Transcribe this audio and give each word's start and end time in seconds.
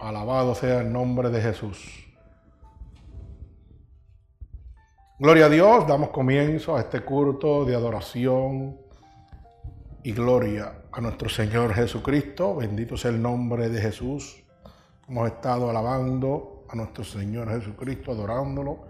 Alabado 0.00 0.54
sea 0.54 0.80
el 0.80 0.90
nombre 0.90 1.28
de 1.28 1.42
Jesús. 1.42 2.06
Gloria 5.18 5.44
a 5.44 5.48
Dios, 5.50 5.86
damos 5.86 6.08
comienzo 6.08 6.74
a 6.74 6.80
este 6.80 7.00
culto 7.00 7.66
de 7.66 7.74
adoración 7.74 8.78
y 10.02 10.12
gloria 10.12 10.84
a 10.90 11.00
nuestro 11.02 11.28
Señor 11.28 11.74
Jesucristo. 11.74 12.56
Bendito 12.56 12.96
sea 12.96 13.10
el 13.10 13.20
nombre 13.20 13.68
de 13.68 13.82
Jesús. 13.82 14.42
Hemos 15.06 15.28
estado 15.28 15.68
alabando 15.68 16.64
a 16.70 16.76
nuestro 16.76 17.04
Señor 17.04 17.50
Jesucristo, 17.50 18.12
adorándolo 18.12 18.86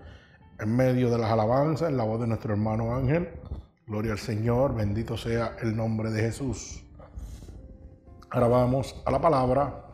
en 0.60 0.76
medio 0.76 1.10
de 1.10 1.18
las 1.18 1.32
alabanzas, 1.32 1.88
en 1.88 1.96
la 1.96 2.04
voz 2.04 2.20
de 2.20 2.28
nuestro 2.28 2.52
hermano 2.52 2.94
Ángel. 2.94 3.30
Gloria 3.88 4.12
al 4.12 4.18
Señor, 4.18 4.76
bendito 4.76 5.16
sea 5.16 5.56
el 5.60 5.76
nombre 5.76 6.10
de 6.10 6.20
Jesús. 6.20 6.84
Ahora 8.30 8.46
vamos 8.46 9.02
a 9.04 9.10
la 9.10 9.20
palabra, 9.20 9.89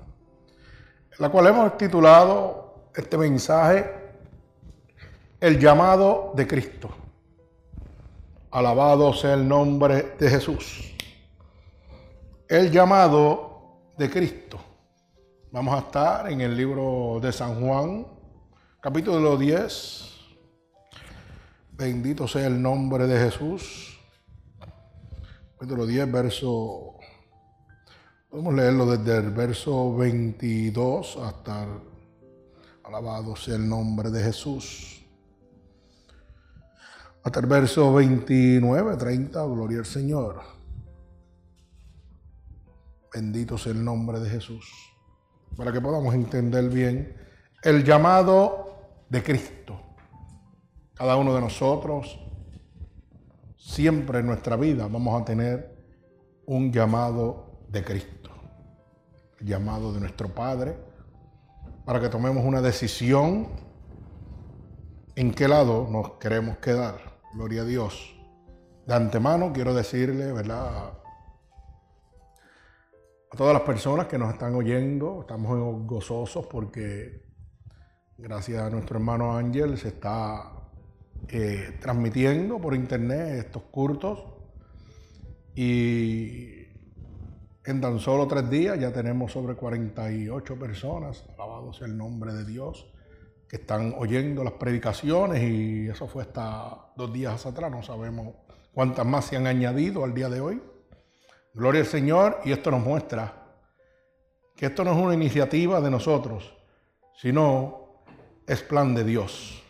la 1.19 1.31
cual 1.31 1.47
hemos 1.47 1.79
titulado 1.79 2.91
este 2.95 3.17
mensaje, 3.17 3.91
El 5.41 5.59
llamado 5.59 6.33
de 6.35 6.47
Cristo. 6.47 6.91
Alabado 8.51 9.13
sea 9.13 9.35
el 9.35 9.47
nombre 9.47 10.15
de 10.19 10.31
Jesús. 10.31 10.95
El 12.49 12.71
llamado 12.71 13.93
de 13.97 14.11
Cristo. 14.11 14.59
Vamos 15.53 15.75
a 15.75 15.79
estar 15.79 16.31
en 16.31 16.41
el 16.41 16.57
libro 16.57 17.19
de 17.21 17.33
San 17.33 17.61
Juan, 17.61 18.07
capítulo 18.81 19.37
10. 19.37 20.17
Bendito 21.73 22.29
sea 22.29 22.47
el 22.47 22.61
nombre 22.61 23.07
de 23.07 23.19
Jesús. 23.19 23.99
Capítulo 25.55 25.87
10, 25.87 26.13
verso 26.13 26.96
Podemos 28.37 28.55
leerlo 28.55 28.85
desde 28.85 29.17
el 29.17 29.31
verso 29.31 29.97
22 29.97 31.17
hasta 31.23 31.65
el, 31.65 31.71
alabado 32.85 33.35
sea 33.35 33.55
el 33.55 33.67
nombre 33.67 34.11
de 34.11 34.23
Jesús. 34.23 35.03
Hasta 37.23 37.41
el 37.41 37.47
verso 37.47 37.95
29, 37.95 38.97
30, 38.99 39.43
gloria 39.43 39.79
al 39.79 39.87
Señor. 39.87 40.43
Bendito 43.11 43.57
sea 43.57 43.73
el 43.73 43.83
nombre 43.83 44.21
de 44.21 44.29
Jesús. 44.29 44.71
Para 45.57 45.73
que 45.73 45.81
podamos 45.81 46.15
entender 46.15 46.69
bien 46.69 47.17
el 47.63 47.85
llamado 47.85 49.07
de 49.09 49.23
Cristo. 49.23 49.81
Cada 50.93 51.17
uno 51.17 51.35
de 51.35 51.41
nosotros, 51.41 52.21
siempre 53.57 54.19
en 54.19 54.27
nuestra 54.27 54.57
vida 54.57 54.89
vamos 54.89 55.23
a 55.23 55.25
tener 55.25 55.75
un 56.45 56.71
llamado 56.71 57.65
de 57.71 57.83
Cristo 57.83 58.16
llamado 59.41 59.93
de 59.93 60.01
nuestro 60.01 60.29
Padre, 60.29 60.77
para 61.85 62.01
que 62.01 62.09
tomemos 62.09 62.45
una 62.45 62.61
decisión 62.61 63.49
en 65.15 65.33
qué 65.33 65.49
lado 65.49 65.89
nos 65.91 66.13
queremos 66.13 66.59
quedar. 66.59 67.19
Gloria 67.35 67.63
a 67.63 67.65
Dios. 67.65 68.17
De 68.87 68.95
antemano 68.95 69.53
quiero 69.53 69.75
decirle, 69.75 70.33
¿verdad? 70.33 70.93
A 73.31 73.37
todas 73.37 73.53
las 73.53 73.63
personas 73.63 74.07
que 74.07 74.19
nos 74.19 74.33
están 74.33 74.55
oyendo, 74.55 75.21
estamos 75.23 75.87
gozosos 75.87 76.47
porque 76.47 77.25
gracias 78.17 78.63
a 78.63 78.71
nuestro 78.71 78.99
hermano 78.99 79.37
Ángel 79.37 79.77
se 79.77 79.89
está 79.89 80.53
eh, 81.29 81.77
transmitiendo 81.81 82.61
por 82.61 82.75
internet 82.75 83.47
estos 83.47 83.63
cursos 83.65 84.25
y 85.55 86.56
en 87.67 87.81
tan 87.81 87.99
solo 87.99 88.29
tres 88.29 88.49
días 88.49 88.79
ya 88.79 88.93
tenemos 88.93 89.33
sobre 89.33 89.57
48 89.57 90.57
personas, 90.57 91.25
alabado 91.35 91.73
sea 91.73 91.89
el 91.89 91.97
nombre 91.97 92.33
de 92.33 92.45
Dios, 92.45 92.87
que 93.49 93.57
están 93.57 93.95
oyendo 93.99 94.45
las 94.45 94.53
predicaciones 94.55 95.43
y 95.43 95.89
eso 95.89 96.07
fue 96.07 96.23
hasta 96.23 96.93
dos 96.97 97.13
días 97.13 97.45
atrás, 97.45 97.71
no 97.71 97.83
sabemos 97.83 98.35
cuántas 98.73 99.05
más 99.05 99.25
se 99.25 99.37
han 99.37 99.49
añadido 99.49 100.05
al 100.05 100.15
día 100.15 100.29
de 100.29 100.41
hoy. 100.41 100.63
Gloria 101.55 101.81
al 101.81 101.87
Señor 101.87 102.39
y 102.45 102.53
esto 102.53 102.71
nos 102.71 102.85
muestra 102.85 103.33
que 104.55 104.67
esto 104.67 104.85
no 104.85 104.93
es 104.93 104.99
una 104.99 105.15
iniciativa 105.15 105.81
de 105.81 105.91
nosotros, 105.91 106.57
sino 107.15 108.05
es 108.47 108.63
plan 108.63 108.95
de 108.95 109.03
Dios. 109.03 109.63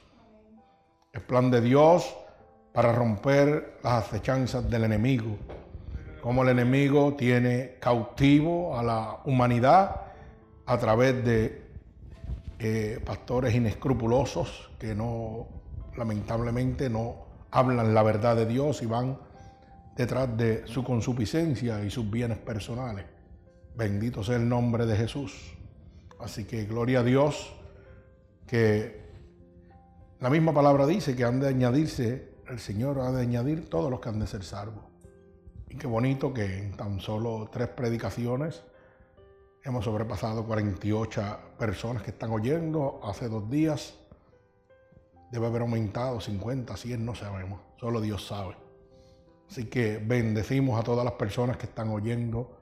Es 1.13 1.23
plan 1.23 1.51
de 1.51 1.63
Dios 1.63 2.15
para 2.75 2.93
romper 2.93 3.79
las 3.83 4.05
acechanzas 4.05 4.69
del 4.69 4.85
enemigo 4.85 5.39
cómo 6.27 6.43
el 6.43 6.49
enemigo 6.49 7.15
tiene 7.15 7.77
cautivo 7.79 8.77
a 8.77 8.83
la 8.83 9.21
humanidad 9.27 10.07
a 10.67 10.77
través 10.77 11.25
de 11.25 11.63
eh, 12.59 13.01
pastores 13.07 13.55
inescrupulosos 13.55 14.73
que 14.77 14.93
no, 14.93 15.47
lamentablemente, 15.97 16.91
no 16.91 17.27
hablan 17.53 17.95
la 17.95 18.03
verdad 18.03 18.35
de 18.35 18.45
Dios 18.45 18.83
y 18.83 18.87
van 18.87 19.21
detrás 19.97 20.37
de 20.37 20.67
su 20.67 20.83
consuficiencia 20.83 21.85
y 21.85 21.91
sus 21.91 22.11
bienes 22.11 22.39
personales. 22.39 23.05
Bendito 23.77 24.25
sea 24.25 24.35
el 24.35 24.49
nombre 24.49 24.85
de 24.85 24.97
Jesús. 24.97 25.55
Así 26.19 26.45
que 26.45 26.65
gloria 26.65 26.99
a 26.99 27.03
Dios 27.05 27.55
que 28.49 29.01
la 30.19 30.29
misma 30.29 30.53
palabra 30.53 30.89
dice 30.89 31.15
que 31.15 31.23
han 31.23 31.39
de 31.39 31.47
añadirse, 31.47 32.33
el 32.49 32.59
Señor 32.59 32.99
ha 32.99 33.13
de 33.13 33.23
añadir 33.23 33.71
todos 33.71 33.93
los 33.93 34.01
que 34.01 34.09
han 34.09 34.19
de 34.19 34.27
ser 34.27 34.43
salvos. 34.43 34.96
Y 35.69 35.77
qué 35.77 35.87
bonito 35.87 36.33
que 36.33 36.59
en 36.59 36.77
tan 36.77 37.01
solo 37.01 37.49
tres 37.53 37.69
predicaciones 37.69 38.63
hemos 39.65 39.85
sobrepasado 39.85 40.45
48 40.47 41.39
personas 41.59 42.03
que 42.03 42.11
están 42.11 42.31
oyendo. 42.31 43.01
Hace 43.03 43.29
dos 43.29 43.51
días 43.51 43.95
debe 45.33 45.47
haber 45.47 45.63
aumentado 45.63 46.21
50, 46.21 46.77
100, 46.77 47.05
no 47.05 47.15
sabemos. 47.15 47.61
Solo 47.79 48.01
Dios 48.01 48.27
sabe. 48.27 48.57
Así 49.51 49.67
que 49.67 49.99
bendecimos 49.99 50.79
a 50.79 50.85
todas 50.85 51.05
las 51.05 51.15
personas 51.15 51.57
que 51.57 51.67
están 51.67 51.89
oyendo 51.89 52.57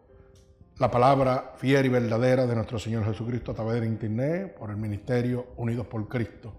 la 0.79 0.91
palabra 0.91 1.53
fiel 1.57 1.87
y 1.87 1.89
verdadera 1.89 2.47
de 2.47 2.55
nuestro 2.57 2.81
Señor 2.81 3.05
Jesucristo 3.05 3.53
a 3.53 3.55
través 3.55 3.81
de 3.81 3.87
internet, 3.87 4.57
por 4.59 4.71
el 4.71 4.77
ministerio 4.77 5.47
Unidos 5.57 5.87
por 5.87 6.09
Cristo. 6.09 6.53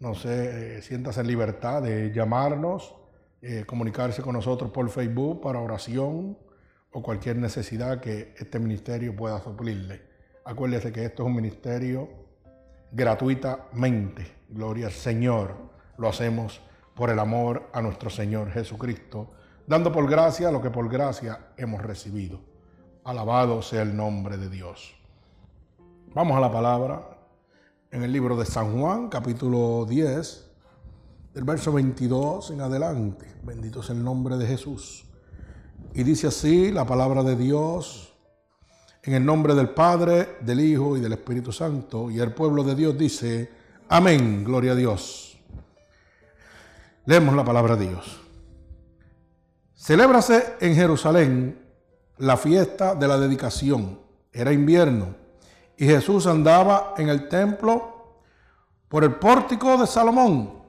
No 0.00 0.14
sé, 0.14 0.78
eh, 0.78 0.82
siéntase 0.82 1.20
en 1.20 1.26
libertad 1.26 1.82
de 1.82 2.10
llamarnos 2.10 2.94
eh, 3.42 3.64
comunicarse 3.66 4.22
con 4.22 4.34
nosotros 4.34 4.70
por 4.70 4.88
Facebook 4.88 5.40
para 5.40 5.58
oración 5.58 6.38
o 6.92 7.02
cualquier 7.02 7.36
necesidad 7.36 8.00
que 8.00 8.34
este 8.38 8.60
ministerio 8.60 9.16
pueda 9.16 9.40
suplirle. 9.42 10.00
Acuérdese 10.44 10.92
que 10.92 11.04
esto 11.04 11.24
es 11.24 11.26
un 11.26 11.34
ministerio 11.34 12.08
gratuitamente. 12.92 14.26
Gloria 14.48 14.86
al 14.86 14.92
Señor. 14.92 15.56
Lo 15.98 16.08
hacemos 16.08 16.60
por 16.94 17.10
el 17.10 17.18
amor 17.18 17.68
a 17.72 17.82
nuestro 17.82 18.10
Señor 18.10 18.52
Jesucristo, 18.52 19.32
dando 19.66 19.90
por 19.90 20.08
gracia 20.08 20.52
lo 20.52 20.62
que 20.62 20.70
por 20.70 20.88
gracia 20.88 21.48
hemos 21.56 21.82
recibido. 21.82 22.38
Alabado 23.02 23.60
sea 23.62 23.82
el 23.82 23.96
nombre 23.96 24.36
de 24.36 24.50
Dios. 24.50 24.94
Vamos 26.14 26.36
a 26.36 26.40
la 26.40 26.52
palabra 26.52 27.18
en 27.90 28.04
el 28.04 28.12
libro 28.12 28.36
de 28.36 28.46
San 28.46 28.78
Juan, 28.78 29.08
capítulo 29.08 29.84
10, 29.84 30.51
del 31.34 31.44
verso 31.44 31.72
22 31.72 32.50
en 32.50 32.60
adelante. 32.60 33.26
Bendito 33.42 33.82
sea 33.82 33.94
el 33.94 34.04
nombre 34.04 34.36
de 34.36 34.46
Jesús. 34.46 35.04
Y 35.94 36.02
dice 36.02 36.26
así 36.26 36.70
la 36.70 36.86
palabra 36.86 37.22
de 37.22 37.36
Dios, 37.36 38.14
en 39.02 39.14
el 39.14 39.24
nombre 39.24 39.54
del 39.54 39.70
Padre, 39.70 40.36
del 40.40 40.60
Hijo 40.60 40.96
y 40.96 41.00
del 41.00 41.12
Espíritu 41.12 41.52
Santo. 41.52 42.10
Y 42.10 42.20
el 42.20 42.32
pueblo 42.32 42.62
de 42.62 42.74
Dios 42.74 42.96
dice, 42.96 43.50
amén, 43.88 44.44
gloria 44.44 44.72
a 44.72 44.76
Dios. 44.76 45.38
Leemos 47.04 47.34
la 47.34 47.44
palabra 47.44 47.76
de 47.76 47.88
Dios. 47.88 48.20
Celébrase 49.74 50.54
en 50.60 50.74
Jerusalén 50.74 51.58
la 52.18 52.36
fiesta 52.36 52.94
de 52.94 53.08
la 53.08 53.18
dedicación. 53.18 54.00
Era 54.32 54.52
invierno 54.52 55.16
y 55.76 55.86
Jesús 55.86 56.26
andaba 56.26 56.94
en 56.96 57.08
el 57.08 57.28
templo 57.28 58.22
por 58.88 59.02
el 59.02 59.16
pórtico 59.16 59.76
de 59.76 59.86
Salomón 59.86 60.61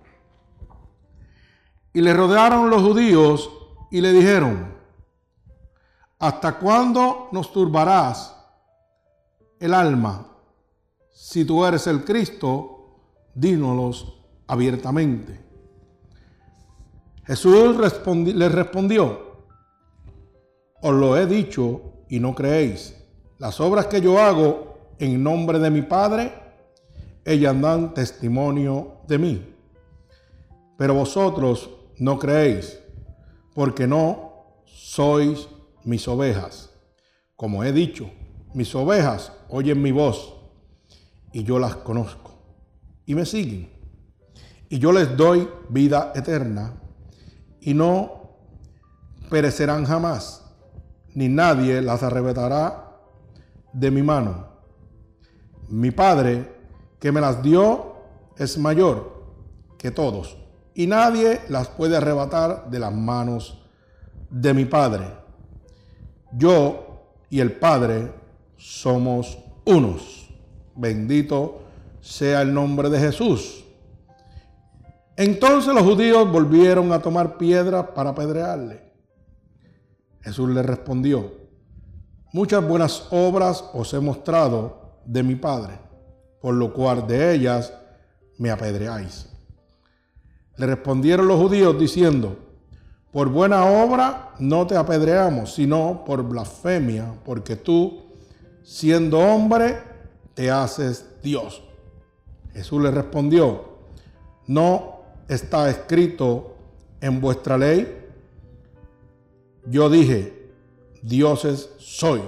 y 1.94 2.02
le 2.02 2.14
rodearon 2.14 2.70
los 2.70 2.82
judíos 2.82 3.50
y 3.92 4.02
le 4.02 4.12
dijeron, 4.12 4.74
¿hasta 6.20 6.58
cuándo 6.58 7.30
nos 7.32 7.52
turbarás 7.54 8.36
el 9.60 9.74
alma? 9.74 10.28
Si 11.12 11.46
tú 11.46 11.64
eres 11.64 11.86
el 11.86 12.04
Cristo, 12.04 12.98
dínolos 13.36 14.20
abiertamente. 14.48 15.40
Jesús 17.26 17.78
le 18.08 18.50
respondió, 18.50 19.34
os 20.82 20.94
lo 20.94 21.16
he 21.16 21.26
dicho 21.28 21.82
y 22.10 22.20
no 22.20 22.36
creéis. 22.36 22.98
Las 23.38 23.60
obras 23.62 23.88
que 23.88 24.02
yo 24.02 24.20
hago 24.20 24.96
en 25.00 25.24
nombre 25.24 25.60
de 25.60 25.70
mi 25.70 25.84
Padre, 25.84 26.34
ellas 27.24 27.60
dan 27.62 27.94
testimonio 27.94 28.98
de 29.08 29.18
mí. 29.18 29.56
Pero 30.78 30.96
vosotros 30.96 31.70
no 31.98 32.20
creéis, 32.20 32.80
porque 33.54 33.88
no 33.88 34.62
sois 34.66 35.48
mis 35.84 36.08
ovejas. 36.08 36.70
Como 37.36 37.64
he 37.64 37.72
dicho, 37.72 38.10
mis 38.54 38.74
ovejas 38.76 39.32
oyen 39.50 39.82
mi 39.82 39.92
voz, 39.92 40.34
y 41.32 41.44
yo 41.44 41.60
las 41.60 41.76
conozco. 41.78 42.32
Y 43.06 43.16
me 43.16 43.26
siguen. 43.26 43.70
Y 44.70 44.80
yo 44.80 44.92
les 44.92 45.16
doy 45.18 45.50
vida 45.70 46.14
eterna 46.16 46.80
y 47.60 47.74
no 47.74 48.24
perecerán 49.30 49.86
jamás, 49.86 50.44
ni 51.14 51.30
nadie 51.30 51.82
las 51.82 52.04
arrebatará 52.04 52.98
de 53.72 53.92
mi 53.92 54.04
mano. 54.04 54.48
Mi 55.70 55.92
Padre 55.92 56.52
que 57.00 57.12
me 57.12 57.22
las 57.22 57.42
dio 57.42 57.96
es 58.38 58.58
mayor 58.58 59.14
que 59.78 59.92
todos, 59.92 60.38
y 60.76 60.88
nadie 60.88 61.42
las 61.50 61.68
puede 61.68 61.98
arrebatar 61.98 62.70
de 62.70 62.80
las 62.80 62.94
manos 62.94 63.62
de 64.30 64.54
mi 64.54 64.66
Padre. 64.66 65.06
Yo 66.32 67.04
y 67.30 67.40
el 67.40 67.52
Padre 67.54 68.12
somos 68.58 69.38
unos. 69.66 70.30
Bendito 70.76 71.62
sea 72.02 72.42
el 72.42 72.54
nombre 72.54 72.90
de 72.90 73.00
Jesús. 73.00 73.64
Entonces 75.16 75.74
los 75.74 75.84
judíos 75.84 76.32
volvieron 76.32 76.92
a 76.92 77.00
tomar 77.00 77.38
piedra 77.38 77.94
para 77.94 78.12
apedrearle. 78.12 78.82
Jesús 80.22 80.50
le 80.50 80.64
respondió, 80.64 81.32
muchas 82.32 82.66
buenas 82.68 83.08
obras 83.12 83.64
os 83.74 83.94
he 83.94 84.00
mostrado 84.00 85.02
de 85.06 85.22
mi 85.22 85.36
Padre, 85.36 85.78
por 86.42 86.56
lo 86.56 86.74
cual 86.74 87.06
de 87.06 87.36
ellas 87.36 87.74
me 88.38 88.50
apedreáis. 88.50 89.33
Le 90.58 90.66
respondieron 90.68 91.28
los 91.28 91.40
judíos 91.40 91.80
diciendo, 91.80 92.38
por 93.12 93.30
buena 93.30 93.66
obra 93.66 94.34
no 94.40 94.66
te 94.66 94.76
apedreamos, 94.76 95.54
sino 95.54 96.04
por 96.06 96.24
blasfemia, 96.24 97.14
porque 97.24 97.56
tú, 97.56 98.02
siendo 98.64 99.20
hombre, 99.20 99.78
te 100.34 100.50
haces 100.50 101.06
Dios. 101.22 101.64
Jesús 102.54 102.82
le 102.82 102.92
respondió, 102.92 103.66
no 104.48 105.02
está 105.28 105.70
escrito 105.70 106.56
en 107.02 107.22
vuestra 107.22 107.58
ley. 107.58 108.06
Yo 109.66 109.90
dije, 109.90 110.52
dioses 111.02 111.70
soy. 111.78 112.22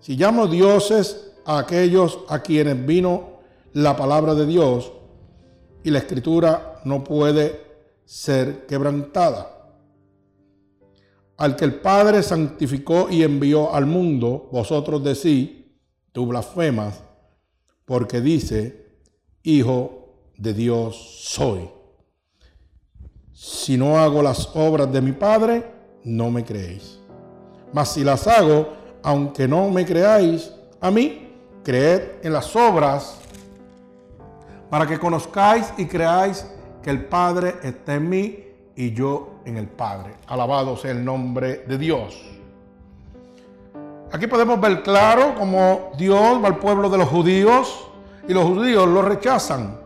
Si 0.00 0.16
llamo 0.16 0.46
dioses 0.46 1.32
a 1.44 1.58
aquellos 1.58 2.20
a 2.28 2.40
quienes 2.40 2.84
vino 2.84 3.34
la 3.72 3.96
palabra 3.96 4.34
de 4.34 4.46
Dios 4.46 4.92
y 5.82 5.90
la 5.90 5.98
escritura 5.98 6.73
no 6.84 7.02
puede 7.02 7.60
ser 8.04 8.66
quebrantada. 8.66 9.50
Al 11.36 11.56
que 11.56 11.64
el 11.64 11.80
Padre 11.80 12.22
santificó 12.22 13.10
y 13.10 13.22
envió 13.22 13.74
al 13.74 13.86
mundo, 13.86 14.48
vosotros 14.52 15.02
decís, 15.02 15.50
tú 16.12 16.26
blasfemas, 16.26 17.02
porque 17.84 18.20
dice, 18.20 18.84
Hijo 19.42 20.30
de 20.38 20.54
Dios 20.54 20.96
soy. 21.22 21.68
Si 23.32 23.76
no 23.76 23.98
hago 23.98 24.22
las 24.22 24.48
obras 24.54 24.90
de 24.90 25.02
mi 25.02 25.12
Padre, 25.12 25.66
no 26.04 26.30
me 26.30 26.44
creéis. 26.44 26.98
Mas 27.72 27.92
si 27.92 28.04
las 28.04 28.26
hago, 28.26 28.72
aunque 29.02 29.48
no 29.48 29.68
me 29.68 29.84
creáis 29.84 30.52
a 30.80 30.90
mí, 30.90 31.30
creed 31.62 32.02
en 32.22 32.32
las 32.32 32.54
obras 32.54 33.16
para 34.70 34.86
que 34.86 34.98
conozcáis 34.98 35.72
y 35.76 35.86
creáis 35.86 36.46
que 36.84 36.90
el 36.90 37.06
Padre 37.06 37.54
está 37.62 37.94
en 37.94 38.10
mí 38.10 38.44
y 38.76 38.92
yo 38.92 39.40
en 39.46 39.56
el 39.56 39.66
Padre. 39.66 40.16
Alabado 40.26 40.76
sea 40.76 40.90
el 40.90 41.02
nombre 41.02 41.64
de 41.66 41.78
Dios. 41.78 42.22
Aquí 44.12 44.26
podemos 44.26 44.60
ver 44.60 44.82
claro 44.82 45.34
cómo 45.34 45.92
Dios 45.96 46.44
va 46.44 46.48
al 46.48 46.58
pueblo 46.58 46.90
de 46.90 46.98
los 46.98 47.08
judíos 47.08 47.88
y 48.28 48.34
los 48.34 48.44
judíos 48.44 48.86
lo 48.86 49.00
rechazan, 49.00 49.78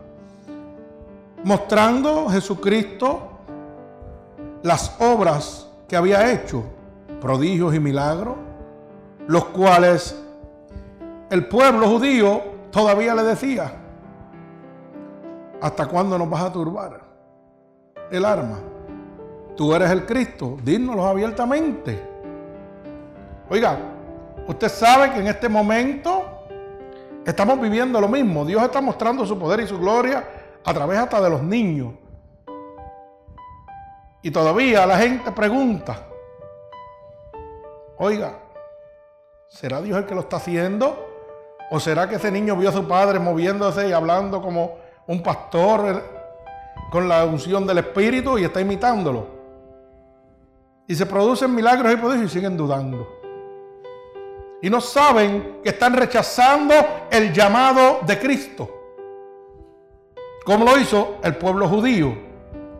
mostrando 1.45 2.27
Jesucristo 2.29 3.39
las 4.61 4.97
obras 4.99 5.67
que 5.87 5.95
había 5.95 6.33
hecho, 6.33 6.63
prodigios 7.21 7.73
y 7.75 7.79
milagros, 7.79 8.35
los 9.25 9.45
cuales 9.45 10.21
el 11.29 11.47
pueblo 11.47 11.87
judío 11.87 12.41
todavía 12.71 13.15
le 13.15 13.23
decía, 13.23 13.73
¿hasta 15.61 15.85
cuándo 15.87 16.17
nos 16.17 16.29
vas 16.29 16.43
a 16.43 16.51
turbar 16.51 17.01
el 18.11 18.25
arma? 18.25 18.59
Tú 19.55 19.73
eres 19.73 19.91
el 19.91 20.05
Cristo, 20.05 20.57
dínoslo 20.63 21.05
abiertamente. 21.05 22.01
Oiga, 23.49 23.77
usted 24.47 24.69
sabe 24.69 25.11
que 25.11 25.19
en 25.19 25.27
este 25.27 25.49
momento 25.49 26.45
estamos 27.25 27.59
viviendo 27.59 27.99
lo 27.99 28.07
mismo. 28.07 28.45
Dios 28.45 28.63
está 28.63 28.79
mostrando 28.79 29.25
su 29.25 29.37
poder 29.37 29.59
y 29.59 29.67
su 29.67 29.77
gloria 29.77 30.23
a 30.63 30.73
través 30.73 30.99
hasta 30.99 31.19
de 31.19 31.29
los 31.29 31.43
niños. 31.43 31.93
Y 34.21 34.31
todavía 34.31 34.85
la 34.85 34.97
gente 34.97 35.31
pregunta, 35.31 36.07
oiga, 37.97 38.39
¿será 39.47 39.81
Dios 39.81 39.97
el 39.97 40.05
que 40.05 40.15
lo 40.15 40.21
está 40.21 40.37
haciendo? 40.37 41.07
¿O 41.71 41.79
será 41.79 42.09
que 42.09 42.15
ese 42.15 42.31
niño 42.31 42.55
vio 42.55 42.69
a 42.69 42.73
su 42.73 42.87
padre 42.87 43.19
moviéndose 43.19 43.87
y 43.87 43.93
hablando 43.93 44.41
como 44.41 44.88
un 45.09 45.23
pastor 45.23 46.03
con 46.91 47.09
la 47.09 47.25
unción 47.25 47.65
del 47.65 47.79
Espíritu 47.79 48.37
y 48.37 48.43
está 48.43 48.61
imitándolo? 48.61 49.27
Y 50.87 50.93
se 50.93 51.05
producen 51.05 51.53
milagros 51.53 51.91
y 51.91 51.97
prodigios 51.97 52.31
y 52.31 52.33
siguen 52.35 52.55
dudando. 52.55 53.07
Y 54.61 54.69
no 54.69 54.79
saben 54.79 55.61
que 55.63 55.69
están 55.69 55.93
rechazando 55.93 56.73
el 57.09 57.33
llamado 57.33 57.99
de 58.05 58.19
Cristo. 58.19 58.69
Como 60.45 60.65
lo 60.65 60.77
hizo 60.77 61.17
el 61.23 61.35
pueblo 61.37 61.67
judío 61.67 62.15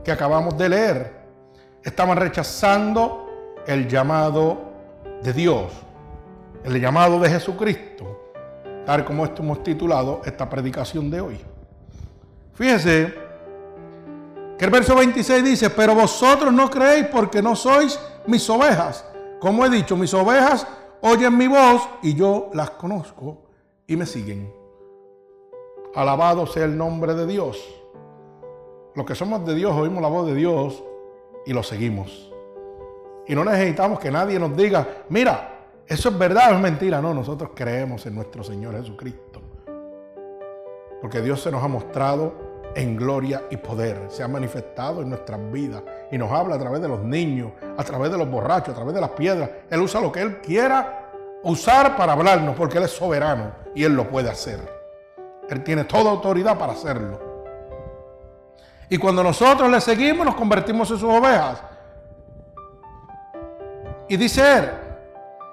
que 0.03 0.11
acabamos 0.11 0.55
de 0.55 0.69
leer. 0.69 1.19
Estaban 1.83 2.17
rechazando 2.17 3.63
el 3.65 3.87
llamado 3.87 4.57
de 5.23 5.33
Dios, 5.33 5.71
el 6.63 6.79
llamado 6.79 7.19
de 7.19 7.29
Jesucristo, 7.29 8.31
tal 8.85 9.03
como 9.03 9.25
esto 9.25 9.41
hemos 9.41 9.63
titulado 9.63 10.21
esta 10.25 10.47
predicación 10.47 11.09
de 11.09 11.21
hoy. 11.21 11.48
Fíjese 12.59 13.13
que 14.57 14.65
el 14.65 14.69
verso 14.69 14.94
26 14.94 15.44
dice, 15.45 15.69
pero 15.69 15.95
vosotros 15.95 16.51
no 16.51 16.69
creéis 16.69 17.06
porque 17.06 17.41
no 17.41 17.56
sois 17.56 17.97
mis 18.27 18.50
ovejas. 18.50 19.06
Como 19.39 19.65
he 19.65 19.69
dicho, 19.69 19.95
mis 19.95 20.13
ovejas 20.13 20.67
oyen 21.00 21.38
mi 21.38 21.47
voz 21.47 21.88
y 22.03 22.15
yo 22.15 22.50
las 22.51 22.71
conozco 22.71 23.38
y 23.88 23.95
me 23.95 24.06
siguen. 24.06 24.53
Alabado 25.95 26.45
sea 26.47 26.66
el 26.66 26.78
nombre 26.78 27.13
de 27.13 27.25
Dios. 27.25 27.63
Los 28.94 29.06
que 29.06 29.16
somos 29.16 29.45
de 29.45 29.56
Dios 29.56 29.73
oímos 29.73 30.01
la 30.01 30.09
voz 30.09 30.28
de 30.28 30.35
Dios 30.35 30.83
y 31.45 31.54
lo 31.54 31.63
seguimos. 31.63 32.30
Y 33.25 33.35
no 33.35 33.45
necesitamos 33.45 33.99
que 33.99 34.11
nadie 34.11 34.37
nos 34.37 34.54
diga, 34.57 34.85
mira, 35.07 35.59
eso 35.87 36.09
es 36.09 36.18
verdad 36.19 36.51
o 36.51 36.56
es 36.56 36.61
mentira. 36.61 37.01
No, 37.01 37.13
nosotros 37.13 37.51
creemos 37.56 38.06
en 38.06 38.16
nuestro 38.16 38.44
Señor 38.44 38.75
Jesucristo. 38.75 39.42
Porque 40.99 41.21
Dios 41.21 41.42
se 41.42 41.51
nos 41.51 41.63
ha 41.63 41.69
mostrado 41.69 42.48
en 42.76 42.95
gloria 42.95 43.44
y 43.49 43.57
poder. 43.57 44.07
Se 44.09 44.23
ha 44.23 44.28
manifestado 44.28 45.02
en 45.02 45.09
nuestras 45.09 45.40
vidas 45.52 45.83
y 46.11 46.18
nos 46.18 46.31
habla 46.31 46.56
a 46.56 46.59
través 46.59 46.81
de 46.81 46.88
los 46.88 47.02
niños, 47.02 47.52
a 47.78 47.83
través 47.83 48.11
de 48.11 48.18
los 48.18 48.30
borrachos, 48.30 48.69
a 48.69 48.76
través 48.76 48.94
de 48.94 49.02
las 49.02 49.11
piedras. 49.11 49.49
Él 49.69 49.81
usa 49.81 50.02
lo 50.02 50.11
que 50.11 50.21
Él 50.21 50.40
quiera 50.42 51.11
usar 51.44 51.95
para 51.95 52.14
hablarnos 52.14 52.56
porque 52.56 52.78
Él 52.78 52.85
es 52.85 52.92
soberano 52.92 53.52
y 53.76 53.83
Él 53.83 53.95
lo 53.95 54.09
puede 54.09 54.30
hacer. 54.30 54.59
Él 55.49 55.64
tiene 55.64 55.83
toda 55.83 56.11
autoridad 56.11 56.57
para 56.57 56.73
hacerlo. 56.73 57.19
Y 58.90 58.97
cuando 58.97 59.23
nosotros 59.23 59.69
le 59.69 59.81
seguimos, 59.81 60.26
nos 60.26 60.35
convertimos 60.35 60.90
en 60.92 60.97
sus 60.97 61.09
ovejas. 61.09 61.61
Y 64.07 64.18
dice 64.18 64.57
Él 64.57 64.69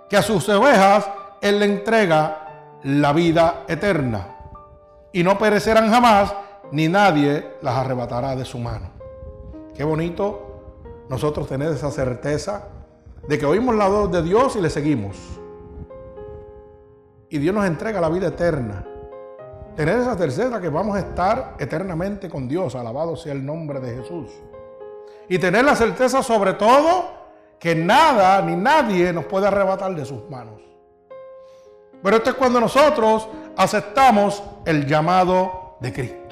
que 0.08 0.16
a 0.16 0.22
sus 0.22 0.48
ovejas 0.48 1.08
Él 1.40 1.58
le 1.58 1.66
entrega 1.66 2.46
la 2.82 3.12
vida 3.12 3.64
eterna. 3.68 4.28
Y 5.12 5.22
no 5.22 5.38
perecerán 5.38 5.90
jamás, 5.90 6.34
ni 6.72 6.88
nadie 6.88 7.54
las 7.62 7.76
arrebatará 7.76 8.36
de 8.36 8.44
su 8.44 8.58
mano. 8.58 8.90
Qué 9.74 9.84
bonito 9.84 11.04
nosotros 11.08 11.48
tener 11.48 11.72
esa 11.72 11.90
certeza 11.90 12.68
de 13.28 13.38
que 13.38 13.46
oímos 13.46 13.74
la 13.74 13.88
voz 13.88 14.10
de 14.10 14.22
Dios 14.22 14.56
y 14.56 14.60
le 14.60 14.70
seguimos. 14.70 15.16
Y 17.28 17.38
Dios 17.38 17.54
nos 17.54 17.66
entrega 17.66 18.00
la 18.00 18.08
vida 18.08 18.28
eterna. 18.28 18.84
Tener 19.74 19.98
esa 19.98 20.16
certeza 20.16 20.60
que 20.60 20.68
vamos 20.68 20.96
a 20.96 21.00
estar 21.00 21.54
eternamente 21.58 22.30
con 22.30 22.48
Dios, 22.48 22.74
alabado 22.74 23.16
sea 23.16 23.32
el 23.32 23.44
nombre 23.44 23.80
de 23.80 23.96
Jesús. 23.96 24.30
Y 25.28 25.38
tener 25.38 25.64
la 25.64 25.76
certeza 25.76 26.22
sobre 26.22 26.54
todo 26.54 27.16
que 27.58 27.74
nada 27.74 28.40
ni 28.42 28.56
nadie 28.56 29.12
nos 29.12 29.24
puede 29.24 29.48
arrebatar 29.48 29.94
de 29.94 30.04
sus 30.04 30.28
manos. 30.30 30.60
Pero 32.02 32.16
esto 32.16 32.30
es 32.30 32.36
cuando 32.36 32.60
nosotros 32.60 33.28
aceptamos 33.56 34.42
el 34.64 34.86
llamado 34.86 35.76
de 35.80 35.92
Cristo. 35.92 36.25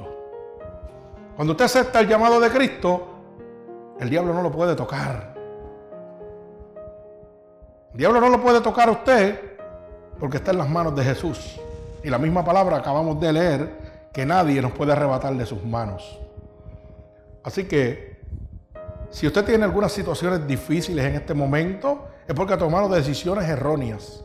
Cuando 1.37 1.53
usted 1.53 1.65
acepta 1.65 2.01
el 2.01 2.09
llamado 2.09 2.39
de 2.39 2.51
Cristo, 2.51 3.09
el 3.99 4.09
diablo 4.09 4.33
no 4.33 4.43
lo 4.43 4.53
puede 4.53 4.77
tocar. 4.77 5.35
El 7.93 7.99
diablo 7.99 8.21
no 8.21 8.29
lo 8.29 8.41
puede 8.41 8.61
tocar 8.61 8.89
a 8.89 8.93
usted 8.93 9.57
porque 10.19 10.37
está 10.37 10.53
en 10.53 10.59
las 10.59 10.69
manos 10.69 10.95
de 10.95 11.03
Jesús. 11.03 11.61
Y 12.03 12.11
la 12.11 12.19
misma 12.19 12.45
palabra 12.45 12.77
acabamos 12.77 13.21
de 13.21 13.33
leer 13.33 14.09
que 14.13 14.25
nadie 14.25 14.63
nos 14.63 14.73
puede 14.73 14.93
arrebatar 14.93 15.35
de 15.35 15.45
sus 15.47 15.65
manos. 15.65 16.21
Así 17.43 17.65
que 17.65 18.21
si 19.11 19.27
usted 19.27 19.45
tiene 19.45 19.65
algunas 19.65 19.93
situaciones 19.93 20.47
difíciles 20.47 21.05
en 21.05 21.15
este 21.15 21.35
momento, 21.35 22.09
es 22.27 22.35
porque 22.35 22.55
ha 22.55 22.59
tomado 22.59 22.89
decisiones 22.89 23.49
erróneas. 23.49 24.25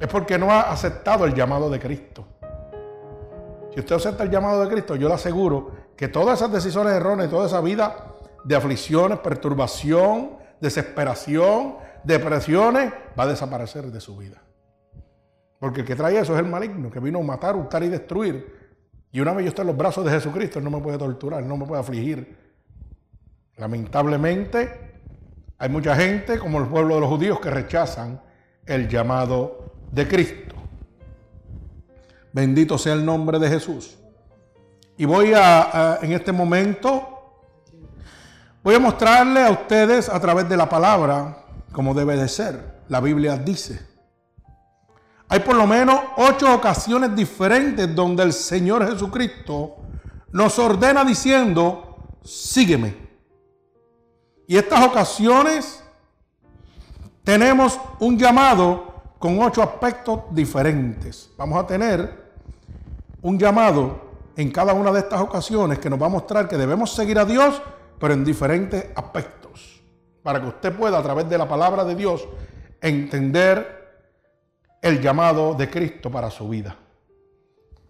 Es 0.00 0.08
porque 0.08 0.38
no 0.38 0.50
ha 0.50 0.62
aceptado 0.72 1.24
el 1.24 1.34
llamado 1.34 1.68
de 1.68 1.78
Cristo. 1.78 2.24
Si 3.72 3.80
usted 3.80 3.96
acepta 3.96 4.24
el 4.24 4.30
llamado 4.30 4.60
de 4.60 4.68
Cristo, 4.68 4.96
yo 4.96 5.08
le 5.08 5.14
aseguro 5.14 5.81
que 6.02 6.08
todas 6.08 6.40
esas 6.40 6.50
decisiones 6.50 6.94
erróneas, 6.94 7.30
toda 7.30 7.46
esa 7.46 7.60
vida 7.60 8.08
de 8.42 8.56
aflicciones, 8.56 9.20
perturbación, 9.20 10.32
desesperación, 10.60 11.76
depresiones, 12.02 12.92
va 13.16 13.22
a 13.22 13.28
desaparecer 13.28 13.84
de 13.84 14.00
su 14.00 14.16
vida. 14.16 14.42
Porque 15.60 15.82
el 15.82 15.86
que 15.86 15.94
trae 15.94 16.18
eso 16.18 16.32
es 16.34 16.40
el 16.40 16.50
maligno, 16.50 16.90
que 16.90 16.98
vino 16.98 17.20
a 17.20 17.22
matar, 17.22 17.54
hurtar 17.54 17.84
y 17.84 17.88
destruir. 17.88 18.72
Y 19.12 19.20
una 19.20 19.32
vez 19.32 19.44
yo 19.44 19.48
estoy 19.50 19.62
en 19.62 19.68
los 19.68 19.76
brazos 19.76 20.04
de 20.04 20.10
Jesucristo, 20.10 20.58
Él 20.58 20.64
no 20.64 20.72
me 20.72 20.80
puede 20.80 20.98
torturar, 20.98 21.40
no 21.44 21.56
me 21.56 21.66
puede 21.66 21.80
afligir. 21.80 22.36
Lamentablemente, 23.56 24.96
hay 25.56 25.68
mucha 25.68 25.94
gente, 25.94 26.36
como 26.40 26.58
el 26.58 26.66
pueblo 26.66 26.96
de 26.96 27.00
los 27.02 27.10
judíos, 27.10 27.38
que 27.38 27.48
rechazan 27.48 28.20
el 28.66 28.88
llamado 28.88 29.72
de 29.92 30.08
Cristo. 30.08 30.56
Bendito 32.32 32.76
sea 32.76 32.94
el 32.94 33.04
nombre 33.04 33.38
de 33.38 33.48
Jesús. 33.48 34.01
Y 34.96 35.04
voy 35.04 35.32
a, 35.34 35.98
en 36.02 36.12
este 36.12 36.32
momento, 36.32 37.40
voy 38.62 38.74
a 38.74 38.78
mostrarle 38.78 39.44
a 39.44 39.50
ustedes 39.50 40.08
a 40.08 40.20
través 40.20 40.48
de 40.48 40.56
la 40.56 40.68
palabra 40.68 41.44
como 41.72 41.94
debe 41.94 42.16
de 42.16 42.28
ser. 42.28 42.82
La 42.88 43.00
Biblia 43.00 43.36
dice. 43.36 43.80
Hay 45.28 45.40
por 45.40 45.56
lo 45.56 45.66
menos 45.66 45.98
ocho 46.18 46.54
ocasiones 46.54 47.16
diferentes 47.16 47.94
donde 47.94 48.22
el 48.22 48.34
Señor 48.34 48.86
Jesucristo 48.86 49.76
nos 50.30 50.58
ordena 50.58 51.04
diciendo, 51.04 51.96
sígueme. 52.22 52.94
Y 54.46 54.58
estas 54.58 54.84
ocasiones 54.84 55.82
tenemos 57.24 57.80
un 58.00 58.18
llamado 58.18 58.92
con 59.18 59.40
ocho 59.40 59.62
aspectos 59.62 60.20
diferentes. 60.32 61.30
Vamos 61.38 61.62
a 61.62 61.66
tener 61.66 62.30
un 63.22 63.38
llamado 63.38 64.11
en 64.36 64.50
cada 64.50 64.72
una 64.72 64.92
de 64.92 65.00
estas 65.00 65.20
ocasiones 65.20 65.78
que 65.78 65.90
nos 65.90 66.00
va 66.00 66.06
a 66.06 66.10
mostrar 66.10 66.48
que 66.48 66.56
debemos 66.56 66.92
seguir 66.92 67.18
a 67.18 67.24
Dios, 67.24 67.60
pero 67.98 68.14
en 68.14 68.24
diferentes 68.24 68.86
aspectos, 68.94 69.82
para 70.22 70.40
que 70.40 70.46
usted 70.46 70.74
pueda 70.74 70.98
a 70.98 71.02
través 71.02 71.28
de 71.28 71.38
la 71.38 71.48
palabra 71.48 71.84
de 71.84 71.94
Dios 71.94 72.26
entender 72.80 73.82
el 74.80 75.00
llamado 75.00 75.54
de 75.54 75.70
Cristo 75.70 76.10
para 76.10 76.30
su 76.30 76.48
vida. 76.48 76.76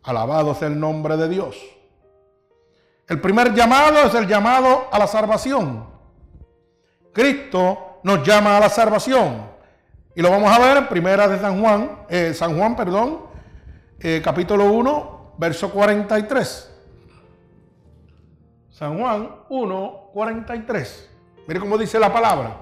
Alabado 0.02 0.54
sea 0.54 0.68
el 0.68 0.78
nombre 0.78 1.16
de 1.16 1.28
Dios. 1.28 1.56
El 3.08 3.20
primer 3.20 3.54
llamado 3.54 3.98
es 4.00 4.14
el 4.14 4.26
llamado 4.26 4.88
a 4.90 4.98
la 4.98 5.06
salvación. 5.06 5.86
Cristo 7.12 8.00
nos 8.02 8.26
llama 8.26 8.56
a 8.56 8.60
la 8.60 8.68
salvación. 8.68 9.50
Y 10.14 10.22
lo 10.22 10.30
vamos 10.30 10.50
a 10.50 10.58
ver 10.58 10.76
en 10.76 10.88
Primera 10.88 11.26
de 11.28 11.38
San 11.38 11.60
Juan, 11.60 12.04
eh, 12.08 12.34
San 12.34 12.56
Juan, 12.58 12.76
perdón, 12.76 13.20
eh, 13.98 14.20
capítulo 14.22 14.70
1, 14.72 15.21
verso 15.38 15.70
43. 15.70 16.70
San 18.70 18.98
Juan 18.98 19.36
1, 19.48 20.10
43. 20.12 21.10
Mire 21.46 21.60
cómo 21.60 21.78
dice 21.78 21.98
la 21.98 22.12
palabra. 22.12 22.56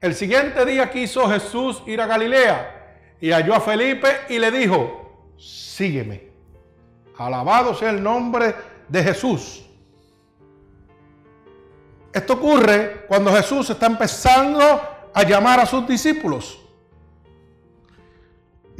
El 0.00 0.14
siguiente 0.14 0.64
día 0.64 0.90
quiso 0.90 1.28
Jesús 1.28 1.82
ir 1.86 2.00
a 2.00 2.06
Galilea 2.06 3.16
y 3.20 3.30
halló 3.30 3.54
a 3.54 3.60
Felipe 3.60 4.08
y 4.28 4.38
le 4.38 4.50
dijo, 4.50 5.34
sígueme. 5.36 6.30
Alabado 7.18 7.74
sea 7.74 7.90
el 7.90 8.02
nombre 8.02 8.54
de 8.88 9.02
Jesús. 9.02 9.66
Esto 12.12 12.32
ocurre 12.32 13.04
cuando 13.06 13.30
Jesús 13.32 13.68
está 13.70 13.86
empezando 13.86 14.58
a 15.12 15.22
llamar 15.22 15.60
a 15.60 15.66
sus 15.66 15.86
discípulos 15.86 16.59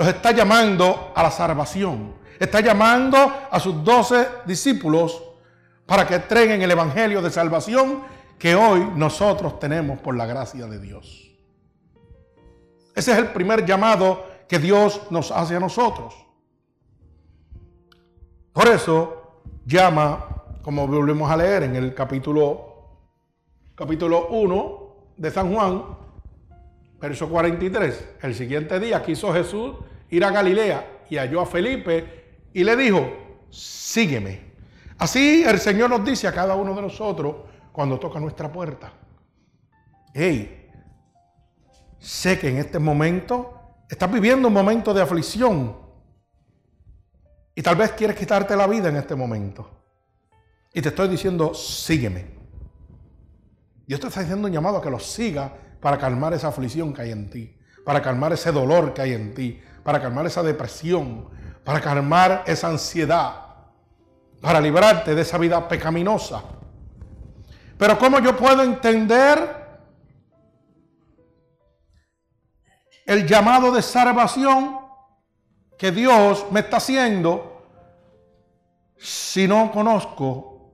los 0.01 0.09
está 0.09 0.33
llamando 0.33 1.13
a 1.15 1.23
la 1.23 1.31
salvación. 1.31 2.15
Está 2.39 2.63
llamando 2.63 3.19
a 3.51 3.61
sus 3.61 3.85
doce 3.85 4.27
discípulos 4.47 5.23
para 5.85 6.07
que 6.07 6.15
entreguen 6.15 6.63
el 6.63 6.71
Evangelio 6.71 7.21
de 7.21 7.29
salvación 7.29 8.01
que 8.39 8.55
hoy 8.55 8.93
nosotros 8.97 9.59
tenemos 9.59 10.01
por 10.01 10.17
la 10.17 10.25
gracia 10.25 10.67
de 10.67 10.79
Dios. 10.79 11.31
Ese 12.95 13.13
es 13.13 13.19
el 13.19 13.27
primer 13.27 13.67
llamado 13.67 14.25
que 14.49 14.59
Dios 14.59 15.03
nos 15.11 15.31
hace 15.31 15.57
a 15.57 15.61
nosotros. 15.61 16.15
Por 18.55 18.69
eso 18.69 19.43
llama, 19.67 20.45
como 20.63 20.87
volvemos 20.87 21.31
a 21.31 21.37
leer 21.37 21.65
en 21.65 21.77
el 21.77 21.93
capítulo, 21.93 22.87
capítulo 23.75 24.29
1 24.29 24.95
de 25.19 25.31
San 25.31 25.55
Juan, 25.55 25.85
verso 26.99 27.29
43. 27.29 28.09
El 28.23 28.35
siguiente 28.35 28.81
día 28.81 29.03
quiso 29.03 29.31
Jesús 29.35 29.75
ir 30.11 30.25
a 30.25 30.31
Galilea 30.31 31.05
y 31.09 31.17
halló 31.17 31.41
a 31.41 31.47
Felipe 31.47 32.49
y 32.53 32.65
le 32.65 32.77
dijo, 32.77 33.47
sígueme. 33.51 34.51
Así 34.99 35.45
el 35.47 35.59
Señor 35.59 35.91
nos 35.91 36.05
dice 36.05 36.29
a 36.29 36.33
cada 36.33 36.55
uno 36.55 36.75
de 36.75 36.83
nosotros 36.83 37.37
cuando 37.73 37.99
toca 37.99 38.21
nuestra 38.21 38.51
puerta. 38.53 38.93
Hey, 40.13 40.69
sé 41.99 42.39
que 42.39 42.49
en 42.49 42.59
este 42.59 42.79
momento 42.79 43.61
estás 43.89 44.11
viviendo 44.11 44.49
un 44.49 44.55
momento 44.55 44.93
de 44.93 45.03
aflicción 45.03 45.77
y 47.55 47.63
tal 47.63 47.77
vez 47.77 47.93
quieres 47.93 48.17
quitarte 48.17 48.57
la 48.57 48.67
vida 48.67 48.89
en 48.89 48.97
este 48.97 49.15
momento. 49.15 49.69
Y 50.73 50.81
te 50.83 50.91
estoy 50.91 51.09
diciendo, 51.09 51.53
sígueme. 51.55 52.27
Dios 53.87 54.01
te 54.01 54.07
está 54.07 54.21
haciendo 54.21 54.47
un 54.47 54.53
llamado 54.53 54.79
a 54.79 54.83
que 54.83 54.91
lo 54.91 55.01
siga 55.01 55.53
para 55.81 55.99
calmar 55.99 56.33
esa 56.33 56.49
aflicción 56.49 56.93
que 56.93 57.03
hay 57.03 57.11
en 57.11 57.29
ti, 57.29 57.57
para 57.85 58.01
calmar 58.01 58.33
ese 58.33 58.53
dolor 58.53 58.95
que 58.95 59.03
hay 59.03 59.13
en 59.15 59.35
ti, 59.35 59.61
para 59.83 60.01
calmar 60.01 60.27
esa 60.27 60.43
depresión, 60.43 61.29
para 61.65 61.81
calmar 61.81 62.45
esa 62.47 62.69
ansiedad, 62.69 63.47
para 64.41 64.61
librarte 64.61 65.15
de 65.15 65.23
esa 65.23 65.39
vida 65.39 65.69
pecaminosa. 65.69 66.43
Pero 67.79 67.99
¿cómo 67.99 68.19
yo 68.19 68.37
puedo 68.37 68.63
entender 68.63 69.57
el 73.07 73.27
llamado 73.27 73.73
de 73.73 73.83
salvación 73.83 74.79
que 75.79 75.91
Dios 75.91 76.47
me 76.51 76.61
está 76.61 76.77
haciendo 76.77 77.67
si 78.99 79.49
no 79.49 79.73
conozco 79.73 80.73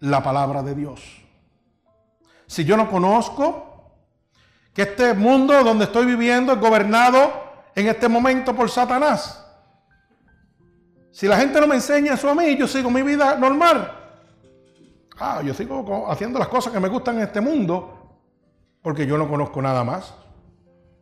la 0.00 0.22
palabra 0.22 0.62
de 0.62 0.74
Dios? 0.74 1.22
Si 2.46 2.64
yo 2.64 2.76
no 2.76 2.88
conozco 2.88 3.90
que 4.72 4.82
este 4.82 5.14
mundo 5.14 5.62
donde 5.64 5.84
estoy 5.86 6.06
viviendo 6.06 6.52
es 6.52 6.60
gobernado 6.60 7.41
en 7.74 7.88
este 7.88 8.08
momento 8.08 8.54
por 8.54 8.70
Satanás. 8.70 9.38
Si 11.10 11.26
la 11.26 11.36
gente 11.36 11.60
no 11.60 11.66
me 11.66 11.74
enseña 11.74 12.14
eso 12.14 12.28
a 12.28 12.34
mí, 12.34 12.56
yo 12.56 12.66
sigo 12.66 12.90
mi 12.90 13.02
vida 13.02 13.36
normal. 13.36 13.98
Ah, 15.18 15.42
yo 15.44 15.52
sigo 15.54 16.10
haciendo 16.10 16.38
las 16.38 16.48
cosas 16.48 16.72
que 16.72 16.80
me 16.80 16.88
gustan 16.88 17.16
en 17.16 17.22
este 17.22 17.40
mundo 17.40 18.02
porque 18.82 19.06
yo 19.06 19.16
no 19.16 19.28
conozco 19.28 19.60
nada 19.62 19.84
más. 19.84 20.14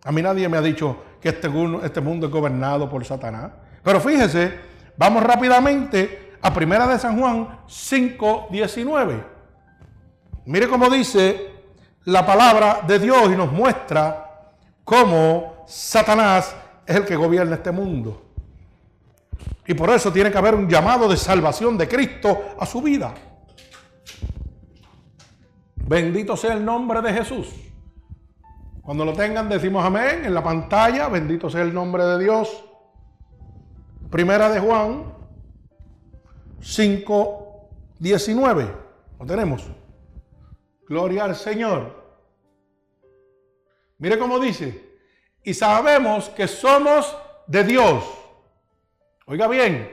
A 0.04 0.12
mí 0.12 0.20
nadie 0.20 0.48
me 0.48 0.56
ha 0.56 0.62
dicho 0.62 0.96
que 1.20 1.30
este, 1.30 1.50
este 1.84 2.00
mundo 2.00 2.26
es 2.26 2.32
gobernado 2.32 2.88
por 2.88 3.04
Satanás. 3.04 3.52
Pero 3.82 4.00
fíjese, 4.00 4.58
vamos 4.96 5.22
rápidamente 5.22 6.36
a 6.42 6.52
Primera 6.52 6.86
de 6.86 6.98
San 6.98 7.18
Juan 7.18 7.60
5, 7.66 8.48
19. 8.50 9.24
Mire 10.46 10.68
cómo 10.68 10.90
dice 10.90 11.50
la 12.04 12.24
palabra 12.24 12.80
de 12.86 12.98
Dios 12.98 13.30
y 13.30 13.36
nos 13.36 13.52
muestra 13.52 14.50
cómo 14.84 15.64
Satanás 15.66 16.54
es 16.86 16.96
el 16.96 17.04
que 17.04 17.16
gobierna 17.16 17.56
este 17.56 17.70
mundo. 17.70 18.30
Y 19.66 19.74
por 19.74 19.90
eso 19.90 20.12
tiene 20.12 20.30
que 20.30 20.38
haber 20.38 20.54
un 20.54 20.68
llamado 20.68 21.08
de 21.08 21.16
salvación 21.16 21.78
de 21.78 21.86
Cristo 21.86 22.54
a 22.58 22.66
su 22.66 22.82
vida. 22.82 23.14
Bendito 25.76 26.36
sea 26.36 26.54
el 26.54 26.64
nombre 26.64 27.00
de 27.02 27.12
Jesús. 27.12 27.48
Cuando 28.82 29.04
lo 29.04 29.12
tengan 29.12 29.48
decimos 29.48 29.84
amén 29.84 30.24
en 30.24 30.34
la 30.34 30.42
pantalla. 30.42 31.08
Bendito 31.08 31.48
sea 31.48 31.62
el 31.62 31.72
nombre 31.72 32.04
de 32.04 32.18
Dios. 32.18 32.64
Primera 34.10 34.50
de 34.50 34.58
Juan 34.58 35.14
5, 36.60 37.68
19. 37.98 38.74
Lo 39.20 39.26
tenemos. 39.26 39.64
Gloria 40.88 41.24
al 41.24 41.36
Señor. 41.36 42.00
Mire 43.98 44.18
cómo 44.18 44.40
dice 44.40 44.89
y 45.42 45.54
sabemos 45.54 46.28
que 46.30 46.46
somos 46.46 47.16
de 47.46 47.64
Dios. 47.64 48.04
Oiga 49.26 49.46
bien, 49.48 49.90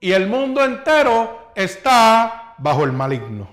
y 0.00 0.12
el 0.12 0.28
mundo 0.28 0.64
entero 0.64 1.52
está 1.54 2.54
bajo 2.58 2.84
el 2.84 2.92
maligno. 2.92 3.48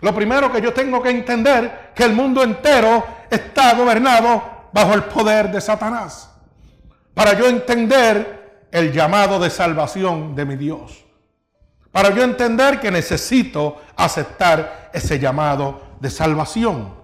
Lo 0.00 0.14
primero 0.14 0.52
que 0.52 0.60
yo 0.60 0.72
tengo 0.72 1.02
que 1.02 1.10
entender 1.10 1.90
que 1.94 2.04
el 2.04 2.12
mundo 2.12 2.42
entero 2.42 3.04
está 3.30 3.74
gobernado 3.74 4.68
bajo 4.72 4.94
el 4.94 5.04
poder 5.04 5.50
de 5.50 5.60
Satanás. 5.60 6.34
para 7.14 7.32
yo 7.32 7.48
entender 7.48 8.68
el 8.70 8.92
llamado 8.92 9.40
de 9.40 9.50
salvación 9.50 10.36
de 10.36 10.44
mi 10.44 10.54
Dios. 10.54 11.04
Para 11.90 12.14
yo 12.14 12.22
entender 12.22 12.78
que 12.78 12.92
necesito 12.92 13.82
aceptar 13.96 14.90
ese 14.92 15.18
llamado 15.18 15.96
de 15.98 16.10
salvación. 16.10 16.94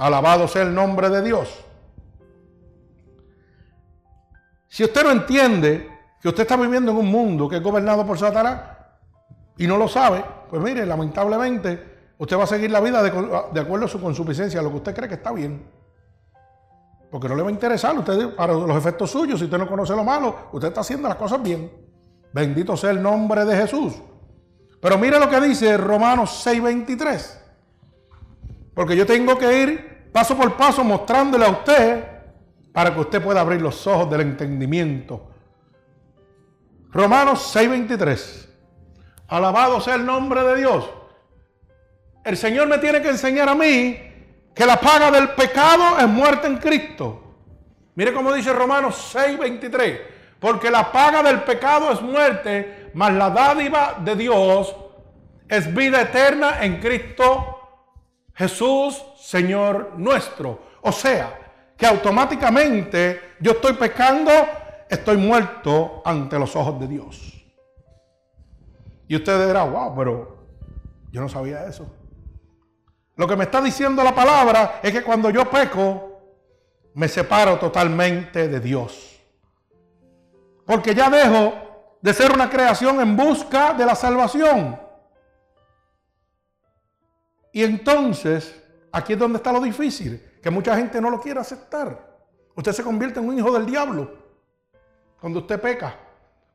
Alabado 0.00 0.48
sea 0.48 0.62
el 0.62 0.74
nombre 0.74 1.10
de 1.10 1.20
Dios. 1.20 1.62
Si 4.66 4.82
usted 4.82 5.04
no 5.04 5.10
entiende 5.10 5.90
que 6.22 6.28
usted 6.28 6.44
está 6.44 6.56
viviendo 6.56 6.90
en 6.90 6.96
un 6.96 7.06
mundo 7.06 7.46
que 7.46 7.56
es 7.56 7.62
gobernado 7.62 8.06
por 8.06 8.18
Satanás 8.18 8.62
y 9.58 9.66
no 9.66 9.76
lo 9.76 9.88
sabe, 9.88 10.24
pues 10.48 10.62
mire, 10.62 10.86
lamentablemente 10.86 12.14
usted 12.16 12.38
va 12.38 12.44
a 12.44 12.46
seguir 12.46 12.70
la 12.70 12.80
vida 12.80 13.02
de, 13.02 13.60
acuerdo 13.60 13.84
a 13.84 13.88
su 13.88 14.00
consuficiencia, 14.00 14.60
a 14.60 14.62
lo 14.62 14.70
que 14.70 14.76
usted 14.76 14.94
cree 14.94 15.08
que 15.08 15.16
está 15.16 15.32
bien. 15.32 15.70
Porque 17.10 17.28
no 17.28 17.34
le 17.34 17.42
va 17.42 17.50
a 17.50 17.52
interesar 17.52 17.98
usted 17.98 18.34
para 18.34 18.54
los 18.54 18.76
efectos 18.78 19.10
suyos, 19.10 19.38
si 19.38 19.44
usted 19.44 19.58
no 19.58 19.68
conoce 19.68 19.94
lo 19.94 20.02
malo, 20.02 20.48
usted 20.52 20.68
está 20.68 20.80
haciendo 20.80 21.08
las 21.08 21.18
cosas 21.18 21.42
bien. 21.42 21.70
Bendito 22.32 22.74
sea 22.74 22.92
el 22.92 23.02
nombre 23.02 23.44
de 23.44 23.54
Jesús. 23.54 24.00
Pero 24.80 24.96
mire 24.96 25.20
lo 25.20 25.28
que 25.28 25.42
dice 25.42 25.76
Romanos 25.76 26.42
6:23. 26.46 27.39
Porque 28.74 28.96
yo 28.96 29.06
tengo 29.06 29.36
que 29.36 29.62
ir 29.62 30.10
paso 30.12 30.36
por 30.36 30.56
paso 30.56 30.84
mostrándole 30.84 31.44
a 31.44 31.50
usted 31.50 32.04
para 32.72 32.94
que 32.94 33.00
usted 33.00 33.22
pueda 33.22 33.40
abrir 33.40 33.60
los 33.60 33.86
ojos 33.86 34.10
del 34.10 34.22
entendimiento. 34.22 35.30
Romanos 36.92 37.54
6:23. 37.54 38.48
Alabado 39.28 39.80
sea 39.80 39.94
el 39.94 40.04
nombre 40.04 40.42
de 40.42 40.56
Dios. 40.56 40.90
El 42.24 42.36
Señor 42.36 42.68
me 42.68 42.78
tiene 42.78 43.00
que 43.00 43.08
enseñar 43.08 43.48
a 43.48 43.54
mí 43.54 43.98
que 44.54 44.66
la 44.66 44.78
paga 44.80 45.10
del 45.10 45.30
pecado 45.30 45.98
es 45.98 46.08
muerte 46.08 46.46
en 46.46 46.58
Cristo. 46.58 47.36
Mire 47.94 48.12
cómo 48.12 48.32
dice 48.32 48.52
Romanos 48.52 49.14
6:23. 49.14 50.00
Porque 50.38 50.70
la 50.70 50.90
paga 50.90 51.22
del 51.22 51.42
pecado 51.42 51.92
es 51.92 52.00
muerte, 52.00 52.90
mas 52.94 53.12
la 53.12 53.30
dádiva 53.30 53.98
de 54.02 54.16
Dios 54.16 54.74
es 55.48 55.72
vida 55.74 56.00
eterna 56.00 56.64
en 56.64 56.80
Cristo 56.80 57.59
Jesús, 58.40 59.04
Señor 59.18 59.92
nuestro. 59.98 60.60
O 60.80 60.90
sea, 60.90 61.38
que 61.76 61.84
automáticamente 61.84 63.34
yo 63.38 63.52
estoy 63.52 63.74
pecando, 63.74 64.32
estoy 64.88 65.18
muerto 65.18 66.00
ante 66.06 66.38
los 66.38 66.56
ojos 66.56 66.80
de 66.80 66.88
Dios. 66.88 67.44
Y 69.06 69.16
usted 69.16 69.46
dirá, 69.46 69.64
wow, 69.64 69.94
pero 69.94 70.38
yo 71.12 71.20
no 71.20 71.28
sabía 71.28 71.66
eso. 71.66 71.86
Lo 73.16 73.28
que 73.28 73.36
me 73.36 73.44
está 73.44 73.60
diciendo 73.60 74.02
la 74.02 74.14
palabra 74.14 74.80
es 74.82 74.90
que 74.90 75.02
cuando 75.02 75.28
yo 75.28 75.44
peco, 75.50 76.18
me 76.94 77.08
separo 77.08 77.58
totalmente 77.58 78.48
de 78.48 78.58
Dios. 78.58 79.20
Porque 80.64 80.94
ya 80.94 81.10
dejo 81.10 81.98
de 82.00 82.14
ser 82.14 82.32
una 82.32 82.48
creación 82.48 83.02
en 83.02 83.14
busca 83.14 83.74
de 83.74 83.84
la 83.84 83.94
salvación. 83.94 84.80
Y 87.52 87.64
entonces, 87.64 88.62
aquí 88.92 89.14
es 89.14 89.18
donde 89.18 89.38
está 89.38 89.52
lo 89.52 89.60
difícil 89.60 90.22
que 90.42 90.50
mucha 90.50 90.76
gente 90.76 91.00
no 91.00 91.10
lo 91.10 91.20
quiere 91.20 91.40
aceptar. 91.40 92.08
Usted 92.54 92.72
se 92.72 92.82
convierte 92.82 93.20
en 93.20 93.28
un 93.28 93.38
hijo 93.38 93.52
del 93.52 93.66
diablo 93.66 94.10
cuando 95.20 95.40
usted 95.40 95.60
peca. 95.60 95.96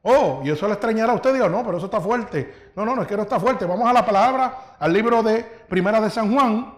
Oh, 0.02 0.42
y 0.44 0.52
eso 0.52 0.68
le 0.68 0.74
extrañará 0.74 1.14
a 1.14 1.16
usted. 1.16 1.34
Digo, 1.34 1.50
no, 1.50 1.64
pero 1.64 1.78
eso 1.78 1.86
está 1.86 2.00
fuerte. 2.00 2.72
No, 2.76 2.86
no, 2.86 2.96
no 2.96 3.02
es 3.02 3.08
que 3.08 3.18
no 3.18 3.24
está 3.24 3.40
fuerte. 3.40 3.66
Vamos 3.66 3.90
a 3.90 3.94
la 3.94 4.06
palabra, 4.06 4.76
al 4.78 4.94
libro 4.94 5.24
de 5.24 5.44
Primera 5.68 6.00
de 6.00 6.10
San 6.12 6.32
Juan 6.32 6.76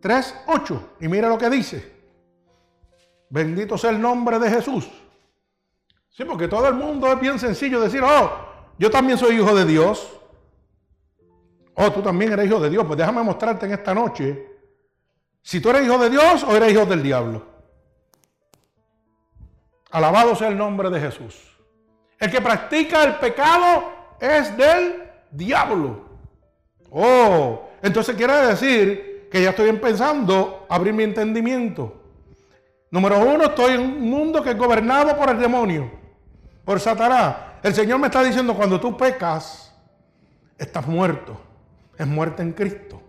3.8. 0.00 0.80
Y 1.00 1.08
mire 1.08 1.28
lo 1.28 1.36
que 1.38 1.50
dice. 1.50 1.96
Bendito 3.28 3.76
sea 3.76 3.90
el 3.90 4.00
nombre 4.00 4.38
de 4.38 4.48
Jesús. 4.48 4.88
Sí, 6.10 6.24
porque 6.24 6.48
todo 6.48 6.68
el 6.68 6.74
mundo 6.74 7.12
es 7.12 7.20
bien 7.20 7.38
sencillo 7.38 7.80
decir, 7.80 8.02
oh, 8.04 8.30
yo 8.78 8.90
también 8.90 9.18
soy 9.18 9.36
hijo 9.36 9.54
de 9.54 9.64
Dios. 9.64 10.08
Oh, 11.76 11.92
tú 11.92 12.02
también 12.02 12.32
eres 12.32 12.46
hijo 12.46 12.58
de 12.58 12.70
Dios. 12.70 12.84
Pues 12.86 12.98
déjame 12.98 13.22
mostrarte 13.22 13.66
en 13.66 13.72
esta 13.72 13.94
noche 13.94 14.46
si 15.42 15.60
tú 15.60 15.70
eres 15.70 15.84
hijo 15.84 15.98
de 15.98 16.10
Dios 16.10 16.42
o 16.42 16.56
eres 16.56 16.72
hijo 16.72 16.86
del 16.86 17.02
diablo. 17.02 17.44
Alabado 19.90 20.34
sea 20.34 20.48
el 20.48 20.56
nombre 20.56 20.90
de 20.90 21.00
Jesús. 21.00 21.36
El 22.18 22.30
que 22.30 22.40
practica 22.40 23.04
el 23.04 23.16
pecado 23.16 23.92
es 24.18 24.56
del 24.56 25.04
diablo. 25.30 26.04
Oh, 26.90 27.68
entonces 27.82 28.16
quiere 28.16 28.34
decir 28.46 29.28
que 29.30 29.42
ya 29.42 29.50
estoy 29.50 29.68
empezando 29.68 30.66
a 30.68 30.74
abrir 30.76 30.94
mi 30.94 31.02
entendimiento. 31.02 32.02
Número 32.90 33.18
uno, 33.20 33.44
estoy 33.44 33.74
en 33.74 33.80
un 33.80 34.00
mundo 34.00 34.42
que 34.42 34.50
es 34.50 34.56
gobernado 34.56 35.14
por 35.16 35.28
el 35.28 35.38
demonio, 35.38 35.90
por 36.64 36.80
Satanás. 36.80 37.36
El 37.62 37.74
Señor 37.74 37.98
me 37.98 38.06
está 38.06 38.22
diciendo, 38.22 38.54
cuando 38.54 38.80
tú 38.80 38.96
pecas, 38.96 39.74
estás 40.56 40.86
muerto. 40.86 41.45
Es 41.98 42.06
muerte 42.06 42.42
en 42.42 42.52
Cristo. 42.52 43.00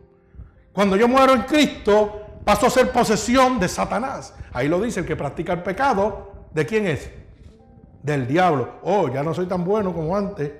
Cuando 0.71 0.95
yo 0.95 1.07
muero 1.07 1.33
en 1.33 1.41
Cristo, 1.41 2.21
pasó 2.43 2.67
a 2.67 2.69
ser 2.69 2.91
posesión 2.91 3.59
de 3.59 3.67
Satanás. 3.67 4.33
Ahí 4.53 4.67
lo 4.67 4.79
dice, 4.79 4.99
el 5.01 5.05
que 5.05 5.15
practica 5.15 5.53
el 5.53 5.63
pecado, 5.63 6.47
¿de 6.53 6.65
quién 6.65 6.87
es? 6.87 7.11
Del 8.01 8.27
diablo. 8.27 8.75
Oh, 8.83 9.09
ya 9.09 9.23
no 9.23 9.33
soy 9.33 9.47
tan 9.47 9.63
bueno 9.65 9.93
como 9.93 10.15
antes. 10.15 10.51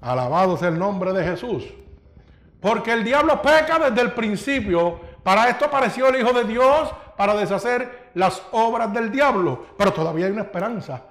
Alabado 0.00 0.56
sea 0.56 0.68
el 0.68 0.78
nombre 0.78 1.12
de 1.12 1.22
Jesús. 1.22 1.64
Porque 2.60 2.92
el 2.92 3.04
diablo 3.04 3.40
peca 3.42 3.78
desde 3.78 4.00
el 4.00 4.12
principio. 4.12 5.00
Para 5.22 5.48
esto 5.48 5.66
apareció 5.66 6.08
el 6.08 6.20
Hijo 6.20 6.32
de 6.32 6.44
Dios, 6.44 6.92
para 7.16 7.34
deshacer 7.34 8.10
las 8.14 8.42
obras 8.52 8.92
del 8.92 9.12
diablo. 9.12 9.66
Pero 9.76 9.92
todavía 9.92 10.26
hay 10.26 10.32
una 10.32 10.42
esperanza, 10.42 11.02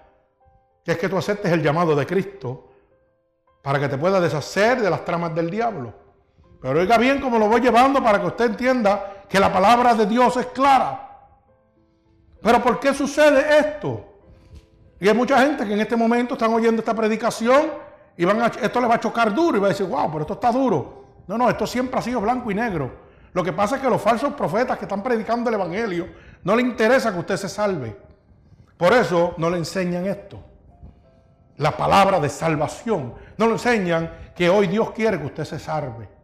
que 0.83 0.93
es 0.93 0.97
que 0.97 1.07
tú 1.07 1.17
aceptes 1.17 1.51
el 1.51 1.61
llamado 1.61 1.95
de 1.95 2.05
Cristo, 2.05 2.69
para 3.61 3.79
que 3.79 3.87
te 3.87 3.97
pueda 3.97 4.19
deshacer 4.19 4.81
de 4.81 4.89
las 4.89 5.05
tramas 5.05 5.33
del 5.35 5.49
diablo. 5.49 6.00
Pero 6.61 6.79
oiga 6.79 6.97
bien 6.97 7.19
cómo 7.19 7.39
lo 7.39 7.47
voy 7.47 7.59
llevando 7.59 8.03
para 8.03 8.19
que 8.21 8.27
usted 8.27 8.45
entienda 8.45 9.23
que 9.27 9.39
la 9.39 9.51
palabra 9.51 9.95
de 9.95 10.05
Dios 10.05 10.37
es 10.37 10.45
clara. 10.47 11.09
Pero 12.41 12.61
¿por 12.61 12.79
qué 12.79 12.93
sucede 12.93 13.59
esto? 13.59 14.05
Y 14.99 15.07
hay 15.07 15.15
mucha 15.15 15.39
gente 15.41 15.65
que 15.65 15.73
en 15.73 15.81
este 15.81 15.95
momento 15.95 16.35
están 16.35 16.53
oyendo 16.53 16.81
esta 16.81 16.93
predicación 16.93 17.71
y 18.15 18.25
van 18.25 18.41
a, 18.41 18.47
esto 18.47 18.79
les 18.79 18.89
va 18.89 18.95
a 18.95 18.99
chocar 18.99 19.33
duro 19.33 19.57
y 19.57 19.59
va 19.59 19.67
a 19.67 19.69
decir, 19.69 19.87
wow, 19.87 20.07
pero 20.11 20.21
esto 20.21 20.33
está 20.33 20.51
duro. 20.51 21.05
No, 21.27 21.37
no, 21.37 21.49
esto 21.49 21.65
siempre 21.65 21.97
ha 21.99 22.01
sido 22.03 22.21
blanco 22.21 22.51
y 22.51 22.55
negro. 22.55 22.91
Lo 23.33 23.43
que 23.43 23.53
pasa 23.53 23.77
es 23.77 23.81
que 23.81 23.89
los 23.89 24.01
falsos 24.01 24.33
profetas 24.33 24.77
que 24.77 24.85
están 24.85 25.01
predicando 25.01 25.49
el 25.49 25.55
Evangelio 25.55 26.07
no 26.43 26.55
les 26.55 26.65
interesa 26.65 27.11
que 27.11 27.19
usted 27.19 27.37
se 27.37 27.49
salve. 27.49 27.95
Por 28.77 28.93
eso 28.93 29.33
no 29.37 29.49
le 29.49 29.57
enseñan 29.57 30.05
esto. 30.05 30.39
La 31.57 31.71
palabra 31.71 32.19
de 32.19 32.29
salvación. 32.29 33.15
No 33.37 33.47
le 33.47 33.53
enseñan 33.53 34.11
que 34.35 34.49
hoy 34.49 34.67
Dios 34.67 34.91
quiere 34.91 35.17
que 35.19 35.25
usted 35.25 35.45
se 35.45 35.57
salve. 35.57 36.20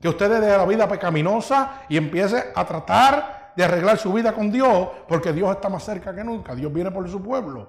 Que 0.00 0.08
usted 0.08 0.30
deje 0.30 0.56
la 0.56 0.64
vida 0.64 0.88
pecaminosa 0.88 1.82
y 1.88 1.96
empiece 1.96 2.52
a 2.54 2.64
tratar 2.64 3.52
de 3.54 3.64
arreglar 3.64 3.98
su 3.98 4.12
vida 4.12 4.32
con 4.32 4.50
Dios, 4.50 4.88
porque 5.06 5.32
Dios 5.32 5.50
está 5.50 5.68
más 5.68 5.84
cerca 5.84 6.14
que 6.14 6.24
nunca. 6.24 6.54
Dios 6.54 6.72
viene 6.72 6.90
por 6.90 7.08
su 7.08 7.22
pueblo. 7.22 7.68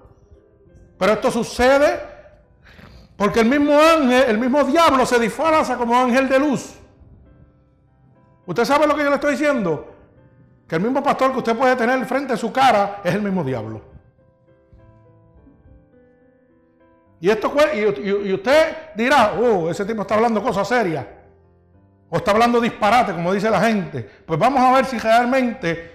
Pero 0.98 1.12
esto 1.12 1.30
sucede 1.30 2.00
porque 3.16 3.40
el 3.40 3.46
mismo 3.46 3.78
ángel, 3.78 4.24
el 4.28 4.38
mismo 4.38 4.64
diablo 4.64 5.04
se 5.04 5.18
disfraza 5.18 5.76
como 5.76 5.96
ángel 5.96 6.28
de 6.28 6.38
luz. 6.38 6.74
¿Usted 8.46 8.64
sabe 8.64 8.86
lo 8.86 8.96
que 8.96 9.04
yo 9.04 9.10
le 9.10 9.16
estoy 9.16 9.32
diciendo? 9.32 9.94
Que 10.66 10.76
el 10.76 10.82
mismo 10.82 11.02
pastor 11.02 11.32
que 11.32 11.38
usted 11.38 11.56
puede 11.56 11.76
tener 11.76 12.04
frente 12.06 12.32
a 12.32 12.36
su 12.36 12.52
cara 12.52 13.00
es 13.04 13.14
el 13.14 13.22
mismo 13.22 13.44
diablo. 13.44 13.82
Y, 17.20 17.30
esto, 17.30 17.54
y, 17.72 18.32
usted 18.32 18.76
dirá, 18.96 19.34
oh, 19.40 19.70
ese 19.70 19.84
tipo 19.84 20.02
está 20.02 20.16
hablando 20.16 20.42
cosas 20.42 20.66
serias. 20.66 21.06
O 22.14 22.18
está 22.18 22.32
hablando 22.32 22.60
disparate, 22.60 23.14
como 23.14 23.32
dice 23.32 23.48
la 23.48 23.58
gente. 23.58 24.02
Pues 24.02 24.38
vamos 24.38 24.60
a 24.60 24.70
ver 24.74 24.84
si 24.84 24.98
realmente 24.98 25.92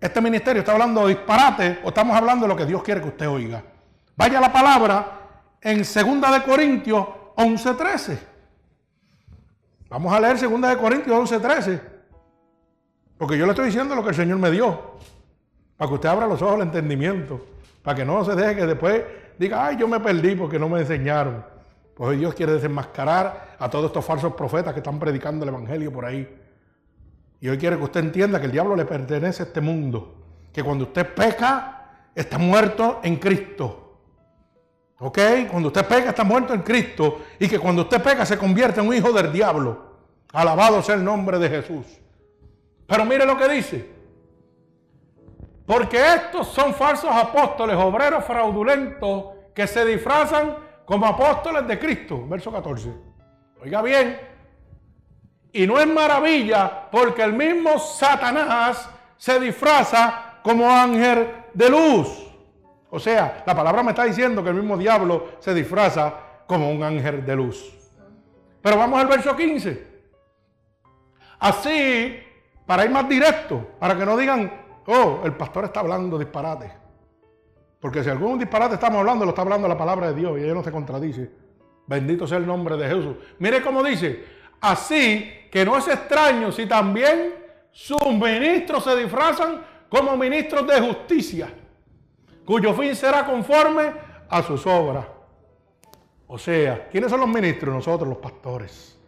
este 0.00 0.20
ministerio 0.20 0.58
está 0.58 0.72
hablando 0.72 1.06
disparate 1.06 1.78
o 1.84 1.88
estamos 1.90 2.16
hablando 2.16 2.46
de 2.46 2.48
lo 2.48 2.56
que 2.56 2.66
Dios 2.66 2.82
quiere 2.82 3.00
que 3.00 3.06
usted 3.06 3.28
oiga. 3.28 3.62
Vaya 4.16 4.40
la 4.40 4.52
palabra 4.52 5.06
en 5.60 5.78
2 5.78 6.32
de 6.32 6.42
Corintios 6.44 7.06
11:13. 7.36 8.18
Vamos 9.88 10.12
a 10.12 10.18
leer 10.18 10.36
2 10.36 10.60
de 10.62 10.76
Corintios 10.78 11.16
11:13. 11.16 11.80
Porque 13.16 13.38
yo 13.38 13.46
le 13.46 13.52
estoy 13.52 13.66
diciendo 13.66 13.94
lo 13.94 14.02
que 14.02 14.08
el 14.08 14.16
Señor 14.16 14.38
me 14.38 14.50
dio. 14.50 14.96
Para 15.76 15.88
que 15.88 15.94
usted 15.94 16.08
abra 16.08 16.26
los 16.26 16.42
ojos 16.42 16.56
al 16.56 16.62
entendimiento. 16.62 17.46
Para 17.84 17.94
que 17.94 18.04
no 18.04 18.24
se 18.24 18.34
deje 18.34 18.56
que 18.56 18.66
después 18.66 19.04
diga, 19.38 19.64
ay, 19.64 19.76
yo 19.76 19.86
me 19.86 20.00
perdí 20.00 20.34
porque 20.34 20.58
no 20.58 20.68
me 20.68 20.80
enseñaron. 20.80 21.44
Pues 21.96 22.10
hoy 22.10 22.18
Dios 22.18 22.34
quiere 22.34 22.52
desenmascarar 22.52 23.56
a 23.58 23.70
todos 23.70 23.86
estos 23.86 24.04
falsos 24.04 24.34
profetas 24.34 24.74
que 24.74 24.80
están 24.80 24.98
predicando 24.98 25.44
el 25.44 25.48
Evangelio 25.48 25.90
por 25.90 26.04
ahí. 26.04 26.28
Y 27.40 27.48
hoy 27.48 27.56
quiere 27.56 27.78
que 27.78 27.84
usted 27.84 28.00
entienda 28.00 28.38
que 28.38 28.44
el 28.44 28.52
diablo 28.52 28.76
le 28.76 28.84
pertenece 28.84 29.42
a 29.42 29.46
este 29.46 29.62
mundo. 29.62 30.14
Que 30.52 30.62
cuando 30.62 30.84
usted 30.84 31.14
peca, 31.14 32.10
está 32.14 32.36
muerto 32.36 33.00
en 33.02 33.16
Cristo. 33.16 33.98
¿Ok? 34.98 35.18
Cuando 35.50 35.68
usted 35.68 35.86
peca, 35.86 36.10
está 36.10 36.22
muerto 36.22 36.52
en 36.52 36.60
Cristo. 36.60 37.22
Y 37.38 37.48
que 37.48 37.58
cuando 37.58 37.80
usted 37.80 38.02
peca, 38.02 38.26
se 38.26 38.36
convierte 38.36 38.82
en 38.82 38.88
un 38.88 38.94
hijo 38.94 39.10
del 39.10 39.32
diablo. 39.32 39.96
Alabado 40.34 40.82
sea 40.82 40.96
el 40.96 41.04
nombre 41.04 41.38
de 41.38 41.48
Jesús. 41.48 41.86
Pero 42.86 43.06
mire 43.06 43.24
lo 43.24 43.38
que 43.38 43.48
dice. 43.48 43.90
Porque 45.64 45.96
estos 46.14 46.48
son 46.48 46.74
falsos 46.74 47.10
apóstoles, 47.10 47.74
obreros 47.74 48.22
fraudulentos, 48.22 49.28
que 49.54 49.66
se 49.66 49.82
disfrazan 49.86 50.65
como 50.86 51.04
apóstoles 51.04 51.66
de 51.66 51.78
Cristo. 51.78 52.26
Verso 52.26 52.50
14. 52.50 52.90
Oiga 53.62 53.82
bien. 53.82 54.18
Y 55.52 55.66
no 55.66 55.78
es 55.78 55.86
maravilla 55.86 56.88
porque 56.90 57.22
el 57.22 57.34
mismo 57.34 57.78
Satanás 57.78 58.88
se 59.16 59.38
disfraza 59.40 60.38
como 60.42 60.70
ángel 60.70 61.28
de 61.52 61.68
luz. 61.68 62.26
O 62.90 62.98
sea, 62.98 63.42
la 63.44 63.54
palabra 63.54 63.82
me 63.82 63.90
está 63.90 64.04
diciendo 64.04 64.42
que 64.42 64.50
el 64.50 64.54
mismo 64.54 64.76
diablo 64.76 65.32
se 65.40 65.52
disfraza 65.52 66.14
como 66.46 66.70
un 66.70 66.82
ángel 66.82 67.26
de 67.26 67.36
luz. 67.36 67.74
Pero 68.62 68.78
vamos 68.78 69.00
al 69.00 69.08
verso 69.08 69.34
15. 69.36 69.96
Así, 71.38 72.18
para 72.64 72.84
ir 72.84 72.90
más 72.90 73.08
directo, 73.08 73.66
para 73.78 73.96
que 73.96 74.06
no 74.06 74.16
digan, 74.16 74.52
oh, 74.86 75.20
el 75.24 75.34
pastor 75.34 75.64
está 75.64 75.80
hablando 75.80 76.18
disparate. 76.18 76.85
Porque 77.86 78.02
si 78.02 78.10
algún 78.10 78.36
disparate 78.36 78.74
estamos 78.74 78.98
hablando, 78.98 79.24
lo 79.24 79.28
está 79.28 79.42
hablando 79.42 79.68
la 79.68 79.78
palabra 79.78 80.08
de 80.08 80.14
Dios 80.14 80.36
y 80.36 80.42
ella 80.42 80.54
no 80.54 80.64
se 80.64 80.72
contradice. 80.72 81.30
Bendito 81.86 82.26
sea 82.26 82.38
el 82.38 82.44
nombre 82.44 82.76
de 82.76 82.88
Jesús. 82.88 83.14
Mire 83.38 83.62
cómo 83.62 83.80
dice, 83.80 84.24
así 84.60 85.30
que 85.52 85.64
no 85.64 85.78
es 85.78 85.86
extraño 85.86 86.50
si 86.50 86.66
también 86.66 87.32
sus 87.70 88.04
ministros 88.08 88.82
se 88.82 88.96
disfrazan 88.96 89.64
como 89.88 90.16
ministros 90.16 90.66
de 90.66 90.80
justicia, 90.80 91.48
cuyo 92.44 92.74
fin 92.74 92.96
será 92.96 93.24
conforme 93.24 93.92
a 94.28 94.42
sus 94.42 94.66
obras. 94.66 95.06
O 96.26 96.38
sea, 96.38 96.88
¿quiénes 96.88 97.08
son 97.08 97.20
los 97.20 97.28
ministros? 97.28 97.72
Nosotros, 97.72 98.08
los 98.08 98.18
pastores. 98.18 98.98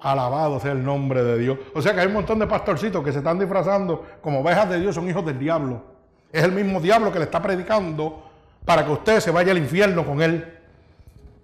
Alabado 0.00 0.58
sea 0.58 0.72
el 0.72 0.84
nombre 0.84 1.22
de 1.22 1.38
Dios. 1.38 1.58
O 1.72 1.80
sea 1.80 1.94
que 1.94 2.00
hay 2.00 2.08
un 2.08 2.14
montón 2.14 2.40
de 2.40 2.48
pastorcitos 2.48 3.04
que 3.04 3.12
se 3.12 3.18
están 3.18 3.38
disfrazando 3.38 4.04
como 4.20 4.40
ovejas 4.40 4.68
de 4.70 4.80
Dios, 4.80 4.92
son 4.92 5.08
hijos 5.08 5.24
del 5.24 5.38
diablo. 5.38 5.95
Es 6.32 6.44
el 6.44 6.52
mismo 6.52 6.80
diablo 6.80 7.12
que 7.12 7.18
le 7.18 7.24
está 7.24 7.40
predicando 7.40 8.30
para 8.64 8.84
que 8.84 8.92
usted 8.92 9.20
se 9.20 9.30
vaya 9.30 9.52
al 9.52 9.58
infierno 9.58 10.04
con 10.04 10.20
él. 10.20 10.58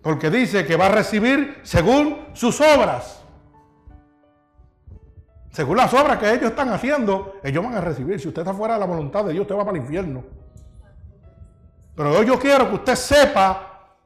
Porque 0.03 0.31
dice 0.31 0.67
que 0.67 0.77
va 0.77 0.87
a 0.87 0.91
recibir 0.91 1.61
según 1.63 2.27
sus 2.33 2.61
obras. 2.61 3.23
Según 5.51 5.77
las 5.77 5.93
obras 5.95 6.19
que 6.19 6.33
ellos 6.33 6.51
están 6.51 6.71
haciendo, 6.71 7.37
ellos 7.43 7.63
van 7.63 7.75
a 7.75 7.81
recibir. 7.81 8.19
Si 8.19 8.29
usted 8.29 8.43
está 8.43 8.55
fuera 8.55 8.75
de 8.75 8.81
la 8.81 8.87
voluntad 8.87 9.25
de 9.25 9.33
Dios, 9.33 9.43
usted 9.43 9.55
va 9.55 9.65
para 9.65 9.77
el 9.77 9.83
infierno. 9.83 10.25
Pero 11.95 12.19
hoy 12.19 12.27
yo 12.27 12.39
quiero 12.39 12.69
que 12.69 12.75
usted 12.75 12.97
sepa 12.97 13.97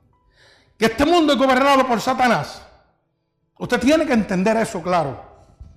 que 0.76 0.86
este 0.86 1.06
mundo 1.06 1.32
es 1.32 1.38
gobernado 1.38 1.86
por 1.86 2.00
Satanás. 2.00 2.62
Usted 3.58 3.80
tiene 3.80 4.04
que 4.04 4.12
entender 4.12 4.56
eso, 4.56 4.82
claro. 4.82 5.24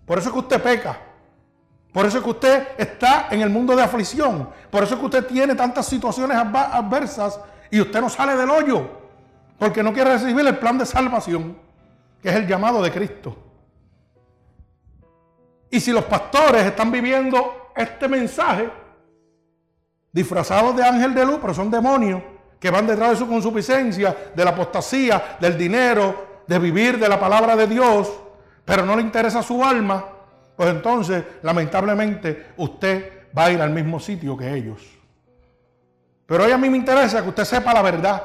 Por 0.06 0.18
eso 0.18 0.30
es 0.30 0.34
que 0.34 0.40
usted 0.40 0.62
peca. 0.62 1.00
Por 1.92 2.06
eso 2.06 2.20
es 2.20 2.24
que 2.24 2.30
usted 2.30 2.68
está 2.78 3.28
en 3.32 3.42
el 3.42 3.50
mundo 3.50 3.76
de 3.76 3.82
aflicción. 3.82 4.50
Por 4.70 4.84
eso 4.84 4.94
es 4.94 5.00
que 5.00 5.06
usted 5.06 5.26
tiene 5.26 5.56
tantas 5.56 5.88
situaciones 5.88 6.38
adversas 6.38 7.40
y 7.72 7.82
usted 7.82 8.00
no 8.00 8.10
sale 8.10 8.36
del 8.36 8.50
hoyo. 8.50 8.88
Porque 9.58 9.84
no 9.84 9.92
quiere 9.92 10.14
recibir 10.14 10.46
el 10.46 10.58
plan 10.58 10.78
de 10.78 10.86
salvación, 10.86 11.58
que 12.22 12.30
es 12.30 12.36
el 12.36 12.48
llamado 12.48 12.82
de 12.82 12.92
Cristo. 12.92 13.36
Y 15.72 15.80
si 15.80 15.92
los 15.92 16.06
pastores 16.06 16.66
están 16.66 16.92
viviendo 16.92 17.72
este 17.76 18.08
mensaje, 18.08 18.70
disfrazados 20.12 20.76
de 20.76 20.84
ángel 20.84 21.14
de 21.14 21.26
luz, 21.26 21.38
pero 21.42 21.54
son 21.54 21.70
demonios 21.70 22.22
que 22.60 22.70
van 22.70 22.88
detrás 22.88 23.12
de 23.12 23.16
su 23.18 23.28
consuficiencia, 23.28 24.32
de 24.36 24.44
la 24.44 24.52
apostasía, 24.52 25.38
del 25.40 25.58
dinero, 25.58 26.44
de 26.46 26.60
vivir 26.60 27.00
de 27.00 27.08
la 27.08 27.20
palabra 27.20 27.56
de 27.56 27.68
Dios, 27.68 28.12
pero 28.66 28.86
no 28.86 28.96
le 28.96 29.02
interesa 29.02 29.42
su 29.42 29.64
alma, 29.64 30.04
pues 30.60 30.72
entonces, 30.72 31.24
lamentablemente, 31.42 32.48
usted 32.58 33.30
va 33.34 33.46
a 33.46 33.52
ir 33.52 33.62
al 33.62 33.70
mismo 33.70 33.98
sitio 33.98 34.36
que 34.36 34.54
ellos. 34.54 34.86
Pero 36.26 36.44
hoy 36.44 36.52
a 36.52 36.58
mí 36.58 36.70
me 36.70 36.76
interesa 36.76 37.24
que 37.24 37.30
usted 37.30 37.46
sepa 37.46 37.74
la 37.74 37.82
verdad. 37.82 38.22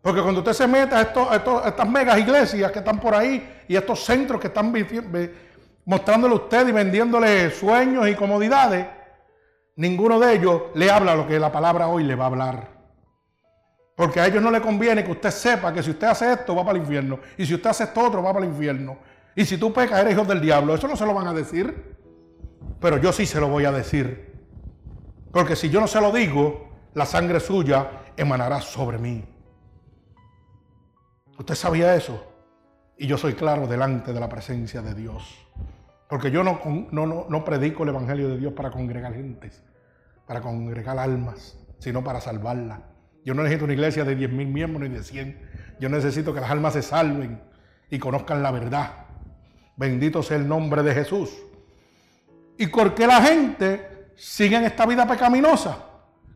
Porque 0.00 0.22
cuando 0.22 0.40
usted 0.40 0.54
se 0.54 0.66
mete 0.66 0.94
a, 0.94 1.02
estas 1.02 1.86
megas 1.86 2.18
iglesias 2.18 2.72
que 2.72 2.78
están 2.78 2.98
por 2.98 3.14
ahí 3.14 3.64
y 3.68 3.76
estos 3.76 4.02
centros 4.02 4.40
que 4.40 4.46
están 4.46 4.72
mostrándole 5.84 6.32
a 6.32 6.38
usted 6.38 6.68
y 6.68 6.72
vendiéndole 6.72 7.50
sueños 7.50 8.08
y 8.08 8.14
comodidades, 8.14 8.86
ninguno 9.76 10.18
de 10.18 10.36
ellos 10.36 10.62
le 10.74 10.90
habla 10.90 11.14
lo 11.14 11.26
que 11.26 11.38
la 11.38 11.52
palabra 11.52 11.88
hoy 11.88 12.04
le 12.04 12.14
va 12.14 12.24
a 12.24 12.28
hablar. 12.28 12.68
Porque 13.94 14.20
a 14.20 14.26
ellos 14.26 14.42
no 14.42 14.50
le 14.50 14.62
conviene 14.62 15.04
que 15.04 15.10
usted 15.10 15.30
sepa 15.30 15.70
que 15.70 15.82
si 15.82 15.90
usted 15.90 16.06
hace 16.06 16.32
esto 16.32 16.56
va 16.56 16.64
para 16.64 16.78
el 16.78 16.82
infierno. 16.84 17.18
Y 17.36 17.44
si 17.44 17.52
usted 17.52 17.68
hace 17.68 17.84
esto 17.84 18.00
otro 18.00 18.22
va 18.22 18.32
para 18.32 18.46
el 18.46 18.52
infierno. 18.52 18.96
Y 19.36 19.44
si 19.44 19.58
tú 19.58 19.72
pecas 19.72 20.00
eres 20.00 20.14
hijo 20.14 20.24
del 20.24 20.40
diablo. 20.40 20.74
Eso 20.74 20.88
no 20.88 20.96
se 20.96 21.06
lo 21.06 21.14
van 21.14 21.26
a 21.26 21.32
decir. 21.32 21.96
Pero 22.80 22.98
yo 22.98 23.12
sí 23.12 23.26
se 23.26 23.40
lo 23.40 23.48
voy 23.48 23.64
a 23.64 23.72
decir. 23.72 24.32
Porque 25.32 25.56
si 25.56 25.70
yo 25.70 25.80
no 25.80 25.88
se 25.88 26.00
lo 26.00 26.12
digo, 26.12 26.68
la 26.94 27.06
sangre 27.06 27.40
suya 27.40 28.04
emanará 28.16 28.60
sobre 28.60 28.98
mí. 28.98 29.24
¿Usted 31.38 31.54
sabía 31.54 31.96
eso? 31.96 32.24
Y 32.96 33.06
yo 33.06 33.18
soy 33.18 33.34
claro 33.34 33.66
delante 33.66 34.12
de 34.12 34.20
la 34.20 34.28
presencia 34.28 34.80
de 34.82 34.94
Dios. 34.94 35.44
Porque 36.08 36.30
yo 36.30 36.44
no, 36.44 36.60
no, 36.92 37.26
no, 37.28 37.44
predico 37.44 37.82
el 37.82 37.88
Evangelio 37.88 38.28
de 38.28 38.38
Dios 38.38 38.52
para 38.52 38.70
congregar 38.70 39.14
gentes, 39.14 39.64
para 40.26 40.40
congregar 40.40 40.98
almas, 40.98 41.58
sino 41.78 42.04
para 42.04 42.20
salvarlas. 42.20 42.80
Yo 43.24 43.34
no 43.34 43.42
necesito 43.42 43.64
una 43.64 43.74
iglesia 43.74 44.04
de 44.04 44.14
10 44.14 44.30
mil 44.30 44.48
miembros 44.48 44.88
ni 44.88 44.94
de 44.94 45.02
100. 45.02 45.76
Yo 45.80 45.88
necesito 45.88 46.32
que 46.32 46.40
las 46.40 46.50
almas 46.50 46.74
se 46.74 46.82
salven 46.82 47.42
y 47.90 47.98
conozcan 47.98 48.42
la 48.42 48.52
verdad. 48.52 49.03
Bendito 49.76 50.22
sea 50.22 50.36
el 50.36 50.46
nombre 50.46 50.82
de 50.82 50.94
Jesús. 50.94 51.30
¿Y 52.56 52.66
por 52.68 52.94
qué 52.94 53.06
la 53.06 53.20
gente 53.20 54.12
sigue 54.16 54.56
en 54.56 54.64
esta 54.64 54.86
vida 54.86 55.06
pecaminosa? 55.06 55.78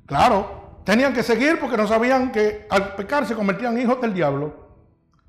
Claro, 0.06 0.80
tenían 0.84 1.12
que 1.12 1.22
seguir 1.22 1.60
porque 1.60 1.76
no 1.76 1.86
sabían 1.86 2.32
que 2.32 2.66
al 2.70 2.94
pecar 2.96 3.26
se 3.26 3.34
convertían 3.34 3.76
en 3.76 3.82
hijos 3.82 4.00
del 4.00 4.14
diablo. 4.14 4.68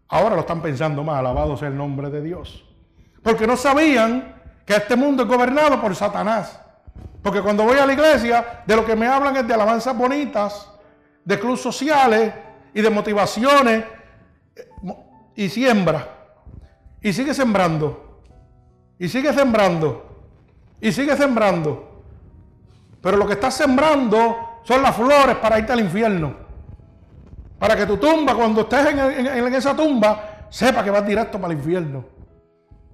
Ahora 0.07 0.35
lo 0.35 0.41
están 0.41 0.61
pensando 0.61 1.03
más, 1.03 1.19
alabado 1.19 1.55
sea 1.55 1.67
el 1.67 1.77
nombre 1.77 2.09
de 2.09 2.21
Dios. 2.21 2.65
Porque 3.21 3.45
no 3.45 3.55
sabían 3.55 4.35
que 4.65 4.75
este 4.75 4.95
mundo 4.95 5.23
es 5.23 5.29
gobernado 5.29 5.79
por 5.79 5.95
Satanás. 5.95 6.59
Porque 7.21 7.41
cuando 7.41 7.63
voy 7.63 7.77
a 7.77 7.85
la 7.85 7.93
iglesia, 7.93 8.63
de 8.65 8.75
lo 8.75 8.85
que 8.85 8.95
me 8.95 9.05
hablan 9.05 9.35
es 9.35 9.47
de 9.47 9.53
alabanzas 9.53 9.95
bonitas, 9.95 10.71
de 11.23 11.39
clubes 11.39 11.61
sociales 11.61 12.33
y 12.73 12.81
de 12.81 12.89
motivaciones. 12.89 13.83
Y 15.35 15.49
siembra. 15.49 16.18
Y 17.01 17.13
sigue 17.13 17.33
sembrando. 17.33 18.21
Y 18.97 19.07
sigue 19.07 19.33
sembrando. 19.33 20.05
Y 20.81 20.91
sigue 20.91 21.15
sembrando. 21.15 22.03
Pero 23.01 23.17
lo 23.17 23.25
que 23.25 23.33
está 23.33 23.49
sembrando 23.49 24.59
son 24.63 24.81
las 24.81 24.95
flores 24.95 25.37
para 25.37 25.59
irte 25.59 25.71
al 25.71 25.79
infierno. 25.79 26.33
Para 27.57 27.75
que 27.75 27.85
tu 27.85 27.97
tumba, 27.97 28.35
cuando 28.35 28.61
estés 28.61 28.87
en, 28.87 29.53
esa 29.53 29.75
tumba, 29.75 30.45
sepa 30.49 30.83
que 30.83 30.91
vas 30.91 31.05
directo 31.05 31.39
para 31.39 31.53
el 31.53 31.59
infierno. 31.59 32.05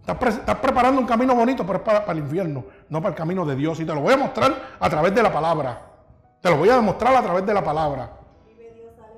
Estás, 0.02 0.56
preparando 0.58 1.02
un 1.02 1.08
camino 1.08 1.34
bonito, 1.34 1.65
pero 1.65 1.80
es 1.80 1.84
para, 1.84 2.12
el 2.12 2.20
infierno, 2.20 2.63
no 2.89 3.00
para 3.02 3.10
el 3.10 3.15
camino 3.15 3.46
de 3.46 3.56
Dios. 3.56 3.80
Y 3.80 3.86
te 3.86 3.94
lo 3.94 4.02
voy 4.02 4.13
a 4.13 4.18
mostrar 4.18 4.76
a 4.80 4.89
través 4.89 5.13
de 5.13 5.24
la 5.24 5.32
palabra. 5.32 5.82
Te 6.41 6.50
lo 6.50 6.58
voy 6.58 6.70
a 6.70 6.76
demostrar 6.76 7.15
a 7.15 7.24
través 7.24 7.46
de 7.46 7.54
la 7.54 7.63
palabra. 7.63 8.12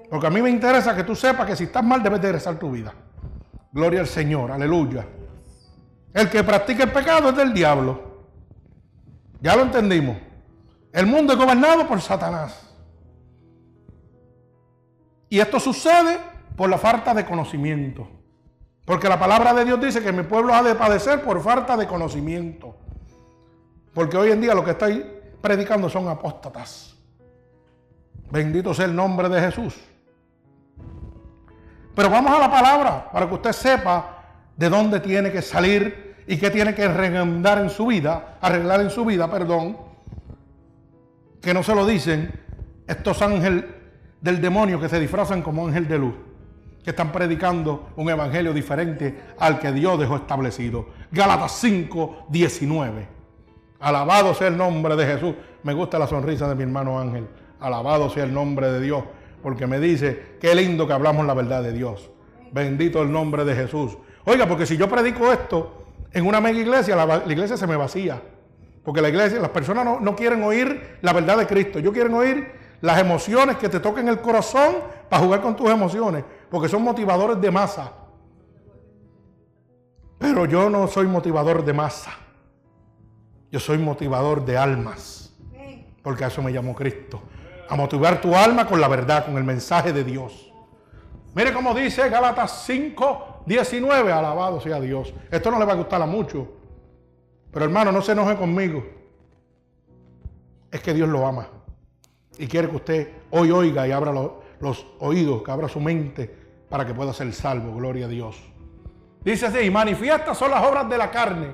Porque 0.10 0.28
a 0.28 0.30
mí 0.30 0.42
me 0.42 0.50
interesa 0.50 0.96
que 0.96 1.04
tú 1.04 1.16
sepas 1.16 1.46
que 1.46 1.56
si 1.56 1.66
estás 1.66 1.84
mal 1.84 2.02
debes 2.02 2.22
de 2.22 2.32
rezar 2.32 2.56
tu 2.56 2.72
vida. 2.72 2.94
Gloria 3.72 4.02
al 4.02 4.08
Señor, 4.08 4.52
aleluya. 4.52 5.06
El 6.14 6.30
que 6.30 6.44
practica 6.44 6.84
el 6.84 6.92
pecado 6.92 7.30
es 7.30 7.36
del 7.36 7.54
diablo. 7.54 8.26
Ya 9.42 9.56
lo 9.56 9.64
entendimos. 9.64 10.18
El 10.92 11.06
mundo 11.06 11.34
es 11.34 11.40
gobernado 11.40 11.88
por 11.88 12.02
Satanás. 12.02 12.74
Y 15.30 15.40
esto 15.40 15.60
sucede 15.60 16.18
por 16.56 16.70
la 16.70 16.78
falta 16.78 17.14
de 17.14 17.26
conocimiento. 17.26 18.08
Porque 18.86 19.10
la 19.10 19.20
palabra 19.20 19.54
de 19.54 19.66
Dios 19.66 19.80
dice 19.82 20.02
que 20.02 20.14
mi 20.14 20.24
pueblo 20.24 20.54
ha 20.54 20.64
de 20.64 20.74
padecer 20.74 21.22
por 21.22 21.42
falta 21.42 21.76
de 21.76 21.86
conocimiento. 21.86 22.76
Porque 23.94 24.18
hoy 24.18 24.32
en 24.32 24.42
día 24.42 24.56
lo 24.56 24.64
que 24.64 24.72
estoy 24.72 25.06
predicando 25.42 25.90
son 25.90 26.08
apóstatas. 26.08 26.96
Bendito 28.32 28.74
sea 28.74 28.86
el 28.86 28.96
nombre 28.96 29.30
de 29.30 29.42
Jesús. 29.42 29.76
Pero 31.98 32.12
vamos 32.12 32.32
a 32.32 32.38
la 32.38 32.52
palabra 32.52 33.10
para 33.12 33.28
que 33.28 33.34
usted 33.34 33.52
sepa 33.54 34.20
de 34.56 34.70
dónde 34.70 35.00
tiene 35.00 35.32
que 35.32 35.42
salir 35.42 36.16
y 36.28 36.38
qué 36.38 36.52
tiene 36.52 36.76
que 36.76 36.84
arreglar 36.84 37.58
en 37.58 37.72
su 37.72 37.88
vida, 37.88 38.38
arreglar 38.40 38.82
en 38.82 38.92
su 38.92 39.04
vida, 39.04 39.32
perdón, 39.32 39.76
que 41.42 41.56
no 41.56 41.64
se 41.64 41.74
lo 41.74 41.88
dicen 41.88 42.32
estos 42.86 43.20
ángeles 43.24 43.66
del 44.22 44.40
demonio 44.40 44.80
que 44.80 44.90
se 44.90 45.00
disfrazan 45.00 45.42
como 45.42 45.66
ángel 45.66 45.88
de 45.88 45.98
luz, 45.98 46.14
que 46.84 46.92
están 46.92 47.12
predicando 47.12 47.90
un 47.96 48.08
evangelio 48.12 48.54
diferente 48.54 49.20
al 49.40 49.58
que 49.58 49.72
Dios 49.72 50.00
dejó 50.00 50.18
establecido. 50.18 50.90
Gálatas 51.10 51.54
5, 51.54 52.28
19. 52.30 53.08
Alabado 53.80 54.36
sea 54.36 54.50
el 54.50 54.58
nombre 54.58 54.96
de 54.96 55.04
Jesús. 55.04 55.34
Me 55.64 55.74
gusta 55.74 55.98
la 55.98 56.06
sonrisa 56.06 56.48
de 56.48 56.54
mi 56.54 56.62
hermano 56.62 57.00
Ángel. 57.00 57.28
Alabado 57.60 58.08
sea 58.12 58.24
el 58.24 58.36
nombre 58.36 58.72
de 58.72 58.82
Dios, 58.82 59.04
porque 59.48 59.66
me 59.66 59.80
dice, 59.80 60.36
qué 60.42 60.54
lindo 60.54 60.86
que 60.86 60.92
hablamos 60.92 61.26
la 61.26 61.34
verdad 61.34 61.64
de 61.64 61.72
Dios. 61.72 62.12
Bendito 62.52 63.02
el 63.02 63.10
nombre 63.10 63.46
de 63.46 63.56
Jesús. 63.56 63.98
Oiga, 64.26 64.46
porque 64.46 64.66
si 64.66 64.76
yo 64.76 64.90
predico 64.90 65.32
esto 65.32 65.86
en 66.12 66.28
una 66.28 66.42
mega 66.42 66.60
iglesia, 66.60 66.98
la, 66.98 67.24
iglesia 67.32 67.56
se 67.56 67.66
me 67.66 67.78
vacía. 67.78 68.22
Porque 68.84 69.02
la 69.02 69.08
iglesia, 69.08 69.40
las 69.40 69.52
personas 69.52 69.86
no, 69.86 70.02
no 70.02 70.18
quieren 70.18 70.44
oír 70.44 70.98
la 71.02 71.14
verdad 71.14 71.38
de 71.38 71.48
Cristo. 71.48 71.80
Ellos 71.80 71.94
quieren 71.94 72.14
oír 72.14 72.46
las 72.82 73.00
emociones 73.00 73.56
que 73.56 73.70
te 73.70 73.80
toquen 73.80 74.10
el 74.10 74.20
corazón 74.20 74.80
para 75.10 75.24
jugar 75.24 75.40
con 75.40 75.56
tus 75.56 75.70
emociones. 75.70 76.26
Porque 76.50 76.68
son 76.68 76.82
motivadores 76.82 77.40
de 77.40 77.50
masa. 77.50 77.94
Pero 80.18 80.44
yo 80.44 80.70
no 80.70 80.90
soy 80.90 81.08
motivador 81.08 81.64
de 81.64 81.72
masa. 81.72 82.12
Yo 83.50 83.62
soy 83.62 83.78
motivador 83.78 84.44
de 84.44 84.58
almas. 84.58 85.34
Porque 86.04 86.26
a 86.26 86.28
eso 86.28 86.42
me 86.42 86.52
llamó 86.52 86.76
Cristo. 86.76 87.22
A 87.70 87.76
motivar 87.76 88.22
tu 88.22 88.36
alma 88.36 88.66
con 88.66 88.80
la 88.80 88.88
verdad, 88.88 89.26
con 89.26 89.38
el 89.38 89.44
mensaje 89.44 89.92
de 89.94 90.04
Dios. 90.04 90.52
Mire 91.34 91.54
cómo 91.54 91.74
dice 91.74 92.10
Gálatas 92.10 92.64
5, 92.66 93.44
19. 93.46 94.12
Alabado 94.12 94.60
sea 94.60 94.80
Dios. 94.80 95.14
Esto 95.30 95.52
no 95.52 95.60
le 95.60 95.66
va 95.66 95.74
a 95.74 95.76
gustar 95.76 96.02
a 96.02 96.06
mucho. 96.06 96.48
Pero 97.52 97.66
hermano, 97.66 97.92
no 97.92 98.02
se 98.02 98.14
enoje 98.14 98.36
conmigo. 98.36 98.84
Es 100.72 100.82
que 100.82 100.94
Dios 100.94 101.08
lo 101.10 101.26
ama. 101.26 101.48
Y 102.38 102.48
quiere 102.48 102.70
que 102.70 102.76
usted 102.76 103.14
hoy 103.32 103.52
oiga 103.52 103.88
y 103.88 103.92
abra 103.92 104.12
los, 104.12 104.32
los 104.60 104.86
oídos, 105.00 105.44
que 105.44 105.52
abra 105.52 105.68
su 105.68 105.80
mente 105.80 106.34
para 106.70 106.86
que 106.86 106.94
pueda 106.94 107.14
ser 107.14 107.32
salvo. 107.34 107.76
Gloria 107.76 108.06
a 108.06 108.10
Dios. 108.10 108.38
Dice 109.24 109.48
así, 109.48 109.70
manifiestas 109.70 110.38
son 110.38 110.52
las 110.52 110.66
obras 110.66 110.90
de 110.90 110.98
la 110.98 111.12
carne, 111.12 111.52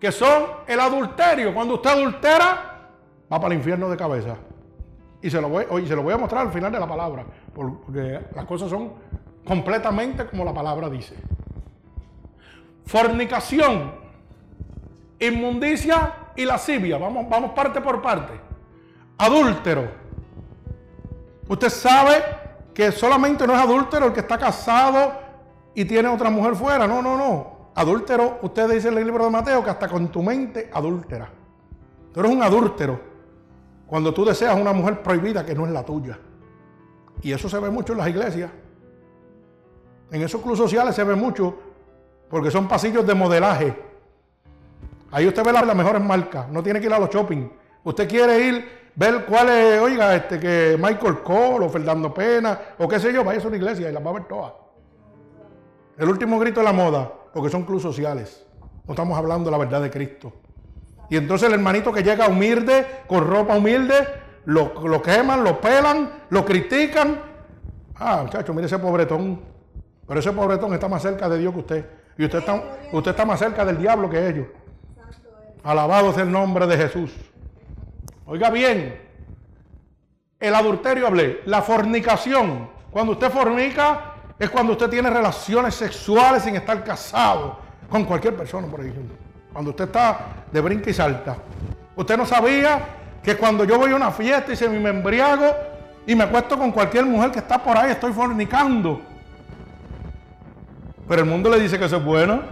que 0.00 0.10
son 0.10 0.44
el 0.66 0.80
adulterio. 0.80 1.54
Cuando 1.54 1.74
usted 1.74 1.90
adultera, 1.90 2.90
va 3.32 3.40
para 3.40 3.54
el 3.54 3.58
infierno 3.60 3.88
de 3.88 3.96
cabeza. 3.96 4.36
Y 5.24 5.30
se 5.30 5.40
lo 5.40 5.48
voy, 5.48 5.64
hoy 5.70 5.88
se 5.88 5.96
lo 5.96 6.02
voy 6.02 6.12
a 6.12 6.18
mostrar 6.18 6.46
al 6.46 6.52
final 6.52 6.70
de 6.70 6.78
la 6.78 6.86
palabra, 6.86 7.24
porque 7.54 8.20
las 8.34 8.44
cosas 8.44 8.68
son 8.68 8.92
completamente 9.42 10.26
como 10.26 10.44
la 10.44 10.52
palabra 10.52 10.90
dice. 10.90 11.14
Fornicación, 12.84 13.90
inmundicia 15.18 16.12
y 16.36 16.44
lascivia. 16.44 16.98
Vamos, 16.98 17.26
vamos 17.26 17.52
parte 17.52 17.80
por 17.80 18.02
parte. 18.02 18.34
Adúltero. 19.16 19.88
Usted 21.48 21.70
sabe 21.70 22.22
que 22.74 22.92
solamente 22.92 23.46
no 23.46 23.54
es 23.54 23.60
adúltero 23.60 24.08
el 24.08 24.12
que 24.12 24.20
está 24.20 24.36
casado 24.36 25.10
y 25.74 25.86
tiene 25.86 26.10
otra 26.10 26.28
mujer 26.28 26.54
fuera. 26.54 26.86
No, 26.86 27.00
no, 27.00 27.16
no. 27.16 27.70
Adúltero, 27.74 28.40
usted 28.42 28.68
dice 28.68 28.88
en 28.88 28.98
el 28.98 29.06
libro 29.06 29.24
de 29.24 29.30
Mateo 29.30 29.64
que 29.64 29.70
hasta 29.70 29.88
con 29.88 30.08
tu 30.08 30.22
mente 30.22 30.70
adúltera. 30.70 31.30
Tú 32.12 32.20
eres 32.20 32.30
un 32.30 32.42
adúltero 32.42 33.13
cuando 33.86 34.12
tú 34.12 34.24
deseas 34.24 34.58
una 34.58 34.72
mujer 34.72 35.02
prohibida 35.02 35.44
que 35.44 35.54
no 35.54 35.66
es 35.66 35.72
la 35.72 35.84
tuya. 35.84 36.18
Y 37.22 37.32
eso 37.32 37.48
se 37.48 37.58
ve 37.58 37.70
mucho 37.70 37.92
en 37.92 37.98
las 37.98 38.08
iglesias. 38.08 38.50
En 40.10 40.22
esos 40.22 40.40
clubes 40.40 40.58
sociales 40.58 40.94
se 40.94 41.04
ve 41.04 41.14
mucho 41.14 41.56
porque 42.28 42.50
son 42.50 42.68
pasillos 42.68 43.06
de 43.06 43.14
modelaje. 43.14 43.74
Ahí 45.10 45.26
usted 45.26 45.44
ve 45.44 45.52
las, 45.52 45.76
mejores 45.76 46.02
marcas. 46.02 46.48
No 46.48 46.62
tiene 46.62 46.80
que 46.80 46.86
ir 46.86 46.92
a 46.92 46.98
los 46.98 47.08
shopping. 47.10 47.48
Usted 47.84 48.08
quiere 48.08 48.46
ir, 48.46 48.68
ver 48.94 49.24
cuál 49.26 49.48
es, 49.50 49.80
oiga, 49.80 50.14
este, 50.16 50.40
que 50.40 50.76
Michael 50.78 51.22
Cole 51.22 51.66
o 51.66 51.68
Fernando 51.68 52.12
Pena 52.12 52.58
o 52.78 52.88
qué 52.88 52.98
sé 52.98 53.12
yo, 53.12 53.22
vaya 53.22 53.42
a 53.42 53.46
una 53.46 53.56
iglesia 53.56 53.88
y 53.88 53.92
las 53.92 54.04
va 54.04 54.10
a 54.10 54.14
ver 54.14 54.24
todas. 54.24 54.52
El 55.96 56.08
último 56.08 56.38
grito 56.38 56.60
de 56.60 56.64
la 56.64 56.72
moda, 56.72 57.12
porque 57.32 57.50
son 57.50 57.64
clubes 57.64 57.82
sociales. 57.82 58.44
No 58.86 58.94
estamos 58.94 59.16
hablando 59.16 59.44
de 59.46 59.50
la 59.52 59.58
verdad 59.58 59.80
de 59.80 59.90
Cristo. 59.90 60.32
Y 61.10 61.16
entonces 61.16 61.48
el 61.48 61.54
hermanito 61.54 61.92
que 61.92 62.02
llega 62.02 62.28
humilde, 62.28 62.86
con 63.06 63.26
ropa 63.26 63.56
humilde, 63.56 63.94
lo, 64.46 65.02
queman, 65.02 65.44
lo 65.44 65.60
pelan, 65.60 66.10
lo 66.30 66.44
critican. 66.44 67.20
Ah, 67.96 68.22
muchacho, 68.24 68.52
mire 68.52 68.66
ese 68.66 68.78
pobretón. 68.78 69.40
Pero 70.06 70.20
ese 70.20 70.32
pobretón 70.32 70.74
está 70.74 70.88
más 70.88 71.02
cerca 71.02 71.28
de 71.28 71.38
Dios 71.38 71.52
que 71.52 71.60
usted. 71.60 71.86
Y 72.18 72.24
usted 72.24 72.38
está, 72.38 72.62
usted 72.92 73.10
está 73.10 73.24
más 73.24 73.38
cerca 73.38 73.64
del 73.64 73.78
diablo 73.78 74.08
que 74.10 74.28
ellos. 74.28 74.46
Alabado 75.62 76.12
sea 76.12 76.24
el 76.24 76.30
nombre 76.30 76.66
de 76.66 76.76
Jesús. 76.76 77.10
Oiga 78.26 78.50
bien, 78.50 79.00
el 80.40 80.54
adulterio 80.54 81.06
hablé, 81.06 81.40
la 81.46 81.62
fornicación. 81.62 82.70
Cuando 82.90 83.12
usted 83.12 83.30
fornica, 83.30 84.14
es 84.38 84.50
cuando 84.50 84.72
usted 84.72 84.88
tiene 84.90 85.10
relaciones 85.10 85.74
sexuales 85.74 86.42
sin 86.42 86.56
estar 86.56 86.82
casado 86.84 87.58
con 87.88 88.04
cualquier 88.04 88.36
persona, 88.36 88.66
por 88.66 88.80
ejemplo. 88.80 89.23
Cuando 89.54 89.70
usted 89.70 89.84
está 89.84 90.18
de 90.50 90.60
brinca 90.60 90.90
y 90.90 90.92
salta. 90.92 91.36
Usted 91.94 92.16
no 92.16 92.26
sabía 92.26 92.80
que 93.22 93.36
cuando 93.36 93.62
yo 93.62 93.78
voy 93.78 93.92
a 93.92 93.94
una 93.94 94.10
fiesta 94.10 94.52
y 94.52 94.56
se 94.56 94.68
me 94.68 94.90
embriago 94.90 95.46
y 96.04 96.16
me 96.16 96.24
acuesto 96.24 96.58
con 96.58 96.72
cualquier 96.72 97.06
mujer 97.06 97.30
que 97.30 97.38
está 97.38 97.62
por 97.62 97.78
ahí, 97.78 97.92
estoy 97.92 98.12
fornicando. 98.12 99.00
Pero 101.06 101.22
el 101.22 101.28
mundo 101.28 101.48
le 101.50 101.60
dice 101.60 101.78
que 101.78 101.84
eso 101.84 101.98
es 101.98 102.04
bueno. 102.04 102.42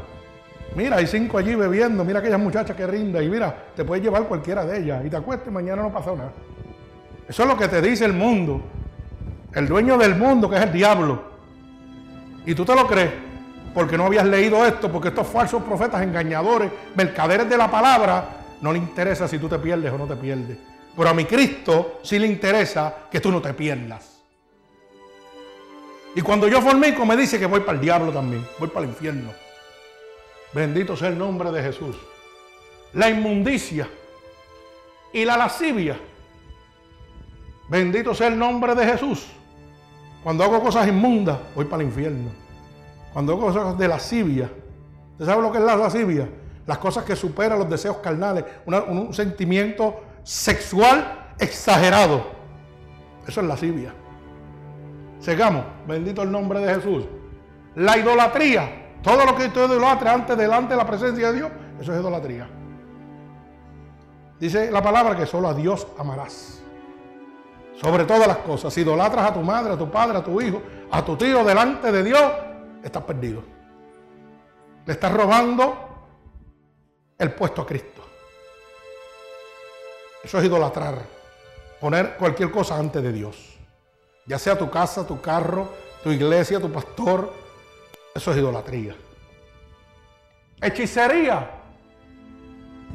Mira, 0.77 0.99
hay 0.99 1.09
cinco 1.09 1.39
allí 1.39 1.57
bebiendo, 1.57 2.05
mira 2.05 2.21
aquella 2.21 2.39
muchacha 2.39 2.77
que 2.77 2.87
rinda 2.87 3.21
y 3.21 3.29
mira, 3.29 3.53
te 3.75 3.85
puedes 3.85 4.05
llevar 4.05 4.23
cualquiera 4.29 4.65
de 4.65 4.79
ellas 4.79 5.05
y 5.05 5.11
te 5.11 5.17
acuestas 5.17 5.49
y 5.49 5.51
mañana 5.51 5.83
no 5.83 5.93
pasó 5.93 6.15
nada. 6.15 6.31
Eso 7.29 7.43
es 7.43 7.49
lo 7.49 7.57
que 7.57 7.67
te 7.67 7.83
dice 7.83 8.05
el 8.05 8.13
mundo. 8.13 8.63
El 9.53 9.67
dueño 9.67 9.99
del 9.99 10.15
mundo, 10.15 10.49
que 10.49 10.55
es 10.55 10.63
el 10.63 10.73
diablo. 10.73 11.21
Y 12.47 12.55
tú 12.55 12.65
te 12.65 12.77
lo 12.77 12.87
crees 12.87 13.32
porque 13.75 13.97
no 13.97 14.07
habías 14.07 14.27
leído 14.27 14.65
esto, 14.67 14.91
porque 14.91 15.09
estos 15.09 15.27
falsos 15.27 15.63
profetas, 15.63 16.03
engañadores, 16.03 16.71
mercaderes 16.95 17.49
de 17.49 17.57
la 17.57 17.71
palabra, 17.71 18.25
no 18.61 18.73
le 18.73 18.79
interesa 18.79 19.27
si 19.27 19.39
tú 19.39 19.49
te 19.49 19.59
pierdes 19.59 19.93
o 19.93 19.99
no 19.99 20.07
te 20.07 20.17
pierdes. 20.17 20.59
Pero 20.97 21.09
a 21.09 21.15
mi 21.15 21.25
Cristo 21.25 22.01
sí 22.03 22.19
le 22.19 22.27
interesa 22.27 22.95
que 23.11 23.21
tú 23.21 23.31
no 23.31 23.41
te 23.41 23.55
pierdas. 23.55 24.23
Y 26.15 26.21
cuando 26.21 26.47
yo 26.47 26.61
formico 26.61 27.07
me 27.07 27.17
dice 27.17 27.39
que 27.39 27.47
voy 27.47 27.61
para 27.61 27.73
el 27.73 27.81
diablo 27.81 28.13
también, 28.13 28.47
voy 28.59 28.69
para 28.69 28.85
el 28.85 28.91
infierno. 28.91 29.31
Bendito 30.53 30.95
sea 30.97 31.09
el 31.09 31.19
nombre 31.19 31.51
de 31.51 31.63
Jesús. 31.63 31.97
La 32.93 33.09
inmundicia 33.09 33.89
y 35.13 35.25
la 35.25 35.39
lascivia. 35.39 35.99
Bendito 37.69 38.15
sea 38.15 38.27
el 38.27 38.39
nombre 38.39 38.75
de 38.75 38.85
Jesús. 38.85 39.29
Cuando 40.23 40.45
hago 40.45 40.63
cosas 40.63 40.87
inmundas, 40.87 41.39
voy 41.55 41.65
para 41.65 41.83
el 41.83 41.89
infierno. 41.89 42.42
Cuando 43.13 43.33
hago 43.33 43.43
cosas 43.43 43.77
de 43.79 43.89
lascivia, 43.89 44.51
¿usted 45.13 45.27
sabe 45.27 45.43
lo 45.43 45.53
que 45.53 45.59
es 45.59 45.65
la 45.65 45.77
lascivia? 45.77 46.29
Las 46.67 46.79
cosas 46.79 47.05
que 47.05 47.17
superan 47.17 47.59
los 47.59 47.69
deseos 47.69 47.99
carnales, 47.99 48.45
un 48.67 49.13
sentimiento 49.13 50.01
sexual 50.23 51.35
exagerado. 51.39 52.25
Eso 53.27 53.41
es 53.41 53.47
lascivia. 53.47 53.93
Sigamos, 55.19 55.65
bendito 55.87 56.23
el 56.23 56.31
nombre 56.31 56.61
de 56.61 56.75
Jesús. 56.75 57.05
La 57.77 57.99
idolatría, 57.99 58.99
todo 59.03 59.25
lo 59.25 59.35
que 59.37 59.47
usted 59.47 59.67
idolatra 59.67 60.13
antes 60.13 60.37
delante 60.37 60.75
de 60.75 60.77
la 60.77 60.87
presencia 60.87 61.33
de 61.33 61.39
Dios, 61.39 61.51
eso 61.81 61.93
es 61.93 62.01
idolatría. 62.01 62.49
Dice 64.39 64.71
la 64.71 64.83
palabra 64.83 65.17
que 65.17 65.27
solo 65.27 65.49
a 65.49 65.55
Dios 65.55 65.87
amarás 65.99 66.63
sobre 67.81 68.05
todas 68.05 68.27
las 68.27 68.39
cosas. 68.39 68.73
Si 68.73 68.81
idolatras 68.81 69.31
a 69.31 69.35
tu 69.35 69.41
madre, 69.41 69.73
a 69.75 69.79
tu 69.79 69.91
padre, 69.91 70.19
a 70.19 70.25
tu 70.25 70.41
hijo, 70.41 70.63
a 70.91 71.05
tu 71.05 71.17
tío 71.17 71.45
delante 71.45 71.91
de 71.93 72.03
Dios, 72.03 72.33
estás 72.83 73.05
perdido. 73.05 73.43
Le 74.87 74.93
estás 74.93 75.13
robando 75.13 75.77
el 77.19 77.33
puesto 77.33 77.63
a 77.63 77.67
Cristo. 77.67 78.03
Eso 80.23 80.39
es 80.39 80.45
idolatrar. 80.45 80.99
Poner 81.81 82.17
cualquier 82.17 82.51
cosa 82.51 82.79
antes 82.79 83.03
de 83.03 83.13
Dios. 83.13 83.59
Ya 84.27 84.39
sea 84.39 84.57
tu 84.57 84.71
casa, 84.71 85.07
tu 85.07 85.21
carro, 85.21 85.69
tu 86.03 86.11
iglesia, 86.11 86.61
tu 86.61 86.71
pastor. 86.71 87.33
Eso 88.15 88.31
es 88.31 88.39
idolatría. 88.39 88.95
Hechicería. 90.61 91.51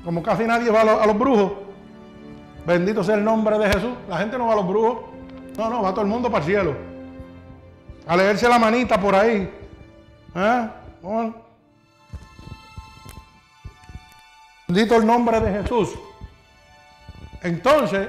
Como 0.04 0.24
casi 0.24 0.46
nadie 0.46 0.70
va 0.70 0.82
a 0.82 1.06
los 1.06 1.18
brujos. 1.18 1.52
Bendito 2.66 3.04
sea 3.04 3.16
el 3.16 3.24
nombre 3.24 3.58
de 3.58 3.68
Jesús. 3.68 3.94
La 4.10 4.18
gente 4.18 4.38
no 4.38 4.48
va 4.48 4.54
a 4.54 4.58
los 4.58 4.68
brujos. 4.68 5.00
No, 5.58 5.70
no, 5.70 5.82
va 5.82 5.92
todo 5.92 6.02
el 6.02 6.08
mundo 6.08 6.30
para 6.30 6.46
el 6.46 6.52
cielo. 6.52 6.76
A 8.06 8.16
leerse 8.16 8.48
la 8.48 8.60
manita 8.60 9.00
por 9.00 9.16
ahí. 9.16 9.52
¿Eh? 10.38 10.70
Bendito 14.68 14.96
el 14.98 15.06
nombre 15.06 15.40
de 15.40 15.64
Jesús. 15.64 15.98
Entonces, 17.42 18.08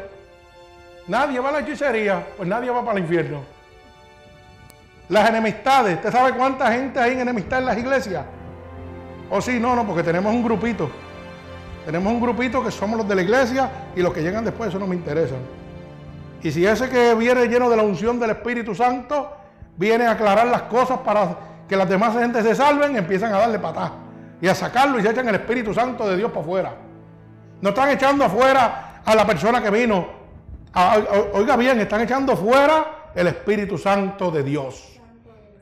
nadie 1.07 1.41
va 1.41 1.49
a 1.49 1.53
la 1.53 1.61
hechicería, 1.61 2.27
pues 2.37 2.47
nadie 2.47 2.71
va 2.71 2.85
para 2.85 2.99
el 2.99 3.05
infierno. 3.05 3.41
Las 5.09 5.31
enemistades, 5.31 5.97
¿usted 5.97 6.13
sabe 6.13 6.33
cuánta 6.33 6.71
gente 6.71 7.01
hay 7.01 7.13
en 7.13 7.21
enemistad 7.21 7.61
en 7.61 7.67
las 7.67 7.79
iglesias? 7.79 8.27
O 9.31 9.37
oh, 9.37 9.41
sí, 9.41 9.59
no, 9.59 9.75
no, 9.75 9.87
porque 9.87 10.03
tenemos 10.03 10.35
un 10.35 10.43
grupito. 10.43 10.91
Tenemos 11.87 12.13
un 12.13 12.21
grupito 12.21 12.63
que 12.63 12.71
somos 12.71 12.99
los 12.99 13.09
de 13.09 13.15
la 13.15 13.23
iglesia 13.23 13.71
y 13.97 14.03
los 14.03 14.13
que 14.13 14.21
llegan 14.21 14.45
después, 14.45 14.69
eso 14.69 14.79
no 14.79 14.87
me 14.87 14.97
interesan. 14.97 15.39
Y 16.43 16.51
si 16.51 16.67
ese 16.67 16.91
que 16.91 17.15
viene 17.15 17.47
lleno 17.47 17.71
de 17.71 17.77
la 17.77 17.83
unción 17.83 18.21
del 18.21 18.31
Espíritu 18.31 18.75
Santo 18.75 19.33
viene 19.77 20.05
a 20.05 20.13
aclarar 20.13 20.47
las 20.49 20.63
cosas 20.63 20.99
para 20.99 21.48
que 21.69 21.77
las 21.77 21.89
demás 21.89 22.17
gente 22.17 22.43
se 22.43 22.55
salven, 22.55 22.97
empiezan 22.97 23.33
a 23.33 23.39
darle 23.39 23.59
patada 23.59 23.93
y 24.41 24.49
a 24.49 24.55
sacarlo 24.55 24.99
y 24.99 25.03
se 25.03 25.11
echan 25.11 25.29
el 25.29 25.35
Espíritu 25.35 25.75
Santo 25.75 26.09
de 26.09 26.17
Dios 26.17 26.31
para 26.31 26.43
afuera. 26.43 26.75
No 27.61 27.71
están 27.71 27.91
echando 27.91 28.25
afuera 28.25 29.03
a 29.05 29.15
la 29.15 29.27
persona 29.27 29.63
que 29.63 29.71
vino. 29.71 30.09
oiga 31.33 31.57
bien, 31.57 31.81
están 31.81 32.01
echando 32.03 32.37
fuera 32.37 33.11
el 33.15 33.27
Espíritu 33.27 33.77
Santo 33.77 34.31
de 34.31 34.43
Dios. 34.43 35.01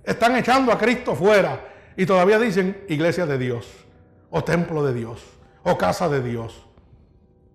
Están 0.05 0.37
echando 0.37 0.73
a 0.73 0.79
Cristo 0.79 1.14
fuera 1.14 1.61
y 1.97 2.07
todavía 2.07 2.38
dicen 2.38 2.85
iglesia 2.88 3.27
de 3.27 3.38
Dios 3.38 3.66
o 4.31 4.45
templo 4.45 4.85
de 4.85 4.95
Dios 4.95 5.25
o 5.62 5.77
casa 5.77 6.09
de 6.09 6.23
Dios. 6.23 6.66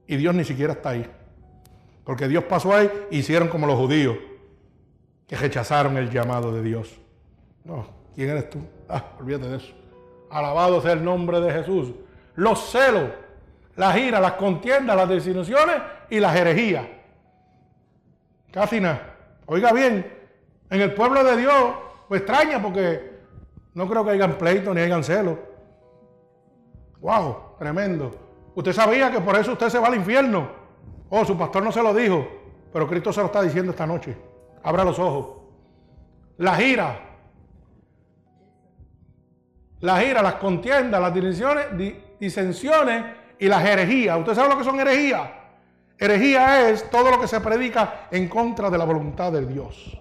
Y 0.08 0.18
Dios 0.18 0.36
ni 0.36 0.44
siquiera 0.44 0.74
está 0.74 0.90
ahí. 0.90 1.10
Porque 2.04 2.28
Dios 2.28 2.44
pasó 2.46 2.76
ahí 2.76 2.90
hicieron 3.12 3.48
como 3.48 3.68
los 3.68 3.78
judíos, 3.78 4.18
que 5.28 5.38
rechazaron 5.38 5.96
el 5.98 6.10
llamado 6.10 6.52
de 6.52 6.62
Dios. 6.62 7.00
No, 7.64 8.01
¿quién 8.16 8.30
eres 8.30 8.50
tú? 8.50 8.60
Ah, 8.88 9.04
olvídate 9.20 9.50
de 9.50 9.58
eso. 9.58 9.74
Alabado 10.30 10.82
sea 10.82 10.94
el 10.94 11.04
nombre 11.04 11.40
de 11.40 11.52
Jesús. 11.52 11.94
Los 12.36 12.72
celos, 12.72 13.10
las 13.76 13.98
iras, 13.98 14.22
las 14.22 14.34
contiendas, 14.34 14.96
las 14.96 15.10
desilusiones 15.10 15.76
y 16.10 16.20
las 16.20 16.36
herejías. 16.36 16.86
Casi. 18.52 18.82
Oiga 19.46 19.72
bien, 19.74 20.12
en 20.70 20.82
el 20.82 20.94
pueblo 20.94 21.24
de 21.24 21.38
Dios, 21.38 21.74
pues 22.08 22.22
extraña 22.22 22.62
porque 22.62 23.20
no 23.74 23.88
creo 23.88 24.04
que 24.04 24.12
hayan 24.12 24.38
pleito 24.38 24.74
ni 24.74 24.82
hayan 24.82 25.04
celos. 25.04 25.38
Wow, 27.00 27.58
tremendo. 27.58 28.12
Usted 28.56 28.74
sabía 28.74 29.12
que 29.12 29.20
por 29.20 29.36
eso 29.36 29.54
usted 29.54 29.70
se 29.70 29.80
va 29.80 29.88
al 29.88 29.96
infierno. 29.96 30.50
Oh, 31.10 31.26
su 31.26 31.38
pastor 31.38 31.64
no 31.64 31.72
se 31.72 31.82
lo 31.82 31.94
dijo, 31.94 32.28
pero 32.72 32.88
Cristo 32.88 33.12
se 33.12 33.22
lo 33.22 33.28
está 33.28 33.42
diciendo 33.42 33.72
esta 33.72 33.88
noche. 33.88 34.16
Abra 34.64 34.84
los 34.84 35.00
ojos. 35.00 35.38
La 36.38 36.62
ira. 36.62 37.11
La 39.82 40.04
ira, 40.04 40.22
las 40.22 40.36
contiendas, 40.36 41.02
las 41.02 41.14
disensiones, 42.20 43.06
y 43.40 43.48
las 43.48 43.66
herejías. 43.66 44.20
¿Usted 44.20 44.36
sabe 44.36 44.50
lo 44.50 44.58
que 44.58 44.64
son 44.64 44.80
herejías? 44.80 45.30
Herejía 45.98 46.70
es 46.70 46.90
todo 46.90 47.12
lo 47.12 47.20
que 47.20 47.28
se 47.28 47.40
predica 47.42 48.08
en 48.12 48.28
contra 48.28 48.70
de 48.70 48.78
la 48.78 48.86
voluntad 48.86 49.32
de 49.32 49.46
Dios. 49.46 50.00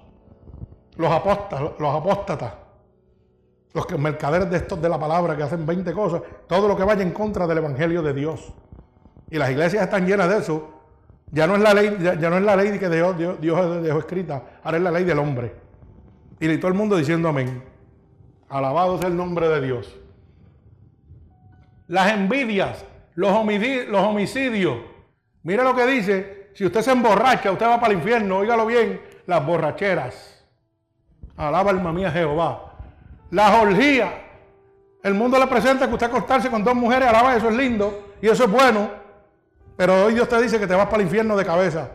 Los 0.97 1.11
apóstatas, 1.11 1.73
los 1.79 1.95
apóstatas 1.95 2.53
los 3.73 3.99
mercaderes 3.99 4.51
de 4.51 4.57
estos 4.57 4.81
de 4.81 4.89
la 4.89 4.99
palabra 4.99 5.37
que 5.37 5.43
hacen 5.43 5.65
20 5.65 5.93
cosas, 5.93 6.23
todo 6.49 6.67
lo 6.67 6.77
que 6.77 6.85
vaya 6.85 7.03
en 7.03 7.13
contra 7.13 7.47
del 7.47 7.59
evangelio 7.59 8.03
de 8.03 8.13
Dios. 8.13 8.53
Y 9.31 9.39
las 9.39 9.51
iglesias 9.51 9.85
están 9.85 10.07
llenas 10.07 10.29
de 10.29 10.39
eso. 10.39 10.71
Ya 11.31 11.47
no 11.47 11.55
es 11.55 11.63
la 11.63 11.73
ley, 11.73 11.97
ya, 12.01 12.31
no 12.31 12.39
es 12.39 12.43
la 12.43 12.57
ley 12.57 12.77
que 12.79 12.89
Dios, 12.89 13.17
Dios, 13.17 13.83
dejó 13.83 13.99
escrita, 14.01 14.43
ahora 14.65 14.79
es 14.79 14.83
la 14.83 14.91
ley 14.91 15.05
del 15.05 15.19
hombre. 15.21 15.55
Y 16.41 16.57
todo 16.59 16.69
el 16.69 16.75
mundo 16.75 16.97
diciendo 16.97 17.29
amén. 17.29 17.63
Alabado 18.51 18.99
sea 18.99 19.07
el 19.09 19.17
nombre 19.17 19.49
de 19.49 19.61
Dios. 19.61 19.97
Las 21.87 22.13
envidias, 22.13 22.85
los 23.15 23.31
homicidios. 23.33 24.77
Mire 25.45 25.63
lo 25.63 25.75
que 25.75 25.87
dice, 25.87 26.51
si 26.55 26.67
usted 26.67 26.83
se 26.83 26.91
emborracha, 26.91 27.53
usted 27.53 27.67
va 27.67 27.81
para 27.81 27.93
el 27.93 28.01
infierno, 28.01 28.39
óigalo 28.39 28.67
bien, 28.67 29.01
las 29.27 29.47
borracheras. 29.47 30.45
Alaba 31.37 31.71
alma 31.71 31.93
mía 31.93 32.11
Jehová. 32.11 32.75
La 33.31 33.61
orgías. 33.61 34.11
El 35.05 35.15
mundo 35.15 35.39
le 35.39 35.47
presenta 35.47 35.87
que 35.87 35.95
usted 35.95 36.09
acostarse 36.09 36.51
con 36.51 36.65
dos 36.65 36.75
mujeres, 36.75 37.09
alaba, 37.09 37.37
eso 37.37 37.49
es 37.49 37.55
lindo 37.55 38.15
y 38.21 38.27
eso 38.27 38.45
es 38.45 38.51
bueno. 38.51 38.91
Pero 39.77 40.07
hoy 40.07 40.15
Dios 40.15 40.29
te 40.29 40.43
dice 40.43 40.59
que 40.59 40.67
te 40.67 40.75
vas 40.75 40.87
para 40.87 40.97
el 40.97 41.05
infierno 41.05 41.37
de 41.37 41.45
cabeza. 41.45 41.89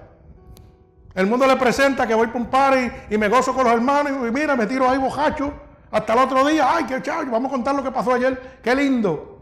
El 1.13 1.27
mundo 1.27 1.45
le 1.47 1.57
presenta 1.57 2.07
que 2.07 2.15
voy 2.15 2.27
para 2.27 2.77
un 2.77 2.91
y 3.09 3.17
me 3.17 3.27
gozo 3.27 3.53
con 3.53 3.65
los 3.65 3.73
hermanos 3.73 4.13
y 4.25 4.31
mira, 4.31 4.55
me 4.55 4.65
tiro 4.65 4.89
ahí 4.89 4.97
bojacho 4.97 5.64
hasta 5.91 6.13
el 6.13 6.19
otro 6.19 6.45
día. 6.45 6.75
Ay, 6.75 6.85
qué 6.85 7.01
chaval, 7.01 7.27
vamos 7.27 7.49
a 7.49 7.55
contar 7.55 7.75
lo 7.75 7.83
que 7.83 7.91
pasó 7.91 8.13
ayer. 8.13 8.59
Qué 8.61 8.75
lindo. 8.75 9.35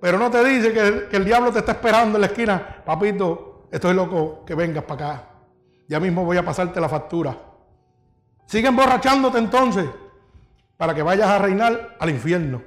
Pero 0.00 0.18
no 0.18 0.30
te 0.30 0.44
dice 0.44 0.72
que, 0.72 1.16
el 1.16 1.24
diablo 1.24 1.52
te 1.52 1.58
está 1.58 1.72
esperando 1.72 2.16
en 2.16 2.20
la 2.22 2.26
esquina. 2.28 2.82
Papito, 2.84 3.66
estoy 3.70 3.94
loco 3.94 4.44
que 4.44 4.54
vengas 4.54 4.84
para 4.84 5.10
acá. 5.10 5.24
Ya 5.88 5.98
mismo 5.98 6.24
voy 6.24 6.36
a 6.36 6.44
pasarte 6.44 6.80
la 6.80 6.88
factura. 6.88 7.36
Sigue 8.46 8.68
emborrachándote 8.68 9.38
entonces 9.38 9.86
para 10.76 10.94
que 10.94 11.02
vayas 11.02 11.28
a 11.28 11.38
reinar 11.38 11.96
al 11.98 12.10
infierno. 12.10 12.62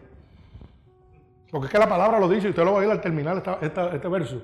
Porque 1.50 1.68
es 1.68 1.72
que 1.72 1.80
la 1.80 1.88
palabra 1.88 2.20
lo 2.20 2.28
dice 2.28 2.48
y 2.48 2.50
usted 2.50 2.64
lo 2.64 2.74
va 2.74 2.82
a 2.82 2.86
ir 2.86 2.92
al 2.92 3.02
terminar 3.02 3.60
este 3.62 4.08
verso. 4.08 4.42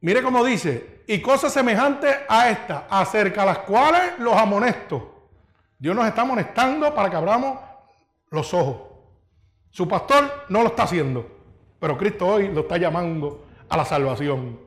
Mire 0.00 0.22
cómo 0.22 0.44
dice, 0.44 1.02
y 1.06 1.20
cosas 1.20 1.52
semejantes 1.52 2.14
a 2.28 2.50
esta, 2.50 2.86
acerca 2.90 3.42
a 3.42 3.46
las 3.46 3.58
cuales 3.60 4.18
los 4.18 4.34
amonesto. 4.36 5.13
Dios 5.84 5.94
nos 5.94 6.06
está 6.06 6.22
amonestando 6.22 6.94
para 6.94 7.10
que 7.10 7.16
abramos 7.16 7.58
los 8.30 8.54
ojos. 8.54 8.76
Su 9.68 9.86
pastor 9.86 10.46
no 10.48 10.62
lo 10.62 10.68
está 10.68 10.84
haciendo, 10.84 11.26
pero 11.78 11.98
Cristo 11.98 12.26
hoy 12.26 12.48
lo 12.48 12.62
está 12.62 12.78
llamando 12.78 13.44
a 13.68 13.76
la 13.76 13.84
salvación. 13.84 14.58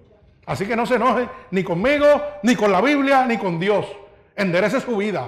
Así 0.46 0.68
que 0.68 0.76
no 0.76 0.86
se 0.86 0.94
enoje 0.94 1.28
ni 1.50 1.64
conmigo, 1.64 2.06
ni 2.44 2.56
con 2.56 2.72
la 2.72 2.82
Biblia, 2.82 3.26
ni 3.26 3.40
con 3.40 3.60
Dios. 3.60 3.88
Enderece 4.36 4.80
su 4.80 4.96
vida. 4.96 5.28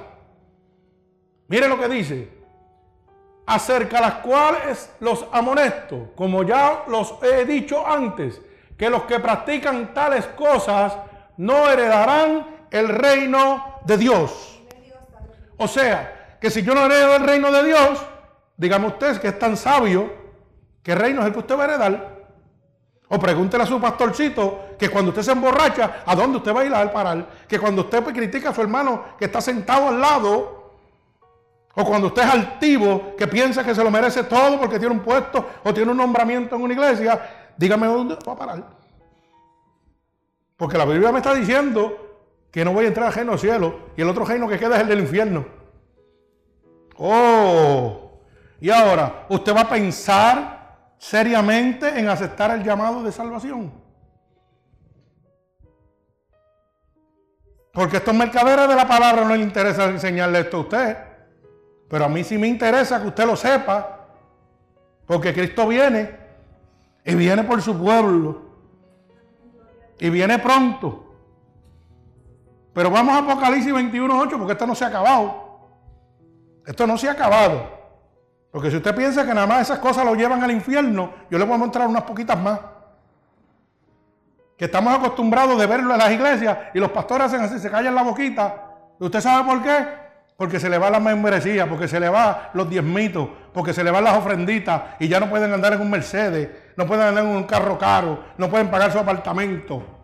Mire 1.47 1.67
lo 1.67 1.79
que 1.79 1.89
dice. 1.89 2.29
Acerca 3.47 3.99
las 3.99 4.13
cuales 4.17 4.93
los 4.99 5.25
amonesto, 5.31 6.11
como 6.15 6.43
ya 6.43 6.83
los 6.87 7.15
he 7.23 7.45
dicho 7.45 7.83
antes, 7.87 8.39
que 8.77 8.91
los 8.91 9.05
que 9.05 9.19
practican 9.19 9.91
tales 9.95 10.27
cosas 10.27 10.95
no 11.37 11.67
heredarán 11.67 12.45
el 12.69 12.89
reino 12.89 13.79
de 13.85 13.97
Dios. 13.97 14.58
O 15.59 15.67
sea, 15.67 16.37
que 16.39 16.49
si 16.49 16.63
yo 16.63 16.73
no 16.73 16.85
heredo 16.85 17.17
el 17.17 17.23
reino 17.23 17.51
de 17.51 17.65
Dios, 17.65 17.99
dígame 18.55 18.87
usted 18.87 19.19
que 19.19 19.27
es 19.27 19.37
tan 19.37 19.57
sabio, 19.57 20.11
¿qué 20.81 20.95
reino 20.95 21.19
es 21.19 21.27
el 21.27 21.33
que 21.33 21.39
usted 21.39 21.57
va 21.57 21.63
a 21.63 21.65
heredar? 21.65 22.19
O 23.09 23.19
pregúntele 23.19 23.63
a 23.63 23.67
su 23.67 23.79
pastorcito 23.79 24.69
que 24.79 24.89
cuando 24.89 25.09
usted 25.09 25.21
se 25.21 25.33
emborracha, 25.33 26.03
¿a 26.05 26.15
dónde 26.15 26.37
usted 26.37 26.55
va 26.55 26.61
a 26.61 26.65
ir 26.65 26.73
a 26.73 26.91
parar? 26.93 27.27
Que 27.45 27.59
cuando 27.59 27.81
usted 27.81 28.01
critica 28.05 28.49
a 28.49 28.53
su 28.53 28.61
hermano 28.61 29.03
que 29.19 29.25
está 29.25 29.41
sentado 29.41 29.89
al 29.89 29.99
lado, 29.99 30.75
o 31.75 31.85
cuando 31.85 32.07
usted 32.07 32.21
es 32.21 32.29
altivo, 32.29 33.15
que 33.17 33.27
piensa 33.27 33.61
que 33.61 33.75
se 33.75 33.83
lo 33.83 33.91
merece 33.91 34.23
todo 34.23 34.57
porque 34.57 34.79
tiene 34.79 34.93
un 34.95 35.01
puesto 35.01 35.45
o 35.65 35.73
tiene 35.73 35.91
un 35.91 35.97
nombramiento 35.97 36.55
en 36.55 36.61
una 36.61 36.73
iglesia, 36.73 37.51
dígame 37.57 37.85
dónde 37.85 38.17
va 38.25 38.31
a 38.31 38.37
parar. 38.37 38.63
Porque 40.55 40.77
la 40.77 40.85
Biblia 40.85 41.11
me 41.11 41.19
está 41.19 41.33
diciendo 41.33 42.08
que 42.51 42.65
no 42.65 42.73
voy 42.73 42.85
a 42.85 42.87
entrar 42.87 43.07
al 43.07 43.13
reino 43.13 43.31
del 43.31 43.39
cielo 43.39 43.79
y 43.95 44.01
el 44.01 44.09
otro 44.09 44.25
reino 44.25 44.47
que 44.47 44.57
queda 44.57 44.75
es 44.75 44.81
el 44.81 44.87
del 44.87 44.99
infierno. 44.99 45.45
Oh, 46.97 48.19
y 48.59 48.69
ahora, 48.69 49.25
¿usted 49.29 49.55
va 49.55 49.61
a 49.61 49.69
pensar 49.69 50.91
seriamente 50.97 51.87
en 51.97 52.09
aceptar 52.09 52.51
el 52.51 52.63
llamado 52.63 53.03
de 53.03 53.11
salvación? 53.11 53.71
Porque 57.71 57.97
estos 57.97 58.13
mercaderes 58.13 58.67
de 58.67 58.75
la 58.75 58.87
palabra 58.87 59.23
no 59.23 59.35
les 59.35 59.45
interesa 59.45 59.85
enseñarle 59.85 60.39
esto 60.39 60.57
a 60.57 60.61
usted. 60.61 60.97
Pero 61.87 62.05
a 62.05 62.09
mí 62.09 62.23
sí 62.23 62.37
me 62.37 62.47
interesa 62.47 63.01
que 63.01 63.07
usted 63.07 63.25
lo 63.25 63.35
sepa, 63.35 64.07
porque 65.05 65.33
Cristo 65.33 65.67
viene 65.67 66.17
y 67.03 67.15
viene 67.15 67.43
por 67.43 67.61
su 67.61 67.77
pueblo 67.77 68.41
y 69.99 70.09
viene 70.09 70.37
pronto. 70.39 71.08
Pero 72.73 72.89
vamos 72.89 73.15
a 73.15 73.19
Apocalipsis 73.19 73.73
21.8 73.73 74.37
porque 74.37 74.53
esto 74.53 74.67
no 74.67 74.75
se 74.75 74.85
ha 74.85 74.87
acabado. 74.87 75.49
Esto 76.65 76.85
no 76.87 76.97
se 76.97 77.09
ha 77.09 77.13
acabado. 77.13 77.79
Porque 78.51 78.71
si 78.71 78.77
usted 78.77 78.95
piensa 78.95 79.25
que 79.25 79.33
nada 79.33 79.47
más 79.47 79.61
esas 79.61 79.79
cosas 79.79 80.05
lo 80.05 80.15
llevan 80.15 80.43
al 80.43 80.51
infierno, 80.51 81.13
yo 81.29 81.37
le 81.37 81.45
voy 81.45 81.55
a 81.55 81.57
mostrar 81.57 81.87
unas 81.87 82.03
poquitas 82.03 82.39
más. 82.39 82.59
Que 84.57 84.65
estamos 84.65 84.93
acostumbrados 84.93 85.57
de 85.59 85.65
verlo 85.65 85.93
en 85.93 85.99
las 85.99 86.11
iglesias 86.11 86.57
y 86.73 86.79
los 86.79 86.91
pastores 86.91 87.27
hacen 87.27 87.41
así, 87.41 87.59
se 87.59 87.69
callan 87.69 87.95
la 87.95 88.03
boquita. 88.03 88.65
¿Y 88.99 89.05
usted 89.05 89.21
sabe 89.21 89.45
por 89.45 89.61
qué? 89.63 89.99
porque 90.39 90.57
se 90.57 90.69
le 90.69 90.77
va 90.77 90.89
la 90.89 91.01
membresía, 91.01 91.67
porque 91.67 91.89
se 91.89 91.99
le 91.99 92.07
va 92.07 92.51
los 92.53 92.69
diezmitos, 92.69 93.27
porque 93.53 93.73
se 93.73 93.83
le 93.83 93.91
van 93.91 94.05
las 94.05 94.17
ofrenditas 94.17 94.81
y 94.97 95.09
ya 95.09 95.19
no 95.19 95.29
pueden 95.29 95.51
andar 95.51 95.73
en 95.73 95.81
un 95.81 95.89
Mercedes, 95.89 96.47
no 96.77 96.87
pueden 96.87 97.07
andar 97.07 97.25
en 97.25 97.29
un 97.31 97.43
carro 97.43 97.77
caro, 97.77 98.23
no 98.37 98.49
pueden 98.49 98.71
pagar 98.71 98.89
su 98.89 98.99
apartamento. 98.99 99.98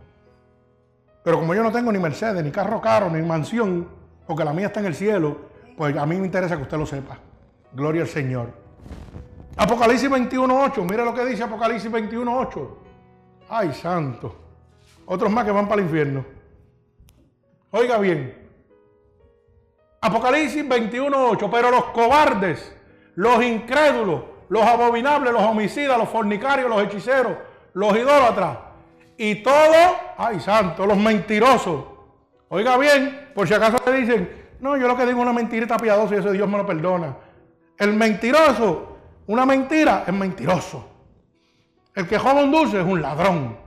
Pero 1.26 1.40
como 1.40 1.56
yo 1.56 1.64
no 1.64 1.72
tengo 1.72 1.92
ni 1.92 1.98
Mercedes, 1.98 2.44
ni 2.44 2.52
carro 2.52 2.80
caro, 2.80 3.10
ni 3.10 3.20
mansión, 3.24 3.90
porque 4.28 4.46
la 4.46 4.54
mía 4.54 4.68
está 4.68 4.80
en 4.80 4.86
el 4.86 4.94
cielo, 4.94 5.38
pues 5.76 5.98
a 5.98 6.06
mí 6.06 6.18
me 6.18 6.28
interesa 6.28 6.56
que 6.56 6.62
usted 6.62 6.78
lo 6.78 6.86
sepa. 6.86 7.18
Gloria 7.74 8.04
al 8.04 8.08
Señor. 8.08 8.54
Apocalipsis 9.58 10.08
21.8, 10.08 10.84
mire 10.88 11.04
lo 11.04 11.16
que 11.16 11.26
dice 11.26 11.42
Apocalipsis 11.42 11.92
21.8. 11.92 12.70
Ay, 13.50 13.74
santo. 13.74 14.36
Otros 15.08 15.32
más 15.32 15.46
que 15.46 15.52
van 15.52 15.68
para 15.68 15.82
el 15.82 15.88
infierno. 15.88 16.24
Oiga 17.72 17.98
bien, 17.98 18.48
Apocalipsis 20.02 20.64
21.8, 20.64 21.50
pero 21.50 21.72
los 21.72 21.86
cobardes, 21.86 22.72
los 23.16 23.44
incrédulos, 23.44 24.22
los 24.50 24.62
abominables, 24.62 25.34
los 25.34 25.42
homicidas, 25.42 25.98
los 25.98 26.08
fornicarios, 26.08 26.70
los 26.70 26.84
hechiceros, 26.84 27.34
los 27.74 27.98
idólatras 27.98 28.65
y 29.18 29.36
todos, 29.36 29.96
ay 30.18 30.40
santo, 30.40 30.86
los 30.86 30.98
mentirosos. 30.98 31.84
Oiga 32.50 32.78
bien, 32.78 33.30
por 33.34 33.48
si 33.48 33.54
acaso 33.54 33.78
le 33.86 33.98
dicen, 33.98 34.46
no, 34.60 34.78
yo 34.78 34.88
lo 34.88 34.96
que 34.96 35.06
digo 35.06 35.20
es 35.20 35.24
una 35.24 35.34
mentirita 35.34 35.78
piadosa 35.78 36.16
y 36.16 36.20
eso 36.20 36.32
Dios 36.32 36.48
me 36.48 36.58
lo 36.58 36.66
perdona. 36.66 37.16
El 37.78 37.94
mentiroso, 37.94 38.98
una 39.28 39.46
mentira 39.46 40.04
es 40.08 40.14
mentiroso. 40.14 40.90
El 41.94 42.08
que 42.08 42.18
joda 42.18 42.44
un 42.44 42.52
dulce 42.52 42.80
es 42.80 42.86
un 42.86 43.02
ladrón. 43.02 43.58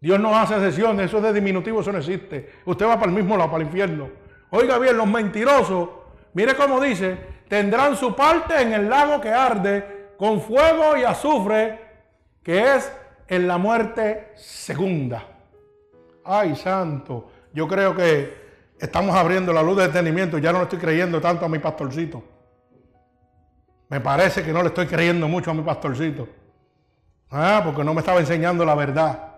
Dios 0.00 0.20
no 0.20 0.36
hace 0.36 0.58
sesiones, 0.60 1.06
eso 1.06 1.18
es 1.18 1.22
de 1.22 1.32
diminutivo, 1.32 1.80
eso 1.80 1.92
no 1.92 1.98
existe. 1.98 2.52
Usted 2.64 2.86
va 2.86 2.98
para 2.98 3.10
el 3.10 3.16
mismo 3.16 3.36
lado, 3.36 3.50
para 3.50 3.62
el 3.62 3.68
infierno. 3.68 4.08
Oiga 4.50 4.78
bien, 4.78 4.96
los 4.96 5.06
mentirosos, 5.06 5.88
mire 6.34 6.54
cómo 6.54 6.80
dice, 6.80 7.18
tendrán 7.48 7.96
su 7.96 8.14
parte 8.14 8.60
en 8.60 8.72
el 8.72 8.88
lago 8.88 9.20
que 9.20 9.30
arde 9.30 10.12
con 10.16 10.40
fuego 10.40 10.96
y 10.96 11.04
azufre, 11.04 11.80
que 12.42 12.76
es 12.76 12.92
en 13.28 13.48
la 13.48 13.58
muerte 13.58 14.32
segunda. 14.36 15.26
Ay, 16.24 16.56
santo, 16.56 17.30
yo 17.52 17.68
creo 17.68 17.94
que 17.94 18.46
estamos 18.78 19.14
abriendo 19.14 19.52
la 19.52 19.62
luz 19.62 19.76
de 19.76 19.84
entendimiento. 19.84 20.38
Ya 20.38 20.52
no 20.52 20.58
le 20.58 20.64
estoy 20.64 20.78
creyendo 20.78 21.20
tanto 21.20 21.44
a 21.44 21.48
mi 21.48 21.58
pastorcito. 21.58 22.22
Me 23.88 24.00
parece 24.00 24.42
que 24.42 24.52
no 24.52 24.62
le 24.62 24.68
estoy 24.68 24.86
creyendo 24.86 25.28
mucho 25.28 25.50
a 25.50 25.54
mi 25.54 25.62
pastorcito. 25.62 26.28
Ah, 27.30 27.62
porque 27.64 27.84
no 27.84 27.94
me 27.94 28.00
estaba 28.00 28.20
enseñando 28.20 28.64
la 28.64 28.74
verdad. 28.74 29.34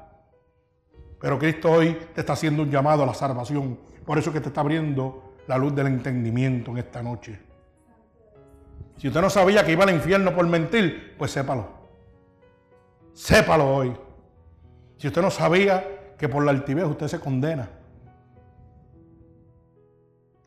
Pero 1.20 1.38
Cristo 1.38 1.70
hoy 1.70 1.98
te 2.14 2.20
está 2.20 2.34
haciendo 2.34 2.62
un 2.62 2.70
llamado 2.70 3.02
a 3.02 3.06
la 3.06 3.14
salvación. 3.14 3.78
Por 4.06 4.18
eso 4.18 4.32
que 4.32 4.40
te 4.40 4.48
está 4.48 4.60
abriendo 4.60 5.34
la 5.46 5.58
luz 5.58 5.74
del 5.74 5.88
entendimiento 5.88 6.70
en 6.70 6.78
esta 6.78 7.02
noche. 7.02 7.38
Si 8.96 9.08
usted 9.08 9.20
no 9.20 9.30
sabía 9.30 9.64
que 9.64 9.72
iba 9.72 9.84
al 9.84 9.94
infierno 9.94 10.34
por 10.34 10.46
mentir, 10.46 11.14
pues 11.18 11.30
sépalo. 11.30 11.77
Sépalo 13.18 13.74
hoy. 13.74 13.92
Si 14.96 15.08
usted 15.08 15.20
no 15.20 15.30
sabía 15.30 16.14
que 16.16 16.28
por 16.28 16.44
la 16.44 16.52
altivez 16.52 16.84
usted 16.84 17.08
se 17.08 17.18
condena. 17.18 17.68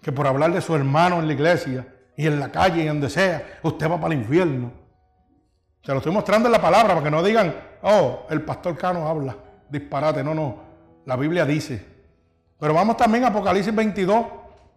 Que 0.01 0.13
por 0.13 0.25
hablar 0.25 0.53
de 0.53 0.61
su 0.61 0.73
hermano 0.73 1.19
en 1.19 1.27
la 1.27 1.33
iglesia 1.33 1.85
y 2.15 2.27
en 2.27 2.39
la 2.39 2.49
calle 2.49 2.83
y 2.83 2.87
donde 2.87 3.09
sea, 3.09 3.59
usted 3.61 3.91
va 3.91 3.99
para 3.99 4.13
el 4.13 4.21
infierno. 4.21 4.71
Se 5.83 5.91
lo 5.91 5.97
estoy 5.97 6.13
mostrando 6.13 6.47
en 6.47 6.53
la 6.53 6.61
palabra 6.61 6.93
para 6.93 7.03
que 7.03 7.11
no 7.11 7.21
digan, 7.21 7.53
oh, 7.81 8.25
el 8.29 8.41
pastor 8.41 8.77
Cano 8.77 9.05
habla 9.05 9.35
disparate. 9.69 10.23
No, 10.23 10.33
no. 10.33 10.55
La 11.05 11.17
Biblia 11.17 11.45
dice. 11.45 11.85
Pero 12.57 12.73
vamos 12.73 12.95
también 12.95 13.25
a 13.25 13.27
Apocalipsis 13.27 13.75
22, 13.75 14.25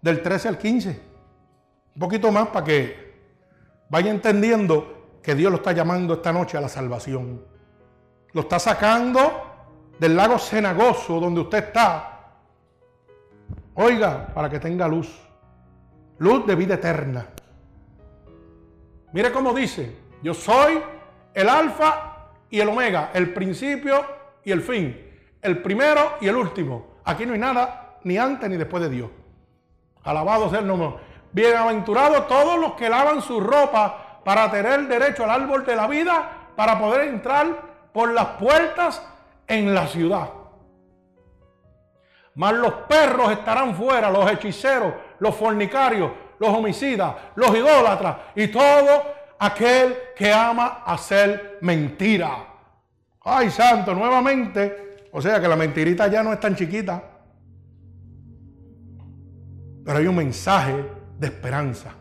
del 0.03 0.21
13 0.21 0.49
al 0.49 0.59
15. 0.59 1.01
Un 1.95 2.01
poquito 2.01 2.33
más 2.33 2.49
para 2.49 2.67
que 2.67 3.15
vaya 3.89 4.11
entendiendo 4.11 5.19
que 5.23 5.37
Dios 5.37 5.53
lo 5.53 5.59
está 5.59 5.71
llamando 5.71 6.15
esta 6.15 6.33
noche 6.33 6.59
a 6.59 6.61
la 6.61 6.69
salvación. 6.69 7.54
Lo 8.35 8.43
está 8.43 8.59
sacando 8.59 9.43
del 9.99 10.17
lago 10.17 10.39
cenagoso 10.39 11.21
donde 11.21 11.41
usted 11.41 11.59
está. 11.59 12.11
Oiga, 13.75 14.27
para 14.35 14.51
que 14.51 14.59
tenga 14.59 14.87
luz. 14.89 15.09
Luz 16.19 16.45
de 16.47 16.55
vida 16.55 16.75
eterna. 16.75 17.27
Mire 19.13 19.31
cómo 19.33 19.53
dice, 19.53 19.97
yo 20.23 20.35
soy 20.35 20.83
el 21.33 21.49
alfa 21.49 22.31
y 22.51 22.61
el 22.61 22.69
omega, 22.69 23.11
el 23.15 23.33
principio 23.33 24.05
y 24.45 24.51
el 24.51 24.63
fin, 24.63 25.11
el 25.41 25.63
primero 25.63 26.17
y 26.21 26.27
el 26.27 26.35
último. 26.35 26.99
Aquí 27.05 27.25
no 27.27 27.35
hay 27.35 27.39
nada 27.39 27.99
ni 28.03 28.19
antes 28.19 28.51
ni 28.51 28.57
después 28.57 28.83
de 28.83 28.91
Dios. 28.91 29.11
Alabado 30.03 30.51
sea 30.51 30.59
el 30.59 30.67
nombre. 30.67 30.95
Bienaventurados 31.33 32.27
todos 32.27 32.59
los 32.59 32.75
que 32.75 32.89
lavan 32.89 33.23
su 33.23 33.41
ropa 33.41 34.21
para 34.25 34.51
tener 34.51 34.89
derecho 34.89 35.23
al 35.25 35.31
árbol 35.31 35.65
de 35.65 35.77
la 35.77 35.87
vida, 35.87 36.51
para 36.57 36.79
poder 36.79 37.09
entrar 37.09 37.74
por 37.95 38.13
las 38.13 38.27
puertas 38.41 39.01
en 39.47 39.73
la 39.73 39.87
ciudad. 39.87 40.29
Mas 42.35 42.53
los 42.55 42.73
perros 42.89 43.31
estarán 43.31 43.77
fuera, 43.77 44.11
los 44.11 44.29
hechiceros, 44.33 44.93
los 45.21 45.37
fornicarios, 45.37 46.11
los 46.41 46.51
homicidas, 46.51 47.15
los 47.37 47.55
idólatras 47.55 48.17
y 48.35 48.49
todo 48.49 49.05
aquel 49.39 49.97
que 50.17 50.33
ama 50.33 50.83
hacer 50.85 51.59
mentira. 51.61 52.45
Ay, 53.23 53.49
santo, 53.51 53.95
nuevamente. 53.95 55.07
O 55.13 55.23
sea 55.23 55.41
que 55.41 55.47
la 55.47 55.55
mentirita 55.55 56.09
ya 56.09 56.25
no 56.25 56.33
es 56.33 56.41
tan 56.41 56.57
chiquita. 56.57 57.01
Pero 59.85 59.99
hay 59.99 60.07
un 60.09 60.17
mensaje 60.17 60.85
de 61.17 61.29
esperanza. 61.29 61.93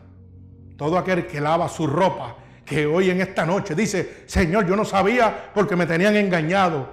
Todo 0.76 0.98
aquel 0.98 1.28
que 1.28 1.40
lava 1.40 1.68
su 1.68 1.86
ropa, 1.86 2.34
que 2.64 2.86
hoy 2.86 3.10
en 3.10 3.20
esta 3.20 3.44
noche 3.44 3.74
dice, 3.74 4.24
Señor, 4.26 4.66
yo 4.66 4.76
no 4.76 4.84
sabía 4.84 5.50
porque 5.52 5.76
me 5.76 5.86
tenían 5.86 6.16
engañado. 6.16 6.88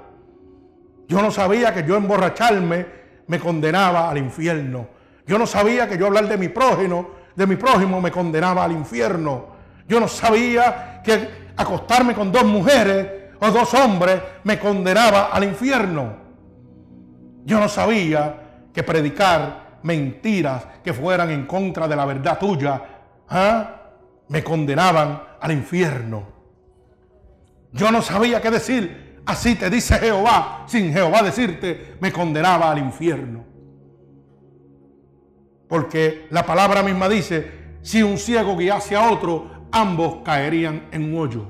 Yo 1.08 1.22
no 1.22 1.32
sabía 1.32 1.74
que 1.74 1.84
yo 1.84 1.96
emborracharme 1.96 2.86
me 3.28 3.40
condenaba 3.40 4.10
al 4.10 4.18
infierno. 4.18 4.88
Yo 5.26 5.38
no 5.38 5.46
sabía 5.46 5.88
que 5.88 5.98
yo 5.98 6.08
hablar 6.08 6.28
de 6.28 6.38
mi 6.38 6.50
prójimo, 6.50 7.12
de 7.36 7.48
mi 7.48 7.56
prójimo 7.56 8.02
me 8.02 8.12
condenaba 8.12 8.64
al 8.64 8.72
infierno. 8.74 9.48
Yo 9.88 10.00
no 10.00 10.08
sabía 10.08 11.02
que 11.04 11.52
acostarme 11.56 12.14
con 12.14 12.32
dos 12.32 12.44
mujeres 12.46 13.08
o 13.40 13.50
dos 13.50 13.74
hombres 13.74 14.22
me 14.44 14.60
condenaba 14.60 15.28
al 15.28 15.44
infierno. 15.44 16.16
Yo 17.44 17.60
no 17.60 17.68
sabía 17.68 18.36
que 18.74 18.84
predicar 18.84 19.80
mentiras 19.84 20.66
que 20.84 20.94
fueran 20.94 21.32
en 21.32 21.46
contra 21.46 21.88
de 21.88 21.96
la 21.96 22.06
verdad 22.06 22.38
tuya 22.38 22.82
¿ah? 23.30 23.76
me 24.28 24.44
condenaban 24.44 25.31
al 25.42 25.52
infierno. 25.52 26.24
Yo 27.74 27.92
no 27.92 28.02
sabía 28.02 28.42
qué 28.42 28.52
decir. 28.52 29.22
Así 29.26 29.56
te 29.56 29.70
dice 29.70 29.96
Jehová, 30.00 30.66
sin 30.68 30.92
Jehová 30.92 31.22
decirte, 31.22 31.96
me 32.00 32.12
condenaba 32.12 32.72
al 32.72 32.80
infierno. 32.80 33.46
Porque 35.68 36.28
la 36.32 36.46
palabra 36.46 36.82
misma 36.84 37.08
dice, 37.08 37.78
si 37.82 38.02
un 38.04 38.18
ciego 38.18 38.58
guiase 38.58 38.96
a 38.96 39.10
otro, 39.10 39.68
ambos 39.72 40.18
caerían 40.24 40.88
en 40.92 41.14
un 41.14 41.20
hoyo. 41.20 41.48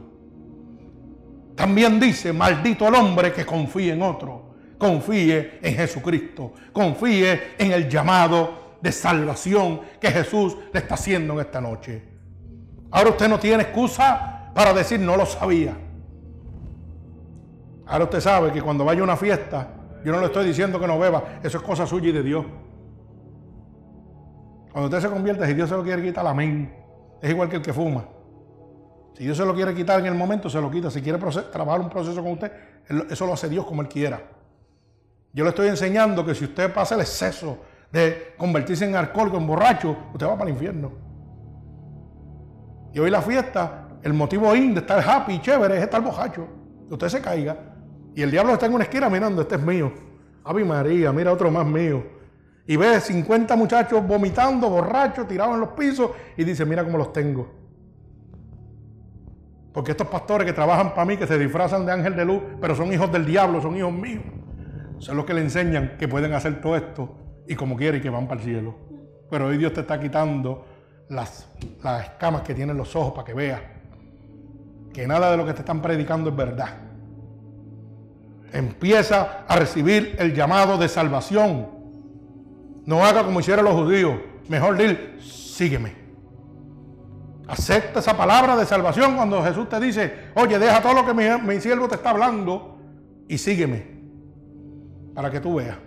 También 1.56 2.00
dice, 2.00 2.34
maldito 2.34 2.88
el 2.88 2.96
hombre 2.96 3.32
que 3.32 3.46
confíe 3.46 3.94
en 3.94 4.02
otro. 4.02 4.56
Confíe 4.78 5.60
en 5.62 5.76
Jesucristo. 5.76 6.54
Confíe 6.72 7.54
en 7.58 7.72
el 7.72 7.90
llamado 7.90 8.78
de 8.82 8.92
salvación 8.92 9.82
que 10.00 10.12
Jesús 10.12 10.58
le 10.74 10.80
está 10.80 10.96
haciendo 10.96 11.34
en 11.34 11.40
esta 11.40 11.62
noche. 11.62 12.11
Ahora 12.92 13.10
usted 13.10 13.28
no 13.28 13.40
tiene 13.40 13.64
excusa 13.64 14.52
para 14.54 14.74
decir 14.74 15.00
no 15.00 15.16
lo 15.16 15.26
sabía. 15.26 15.76
Ahora 17.88 18.04
usted 18.06 18.20
sabe 18.20 18.52
que 18.52 18.62
cuando 18.62 18.86
vaya 18.86 19.02
a 19.02 19.04
una 19.04 19.18
fiesta, 19.18 19.68
yo 20.04 20.12
no 20.12 20.20
le 20.20 20.28
estoy 20.28 20.46
diciendo 20.46 20.80
que 20.80 20.88
no 20.88 21.00
beba, 21.00 21.40
eso 21.44 21.58
es 21.58 21.64
cosa 21.64 21.86
suya 21.86 22.10
y 22.10 22.12
de 22.12 22.24
Dios. 22.24 22.46
Cuando 24.72 24.88
usted 24.88 25.08
se 25.08 25.14
convierte, 25.14 25.46
si 25.46 25.54
Dios 25.54 25.70
se 25.70 25.76
lo 25.76 25.84
quiere 25.84 26.02
quitar, 26.02 26.26
amén. 26.26 26.74
Es 27.22 27.30
igual 27.30 27.50
que 27.50 27.58
el 27.58 27.62
que 27.62 27.74
fuma. 27.74 28.06
Si 29.14 29.26
Dios 29.26 29.38
se 29.38 29.46
lo 29.46 29.54
quiere 29.54 29.76
quitar 29.76 30.00
en 30.00 30.06
el 30.06 30.16
momento, 30.16 30.50
se 30.50 30.60
lo 30.62 30.72
quita. 30.72 30.90
Si 30.90 31.02
quiere 31.02 31.20
trabajar 31.52 31.82
un 31.82 31.90
proceso 31.90 32.24
con 32.24 32.34
usted, 32.34 32.52
eso 33.10 33.26
lo 33.26 33.34
hace 33.34 33.50
Dios 33.50 33.66
como 33.66 33.82
Él 33.82 33.90
quiera. 33.90 34.22
Yo 35.34 35.44
le 35.44 35.50
estoy 35.50 35.68
enseñando 35.68 36.26
que 36.26 36.34
si 36.34 36.46
usted 36.46 36.74
pasa 36.74 36.96
el 36.96 37.02
exceso 37.02 37.58
de 37.92 38.34
convertirse 38.38 38.86
en 38.86 38.96
alcohólico, 38.96 39.38
en 39.38 39.48
borracho, 39.48 39.96
usted 40.14 40.26
va 40.26 40.38
para 40.38 40.50
el 40.50 40.56
infierno. 40.56 40.92
Y 42.94 43.00
hoy 43.00 43.10
la 43.10 43.22
fiesta, 43.22 43.88
el 44.04 44.14
motivo 44.14 44.56
in 44.56 44.74
de 44.74 44.82
estar 44.82 45.00
happy 45.08 45.34
y 45.34 45.42
chévere 45.42 45.78
es 45.78 45.84
estar 45.84 46.02
borracho. 46.02 46.48
Que 46.88 46.94
usted 46.94 47.08
se 47.08 47.22
caiga. 47.22 47.58
Y 48.16 48.22
el 48.22 48.32
diablo 48.32 48.54
está 48.54 48.66
en 48.66 48.74
una 48.74 48.84
esquina 48.84 49.10
mirando, 49.10 49.42
este 49.42 49.56
es 49.56 49.62
mío. 49.62 49.92
Ave 50.44 50.66
María, 50.66 51.12
mira 51.12 51.32
otro 51.32 51.50
más 51.50 51.66
mío. 51.66 52.04
Y 52.68 52.76
ve 52.76 53.00
50 53.00 53.56
muchachos 53.56 54.06
vomitando, 54.06 54.70
borrachos, 54.70 55.28
tirados 55.28 55.56
en 55.56 55.62
los 55.62 55.70
pisos, 55.70 56.12
y 56.38 56.44
dice, 56.44 56.66
mira 56.66 56.84
cómo 56.84 56.98
los 56.98 57.14
tengo. 57.14 57.62
Porque 59.74 59.92
estos 59.92 60.08
pastores 60.08 60.46
que 60.46 60.54
trabajan 60.54 60.94
para 60.94 61.06
mí, 61.06 61.18
que 61.18 61.26
se 61.26 61.38
disfrazan 61.38 61.86
de 61.86 61.94
ángel 61.94 62.16
de 62.16 62.26
luz, 62.26 62.42
pero 62.60 62.76
son 62.76 62.92
hijos 62.92 63.12
del 63.12 63.26
diablo, 63.26 63.62
son 63.62 63.78
hijos 63.78 63.94
míos, 63.94 64.24
son 64.98 65.16
los 65.16 65.26
que 65.26 65.34
le 65.34 65.42
enseñan 65.42 65.96
que 65.98 66.08
pueden 66.08 66.34
hacer 66.34 66.60
todo 66.62 66.76
esto 66.76 67.16
y 67.48 67.56
como 67.56 67.78
quieren 67.78 68.00
y 68.00 68.04
que 68.04 68.10
van 68.10 68.28
para 68.28 68.42
el 68.42 68.46
cielo. 68.46 68.76
Pero 69.30 69.48
hoy 69.48 69.58
Dios 69.58 69.74
te 69.74 69.82
está 69.82 70.00
quitando 70.00 70.66
las, 71.12 71.46
las 71.84 72.04
escamas 72.06 72.42
que 72.42 72.56
tienen 72.56 72.78
los 72.78 72.96
ojos 72.96 73.14
para 73.14 73.26
que 73.26 73.34
veas 73.34 73.60
que 74.94 75.06
nada 75.08 75.32
de 75.32 75.38
lo 75.38 75.46
que 75.46 75.54
te 75.54 75.60
están 75.60 75.82
predicando 75.82 76.30
es 76.30 76.36
verdad. 76.36 76.70
Empieza 78.52 79.46
a 79.48 79.56
recibir 79.56 80.16
el 80.20 80.34
llamado 80.34 80.78
de 80.78 80.90
salvación. 80.90 81.68
No 82.86 83.06
haga 83.06 83.24
como 83.24 83.40
hicieron 83.40 83.64
los 83.66 83.74
judíos. 83.74 84.16
Mejor 84.50 84.78
dir, 84.78 85.18
sígueme. 85.22 85.94
Acepta 87.48 88.00
esa 88.00 88.16
palabra 88.18 88.58
de 88.58 88.66
salvación 88.66 89.16
cuando 89.16 89.42
Jesús 89.44 89.70
te 89.70 89.80
dice, 89.80 90.32
oye, 90.36 90.60
deja 90.60 90.82
todo 90.82 90.94
lo 90.94 91.06
que 91.06 91.14
mi, 91.14 91.60
siervo 91.62 91.88
te 91.88 91.96
está 91.96 92.10
hablando 92.10 92.78
y 93.28 93.38
sígueme. 93.38 94.02
Para 95.14 95.30
que 95.30 95.40
tú 95.40 95.56
veas 95.56 95.78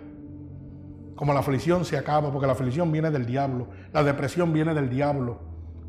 como 1.15 1.33
la 1.33 1.39
aflicción 1.39 1.85
se 1.85 1.97
acaba, 1.97 2.31
porque 2.31 2.47
la 2.47 2.53
aflicción 2.53 2.91
viene 2.91 3.09
del 3.09 3.25
diablo, 3.25 3.67
la 3.93 4.03
depresión 4.03 4.51
viene 4.51 4.73
del 4.73 4.89
diablo, 4.89 5.39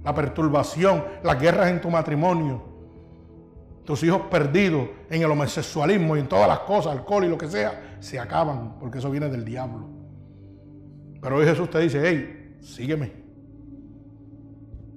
la 0.05 0.15
perturbación, 0.15 1.05
las 1.23 1.41
guerras 1.41 1.69
en 1.69 1.81
tu 1.81 1.91
matrimonio, 1.91 2.63
tus 3.85 4.03
hijos 4.03 4.23
perdidos 4.31 4.89
en 5.11 5.23
el 5.23 5.31
homosexualismo 5.31 6.17
y 6.17 6.21
en 6.21 6.29
todas 6.29 6.49
las 6.49 6.61
cosas, 6.61 6.93
alcohol 6.93 7.25
y 7.25 7.29
lo 7.29 7.39
que 7.39 7.49
sea, 7.49 7.97
se 8.01 8.19
acaban, 8.19 8.79
porque 8.79 8.99
eso 8.99 9.11
viene 9.11 9.29
del 9.29 9.45
diablo. 9.45 9.89
Pero 11.21 11.37
hoy 11.37 11.45
Jesús 11.45 11.69
te 11.71 11.81
dice, 11.81 12.01
hey, 12.05 12.57
sígueme. 12.61 13.13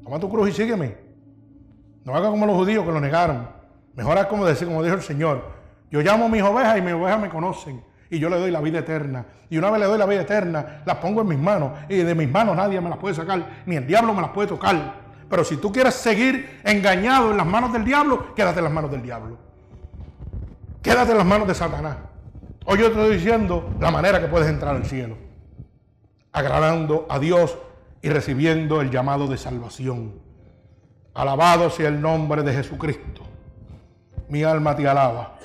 Toma 0.03 0.19
tu 0.19 0.29
cruz 0.29 0.49
y 0.49 0.51
sígueme. 0.51 0.97
No 2.03 2.15
haga 2.15 2.29
como 2.29 2.45
los 2.45 2.55
judíos 2.55 2.85
que 2.85 2.91
lo 2.91 2.99
negaron. 2.99 3.47
Mejor 3.95 4.17
haz 4.17 4.27
como, 4.27 4.45
decir, 4.45 4.67
como 4.67 4.83
dijo 4.83 4.95
el 4.95 5.01
Señor. 5.01 5.43
Yo 5.91 6.01
llamo 6.01 6.25
a 6.25 6.29
mis 6.29 6.41
ovejas 6.41 6.77
y 6.77 6.81
mis 6.81 6.93
ovejas 6.93 7.19
me 7.19 7.29
conocen. 7.29 7.83
Y 8.09 8.19
yo 8.19 8.29
le 8.29 8.37
doy 8.37 8.51
la 8.51 8.61
vida 8.61 8.79
eterna. 8.79 9.25
Y 9.49 9.57
una 9.57 9.69
vez 9.69 9.79
le 9.79 9.85
doy 9.85 9.97
la 9.97 10.05
vida 10.05 10.21
eterna, 10.21 10.81
las 10.85 10.97
pongo 10.97 11.21
en 11.21 11.27
mis 11.27 11.39
manos. 11.39 11.71
Y 11.89 11.97
de 11.97 12.15
mis 12.15 12.29
manos 12.29 12.55
nadie 12.55 12.81
me 12.81 12.89
las 12.89 12.97
puede 12.97 13.15
sacar. 13.15 13.63
Ni 13.65 13.75
el 13.75 13.85
diablo 13.85 14.13
me 14.13 14.21
las 14.21 14.31
puede 14.31 14.47
tocar. 14.47 15.09
Pero 15.29 15.43
si 15.43 15.57
tú 15.57 15.71
quieres 15.71 15.93
seguir 15.93 16.59
engañado 16.63 17.31
en 17.31 17.37
las 17.37 17.45
manos 17.45 17.71
del 17.71 17.85
diablo, 17.85 18.33
quédate 18.35 18.59
en 18.59 18.63
las 18.63 18.73
manos 18.73 18.91
del 18.91 19.03
diablo. 19.03 19.37
quédate 20.81 21.11
en 21.11 21.17
las 21.17 21.27
manos 21.27 21.47
de 21.47 21.53
Satanás. 21.53 21.97
Hoy 22.65 22.79
yo 22.79 22.85
te 22.85 22.99
estoy 22.99 23.15
diciendo 23.15 23.75
la 23.79 23.91
manera 23.91 24.19
que 24.19 24.27
puedes 24.27 24.47
entrar 24.47 24.75
al 24.75 24.85
cielo. 24.85 25.17
Agradando 26.31 27.05
a 27.09 27.19
Dios 27.19 27.57
y 28.01 28.09
recibiendo 28.09 28.81
el 28.81 28.89
llamado 28.89 29.27
de 29.27 29.37
salvación. 29.37 30.13
Alabado 31.13 31.69
sea 31.69 31.89
el 31.89 32.01
nombre 32.01 32.43
de 32.43 32.53
Jesucristo. 32.53 33.23
Mi 34.29 34.43
alma 34.43 34.75
te 34.75 34.87
alaba. 34.87 35.37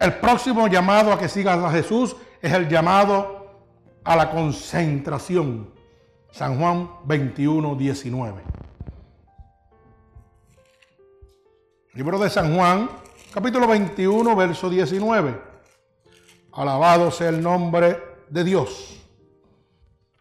El 0.00 0.14
próximo 0.14 0.68
llamado 0.68 1.12
a 1.12 1.18
que 1.18 1.28
sigas 1.28 1.58
a 1.58 1.70
Jesús 1.70 2.14
es 2.40 2.52
el 2.52 2.68
llamado 2.68 3.64
a 4.04 4.14
la 4.14 4.30
concentración. 4.30 5.72
San 6.30 6.58
Juan 6.58 6.90
21, 7.04 7.74
19. 7.74 8.42
Libro 11.94 12.18
de 12.20 12.30
San 12.30 12.54
Juan, 12.54 12.88
capítulo 13.32 13.66
21, 13.66 14.36
verso 14.36 14.70
19. 14.70 15.42
Alabado 16.52 17.10
sea 17.10 17.30
el 17.30 17.42
nombre 17.42 18.00
de 18.28 18.44
Dios. 18.44 19.04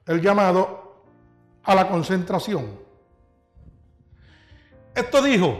El 0.07 0.21
llamado 0.21 1.03
a 1.63 1.75
la 1.75 1.87
concentración. 1.87 2.79
Esto 4.95 5.21
dijo, 5.21 5.59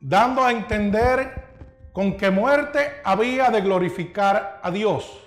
dando 0.00 0.42
a 0.42 0.50
entender 0.50 1.47
con 1.92 2.16
qué 2.16 2.30
muerte 2.30 3.00
había 3.04 3.50
de 3.50 3.60
glorificar 3.60 4.60
a 4.62 4.70
Dios. 4.70 5.24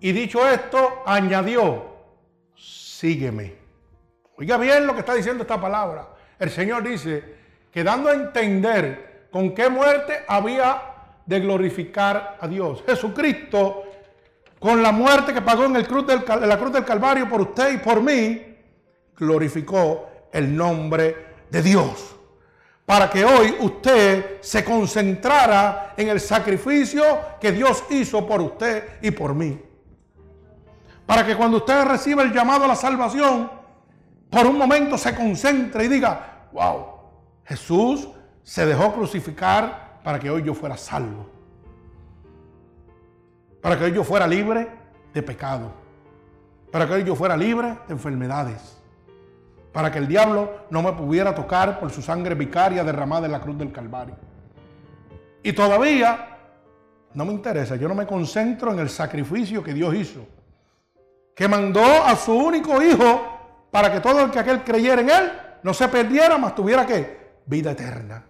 Y 0.00 0.12
dicho 0.12 0.48
esto, 0.48 1.02
añadió, 1.04 1.84
sígueme. 2.54 3.56
Oiga 4.36 4.56
bien 4.56 4.86
lo 4.86 4.94
que 4.94 5.00
está 5.00 5.14
diciendo 5.14 5.42
esta 5.42 5.60
palabra. 5.60 6.08
El 6.38 6.50
Señor 6.50 6.84
dice 6.84 7.36
que 7.72 7.82
dando 7.82 8.08
a 8.08 8.14
entender 8.14 9.28
con 9.30 9.54
qué 9.54 9.68
muerte 9.68 10.24
había 10.28 10.82
de 11.26 11.40
glorificar 11.40 12.38
a 12.40 12.46
Dios. 12.46 12.82
Jesucristo, 12.86 13.84
con 14.58 14.82
la 14.82 14.92
muerte 14.92 15.34
que 15.34 15.42
pagó 15.42 15.64
en, 15.64 15.76
el 15.76 15.86
cruz 15.86 16.06
del, 16.06 16.24
en 16.28 16.48
la 16.48 16.58
cruz 16.58 16.72
del 16.72 16.84
Calvario 16.84 17.28
por 17.28 17.40
usted 17.40 17.74
y 17.74 17.78
por 17.78 18.00
mí, 18.00 18.56
glorificó 19.16 20.08
el 20.32 20.56
nombre 20.56 21.16
de 21.50 21.62
Dios. 21.62 22.17
Para 22.88 23.10
que 23.10 23.22
hoy 23.22 23.54
usted 23.60 24.40
se 24.40 24.64
concentrara 24.64 25.92
en 25.94 26.08
el 26.08 26.18
sacrificio 26.18 27.04
que 27.38 27.52
Dios 27.52 27.84
hizo 27.90 28.26
por 28.26 28.40
usted 28.40 28.82
y 29.02 29.10
por 29.10 29.34
mí. 29.34 29.60
Para 31.04 31.26
que 31.26 31.36
cuando 31.36 31.58
usted 31.58 31.84
reciba 31.84 32.22
el 32.22 32.32
llamado 32.32 32.64
a 32.64 32.68
la 32.68 32.74
salvación, 32.74 33.50
por 34.30 34.46
un 34.46 34.56
momento 34.56 34.96
se 34.96 35.14
concentre 35.14 35.84
y 35.84 35.88
diga, 35.88 36.48
wow, 36.50 36.86
Jesús 37.44 38.08
se 38.42 38.64
dejó 38.64 38.94
crucificar 38.94 40.00
para 40.02 40.18
que 40.18 40.30
hoy 40.30 40.42
yo 40.42 40.54
fuera 40.54 40.78
salvo. 40.78 41.28
Para 43.60 43.78
que 43.78 43.84
hoy 43.84 43.92
yo 43.92 44.02
fuera 44.02 44.26
libre 44.26 44.66
de 45.12 45.22
pecado. 45.22 45.72
Para 46.72 46.86
que 46.86 46.94
hoy 46.94 47.04
yo 47.04 47.14
fuera 47.14 47.36
libre 47.36 47.76
de 47.86 47.92
enfermedades 47.92 48.77
para 49.78 49.92
que 49.92 49.98
el 50.00 50.08
diablo 50.08 50.64
no 50.70 50.82
me 50.82 50.92
pudiera 50.92 51.32
tocar 51.32 51.78
por 51.78 51.92
su 51.92 52.02
sangre 52.02 52.34
vicaria 52.34 52.82
derramada 52.82 53.26
en 53.26 53.30
la 53.30 53.40
cruz 53.40 53.56
del 53.56 53.70
Calvario. 53.70 54.16
Y 55.40 55.52
todavía 55.52 56.36
no 57.14 57.24
me 57.24 57.32
interesa, 57.32 57.76
yo 57.76 57.86
no 57.86 57.94
me 57.94 58.04
concentro 58.04 58.72
en 58.72 58.80
el 58.80 58.90
sacrificio 58.90 59.62
que 59.62 59.72
Dios 59.72 59.94
hizo, 59.94 60.26
que 61.32 61.46
mandó 61.46 61.84
a 61.84 62.16
su 62.16 62.34
único 62.34 62.82
hijo 62.82 63.68
para 63.70 63.92
que 63.92 64.00
todo 64.00 64.24
el 64.24 64.32
que 64.32 64.40
aquel 64.40 64.64
creyera 64.64 65.00
en 65.00 65.10
él 65.10 65.32
no 65.62 65.72
se 65.72 65.86
perdiera, 65.86 66.36
mas 66.38 66.56
tuviera 66.56 66.84
que 66.84 67.34
vida 67.46 67.70
eterna. 67.70 68.24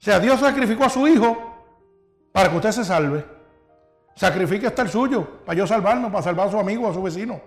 O 0.00 0.02
sea, 0.02 0.18
Dios 0.18 0.40
sacrificó 0.40 0.84
a 0.84 0.88
su 0.88 1.06
hijo 1.06 1.36
para 2.32 2.48
que 2.48 2.56
usted 2.56 2.70
se 2.70 2.86
salve. 2.86 3.22
Sacrifique 4.14 4.66
hasta 4.66 4.80
el 4.80 4.88
suyo, 4.88 5.44
para 5.44 5.58
yo 5.58 5.66
salvarnos, 5.66 6.10
para 6.10 6.22
salvar 6.22 6.48
a 6.48 6.52
su 6.52 6.58
amigo, 6.58 6.88
a 6.88 6.94
su 6.94 7.02
vecino. 7.02 7.38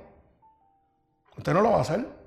Usted 1.36 1.52
no 1.52 1.62
lo 1.62 1.72
va 1.72 1.78
a 1.80 1.82
hacer. 1.82 2.19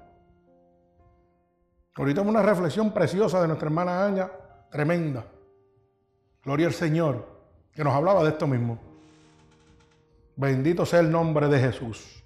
Ahorita 1.95 2.23
una 2.23 2.43
reflexión 2.43 2.91
preciosa 2.91 3.41
de 3.41 3.49
nuestra 3.49 3.69
hermana 3.69 4.05
Aña, 4.05 4.31
tremenda. 4.71 5.25
Gloria 6.43 6.67
al 6.67 6.73
Señor, 6.73 7.27
que 7.75 7.85
nos 7.85 7.95
hablaba 7.95 8.23
de 8.23 8.31
esto 8.31 8.47
mismo. 8.47 8.79
Bendito 10.37 10.87
sea 10.87 11.01
el 11.01 11.11
nombre 11.11 11.49
de 11.49 11.61
Jesús. 11.61 12.25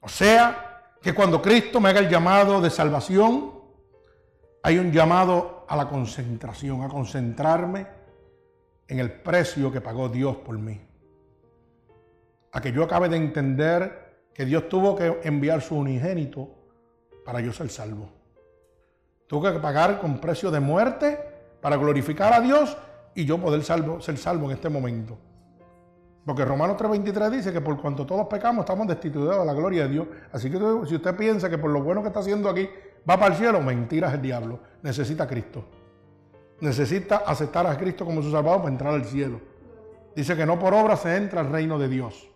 O 0.00 0.08
sea, 0.08 0.90
que 1.00 1.14
cuando 1.14 1.40
Cristo 1.40 1.80
me 1.80 1.90
haga 1.90 2.00
el 2.00 2.08
llamado 2.08 2.60
de 2.60 2.70
salvación, 2.70 3.52
hay 4.62 4.78
un 4.78 4.90
llamado 4.90 5.64
a 5.68 5.76
la 5.76 5.88
concentración, 5.88 6.82
a 6.82 6.88
concentrarme 6.88 7.86
en 8.88 8.98
el 8.98 9.12
precio 9.12 9.70
que 9.70 9.80
pagó 9.80 10.08
Dios 10.08 10.36
por 10.38 10.58
mí. 10.58 10.80
A 12.52 12.60
que 12.60 12.72
yo 12.72 12.82
acabe 12.82 13.08
de 13.08 13.16
entender 13.16 14.28
que 14.34 14.44
Dios 14.44 14.68
tuvo 14.68 14.96
que 14.96 15.20
enviar 15.22 15.62
su 15.62 15.76
unigénito 15.76 16.63
para 17.24 17.40
yo 17.40 17.52
ser 17.52 17.68
salvo. 17.70 18.08
Tuve 19.26 19.52
que 19.52 19.58
pagar 19.58 20.00
con 20.00 20.18
precio 20.18 20.50
de 20.50 20.60
muerte 20.60 21.18
para 21.60 21.76
glorificar 21.76 22.32
a 22.32 22.40
Dios 22.40 22.76
y 23.14 23.24
yo 23.24 23.38
poder 23.38 23.62
ser 23.64 24.18
salvo 24.18 24.46
en 24.46 24.50
este 24.52 24.68
momento. 24.68 25.16
Porque 26.24 26.44
Romanos 26.44 26.76
3:23 26.76 27.30
dice 27.30 27.52
que 27.52 27.60
por 27.60 27.80
cuanto 27.80 28.06
todos 28.06 28.26
pecamos 28.28 28.64
estamos 28.64 28.86
destituidos 28.86 29.38
de 29.38 29.44
la 29.44 29.52
gloria 29.52 29.84
de 29.84 29.88
Dios. 29.90 30.06
Así 30.32 30.50
que 30.50 30.58
si 30.86 30.94
usted 30.94 31.16
piensa 31.16 31.50
que 31.50 31.58
por 31.58 31.70
lo 31.70 31.82
bueno 31.82 32.00
que 32.00 32.08
está 32.08 32.20
haciendo 32.20 32.48
aquí 32.48 32.68
va 33.08 33.18
para 33.18 33.34
el 33.34 33.34
cielo, 33.34 33.60
mentira 33.60 34.08
es 34.08 34.14
el 34.14 34.22
diablo. 34.22 34.60
Necesita 34.82 35.24
a 35.24 35.26
Cristo. 35.26 35.64
Necesita 36.60 37.16
aceptar 37.26 37.66
a 37.66 37.76
Cristo 37.76 38.04
como 38.04 38.22
su 38.22 38.30
salvador 38.30 38.60
para 38.60 38.72
entrar 38.72 38.94
al 38.94 39.04
cielo. 39.04 39.40
Dice 40.16 40.36
que 40.36 40.46
no 40.46 40.58
por 40.58 40.72
obra 40.72 40.96
se 40.96 41.14
entra 41.14 41.40
al 41.40 41.50
reino 41.50 41.78
de 41.78 41.88
Dios. 41.88 42.28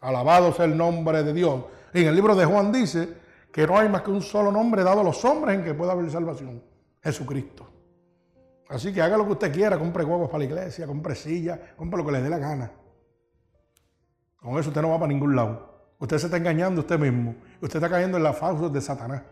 Alabado 0.00 0.52
sea 0.52 0.64
el 0.64 0.76
nombre 0.76 1.22
de 1.22 1.32
Dios. 1.32 1.64
Y 1.94 2.02
en 2.02 2.08
el 2.08 2.14
libro 2.16 2.34
de 2.34 2.46
Juan 2.46 2.72
dice 2.72 3.08
que 3.52 3.66
no 3.66 3.78
hay 3.78 3.88
más 3.88 4.02
que 4.02 4.10
un 4.10 4.22
solo 4.22 4.52
nombre 4.52 4.84
dado 4.84 5.00
a 5.00 5.04
los 5.04 5.24
hombres 5.24 5.58
en 5.58 5.64
que 5.64 5.74
pueda 5.74 5.92
haber 5.92 6.10
salvación, 6.10 6.62
Jesucristo. 7.02 7.66
Así 8.68 8.92
que 8.92 9.02
haga 9.02 9.16
lo 9.16 9.26
que 9.26 9.32
usted 9.32 9.52
quiera, 9.52 9.78
compre 9.78 10.04
huevos 10.04 10.28
para 10.28 10.38
la 10.38 10.44
iglesia, 10.44 10.86
compre 10.86 11.16
sillas, 11.16 11.58
compre 11.76 11.98
lo 11.98 12.06
que 12.06 12.12
le 12.12 12.22
dé 12.22 12.30
la 12.30 12.38
gana. 12.38 12.70
Con 14.36 14.58
eso 14.58 14.68
usted 14.68 14.80
no 14.80 14.90
va 14.90 14.98
para 14.98 15.12
ningún 15.12 15.34
lado. 15.34 15.94
Usted 15.98 16.18
se 16.18 16.26
está 16.26 16.36
engañando 16.36 16.80
usted 16.80 16.98
mismo. 16.98 17.34
Usted 17.60 17.76
está 17.76 17.90
cayendo 17.90 18.16
en 18.16 18.22
la 18.22 18.32
falsos 18.32 18.72
de 18.72 18.80
Satanás. 18.80 19.22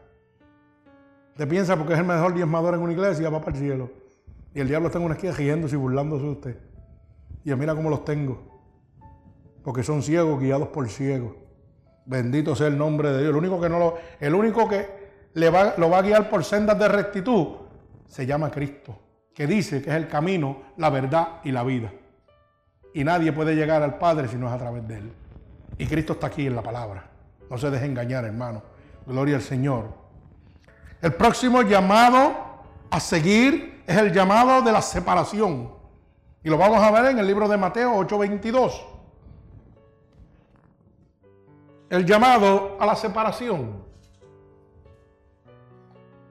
Usted 1.31 1.49
piensa 1.49 1.77
porque 1.77 1.93
es 1.93 1.99
el 2.01 2.05
mejor 2.05 2.35
diezmador 2.35 2.75
en 2.75 2.81
una 2.81 2.93
iglesia, 2.93 3.31
va 3.31 3.39
para 3.41 3.57
el 3.57 3.63
cielo. 3.63 3.91
Y 4.55 4.61
el 4.61 4.67
diablo 4.67 4.89
está 4.89 4.99
en 4.99 5.05
una 5.05 5.15
esquina 5.15 5.33
riéndose 5.33 5.77
y 5.77 5.79
burlándose 5.79 6.25
de 6.25 6.31
usted. 6.31 6.59
Y 7.45 7.55
mira 7.55 7.77
cómo 7.77 7.91
los 7.91 8.05
tengo. 8.05 8.43
Porque 9.63 9.85
son 9.85 10.03
ciegos 10.03 10.41
guiados 10.41 10.69
por 10.69 10.89
ciegos. 10.89 11.37
Bendito 12.09 12.57
sea 12.57 12.69
el 12.69 12.79
nombre 12.79 13.13
de 13.13 13.19
Dios. 13.19 13.31
El 13.31 13.37
único 13.37 13.61
que, 13.61 13.69
no 13.69 13.79
lo, 13.79 13.99
el 14.19 14.35
único 14.35 14.67
que 14.67 14.89
va, 15.55 15.75
lo 15.77 15.91
va 15.91 15.99
a 15.99 16.03
guiar 16.03 16.31
por 16.31 16.43
sendas 16.43 16.79
de 16.79 16.89
rectitud 16.89 17.49
se 18.07 18.25
llama 18.25 18.51
Cristo, 18.51 18.99
que 19.35 19.47
dice 19.47 19.83
que 19.83 19.91
es 19.91 19.97
el 19.97 20.09
camino, 20.09 20.63
la 20.79 20.89
verdad 20.89 21.41
y 21.45 21.53
la 21.53 21.63
vida. 21.65 21.93
Y 22.95 23.05
nadie 23.05 23.31
puede 23.31 23.55
llegar 23.55 23.83
al 23.83 23.99
Padre 23.99 24.27
si 24.27 24.37
no 24.37 24.47
es 24.49 24.55
a 24.55 24.59
través 24.59 24.89
de 24.89 24.97
Él. 24.97 25.13
Y 25.77 25.87
Cristo 25.87 26.15
está 26.15 26.29
aquí 26.29 26.47
en 26.47 26.57
la 26.57 26.63
palabra. 26.63 27.05
No 27.51 27.59
se 27.59 27.71
deje 27.71 27.85
engañar, 27.85 28.25
hermano. 28.25 28.63
Gloria 29.07 29.37
al 29.37 29.43
Señor. 29.43 29.93
El 31.03 31.13
próximo 31.13 31.61
llamado 31.61 32.33
a 32.91 33.01
seguir 33.01 33.83
es 33.87 33.99
el 33.99 34.15
llamado 34.15 34.63
de 34.63 34.73
la 34.73 34.81
separación. 34.81 35.71
Y 36.43 36.49
lo 36.49 36.57
vamos 36.57 36.83
a 36.83 36.91
ver 36.91 37.11
en 37.11 37.19
el 37.19 37.27
libro 37.27 37.47
de 37.47 37.59
Mateo 37.59 37.95
8:22 37.99 38.98
el 41.91 42.05
llamado 42.05 42.77
a 42.79 42.87
la 42.87 42.95
separación. 42.95 43.83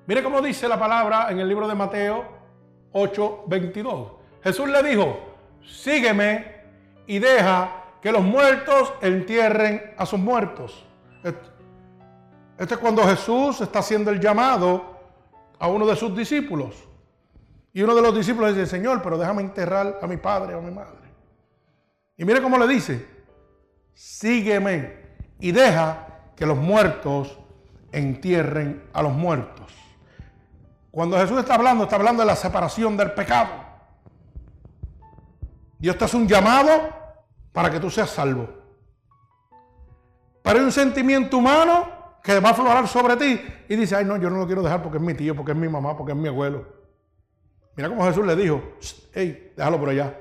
Mire 0.06 0.24
cómo 0.24 0.42
dice 0.42 0.68
la 0.68 0.80
palabra 0.80 1.28
en 1.32 1.40
el 1.40 1.48
libro 1.48 1.68
de 1.68 1.76
Mateo 1.76 2.26
8:22. 2.94 4.12
Jesús 4.44 4.70
le 4.70 4.84
dijo, 4.84 5.20
sígueme 5.62 6.62
y 7.06 7.20
deja 7.20 7.84
que 8.02 8.12
los 8.12 8.24
muertos 8.24 8.94
entierren 9.02 9.94
a 9.98 10.06
sus 10.06 10.20
muertos. 10.20 10.86
Este 12.58 12.74
es 12.74 12.80
cuando 12.80 13.04
Jesús 13.04 13.60
está 13.62 13.80
haciendo 13.80 14.12
el 14.12 14.20
llamado 14.20 14.98
a 15.60 15.68
uno 15.68 15.86
de 15.86 15.96
sus 15.96 16.16
discípulos. 16.16 16.88
Y 17.74 17.82
uno 17.82 17.94
de 17.94 18.02
los 18.02 18.16
discípulos 18.16 18.56
dice, 18.56 18.66
Señor, 18.66 19.02
pero 19.04 19.18
déjame 19.18 19.42
enterrar 19.42 20.00
a 20.02 20.08
mi 20.08 20.18
padre 20.18 20.56
o 20.56 20.60
a 20.60 20.62
mi 20.62 20.72
madre. 20.72 21.08
Y 22.16 22.26
mire 22.26 22.42
cómo 22.42 22.58
le 22.58 22.68
dice, 22.68 23.06
sígueme 23.94 25.07
y 25.40 25.52
deja 25.52 26.08
que 26.36 26.46
los 26.46 26.58
muertos 26.58 27.38
entierren 27.92 28.84
a 28.94 29.02
los 29.02 29.14
muertos. 29.14 29.74
Cuando 30.92 31.18
Jesús 31.18 31.40
está 31.40 31.56
hablando, 31.56 31.84
está 31.84 31.96
hablando 31.96 32.24
de 32.24 32.28
la 32.28 32.36
separación 32.36 32.98
del 32.98 33.12
pecado. 33.12 33.50
Dios 35.80 35.98
te 35.98 36.06
hace 36.06 36.18
un 36.18 36.28
llamado 36.28 36.72
para 37.52 37.70
que 37.70 37.80
tú 37.80 37.90
seas 37.90 38.10
salvo. 38.10 38.48
Pero 40.42 40.60
hay 40.60 40.66
un 40.66 40.72
sentimiento 40.72 41.38
humano 41.38 41.88
que 42.24 42.40
va 42.40 42.50
a 42.50 42.52
aflorar 42.52 42.88
sobre 42.88 43.16
ti 43.16 43.42
y 43.70 43.76
dice, 43.76 43.96
ay 43.96 44.06
no, 44.06 44.18
yo 44.18 44.30
no 44.30 44.38
lo 44.38 44.46
quiero 44.46 44.62
dejar 44.62 44.82
porque 44.82 44.98
es 44.98 45.04
mi 45.04 45.14
tío, 45.14 45.36
porque 45.36 45.52
es 45.52 45.58
mi 45.58 45.68
mamá, 45.68 45.96
porque 45.96 46.14
es 46.14 46.18
mi 46.18 46.28
abuelo. 46.28 46.66
Mira 47.76 47.90
cómo 47.90 48.04
Jesús 48.06 48.26
le 48.26 48.36
dijo, 48.36 48.62
hey, 49.14 49.54
déjalo 49.56 49.80
por 49.80 49.90
allá. 49.90 50.20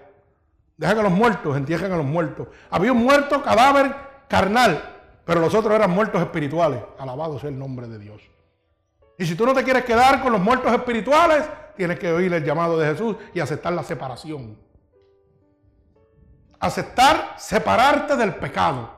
Deja 0.76 0.94
que 0.94 1.02
los 1.02 1.12
muertos 1.12 1.56
entierren 1.56 1.90
a 1.92 1.96
los 1.96 2.04
muertos. 2.04 2.48
Había 2.70 2.92
un 2.92 3.02
muerto 3.02 3.42
cadáver 3.42 3.94
carnal, 4.28 4.95
pero 5.26 5.40
los 5.40 5.52
otros 5.54 5.74
eran 5.74 5.90
muertos 5.90 6.22
espirituales. 6.22 6.80
Alabado 6.98 7.38
sea 7.40 7.50
el 7.50 7.58
nombre 7.58 7.88
de 7.88 7.98
Dios. 7.98 8.22
Y 9.18 9.26
si 9.26 9.34
tú 9.34 9.44
no 9.44 9.52
te 9.52 9.64
quieres 9.64 9.84
quedar 9.84 10.22
con 10.22 10.32
los 10.32 10.40
muertos 10.40 10.72
espirituales, 10.72 11.44
tienes 11.76 11.98
que 11.98 12.12
oír 12.12 12.32
el 12.32 12.44
llamado 12.44 12.78
de 12.78 12.86
Jesús 12.86 13.16
y 13.34 13.40
aceptar 13.40 13.72
la 13.72 13.82
separación. 13.82 14.56
Aceptar 16.60 17.34
separarte 17.38 18.14
del 18.14 18.36
pecado. 18.36 18.88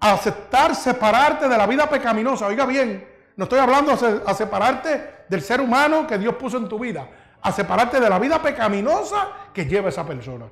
Aceptar 0.00 0.74
separarte 0.74 1.48
de 1.48 1.56
la 1.56 1.68
vida 1.68 1.88
pecaminosa. 1.88 2.48
Oiga 2.48 2.66
bien, 2.66 3.08
no 3.36 3.44
estoy 3.44 3.60
hablando 3.60 3.92
a 3.92 4.34
separarte 4.34 5.26
del 5.28 5.40
ser 5.40 5.60
humano 5.60 6.04
que 6.04 6.18
Dios 6.18 6.34
puso 6.34 6.56
en 6.56 6.68
tu 6.68 6.80
vida. 6.80 7.08
A 7.42 7.52
separarte 7.52 8.00
de 8.00 8.10
la 8.10 8.18
vida 8.18 8.42
pecaminosa 8.42 9.28
que 9.52 9.66
lleva 9.66 9.90
esa 9.90 10.04
persona. 10.04 10.46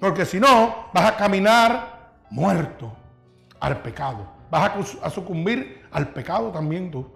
Porque 0.00 0.24
si 0.24 0.40
no, 0.40 0.88
vas 0.94 1.04
a 1.04 1.16
caminar 1.16 1.97
muerto 2.30 2.96
al 3.60 3.82
pecado. 3.82 4.26
Vas 4.50 4.96
a 5.02 5.10
sucumbir 5.10 5.86
al 5.90 6.08
pecado 6.08 6.50
también 6.50 6.90
tú. 6.90 7.06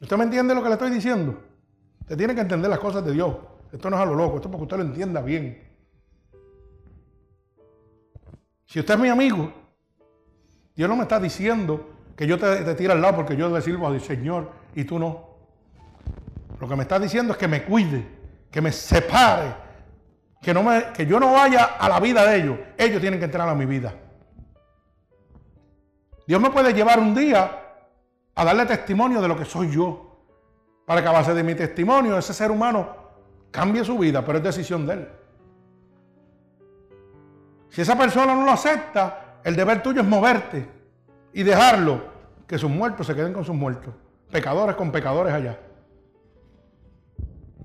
¿Usted 0.00 0.16
me 0.16 0.24
entiende 0.24 0.54
lo 0.54 0.62
que 0.62 0.68
le 0.68 0.74
estoy 0.74 0.90
diciendo? 0.90 1.40
Usted 2.00 2.16
tiene 2.16 2.34
que 2.34 2.40
entender 2.40 2.68
las 2.68 2.80
cosas 2.80 3.04
de 3.04 3.12
Dios. 3.12 3.36
Esto 3.70 3.88
no 3.88 3.96
es 3.96 4.02
a 4.02 4.06
lo 4.06 4.14
loco, 4.14 4.36
esto 4.36 4.48
es 4.48 4.52
para 4.52 4.58
que 4.58 4.62
usted 4.64 4.76
lo 4.78 4.82
entienda 4.82 5.22
bien. 5.22 5.62
Si 8.66 8.80
usted 8.80 8.94
es 8.94 9.00
mi 9.00 9.08
amigo, 9.08 9.52
Dios 10.74 10.88
no 10.88 10.96
me 10.96 11.02
está 11.02 11.20
diciendo 11.20 11.90
que 12.16 12.26
yo 12.26 12.38
te, 12.38 12.64
te 12.64 12.74
tire 12.74 12.92
al 12.92 13.00
lado 13.00 13.16
porque 13.16 13.36
yo 13.36 13.48
le 13.48 13.62
sirvo 13.62 13.86
al 13.86 14.00
Señor 14.00 14.50
y 14.74 14.84
tú 14.84 14.98
no. 14.98 15.32
Lo 16.58 16.68
que 16.68 16.76
me 16.76 16.82
está 16.82 16.98
diciendo 16.98 17.32
es 17.32 17.38
que 17.38 17.48
me 17.48 17.64
cuide, 17.64 18.06
que 18.50 18.60
me 18.60 18.72
separe, 18.72 19.54
que, 20.42 21.06
yo 21.06 21.20
no 21.20 21.32
vaya 21.32 21.76
a 21.78 21.88
la 21.88 22.00
vida 22.00 22.26
de 22.26 22.36
ellos. 22.36 22.58
Ellos 22.76 23.00
tienen 23.00 23.20
que 23.20 23.26
entrar 23.26 23.48
a 23.48 23.54
mi 23.54 23.64
vida. 23.64 23.94
Dios 26.26 26.40
me 26.40 26.50
puede 26.50 26.74
llevar 26.74 26.98
un 26.98 27.14
día 27.14 27.60
a 28.34 28.44
darle 28.44 28.66
testimonio 28.66 29.22
de 29.22 29.28
lo 29.28 29.36
que 29.38 29.44
soy 29.44 29.70
yo. 29.70 30.08
Para 30.84 31.00
que 31.00 31.08
a 31.08 31.12
base 31.12 31.32
de 31.32 31.44
mi 31.44 31.54
testimonio 31.54 32.18
ese 32.18 32.34
ser 32.34 32.50
humano 32.50 32.96
cambie 33.52 33.84
su 33.84 33.96
vida, 33.96 34.24
pero 34.24 34.38
es 34.38 34.44
decisión 34.44 34.84
de 34.84 34.94
él. 34.94 35.08
Si 37.70 37.80
esa 37.80 37.96
persona 37.96 38.34
no 38.34 38.44
lo 38.44 38.50
acepta, 38.50 39.38
el 39.44 39.54
deber 39.54 39.80
tuyo 39.80 40.02
es 40.02 40.06
moverte 40.06 40.68
y 41.32 41.44
dejarlo, 41.44 42.10
que 42.48 42.58
sus 42.58 42.68
muertos 42.68 43.06
se 43.06 43.14
queden 43.14 43.32
con 43.32 43.44
sus 43.44 43.54
muertos, 43.54 43.94
pecadores 44.30 44.74
con 44.74 44.90
pecadores 44.90 45.32
allá. 45.32 45.58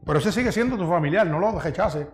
Pero 0.05 0.19
ese 0.19 0.32
sigue 0.32 0.51
siendo 0.51 0.78
tu 0.78 0.88
familiar, 0.88 1.25
no 1.28 1.39
lo 1.39 1.59
rechaces. 1.59 2.07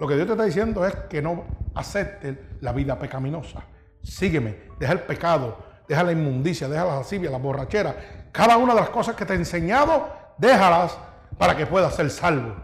Lo 0.00 0.08
que 0.08 0.14
Dios 0.14 0.26
te 0.26 0.32
está 0.32 0.44
diciendo 0.44 0.86
es 0.86 0.96
que 1.10 1.20
no 1.20 1.44
aceptes 1.74 2.34
la 2.62 2.72
vida 2.72 2.98
pecaminosa. 2.98 3.62
Sígueme, 4.02 4.56
deja 4.78 4.94
el 4.94 5.00
pecado, 5.00 5.58
deja 5.86 6.02
la 6.02 6.12
inmundicia, 6.12 6.70
deja 6.70 6.86
la 6.86 6.96
lascivia, 6.96 7.30
la 7.30 7.36
borrachera. 7.36 7.94
Cada 8.32 8.56
una 8.56 8.72
de 8.72 8.80
las 8.80 8.88
cosas 8.88 9.14
que 9.14 9.26
te 9.26 9.34
he 9.34 9.36
enseñado, 9.36 10.08
déjalas 10.38 10.96
para 11.36 11.54
que 11.54 11.66
puedas 11.66 11.94
ser 11.94 12.08
salvo. 12.10 12.56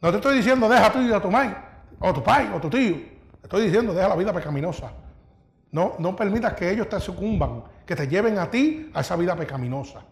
No 0.00 0.10
te 0.10 0.18
estoy 0.18 0.36
diciendo 0.36 0.68
deja 0.68 0.92
tu 0.92 1.12
a 1.12 1.20
tu 1.20 1.28
madre, 1.28 1.56
o 1.98 2.14
tu 2.14 2.22
pai, 2.22 2.48
o 2.54 2.60
tu 2.60 2.70
tío. 2.70 2.94
Te 2.94 3.42
estoy 3.42 3.64
diciendo 3.64 3.92
deja 3.92 4.08
la 4.08 4.14
vida 4.14 4.32
pecaminosa. 4.32 4.92
No, 5.72 5.94
no 5.98 6.14
permitas 6.14 6.54
que 6.54 6.70
ellos 6.70 6.88
te 6.88 7.00
sucumban, 7.00 7.64
que 7.84 7.96
te 7.96 8.06
lleven 8.06 8.38
a 8.38 8.48
ti 8.48 8.92
a 8.94 9.00
esa 9.00 9.16
vida 9.16 9.34
pecaminosa. 9.34 10.02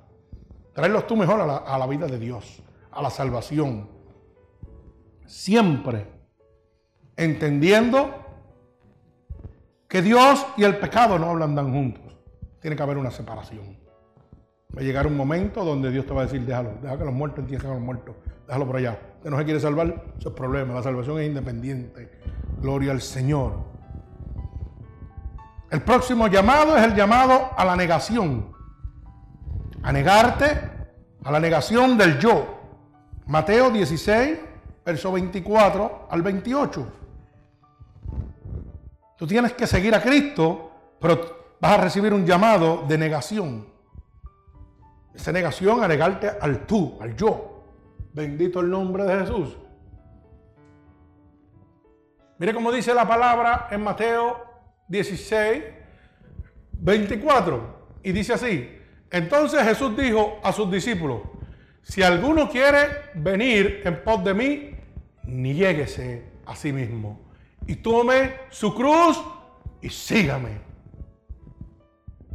Traerlos 0.75 1.07
tú 1.07 1.15
mejor 1.15 1.41
a 1.41 1.79
la 1.79 1.87
vida 1.87 2.09
de 2.09 2.19
Dios, 2.19 2.65
a 2.91 3.01
la 3.01 3.11
salvación. 3.11 3.89
Siempre 5.25 6.16
entendiendo 7.17 8.27
que 9.89 10.03
Dios 10.03 10.47
y 10.57 10.65
el 10.65 10.77
pecado 10.79 11.19
no 11.19 11.31
hablan 11.31 11.73
juntos. 11.73 12.17
Tiene 12.61 12.77
que 12.77 12.83
haber 12.83 12.99
una 12.99 13.11
separación. 13.11 13.77
Va 14.77 14.81
a 14.81 14.85
llegar 14.85 15.07
un 15.07 15.17
momento 15.17 15.65
donde 15.65 15.91
Dios 15.91 16.05
te 16.07 16.13
va 16.13 16.23
a 16.23 16.25
decir, 16.25 16.45
déjalo, 16.45 16.73
deja 16.83 16.99
que 16.99 17.05
los 17.05 17.15
muertos 17.15 17.39
entierren 17.41 17.71
a 17.71 17.75
los 17.75 17.83
muertos, 17.83 18.17
déjalo 18.47 18.67
por 18.67 18.77
allá. 18.77 18.99
Usted 19.19 19.31
no 19.31 19.39
se 19.39 19.45
quiere 19.45 19.61
salvar, 19.61 20.05
eso 20.19 20.29
es 20.29 20.35
problema. 20.35 20.75
La 20.75 20.83
salvación 20.83 21.21
es 21.21 21.29
independiente. 21.29 22.11
Gloria 22.61 22.93
al 22.93 23.01
Señor. 23.01 23.55
El 25.71 25.83
próximo 25.83 26.29
llamado 26.29 26.77
es 26.77 26.85
el 26.85 26.95
llamado 26.95 27.51
a 27.57 27.65
la 27.65 27.77
negación. 27.77 28.53
A 29.83 29.93
negarte, 29.93 30.47
a 31.25 31.33
la 31.33 31.41
negación 31.41 31.97
del 31.97 32.19
yo. 32.19 32.61
Mateo 33.27 33.71
16, 33.71 34.39
verso 34.85 35.13
24 35.13 36.09
al 36.11 36.23
28. 36.23 36.87
Tú 39.17 39.27
tienes 39.27 39.55
que 39.55 39.67
seguir 39.67 39.95
a 39.95 40.03
Cristo, 40.03 40.71
pero 41.01 41.57
vas 41.61 41.73
a 41.73 41.83
recibir 41.83 42.13
un 42.13 42.27
llamado 42.27 42.85
de 42.87 42.99
negación. 42.99 43.67
Esa 45.15 45.33
negación 45.33 45.83
a 45.83 45.89
negarte 45.89 46.31
al 46.41 46.67
tú, 46.67 46.99
al 47.01 47.17
yo. 47.17 47.65
Bendito 48.13 48.61
el 48.61 48.69
nombre 48.69 49.05
de 49.05 49.21
Jesús. 49.21 49.57
Mire 52.39 52.53
cómo 52.53 52.71
dice 52.71 52.93
la 52.93 53.09
palabra 53.09 53.69
en 53.71 53.83
Mateo 53.83 54.45
16, 54.89 55.65
24. 56.73 57.77
Y 58.03 58.13
dice 58.13 58.35
así. 58.35 58.79
Entonces 59.11 59.63
Jesús 59.63 59.97
dijo 59.97 60.39
a 60.43 60.53
sus 60.53 60.71
discípulos, 60.71 61.23
si 61.83 62.03
alguno 62.03 62.51
quiere 62.51 62.89
venir 63.15 63.81
en 63.85 64.03
pos 64.03 64.23
de 64.23 64.35
mí, 64.35 64.77
niéguese 65.25 66.25
a 66.45 66.55
sí 66.55 66.73
mismo 66.73 67.26
y 67.67 67.77
tome 67.77 68.35
su 68.51 68.75
cruz 68.75 69.23
y 69.81 69.89
sígame. 69.89 70.61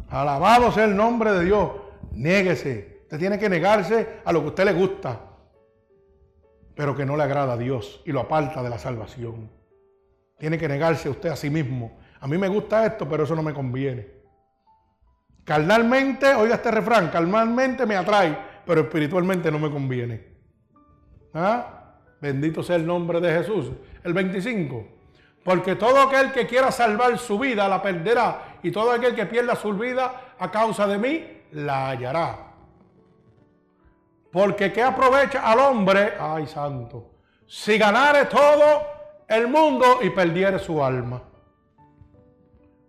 Alabado 0.09 0.71
sea 0.71 0.86
el 0.86 0.95
nombre 0.95 1.32
de 1.32 1.45
Dios. 1.45 1.71
Niéguese. 2.11 3.01
Usted 3.03 3.17
tiene 3.17 3.39
que 3.39 3.49
negarse 3.49 4.21
a 4.23 4.32
lo 4.32 4.39
que 4.39 4.45
a 4.45 4.49
usted 4.49 4.65
le 4.65 4.73
gusta, 4.73 5.19
pero 6.75 6.95
que 6.95 7.05
no 7.05 7.17
le 7.17 7.23
agrada 7.23 7.53
a 7.53 7.57
Dios 7.57 8.01
y 8.05 8.11
lo 8.11 8.21
aparta 8.21 8.63
de 8.63 8.69
la 8.69 8.77
salvación. 8.77 9.49
Tiene 10.38 10.57
que 10.57 10.67
negarse 10.67 11.09
usted 11.09 11.29
a 11.29 11.36
sí 11.36 11.49
mismo. 11.49 11.99
A 12.19 12.27
mí 12.27 12.38
me 12.38 12.47
gusta 12.47 12.86
esto, 12.86 13.07
pero 13.07 13.23
eso 13.23 13.36
no 13.36 13.43
me 13.43 13.53
conviene. 13.53 14.07
Carnalmente, 15.43 16.34
oiga 16.36 16.55
este 16.55 16.71
refrán, 16.71 17.09
carnalmente 17.09 17.86
me 17.86 17.95
atrae, 17.95 18.38
pero 18.65 18.82
espiritualmente 18.82 19.51
no 19.51 19.59
me 19.59 19.71
conviene. 19.71 20.25
¿Ah? 21.34 21.95
Bendito 22.21 22.61
sea 22.63 22.75
el 22.75 22.86
nombre 22.86 23.19
de 23.19 23.34
Jesús. 23.34 23.71
El 24.03 24.13
25. 24.13 25.00
Porque 25.43 25.75
todo 25.75 26.01
aquel 26.01 26.31
que 26.31 26.45
quiera 26.45 26.71
salvar 26.71 27.17
su 27.17 27.39
vida 27.39 27.67
la 27.67 27.81
perderá. 27.81 28.57
Y 28.63 28.71
todo 28.71 28.91
aquel 28.91 29.15
que 29.15 29.25
pierda 29.25 29.55
su 29.55 29.73
vida 29.73 30.33
a 30.37 30.51
causa 30.51 30.85
de 30.85 30.97
mí 30.97 31.41
la 31.51 31.89
hallará. 31.89 32.37
Porque 34.31 34.71
¿qué 34.71 34.83
aprovecha 34.83 35.41
al 35.41 35.59
hombre? 35.59 36.13
Ay, 36.19 36.47
santo. 36.47 37.11
Si 37.47 37.77
ganare 37.77 38.25
todo 38.25 38.83
el 39.27 39.47
mundo 39.47 39.99
y 40.01 40.09
perdiere 40.11 40.59
su 40.59 40.83
alma. 40.83 41.21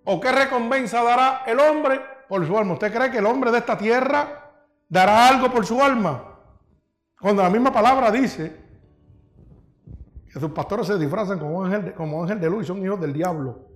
¿O 0.04 0.20
qué 0.20 0.30
recompensa 0.30 1.02
dará 1.02 1.42
el 1.46 1.58
hombre 1.58 2.00
por 2.28 2.46
su 2.46 2.56
alma? 2.56 2.74
¿Usted 2.74 2.92
cree 2.92 3.10
que 3.10 3.18
el 3.18 3.26
hombre 3.26 3.50
de 3.50 3.58
esta 3.58 3.78
tierra 3.78 4.50
dará 4.88 5.28
algo 5.28 5.50
por 5.50 5.64
su 5.64 5.82
alma? 5.82 6.22
Cuando 7.20 7.42
la 7.42 7.50
misma 7.50 7.72
palabra 7.72 8.10
dice 8.10 8.61
sus 10.40 10.50
pastores 10.52 10.86
se 10.86 10.98
disfrazan 10.98 11.38
como 11.38 11.64
ángel, 11.64 11.92
como 11.94 12.22
ángel 12.22 12.40
de 12.40 12.48
luz 12.48 12.64
y 12.64 12.66
son 12.66 12.84
hijos 12.84 13.00
del 13.00 13.12
diablo. 13.12 13.68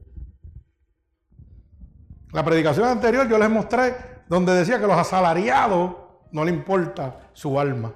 La 2.32 2.44
predicación 2.44 2.86
anterior 2.88 3.28
yo 3.28 3.38
les 3.38 3.50
mostré 3.50 3.94
donde 4.28 4.52
decía 4.52 4.78
que 4.78 4.86
los 4.86 4.96
asalariados 4.96 5.96
no 6.32 6.44
le 6.44 6.50
importa 6.50 7.30
su 7.32 7.60
alma. 7.60 7.92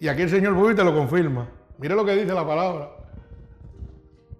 Y 0.00 0.08
aquí 0.08 0.22
el 0.22 0.30
Señor 0.30 0.54
Bubi 0.54 0.74
te 0.74 0.84
lo 0.84 0.94
confirma. 0.94 1.48
Mire 1.78 1.94
lo 1.94 2.04
que 2.04 2.16
dice 2.16 2.32
la 2.34 2.46
palabra. 2.46 2.90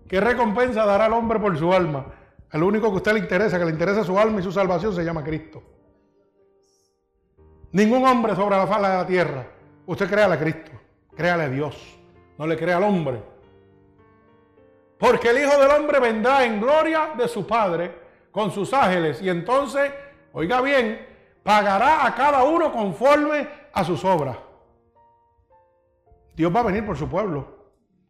¿Qué 0.08 0.20
recompensa 0.20 0.84
dará 0.84 1.06
el 1.06 1.12
hombre 1.12 1.38
por 1.40 1.56
su 1.56 1.72
alma? 1.72 2.06
El 2.52 2.62
único 2.62 2.88
que 2.88 2.94
a 2.94 2.96
usted 2.96 3.12
le 3.14 3.20
interesa, 3.20 3.58
que 3.58 3.64
le 3.64 3.70
interesa 3.72 4.04
su 4.04 4.18
alma 4.18 4.40
y 4.40 4.42
su 4.42 4.52
salvación, 4.52 4.94
se 4.94 5.04
llama 5.04 5.24
Cristo. 5.24 5.62
Ningún 7.72 8.04
hombre 8.04 8.34
sobre 8.34 8.56
la 8.56 8.66
faz 8.66 8.82
de 8.82 8.88
la 8.88 9.06
tierra. 9.06 9.46
Usted 9.86 10.08
créale 10.08 10.34
a 10.34 10.38
Cristo, 10.38 10.72
créale 11.16 11.44
a 11.44 11.48
Dios 11.48 11.95
no 12.38 12.46
le 12.46 12.56
crea 12.56 12.76
al 12.76 12.84
hombre. 12.84 13.22
Porque 14.98 15.30
el 15.30 15.38
Hijo 15.42 15.58
del 15.58 15.70
Hombre 15.70 16.00
vendrá 16.00 16.44
en 16.44 16.60
gloria 16.60 17.12
de 17.16 17.28
su 17.28 17.46
Padre 17.46 17.94
con 18.30 18.50
sus 18.50 18.72
ángeles 18.72 19.20
y 19.20 19.28
entonces, 19.28 19.92
oiga 20.32 20.60
bien, 20.60 21.06
pagará 21.42 22.06
a 22.06 22.14
cada 22.14 22.44
uno 22.44 22.72
conforme 22.72 23.48
a 23.72 23.84
sus 23.84 24.04
obras. 24.04 24.38
Dios 26.34 26.54
va 26.54 26.60
a 26.60 26.64
venir 26.64 26.84
por 26.84 26.96
su 26.96 27.08
pueblo. 27.08 27.54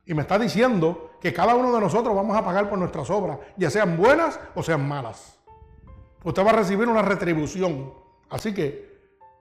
Y 0.04 0.14
me 0.14 0.22
está 0.22 0.38
diciendo 0.38 1.10
que 1.20 1.32
cada 1.32 1.56
uno 1.56 1.72
de 1.72 1.80
nosotros 1.80 2.14
vamos 2.14 2.36
a 2.36 2.44
pagar 2.44 2.68
por 2.68 2.78
nuestras 2.78 3.10
obras, 3.10 3.38
ya 3.56 3.70
sean 3.70 3.96
buenas 3.96 4.38
o 4.54 4.62
sean 4.62 4.86
malas. 4.86 5.38
Usted 6.22 6.44
va 6.44 6.50
a 6.50 6.54
recibir 6.54 6.88
una 6.88 7.02
retribución. 7.02 7.92
Así 8.30 8.54
que 8.54 8.96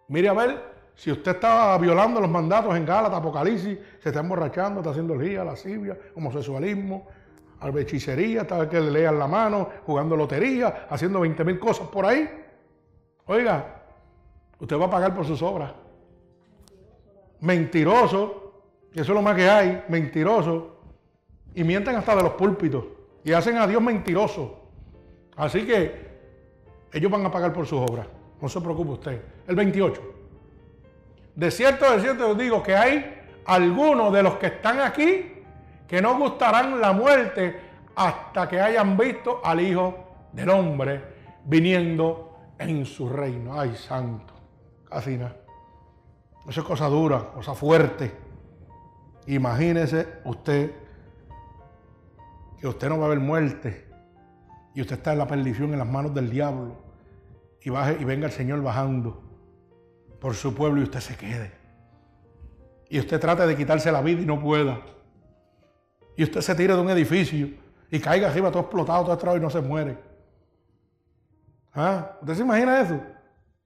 Mire 0.08 0.30
a 0.30 0.34
ver 0.34 0.75
si 0.96 1.12
usted 1.12 1.32
está 1.32 1.78
violando 1.78 2.22
los 2.22 2.30
mandatos 2.30 2.76
en 2.76 2.86
Gálatas, 2.86 3.20
Apocalipsis, 3.20 3.78
se 4.02 4.10
está 4.10 4.22
emborrachando, 4.22 4.80
está 4.80 4.92
haciendo 4.92 5.14
orgía, 5.14 5.44
lascivia, 5.44 5.98
homosexualismo, 6.16 7.08
hechicería, 7.78 8.42
está 8.42 8.70
que 8.70 8.80
le 8.80 8.92
lean 8.92 9.20
la 9.20 9.28
mano, 9.28 9.70
jugando 9.86 10.16
lotería, 10.16 10.88
haciendo 10.90 11.20
20 11.20 11.44
mil 11.44 11.60
cosas 11.60 11.88
por 11.88 12.06
ahí. 12.06 12.30
Oiga, 13.26 13.84
usted 14.60 14.80
va 14.80 14.86
a 14.86 14.90
pagar 14.90 15.14
por 15.14 15.26
sus 15.26 15.42
obras. 15.42 15.74
Mentiroso, 17.42 18.64
eso 18.94 19.02
es 19.02 19.10
lo 19.10 19.22
más 19.22 19.36
que 19.36 19.50
hay, 19.50 19.84
mentiroso. 19.90 20.78
Y 21.54 21.64
mienten 21.64 21.96
hasta 21.96 22.16
de 22.16 22.24
los 22.24 22.34
púlpitos. 22.34 22.86
Y 23.24 23.34
hacen 23.34 23.58
a 23.58 23.68
Dios 23.68 23.82
mentiroso. 23.82 24.60
Así 25.36 25.66
que 25.66 26.06
ellos 26.94 27.12
van 27.12 27.26
a 27.26 27.32
pagar 27.32 27.52
por 27.52 27.66
sus 27.66 27.80
obras. 27.80 28.08
No 28.42 28.48
se 28.48 28.62
preocupe 28.62 28.92
usted. 28.92 29.22
El 29.48 29.56
28. 29.56 30.15
De 31.36 31.52
cierto, 31.52 31.92
de 31.92 32.02
cierto 32.02 32.30
os 32.30 32.38
digo 32.38 32.64
que 32.64 32.76
hay 32.76 33.22
algunos 33.46 34.12
de 34.14 34.24
los 34.24 34.36
que 34.36 34.48
están 34.48 34.80
aquí 34.80 35.34
que 35.88 36.02
no 36.02 36.18
gustarán 36.18 36.80
la 36.80 36.94
muerte 36.94 37.60
hasta 37.96 38.48
que 38.48 38.60
hayan 38.60 38.98
visto 38.98 39.42
al 39.44 39.60
Hijo 39.62 40.30
del 40.32 40.50
Hombre 40.50 41.04
viniendo 41.46 42.38
en 42.58 42.86
su 42.86 43.10
reino. 43.10 43.60
Ay, 43.60 43.76
santo. 43.76 44.34
Casi 44.90 45.18
nada. 45.18 45.36
Eso 46.48 46.62
es 46.62 46.68
cosa 46.68 46.88
dura, 46.88 47.32
cosa 47.34 47.54
fuerte. 47.54 48.12
Imagínese 49.28 50.22
usted 50.26 50.72
que 52.60 52.68
usted 52.68 52.90
no 52.90 53.00
va 53.00 53.08
a 53.08 53.10
ver 53.10 53.20
muerte 53.20 53.88
y 54.74 54.82
usted 54.82 54.98
está 54.98 55.14
en 55.14 55.20
la 55.20 55.28
perdición 55.28 55.74
en 55.74 55.80
las 55.80 55.88
manos 55.88 56.14
del 56.14 56.30
diablo 56.30 56.78
y, 57.62 57.70
baje, 57.70 57.98
y 58.00 58.04
venga 58.04 58.28
el 58.28 58.32
Señor 58.32 58.62
bajando 58.62 59.25
por 60.26 60.34
su 60.34 60.56
pueblo 60.56 60.82
y 60.82 60.86
usted 60.86 61.02
se 61.02 61.16
quede. 61.16 61.52
Y 62.90 62.98
usted 62.98 63.20
trata 63.20 63.46
de 63.46 63.56
quitarse 63.56 63.92
la 63.92 64.02
vida 64.02 64.24
y 64.24 64.26
no 64.26 64.42
pueda. 64.42 64.82
Y 66.18 66.24
usted 66.24 66.42
se 66.42 66.56
tire 66.56 66.74
de 66.74 66.82
un 66.82 66.90
edificio 66.90 67.50
y 67.92 68.00
caiga 68.00 68.30
arriba 68.30 68.50
todo 68.50 68.64
explotado, 68.64 69.04
todo 69.04 69.14
estrado 69.14 69.38
y 69.38 69.40
no 69.40 69.52
se 69.52 69.62
muere. 69.62 70.00
¿Ah? 71.76 72.18
¿Usted 72.22 72.34
se 72.34 72.42
imagina 72.42 72.82
eso? 72.82 73.00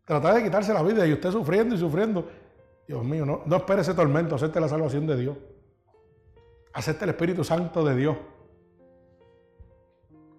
Tratar 0.03 0.35
de 0.35 0.43
quitarse 0.43 0.73
la 0.73 0.83
vida 0.83 1.07
y 1.07 1.13
usted 1.13 1.31
sufriendo 1.31 1.75
y 1.75 1.77
sufriendo. 1.77 2.29
Dios 2.85 3.05
mío, 3.05 3.25
no, 3.25 3.41
no 3.45 3.55
espere 3.55 3.79
ese 3.79 3.93
tormento, 3.93 4.35
acepte 4.35 4.59
la 4.59 4.67
salvación 4.67 5.07
de 5.07 5.15
Dios. 5.15 5.37
Acepte 6.73 7.05
el 7.05 7.11
Espíritu 7.11 7.45
Santo 7.45 7.85
de 7.85 7.95
Dios. 7.95 8.17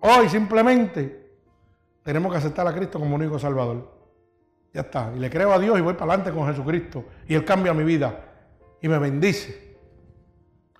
Hoy 0.00 0.28
simplemente 0.28 1.38
tenemos 2.02 2.30
que 2.30 2.36
aceptar 2.36 2.66
a 2.66 2.74
Cristo 2.74 3.00
como 3.00 3.14
único 3.16 3.38
Salvador. 3.38 3.99
Ya 4.72 4.82
está. 4.82 5.12
Y 5.14 5.18
le 5.18 5.30
creo 5.30 5.52
a 5.52 5.58
Dios 5.58 5.78
y 5.78 5.80
voy 5.80 5.94
para 5.94 6.12
adelante 6.12 6.32
con 6.32 6.48
Jesucristo. 6.48 7.04
Y 7.26 7.34
Él 7.34 7.44
cambia 7.44 7.74
mi 7.74 7.84
vida 7.84 8.24
y 8.80 8.88
me 8.88 8.98
bendice. 8.98 9.76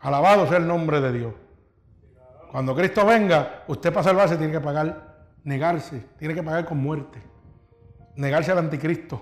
Alabado 0.01 0.47
sea 0.47 0.59
el 0.59 0.67
nombre 0.67 1.01
de 1.01 1.13
Dios. 1.13 1.35
Cuando 2.51 2.75
Cristo 2.75 3.05
venga, 3.07 3.65
usted 3.69 3.93
para 3.93 4.05
salvarse 4.05 4.37
tiene 4.37 4.53
que 4.53 4.61
pagar, 4.61 5.29
negarse, 5.45 6.05
tiene 6.19 6.35
que 6.35 6.43
pagar 6.43 6.65
con 6.65 6.79
muerte. 6.79 7.23
Negarse 8.17 8.51
al 8.53 8.59
anticristo. 8.59 9.21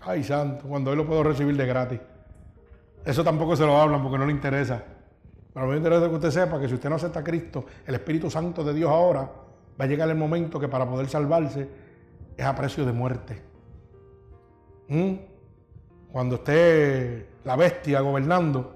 Ay, 0.00 0.24
santo, 0.24 0.66
cuando 0.66 0.90
Él 0.90 0.98
lo 0.98 1.06
puedo 1.06 1.22
recibir 1.22 1.56
de 1.56 1.66
gratis. 1.66 2.00
Eso 3.04 3.22
tampoco 3.22 3.54
se 3.56 3.64
lo 3.64 3.76
hablan 3.76 4.02
porque 4.02 4.18
no 4.18 4.26
le 4.26 4.32
interesa. 4.32 4.82
Pero 5.52 5.66
me 5.66 5.76
interesa 5.76 6.08
que 6.08 6.14
usted 6.14 6.30
sepa 6.30 6.58
que 6.58 6.68
si 6.68 6.74
usted 6.74 6.88
no 6.88 6.96
acepta 6.96 7.20
a 7.20 7.24
Cristo, 7.24 7.66
el 7.86 7.94
Espíritu 7.94 8.30
Santo 8.30 8.64
de 8.64 8.72
Dios 8.72 8.90
ahora, 8.90 9.20
va 9.20 9.84
a 9.84 9.86
llegar 9.86 10.08
el 10.08 10.16
momento 10.16 10.58
que 10.58 10.68
para 10.68 10.88
poder 10.88 11.08
salvarse 11.08 11.68
es 12.36 12.44
a 12.44 12.54
precio 12.54 12.86
de 12.86 12.92
muerte. 12.92 13.51
¿Mm? 14.88 15.14
Cuando 16.10 16.36
esté 16.36 17.26
la 17.44 17.56
bestia 17.56 18.00
gobernando 18.00 18.74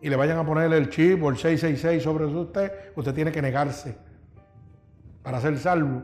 y 0.00 0.08
le 0.08 0.16
vayan 0.16 0.38
a 0.38 0.46
poner 0.46 0.72
el 0.72 0.88
chip 0.88 1.22
o 1.22 1.28
el 1.28 1.36
666 1.36 2.02
sobre 2.02 2.24
usted, 2.24 2.72
usted 2.94 3.14
tiene 3.14 3.32
que 3.32 3.42
negarse 3.42 3.96
para 5.22 5.40
ser 5.40 5.58
salvo 5.58 6.02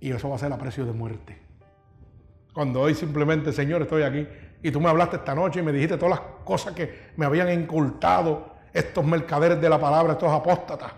y 0.00 0.10
eso 0.10 0.28
va 0.28 0.36
a 0.36 0.38
ser 0.38 0.52
a 0.52 0.58
precio 0.58 0.84
de 0.84 0.92
muerte. 0.92 1.38
Cuando 2.52 2.80
hoy 2.80 2.94
simplemente, 2.94 3.52
Señor, 3.52 3.82
estoy 3.82 4.02
aquí 4.02 4.26
y 4.62 4.70
tú 4.70 4.80
me 4.80 4.88
hablaste 4.88 5.16
esta 5.16 5.34
noche 5.34 5.60
y 5.60 5.62
me 5.62 5.72
dijiste 5.72 5.96
todas 5.96 6.20
las 6.20 6.28
cosas 6.44 6.74
que 6.74 7.12
me 7.16 7.24
habían 7.24 7.50
incultado 7.50 8.52
estos 8.72 9.04
mercaderes 9.04 9.60
de 9.60 9.68
la 9.68 9.78
palabra, 9.78 10.12
estos 10.12 10.30
apóstatas, 10.30 10.92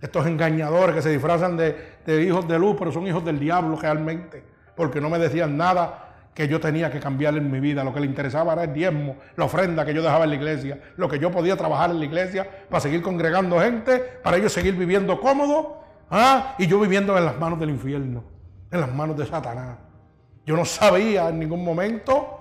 estos 0.00 0.26
engañadores 0.26 0.94
que 0.94 1.02
se 1.02 1.10
disfrazan 1.10 1.56
de, 1.56 2.24
hijos 2.24 2.46
de 2.46 2.58
luz, 2.58 2.76
pero 2.78 2.92
son 2.92 3.06
hijos 3.06 3.24
del 3.24 3.38
diablo 3.38 3.76
realmente, 3.76 4.42
porque 4.74 5.00
no 5.00 5.08
me 5.08 5.18
decían 5.18 5.56
nada 5.56 6.05
que 6.36 6.46
yo 6.48 6.60
tenía 6.60 6.90
que 6.90 7.00
cambiar 7.00 7.34
en 7.38 7.50
mi 7.50 7.60
vida. 7.60 7.82
Lo 7.82 7.94
que 7.94 8.00
le 8.00 8.06
interesaba 8.06 8.52
era 8.52 8.64
el 8.64 8.74
diezmo, 8.74 9.16
la 9.36 9.46
ofrenda 9.46 9.86
que 9.86 9.94
yo 9.94 10.02
dejaba 10.02 10.24
en 10.24 10.30
la 10.30 10.36
iglesia, 10.36 10.78
lo 10.98 11.08
que 11.08 11.18
yo 11.18 11.30
podía 11.30 11.56
trabajar 11.56 11.90
en 11.90 11.98
la 11.98 12.04
iglesia 12.04 12.66
para 12.68 12.82
seguir 12.82 13.00
congregando 13.00 13.58
gente, 13.58 13.98
para 14.22 14.36
ellos 14.36 14.52
seguir 14.52 14.74
viviendo 14.74 15.18
cómodo, 15.18 15.80
¿ah? 16.10 16.54
y 16.58 16.66
yo 16.66 16.78
viviendo 16.78 17.16
en 17.16 17.24
las 17.24 17.38
manos 17.38 17.58
del 17.58 17.70
infierno, 17.70 18.22
en 18.70 18.80
las 18.82 18.94
manos 18.94 19.16
de 19.16 19.24
Satanás. 19.24 19.78
Yo 20.44 20.54
no 20.56 20.66
sabía 20.66 21.30
en 21.30 21.38
ningún 21.38 21.64
momento 21.64 22.38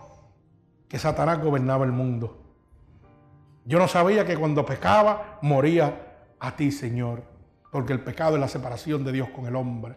que 0.90 1.00
Satanás 1.00 1.42
gobernaba 1.42 1.86
el 1.86 1.94
mundo. 1.94 2.44
Yo 3.64 3.80
no 3.80 3.88
sabía 3.88 4.26
que 4.26 4.36
cuando 4.36 4.66
pecaba 4.66 5.40
moría 5.42 6.18
a 6.38 6.54
ti, 6.54 6.70
Señor, 6.70 7.24
porque 7.72 7.94
el 7.94 8.02
pecado 8.02 8.36
es 8.36 8.42
la 8.42 8.50
separación 8.50 9.06
de 9.06 9.14
Dios 9.14 9.30
con 9.30 9.46
el 9.46 9.56
hombre. 9.56 9.96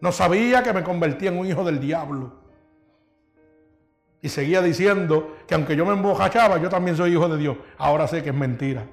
No 0.00 0.10
sabía 0.10 0.64
que 0.64 0.72
me 0.72 0.82
convertía 0.82 1.30
en 1.30 1.38
un 1.38 1.46
hijo 1.46 1.62
del 1.62 1.78
diablo. 1.78 2.47
Y 4.20 4.28
seguía 4.28 4.60
diciendo 4.62 5.36
que 5.46 5.54
aunque 5.54 5.76
yo 5.76 5.86
me 5.86 5.92
embojachaba, 5.92 6.58
yo 6.58 6.68
también 6.68 6.96
soy 6.96 7.12
hijo 7.12 7.28
de 7.28 7.38
Dios. 7.38 7.56
Ahora 7.76 8.08
sé 8.08 8.22
que 8.22 8.30
es 8.30 8.34
mentira. 8.34 8.84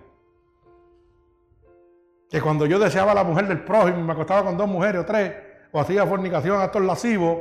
Que 2.30 2.42
cuando 2.42 2.66
yo 2.66 2.78
deseaba 2.78 3.12
a 3.12 3.16
la 3.16 3.24
mujer 3.24 3.48
del 3.48 3.64
prójimo, 3.64 4.04
me 4.04 4.14
acostaba 4.14 4.44
con 4.44 4.58
dos 4.58 4.68
mujeres 4.68 5.02
o 5.02 5.06
tres, 5.06 5.34
o 5.72 5.80
hacía 5.80 6.06
fornicación, 6.06 6.60
actos 6.62 6.84
lascivos, 6.84 7.40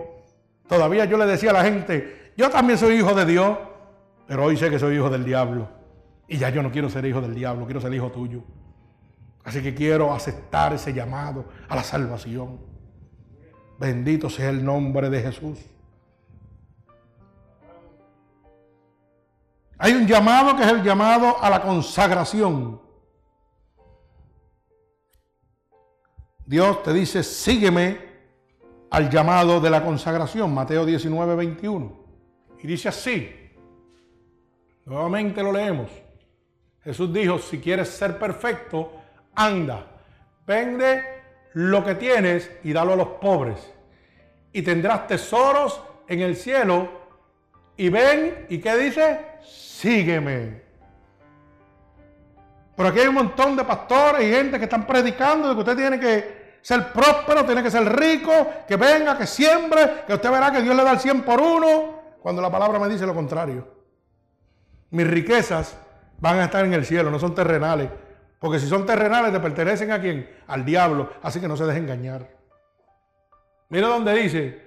todavía 0.67 1.05
yo 1.05 1.19
le 1.19 1.27
decía 1.27 1.51
a 1.51 1.55
la 1.55 1.65
gente, 1.65 2.33
yo 2.37 2.51
también 2.51 2.79
soy 2.79 2.97
hijo 2.97 3.15
de 3.15 3.27
Dios, 3.27 3.59
pero 4.27 4.45
hoy 4.45 4.57
sé 4.57 4.71
que 4.71 4.79
soy 4.79 4.97
hijo 4.97 5.11
del 5.11 5.25
diablo. 5.25 5.69
Y 6.27 6.39
ya 6.39 6.49
yo 6.51 6.63
no 6.63 6.71
quiero 6.71 6.89
ser 6.89 7.05
hijo 7.05 7.21
del 7.21 7.35
diablo, 7.35 7.67
quiero 7.67 7.81
ser 7.81 7.93
hijo 7.93 8.11
tuyo. 8.11 8.43
Así 9.45 9.63
que 9.63 9.75
quiero 9.75 10.13
aceptar 10.13 10.73
ese 10.73 10.95
llamado 10.95 11.45
a 11.69 11.77
la 11.77 11.83
salvación. 11.83 12.61
Bendito 13.79 14.31
sea 14.31 14.49
el 14.49 14.65
nombre 14.65 15.11
de 15.11 15.21
Jesús. 15.21 15.59
Hay 19.85 19.93
un 19.93 20.07
llamado 20.07 20.57
que 20.57 20.63
es 20.63 20.71
el 20.71 20.83
llamado 20.83 21.37
a 21.43 21.51
la 21.51 21.61
consagración. 21.61 22.81
Dios 26.47 26.83
te 26.83 26.95
dice, 26.95 27.23
sígueme 27.23 27.99
al 28.89 29.11
llamado 29.11 29.61
de 29.61 29.69
la 29.69 29.85
consagración, 29.85 30.55
Mateo 30.55 30.87
19, 30.87 31.37
21. 31.37 32.05
Y 32.63 32.67
dice 32.67 32.89
así, 32.89 33.31
nuevamente 34.87 35.43
lo 35.43 35.53
leemos. 35.53 35.91
Jesús 36.83 37.13
dijo, 37.13 37.39
si 37.39 37.59
quieres 37.59 37.91
ser 37.91 38.19
perfecto, 38.19 38.91
anda, 39.35 39.85
vende 40.47 41.05
lo 41.53 41.85
que 41.85 41.95
tienes 41.97 42.51
y 42.63 42.73
dalo 42.73 42.95
a 42.95 42.97
los 42.97 43.09
pobres. 43.21 43.71
Y 44.51 44.63
tendrás 44.63 45.07
tesoros 45.07 45.79
en 46.09 46.21
el 46.21 46.37
cielo. 46.37 46.89
Y 47.77 47.91
ven, 47.91 48.47
¿y 48.49 48.61
qué 48.61 48.79
dice? 48.79 49.34
Sígueme. 49.85 50.63
Pero 52.75 52.89
aquí 52.89 53.01
hay 53.01 53.07
un 53.07 53.17
montón 53.17 53.55
de 53.55 53.65
pastores 53.65 54.27
y 54.27 54.31
gente 54.33 54.57
que 54.57 54.65
están 54.65 54.87
predicando 54.87 55.51
de 55.51 55.55
que 55.55 55.61
usted 55.61 55.77
tiene 55.77 56.01
que 56.01 56.59
ser 56.63 56.91
próspero, 56.91 57.45
tiene 57.45 57.63
que 57.63 57.71
ser 57.71 57.85
rico, 57.95 58.33
que 58.67 58.77
venga, 58.77 59.19
que 59.19 59.27
siembre, 59.27 60.05
que 60.07 60.15
usted 60.15 60.31
verá 60.31 60.51
que 60.51 60.63
Dios 60.63 60.75
le 60.75 60.83
da 60.83 60.93
el 60.93 61.01
100 61.01 61.23
por 61.25 61.39
uno, 61.39 62.01
cuando 62.23 62.41
la 62.41 62.51
palabra 62.51 62.79
me 62.79 62.89
dice 62.89 63.05
lo 63.05 63.15
contrario. 63.15 63.69
Mis 64.89 65.07
riquezas 65.07 65.77
van 66.19 66.39
a 66.39 66.45
estar 66.45 66.65
en 66.65 66.73
el 66.73 66.87
cielo, 66.87 67.11
no 67.11 67.19
son 67.19 67.35
terrenales. 67.35 67.91
Porque 68.39 68.61
si 68.61 68.67
son 68.67 68.87
terrenales, 68.87 69.35
te 69.35 69.41
pertenecen 69.41 69.93
a 69.93 70.01
quién? 70.01 70.31
Al 70.47 70.65
diablo. 70.65 71.11
Así 71.23 71.41
que 71.41 71.49
no 71.49 71.59
se 71.59 71.67
deje 71.67 71.81
engañar. 71.81 72.27
Mira 73.69 73.89
donde 73.89 74.15
dice, 74.15 74.67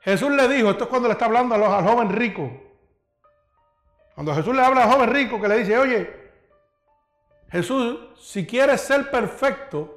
Jesús 0.00 0.32
le 0.32 0.48
dijo, 0.48 0.70
esto 0.70 0.82
es 0.82 0.90
cuando 0.90 1.06
le 1.06 1.12
está 1.12 1.26
hablando 1.26 1.54
al 1.54 1.84
joven 1.84 2.10
rico. 2.10 2.67
Cuando 4.18 4.34
Jesús 4.34 4.52
le 4.52 4.62
habla 4.62 4.82
al 4.82 4.90
joven 4.90 5.10
rico 5.10 5.40
que 5.40 5.46
le 5.46 5.58
dice, 5.58 5.78
oye, 5.78 6.10
Jesús, 7.52 8.00
si 8.20 8.44
quieres 8.44 8.80
ser 8.80 9.12
perfecto, 9.12 9.96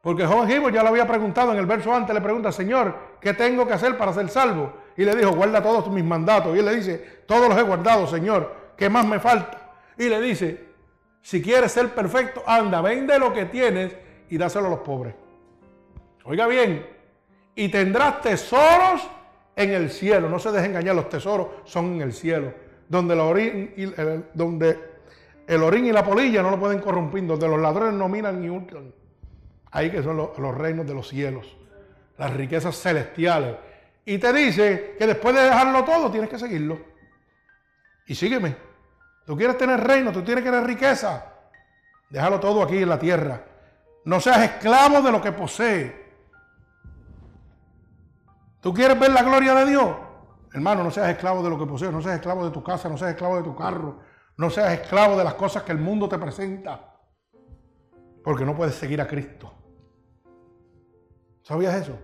porque 0.00 0.22
el 0.22 0.28
joven 0.28 0.48
rico 0.48 0.70
ya 0.70 0.82
lo 0.82 0.88
había 0.88 1.06
preguntado 1.06 1.52
en 1.52 1.58
el 1.58 1.66
verso 1.66 1.94
antes, 1.94 2.14
le 2.14 2.22
pregunta, 2.22 2.50
Señor, 2.50 2.96
¿qué 3.20 3.34
tengo 3.34 3.66
que 3.66 3.74
hacer 3.74 3.98
para 3.98 4.14
ser 4.14 4.30
salvo? 4.30 4.72
Y 4.96 5.04
le 5.04 5.14
dijo, 5.14 5.32
guarda 5.32 5.62
todos 5.62 5.90
mis 5.90 6.02
mandatos. 6.02 6.56
Y 6.56 6.60
él 6.60 6.64
le 6.64 6.76
dice, 6.76 7.24
todos 7.26 7.46
los 7.50 7.58
he 7.58 7.62
guardado, 7.62 8.06
Señor. 8.06 8.56
¿qué 8.74 8.88
más 8.88 9.06
me 9.06 9.20
falta? 9.20 9.72
Y 9.98 10.08
le 10.08 10.18
dice, 10.22 10.68
si 11.20 11.42
quieres 11.42 11.72
ser 11.72 11.90
perfecto, 11.90 12.42
anda, 12.46 12.80
vende 12.80 13.18
lo 13.18 13.34
que 13.34 13.44
tienes 13.44 13.94
y 14.30 14.38
dáselo 14.38 14.68
a 14.68 14.70
los 14.70 14.78
pobres. 14.78 15.14
Oiga 16.24 16.46
bien, 16.46 16.86
y 17.54 17.68
tendrás 17.68 18.22
tesoros 18.22 19.06
en 19.54 19.72
el 19.72 19.90
cielo. 19.90 20.30
No 20.30 20.38
se 20.38 20.50
dejen 20.50 20.70
engañar, 20.70 20.94
los 20.96 21.10
tesoros 21.10 21.48
son 21.64 21.96
en 21.96 22.00
el 22.00 22.14
cielo. 22.14 22.69
Donde 22.90 23.14
el 23.14 23.20
orín 25.62 25.86
y 25.86 25.92
la 25.92 26.04
polilla 26.04 26.42
no 26.42 26.50
lo 26.50 26.60
pueden 26.60 26.80
corrompir, 26.80 27.26
donde 27.26 27.48
los 27.48 27.58
ladrones 27.58 27.94
no 27.94 28.08
miran 28.08 28.42
ni 28.42 28.50
hurtan. 28.50 28.92
Ahí 29.70 29.90
que 29.90 30.02
son 30.02 30.16
los, 30.16 30.38
los 30.38 30.54
reinos 30.54 30.86
de 30.86 30.92
los 30.92 31.08
cielos, 31.08 31.56
las 32.18 32.34
riquezas 32.34 32.76
celestiales. 32.76 33.56
Y 34.04 34.18
te 34.18 34.32
dice 34.32 34.96
que 34.98 35.06
después 35.06 35.34
de 35.34 35.42
dejarlo 35.42 35.84
todo 35.84 36.10
tienes 36.10 36.28
que 36.28 36.38
seguirlo. 36.38 36.78
Y 38.06 38.14
sígueme. 38.14 38.56
Tú 39.24 39.36
quieres 39.36 39.56
tener 39.56 39.80
reino, 39.80 40.10
tú 40.10 40.22
tienes 40.22 40.42
que 40.42 40.50
tener 40.50 40.66
riqueza. 40.66 41.24
Déjalo 42.08 42.40
todo 42.40 42.64
aquí 42.64 42.78
en 42.78 42.88
la 42.88 42.98
tierra. 42.98 43.44
No 44.04 44.20
seas 44.20 44.42
esclavo 44.42 45.00
de 45.00 45.12
lo 45.12 45.22
que 45.22 45.30
posee. 45.30 46.10
¿Tú 48.60 48.74
quieres 48.74 48.98
ver 48.98 49.12
la 49.12 49.22
gloria 49.22 49.54
de 49.54 49.66
Dios? 49.66 50.09
Hermano, 50.52 50.82
no 50.82 50.90
seas 50.90 51.10
esclavo 51.10 51.42
de 51.42 51.50
lo 51.50 51.58
que 51.58 51.66
posees, 51.66 51.92
no 51.92 52.02
seas 52.02 52.16
esclavo 52.16 52.44
de 52.44 52.50
tu 52.50 52.62
casa, 52.62 52.88
no 52.88 52.96
seas 52.96 53.12
esclavo 53.12 53.36
de 53.36 53.42
tu 53.42 53.54
carro, 53.54 54.00
no 54.36 54.50
seas 54.50 54.72
esclavo 54.72 55.16
de 55.16 55.24
las 55.24 55.34
cosas 55.34 55.62
que 55.62 55.72
el 55.72 55.78
mundo 55.78 56.08
te 56.08 56.18
presenta. 56.18 56.96
Porque 58.24 58.44
no 58.44 58.56
puedes 58.56 58.74
seguir 58.74 59.00
a 59.00 59.06
Cristo. 59.06 59.52
¿Sabías 61.42 61.74
eso? 61.74 61.98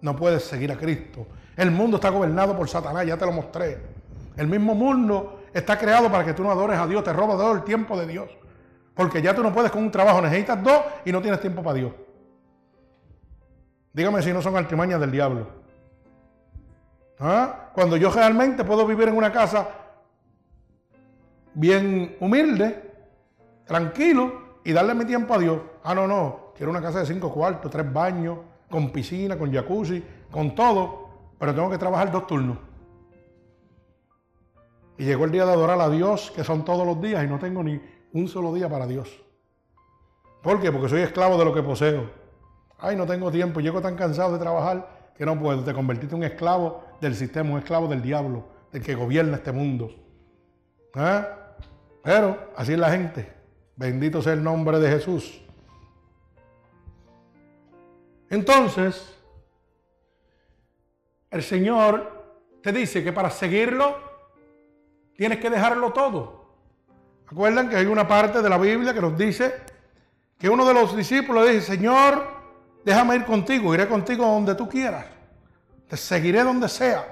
No 0.00 0.16
puedes 0.16 0.44
seguir 0.44 0.72
a 0.72 0.76
Cristo. 0.76 1.26
El 1.56 1.70
mundo 1.70 1.96
está 1.98 2.08
gobernado 2.08 2.56
por 2.56 2.68
Satanás, 2.68 3.06
ya 3.06 3.16
te 3.16 3.26
lo 3.26 3.32
mostré. 3.32 3.80
El 4.36 4.48
mismo 4.48 4.74
mundo 4.74 5.44
está 5.52 5.78
creado 5.78 6.10
para 6.10 6.24
que 6.24 6.34
tú 6.34 6.42
no 6.42 6.50
adores 6.50 6.78
a 6.78 6.86
Dios, 6.86 7.04
te 7.04 7.12
roba 7.12 7.34
todo 7.34 7.52
el 7.52 7.62
tiempo 7.64 7.98
de 7.98 8.06
Dios. 8.06 8.30
Porque 8.94 9.22
ya 9.22 9.34
tú 9.34 9.42
no 9.42 9.52
puedes 9.52 9.70
con 9.70 9.82
un 9.82 9.90
trabajo, 9.90 10.20
necesitas 10.20 10.62
dos 10.62 10.80
y 11.04 11.12
no 11.12 11.20
tienes 11.20 11.40
tiempo 11.40 11.62
para 11.62 11.74
Dios. 11.74 11.92
Dígame 13.92 14.22
si 14.22 14.32
no 14.32 14.42
son 14.42 14.56
artimañas 14.56 15.00
del 15.00 15.10
diablo. 15.10 15.63
¿Ah? 17.18 17.70
Cuando 17.74 17.96
yo 17.96 18.10
realmente 18.10 18.64
puedo 18.64 18.86
vivir 18.86 19.08
en 19.08 19.16
una 19.16 19.32
casa 19.32 19.68
bien 21.54 22.16
humilde, 22.20 22.92
tranquilo 23.64 24.58
y 24.64 24.72
darle 24.72 24.94
mi 24.94 25.04
tiempo 25.04 25.34
a 25.34 25.38
Dios. 25.38 25.60
Ah, 25.82 25.94
no, 25.94 26.06
no, 26.06 26.52
quiero 26.56 26.70
una 26.70 26.82
casa 26.82 27.00
de 27.00 27.06
cinco 27.06 27.32
cuartos, 27.32 27.70
tres 27.70 27.90
baños, 27.92 28.38
con 28.68 28.90
piscina, 28.90 29.38
con 29.38 29.52
jacuzzi, 29.52 30.02
con 30.30 30.54
todo, 30.54 31.08
pero 31.38 31.54
tengo 31.54 31.70
que 31.70 31.78
trabajar 31.78 32.10
dos 32.10 32.26
turnos. 32.26 32.58
Y 34.96 35.04
llegó 35.04 35.24
el 35.24 35.32
día 35.32 35.44
de 35.44 35.52
adorar 35.52 35.80
a 35.80 35.88
Dios, 35.88 36.32
que 36.34 36.44
son 36.44 36.64
todos 36.64 36.86
los 36.86 37.00
días, 37.00 37.24
y 37.24 37.26
no 37.26 37.38
tengo 37.38 37.62
ni 37.62 37.80
un 38.12 38.28
solo 38.28 38.52
día 38.52 38.68
para 38.68 38.86
Dios. 38.86 39.22
¿Por 40.42 40.60
qué? 40.60 40.70
Porque 40.70 40.88
soy 40.88 41.00
esclavo 41.00 41.36
de 41.38 41.44
lo 41.44 41.54
que 41.54 41.62
poseo. 41.62 42.10
Ay, 42.78 42.96
no 42.96 43.06
tengo 43.06 43.30
tiempo, 43.30 43.60
llego 43.60 43.80
tan 43.80 43.96
cansado 43.96 44.32
de 44.32 44.38
trabajar 44.38 45.12
que 45.16 45.24
no 45.24 45.38
puedo. 45.38 45.64
Te 45.64 45.72
convertiste 45.72 46.14
en 46.14 46.20
un 46.20 46.24
esclavo 46.24 46.84
del 47.04 47.14
sistema, 47.14 47.50
un 47.50 47.58
esclavo 47.58 47.86
del 47.86 48.02
diablo, 48.02 48.48
del 48.72 48.82
que 48.82 48.94
gobierna 48.94 49.36
este 49.36 49.52
mundo. 49.52 49.94
¿Ah? 50.94 51.26
Pero 52.02 52.52
así 52.56 52.72
es 52.72 52.78
la 52.78 52.90
gente. 52.90 53.32
Bendito 53.76 54.22
sea 54.22 54.32
el 54.32 54.42
nombre 54.42 54.78
de 54.78 54.88
Jesús. 54.88 55.40
Entonces, 58.30 59.14
el 61.30 61.42
Señor 61.42 62.24
te 62.62 62.72
dice 62.72 63.04
que 63.04 63.12
para 63.12 63.30
seguirlo 63.30 63.96
tienes 65.16 65.38
que 65.38 65.50
dejarlo 65.50 65.92
todo. 65.92 66.44
¿Acuerdan 67.26 67.68
que 67.68 67.76
hay 67.76 67.86
una 67.86 68.06
parte 68.06 68.42
de 68.42 68.48
la 68.48 68.58
Biblia 68.58 68.92
que 68.92 69.00
nos 69.00 69.16
dice 69.16 69.54
que 70.38 70.48
uno 70.48 70.66
de 70.66 70.74
los 70.74 70.96
discípulos 70.96 71.48
dice, 71.48 71.76
Señor, 71.76 72.26
déjame 72.84 73.16
ir 73.16 73.24
contigo, 73.24 73.74
iré 73.74 73.88
contigo 73.88 74.24
donde 74.26 74.54
tú 74.54 74.68
quieras, 74.68 75.06
te 75.88 75.96
seguiré 75.96 76.42
donde 76.42 76.68
sea. 76.68 77.04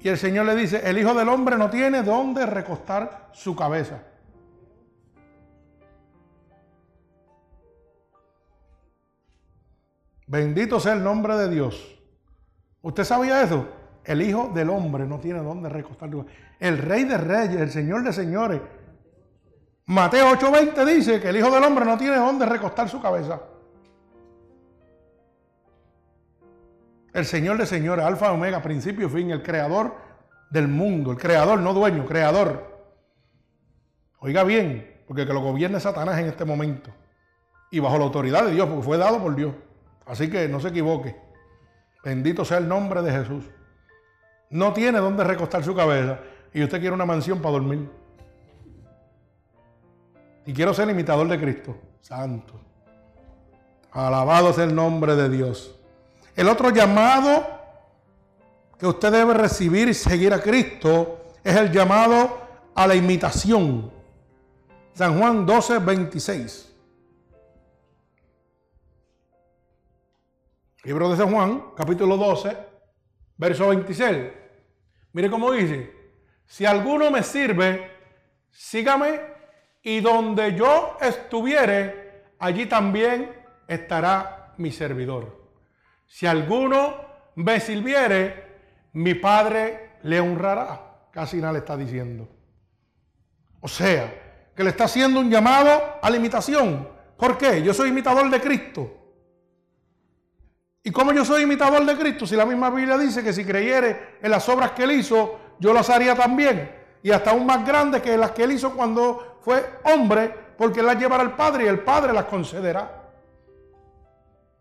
Y 0.00 0.08
el 0.08 0.16
Señor 0.16 0.46
le 0.46 0.56
dice, 0.56 0.80
el 0.82 0.98
Hijo 0.98 1.14
del 1.14 1.28
Hombre 1.28 1.58
no 1.58 1.68
tiene 1.68 2.02
dónde 2.02 2.46
recostar 2.46 3.28
su 3.32 3.54
cabeza. 3.54 4.02
Bendito 10.26 10.78
sea 10.80 10.92
el 10.94 11.02
nombre 11.02 11.36
de 11.36 11.50
Dios. 11.50 11.98
¿Usted 12.82 13.04
sabía 13.04 13.42
eso? 13.42 13.68
El 14.04 14.22
Hijo 14.22 14.50
del 14.54 14.70
Hombre 14.70 15.04
no 15.04 15.20
tiene 15.20 15.40
dónde 15.40 15.68
recostar. 15.68 16.08
El 16.58 16.78
Rey 16.78 17.04
de 17.04 17.18
Reyes, 17.18 17.60
el 17.60 17.70
Señor 17.70 18.02
de 18.02 18.12
Señores. 18.12 18.60
Mateo 19.86 20.30
8:20 20.30 20.84
dice 20.84 21.20
que 21.20 21.28
el 21.28 21.36
Hijo 21.36 21.50
del 21.50 21.64
Hombre 21.64 21.84
no 21.84 21.98
tiene 21.98 22.16
dónde 22.16 22.46
recostar 22.46 22.88
su 22.88 23.02
cabeza. 23.02 23.40
El 27.12 27.26
Señor 27.26 27.58
de 27.58 27.66
Señores, 27.66 28.04
Alfa, 28.04 28.32
Omega, 28.32 28.62
principio 28.62 29.06
y 29.06 29.10
fin, 29.10 29.30
el 29.30 29.42
creador 29.42 29.94
del 30.50 30.68
mundo, 30.68 31.12
el 31.12 31.18
creador, 31.18 31.58
no 31.60 31.74
dueño, 31.74 32.06
creador. 32.06 32.70
Oiga 34.18 34.44
bien, 34.44 35.02
porque 35.06 35.26
que 35.26 35.32
lo 35.32 35.40
gobierne 35.40 35.80
Satanás 35.80 36.18
en 36.18 36.26
este 36.26 36.44
momento. 36.44 36.90
Y 37.70 37.80
bajo 37.80 37.98
la 37.98 38.04
autoridad 38.04 38.44
de 38.44 38.52
Dios, 38.52 38.68
porque 38.68 38.82
fue 38.82 38.98
dado 38.98 39.20
por 39.20 39.34
Dios. 39.34 39.54
Así 40.06 40.30
que 40.30 40.48
no 40.48 40.60
se 40.60 40.68
equivoque. 40.68 41.16
Bendito 42.04 42.44
sea 42.44 42.58
el 42.58 42.68
nombre 42.68 43.02
de 43.02 43.12
Jesús. 43.12 43.44
No 44.50 44.72
tiene 44.72 44.98
dónde 44.98 45.24
recostar 45.24 45.62
su 45.62 45.74
cabeza 45.74 46.20
y 46.52 46.62
usted 46.62 46.80
quiere 46.80 46.94
una 46.94 47.06
mansión 47.06 47.40
para 47.40 47.52
dormir. 47.52 47.88
Y 50.46 50.52
quiero 50.52 50.74
ser 50.74 50.88
imitador 50.88 51.28
de 51.28 51.38
Cristo. 51.38 51.76
Santo. 52.00 52.54
Alabado 53.92 54.52
sea 54.52 54.64
el 54.64 54.74
nombre 54.74 55.14
de 55.14 55.28
Dios. 55.28 55.79
El 56.36 56.48
otro 56.48 56.70
llamado 56.70 57.46
que 58.78 58.86
usted 58.86 59.12
debe 59.12 59.34
recibir 59.34 59.88
y 59.88 59.94
seguir 59.94 60.32
a 60.32 60.40
Cristo 60.40 61.20
es 61.44 61.56
el 61.56 61.70
llamado 61.70 62.40
a 62.74 62.86
la 62.86 62.94
imitación. 62.94 63.90
San 64.94 65.18
Juan 65.18 65.44
12, 65.44 65.78
26. 65.78 66.66
Libro 70.84 71.10
de 71.10 71.16
San 71.16 71.30
Juan, 71.30 71.72
capítulo 71.76 72.16
12, 72.16 72.56
verso 73.36 73.68
26. 73.68 74.32
Mire 75.12 75.30
cómo 75.30 75.52
dice, 75.52 75.92
si 76.46 76.64
alguno 76.64 77.10
me 77.10 77.22
sirve, 77.22 77.90
sígame 78.50 79.20
y 79.82 80.00
donde 80.00 80.54
yo 80.54 80.96
estuviere, 81.00 82.24
allí 82.38 82.66
también 82.66 83.30
estará 83.68 84.54
mi 84.56 84.72
servidor. 84.72 85.39
Si 86.10 86.26
alguno 86.26 86.96
me 87.36 87.60
sirviere, 87.60 88.88
mi 88.94 89.14
Padre 89.14 89.92
le 90.02 90.18
honrará. 90.18 91.06
Casi 91.12 91.36
nada 91.36 91.52
le 91.52 91.60
está 91.60 91.76
diciendo. 91.76 92.28
O 93.60 93.68
sea, 93.68 94.52
que 94.56 94.64
le 94.64 94.70
está 94.70 94.84
haciendo 94.84 95.20
un 95.20 95.30
llamado 95.30 95.70
a 96.02 96.10
la 96.10 96.16
imitación. 96.16 96.88
¿Por 97.16 97.38
qué? 97.38 97.62
Yo 97.62 97.72
soy 97.72 97.90
imitador 97.90 98.28
de 98.28 98.40
Cristo. 98.40 98.92
¿Y 100.82 100.90
cómo 100.90 101.12
yo 101.12 101.24
soy 101.24 101.44
imitador 101.44 101.86
de 101.86 101.96
Cristo? 101.96 102.26
Si 102.26 102.34
la 102.34 102.44
misma 102.44 102.70
Biblia 102.70 102.98
dice 102.98 103.22
que 103.22 103.32
si 103.32 103.44
creyere 103.44 104.18
en 104.20 104.32
las 104.32 104.48
obras 104.48 104.72
que 104.72 104.82
él 104.82 104.90
hizo, 104.90 105.38
yo 105.60 105.72
las 105.72 105.90
haría 105.90 106.16
también. 106.16 106.74
Y 107.04 107.12
hasta 107.12 107.30
aún 107.30 107.46
más 107.46 107.64
grandes 107.64 108.02
que 108.02 108.16
las 108.16 108.32
que 108.32 108.42
él 108.42 108.52
hizo 108.52 108.74
cuando 108.74 109.38
fue 109.42 109.64
hombre, 109.84 110.34
porque 110.58 110.80
él 110.80 110.86
las 110.86 110.98
llevará 110.98 111.22
al 111.22 111.36
Padre 111.36 111.66
y 111.66 111.68
el 111.68 111.84
Padre 111.84 112.12
las 112.12 112.24
concederá. 112.24 112.99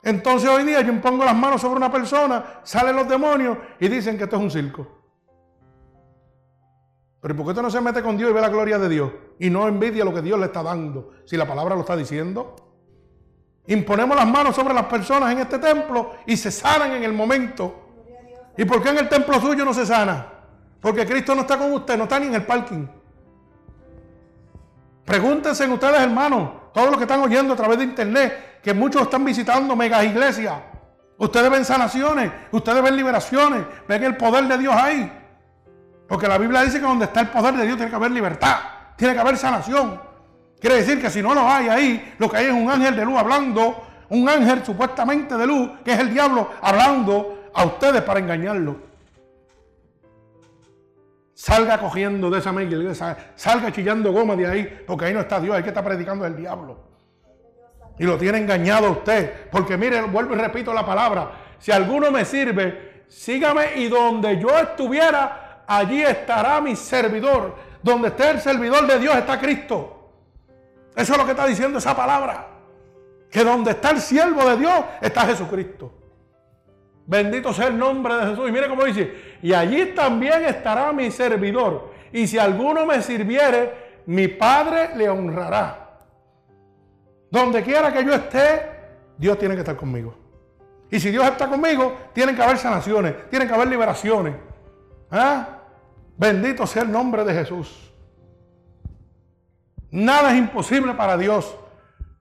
Entonces 0.02 0.50
hoy 0.50 0.64
día 0.64 0.82
yo 0.82 1.02
pongo 1.02 1.26
las 1.26 1.36
manos 1.36 1.62
sobre 1.62 1.78
una 1.78 1.91
persona, 1.91 2.62
salen 2.64 2.95
los 2.95 3.08
demonios 3.08 3.58
y 3.80 3.88
dicen 3.88 4.18
que 4.18 4.24
esto 4.24 4.38
es 4.38 4.41
un 4.41 4.52
circo. 4.52 4.88
Pero 7.22 7.36
¿por 7.36 7.45
qué 7.45 7.50
usted 7.50 7.62
no 7.62 7.70
se 7.70 7.82
mete 7.82 8.02
con 8.02 8.18
Dios 8.18 8.32
y 8.32 8.34
ve 8.34 8.39
la 8.39 8.50
gloria 8.50 8.80
de 8.80 8.88
Dios? 8.88 9.12
Y 9.39 9.50
no 9.50 9.68
envidia 9.68 10.06
lo 10.06 10.14
que 10.14 10.22
Dios 10.22 10.39
le 10.39 10.45
está 10.45 10.64
dando, 10.64 11.12
si 11.26 11.36
la 11.36 11.45
palabra 11.45 11.76
lo 11.76 11.82
está 11.82 11.97
diciendo. 11.97 12.56
Imponemos 13.68 14.16
las 14.16 14.28
manos 14.28 14.56
sobre 14.56 14.74
las 14.74 14.86
personas 14.86 15.32
en 15.32 15.39
este 15.39 15.60
templo 15.60 16.14
y 16.26 16.38
se 16.38 16.50
sanan 16.50 16.93
en 16.93 17.04
el 17.04 17.14
momento. 17.14 17.88
¿Y 18.58 18.66
por 18.66 18.82
qué 18.82 18.89
en 18.89 19.00
el 19.00 19.10
templo 19.10 19.39
suyo 19.39 19.66
no 19.66 19.74
se 19.74 19.86
sana? 19.86 20.28
Porque 20.82 21.06
Cristo 21.06 21.36
no 21.36 21.41
está 21.41 21.58
con 21.58 21.74
usted, 21.74 21.97
no 21.97 22.04
está 22.04 22.20
ni 22.20 22.28
en 22.28 22.36
el 22.36 22.45
parking. 22.45 22.88
Pregúntense 25.04 25.66
en 25.66 25.74
ustedes, 25.74 26.00
hermanos, 26.00 26.52
todos 26.74 26.88
los 26.88 26.97
que 26.97 27.04
están 27.04 27.22
oyendo 27.22 27.54
a 27.54 27.58
través 27.58 27.78
de 27.80 27.84
internet, 27.84 28.49
que 28.64 28.74
muchos 28.74 29.03
están 29.03 29.24
visitando 29.26 29.76
megas 29.76 30.03
iglesias. 30.03 30.55
Ustedes 31.18 31.49
ven 31.49 31.66
sanaciones, 31.66 32.32
ustedes 32.51 32.82
ven 32.82 32.95
liberaciones, 32.95 33.64
ven 33.88 34.03
el 34.03 34.16
poder 34.16 34.47
de 34.47 34.57
Dios 34.57 34.74
ahí. 34.76 35.12
Porque 36.07 36.28
la 36.28 36.38
Biblia 36.38 36.62
dice 36.62 36.80
que 36.80 36.86
donde 36.86 37.05
está 37.05 37.22
el 37.22 37.28
poder 37.28 37.55
de 37.55 37.66
Dios 37.66 37.78
tiene 37.78 37.89
que 37.89 37.95
haber 37.95 38.12
libertad, 38.12 38.57
tiene 38.95 39.14
que 39.14 39.20
haber 39.20 39.38
sanación. 39.38 40.01
Quiere 40.60 40.78
decir 40.78 41.01
que 41.01 41.10
si 41.10 41.22
no 41.22 41.34
lo 41.34 41.47
hay 41.47 41.70
ahí, 41.70 42.16
lo 42.18 42.30
que 42.30 42.38
hay 42.38 42.45
es 42.47 42.53
un 42.53 42.70
ángel 42.70 42.95
de 42.95 43.05
luz 43.05 43.18
hablando, 43.18 43.84
un 44.10 44.28
ángel 44.28 44.66
supuestamente 44.66 45.38
de 45.38 45.45
luz, 45.45 45.72
que 45.86 45.93
es 45.93 45.99
el 45.99 46.12
diablo, 46.12 46.49
hablando 46.62 47.49
a 47.53 47.66
ustedes 47.66 48.01
para 48.01 48.20
engañarlos. 48.20 48.76
Salga 51.34 51.78
cogiendo 51.80 52.30
de 52.30 52.39
esa 52.39 52.51
iglesia, 52.62 53.34
salga 53.36 53.72
chillando 53.72 54.12
goma 54.12 54.36
de 54.36 54.47
ahí, 54.47 54.84
porque 54.86 55.05
ahí 55.05 55.14
no 55.14 55.22
está 55.22 55.39
Dios, 55.39 55.55
hay 55.55 55.64
que 55.64 55.70
está 55.70 55.84
predicando 55.84 56.26
el 56.26 56.36
diablo. 56.36 56.88
Y 58.00 58.06
lo 58.06 58.18
tiene 58.18 58.38
engañado 58.38 58.89
usted, 58.91 59.50
porque 59.52 59.78
mire, 59.78 60.02
vuelvo 60.04 60.34
y 60.34 60.38
repito 60.38 60.74
la 60.74 60.86
palabra, 60.86 61.32
si 61.60 61.72
alguno 61.72 62.10
me 62.10 62.24
sirve, 62.24 63.04
sígame 63.08 63.76
y 63.76 63.89
donde 63.89 64.39
yo 64.39 64.58
estuviera, 64.58 65.64
allí 65.68 66.02
estará 66.02 66.62
mi 66.62 66.76
servidor. 66.76 67.56
Donde 67.84 68.08
esté 68.08 68.32
el 68.32 68.41
servidor 68.41 68.88
de 68.88 69.00
Dios 69.00 69.16
está 69.16 69.39
Cristo. 69.39 70.12
Eso 70.95 71.14
es 71.14 71.18
lo 71.18 71.26
que 71.26 71.32
está 71.32 71.45
diciendo 71.45 71.78
esa 71.80 71.95
palabra. 71.95 72.47
Que 73.30 73.43
donde 73.43 73.72
está 73.72 73.91
el 73.91 74.00
siervo 74.00 74.43
de 74.50 74.58
Dios 74.58 74.74
está 75.02 75.26
Jesucristo. 75.26 75.93
Bendito 77.06 77.54
sea 77.54 77.68
el 77.68 77.78
nombre 77.78 78.16
de 78.16 78.28
Jesús. 78.28 78.50
Y 78.50 78.52
mire 78.52 78.68
cómo 78.70 78.86
dice, 78.86 79.38
y 79.41 79.54
allí 79.54 79.88
también 79.88 80.45
estará 80.45 80.91
mi 80.91 81.12
servidor. 81.12 81.91
Y 82.12 82.28
si 82.28 82.38
alguno 82.38 82.86
me 82.86 83.02
sirviere, 83.02 84.04
mi 84.06 84.28
Padre 84.28 84.95
le 84.95 85.10
honrará. 85.10 85.78
Donde 87.32 87.61
quiera 87.61 87.93
que 87.93 88.03
yo 88.03 88.13
esté, 88.13 88.69
Dios 89.17 89.38
tiene 89.38 89.55
que 89.55 89.61
estar 89.61 89.75
conmigo. 89.75 90.15
Y 90.91 90.99
si 90.99 91.11
Dios 91.11 91.25
está 91.25 91.47
conmigo, 91.47 91.95
tienen 92.13 92.36
que 92.36 92.41
haber 92.41 92.57
sanaciones, 92.57 93.30
tienen 93.30 93.47
que 93.47 93.53
haber 93.53 93.67
liberaciones. 93.67 94.36
¿Ah? 95.11 95.59
Bendito 96.17 96.65
sea 96.65 96.82
el 96.84 96.91
nombre 96.91 97.23
de 97.23 97.34
Jesús. 97.34 97.93
Nada 99.91 100.32
es 100.32 100.38
imposible 100.38 100.93
para 100.93 101.17
Dios. 101.17 101.55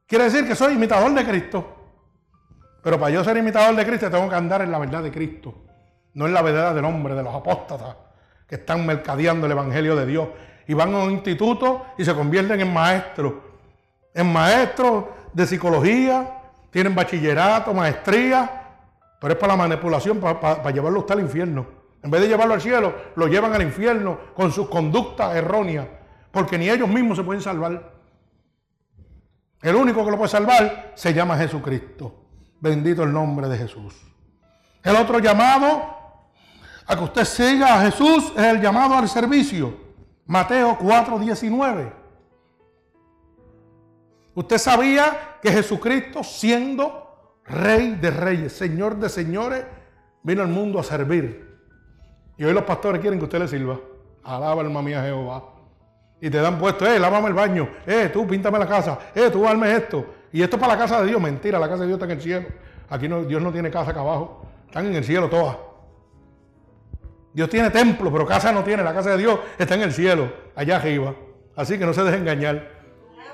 Quiere 0.07 0.25
decir 0.25 0.47
que 0.47 0.55
soy 0.55 0.75
imitador 0.75 1.13
de 1.15 1.25
Cristo. 1.25 1.75
Pero 2.83 2.99
para 2.99 3.11
yo 3.11 3.25
ser 3.25 3.37
imitador 3.37 3.75
de 3.75 3.85
Cristo 3.85 4.11
tengo 4.11 4.29
que 4.29 4.35
andar 4.35 4.63
en 4.63 4.71
la 4.71 4.79
verdad 4.79 5.03
de 5.03 5.11
Cristo. 5.11 5.55
No 6.15 6.27
en 6.27 6.35
la 6.35 6.43
verdad 6.43 6.75
del 6.75 6.85
hombre, 6.85 7.15
de 7.15 7.23
los 7.23 7.35
apóstatas 7.35 7.97
que 8.47 8.55
están 8.55 8.87
mercadeando 8.87 9.47
el 9.47 9.53
Evangelio 9.53 9.95
de 9.97 10.07
Dios. 10.07 10.29
Y 10.67 10.75
van 10.75 10.95
a 10.95 10.99
un 10.99 11.11
instituto 11.11 11.87
y 11.99 12.05
se 12.05 12.15
convierten 12.15 12.61
en 12.61 12.73
maestros. 12.73 13.35
En 14.19 14.33
maestros 14.33 15.05
de 15.33 15.47
psicología, 15.47 16.41
tienen 16.73 16.93
bachillerato, 16.93 17.73
maestría. 17.73 18.65
Pero 19.21 19.33
es 19.33 19.39
para 19.39 19.53
la 19.53 19.57
manipulación, 19.57 20.19
para, 20.19 20.41
para 20.41 20.71
llevarlo 20.73 20.99
usted 20.99 21.15
al 21.15 21.21
infierno. 21.21 21.65
En 22.03 22.11
vez 22.11 22.23
de 22.23 22.27
llevarlo 22.27 22.55
al 22.55 22.61
cielo, 22.61 22.97
lo 23.15 23.29
llevan 23.29 23.55
al 23.55 23.63
infierno 23.63 24.19
con 24.35 24.51
sus 24.51 24.69
conductas 24.69 25.37
erróneas. 25.37 25.87
Porque 26.33 26.59
ni 26.59 26.69
ellos 26.69 26.89
mismos 26.89 27.17
se 27.17 27.23
pueden 27.23 27.41
salvar. 27.41 27.93
El 29.63 29.77
único 29.77 30.05
que 30.05 30.11
lo 30.11 30.17
puede 30.17 30.31
salvar 30.31 30.95
se 30.97 31.15
llama 31.15 31.37
Jesucristo. 31.37 32.25
Bendito 32.59 33.05
el 33.05 33.13
nombre 33.13 33.49
de 33.49 33.57
Jesús. 33.57 33.95
El 34.83 34.97
otro 34.97 35.21
llamado 35.21 35.97
a 36.89 36.97
que 36.97 37.05
usted 37.05 37.25
siga 37.25 37.75
a 37.79 37.83
Jesús 37.83 38.33
es 38.37 38.43
el 38.43 38.61
llamado 38.61 38.97
al 38.97 39.09
servicio. 39.09 39.77
Mateo 40.27 40.77
4:19. 40.77 41.98
Usted 44.39 44.59
sabía 44.59 45.39
que 45.43 45.51
Jesucristo, 45.51 46.23
siendo 46.23 47.41
Rey 47.45 47.97
de 47.97 48.13
Reyes, 48.13 48.53
Señor 48.53 48.95
de 48.95 49.09
Señores, 49.09 49.65
vino 50.23 50.43
al 50.43 50.49
mundo 50.49 50.79
a 50.79 50.85
servir. 50.85 51.59
Y 52.37 52.45
hoy 52.45 52.53
los 52.53 52.63
pastores 52.63 53.01
quieren 53.01 53.19
que 53.19 53.25
usted 53.25 53.41
le 53.41 53.49
sirva. 53.49 53.81
Alaba 54.23 54.61
alma 54.61 54.81
mía 54.81 55.03
Jehová. 55.03 55.43
Y 56.21 56.31
te 56.31 56.39
dan 56.39 56.57
puesto, 56.57 56.87
eh, 56.87 57.01
lávame 57.01 57.27
el 57.27 57.35
baño, 57.35 57.69
eh, 57.85 58.11
tú 58.13 58.29
píntame 58.29 58.61
la 58.61 58.69
casa, 58.69 58.97
eh, 59.13 59.29
tú 59.29 59.45
arme 59.45 59.75
esto. 59.75 60.07
Y 60.33 60.41
esto 60.41 60.55
es 60.55 60.61
para 60.61 60.75
la 60.75 60.79
casa 60.79 61.01
de 61.01 61.09
Dios, 61.09 61.21
mentira, 61.21 61.59
la 61.59 61.69
casa 61.69 61.81
de 61.81 61.89
Dios 61.89 61.97
está 62.01 62.05
en 62.05 62.17
el 62.17 62.23
cielo. 62.23 62.47
Aquí 62.91 63.09
no, 63.09 63.25
Dios 63.25 63.43
no 63.43 63.51
tiene 63.51 63.73
casa 63.73 63.91
acá 63.91 64.03
abajo, 64.03 64.47
están 64.67 64.87
en 64.87 64.95
el 64.95 65.03
cielo 65.03 65.29
todas. 65.29 65.57
Dios 67.33 67.51
tiene 67.51 67.71
templo, 67.71 68.13
pero 68.13 68.25
casa 68.25 68.53
no 68.53 68.63
tiene, 68.63 68.85
la 68.85 68.95
casa 68.95 69.11
de 69.11 69.19
Dios 69.19 69.41
está 69.59 69.75
en 69.75 69.83
el 69.83 69.93
cielo, 69.93 70.33
allá 70.55 70.77
arriba. 70.77 71.13
Así 71.57 71.77
que 71.77 71.85
no 71.85 71.93
se 71.93 72.05
deje 72.05 72.19
engañar. 72.19 72.78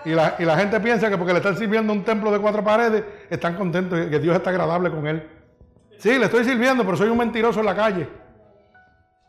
Y 0.04 0.10
la, 0.10 0.56
gente 0.56 0.80
piensa 0.80 1.08
que 1.08 1.16
porque 1.16 1.32
le 1.32 1.38
están 1.38 1.56
sirviendo 1.56 1.92
un 1.92 2.04
templo 2.04 2.30
de 2.30 2.38
cuatro 2.38 2.62
paredes, 2.62 3.04
están 3.30 3.56
contentos, 3.56 3.98
que 4.10 4.18
Dios 4.18 4.36
está 4.36 4.50
agradable 4.50 4.90
con 4.90 5.06
él. 5.06 5.26
Sí, 5.98 6.18
le 6.18 6.26
estoy 6.26 6.44
sirviendo, 6.44 6.84
pero 6.84 6.96
soy 6.96 7.08
un 7.08 7.16
mentiroso 7.16 7.60
en 7.60 7.66
la 7.66 7.74
calle. 7.74 8.08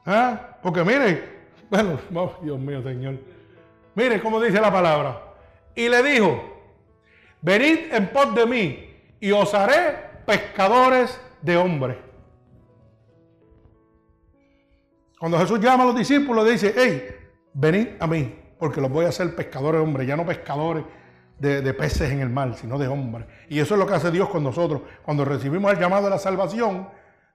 ¿Ah? 0.05 0.57
Porque 0.61 0.83
mire, 0.83 1.35
bueno, 1.69 1.97
oh, 2.13 2.33
Dios 2.41 2.59
mío, 2.59 2.83
Señor. 2.83 3.15
Mire 3.95 4.21
cómo 4.21 4.41
dice 4.41 4.59
la 4.59 4.71
palabra. 4.71 5.21
Y 5.73 5.87
le 5.87 6.03
dijo, 6.03 6.43
venid 7.41 7.93
en 7.93 8.07
pos 8.09 8.35
de 8.35 8.45
mí 8.45 8.89
y 9.21 9.31
os 9.31 9.53
haré 9.53 9.95
pescadores 10.25 11.19
de 11.41 11.55
hombres. 11.55 11.97
Cuando 15.17 15.39
Jesús 15.39 15.59
llama 15.59 15.83
a 15.83 15.87
los 15.87 15.95
discípulos, 15.95 16.47
dice, 16.47 16.73
hey, 16.75 17.15
venid 17.53 17.87
a 17.99 18.07
mí, 18.07 18.35
porque 18.57 18.81
los 18.81 18.91
voy 18.91 19.05
a 19.05 19.09
hacer 19.09 19.35
pescadores 19.35 19.79
de 19.79 19.87
hombres, 19.87 20.07
ya 20.07 20.15
no 20.15 20.25
pescadores 20.25 20.83
de, 21.39 21.73
peces 21.73 22.11
en 22.11 22.21
el 22.21 22.29
mar, 22.29 22.55
sino 22.55 22.77
de 22.77 22.87
hombres. 22.87 23.27
Y 23.49 23.59
eso 23.59 23.75
es 23.75 23.79
lo 23.79 23.87
que 23.87 23.93
hace 23.93 24.11
Dios 24.11 24.29
con 24.29 24.43
nosotros. 24.43 24.81
Cuando 25.03 25.25
recibimos 25.25 25.71
el 25.71 25.79
llamado 25.79 26.05
de 26.05 26.11
la 26.11 26.17
salvación, 26.17 26.87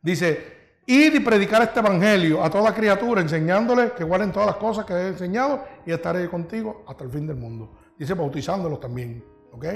dice, 0.02 0.60
Ir 0.86 1.14
y 1.14 1.20
predicar 1.20 1.62
este 1.62 1.78
evangelio 1.80 2.42
a 2.42 2.50
toda 2.50 2.74
criatura, 2.74 3.20
enseñándole 3.20 3.92
que 3.92 4.02
guarden 4.02 4.32
todas 4.32 4.46
las 4.46 4.56
cosas 4.56 4.84
que 4.84 4.94
he 4.94 5.08
enseñado 5.08 5.64
y 5.86 5.92
estaré 5.92 6.28
contigo 6.28 6.84
hasta 6.88 7.04
el 7.04 7.10
fin 7.10 7.26
del 7.26 7.36
mundo. 7.36 7.76
Dice 7.96 8.14
bautizándolos 8.14 8.80
también, 8.80 9.22
¿ok? 9.52 9.66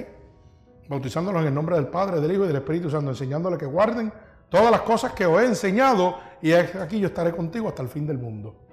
Bautizándolos 0.88 1.42
en 1.42 1.49
el 1.49 1.55
nombre 1.55 1.76
del 1.76 1.88
Padre, 1.88 2.20
del 2.20 2.32
Hijo 2.32 2.45
y 2.45 2.49
del 2.49 2.57
Espíritu 2.57 2.90
Santo, 2.90 3.11
enseñándoles 3.11 3.59
que 3.59 3.66
guarden 3.66 4.12
todas 4.49 4.70
las 4.70 4.80
cosas 4.80 5.12
que 5.12 5.26
os 5.26 5.40
he 5.40 5.47
enseñado 5.47 6.18
y 6.40 6.53
aquí 6.53 6.99
yo 6.99 7.09
estaré 7.09 7.32
contigo 7.32 7.68
hasta 7.68 7.82
el 7.82 7.88
fin 7.88 8.07
del 8.07 8.18
mundo. 8.18 8.64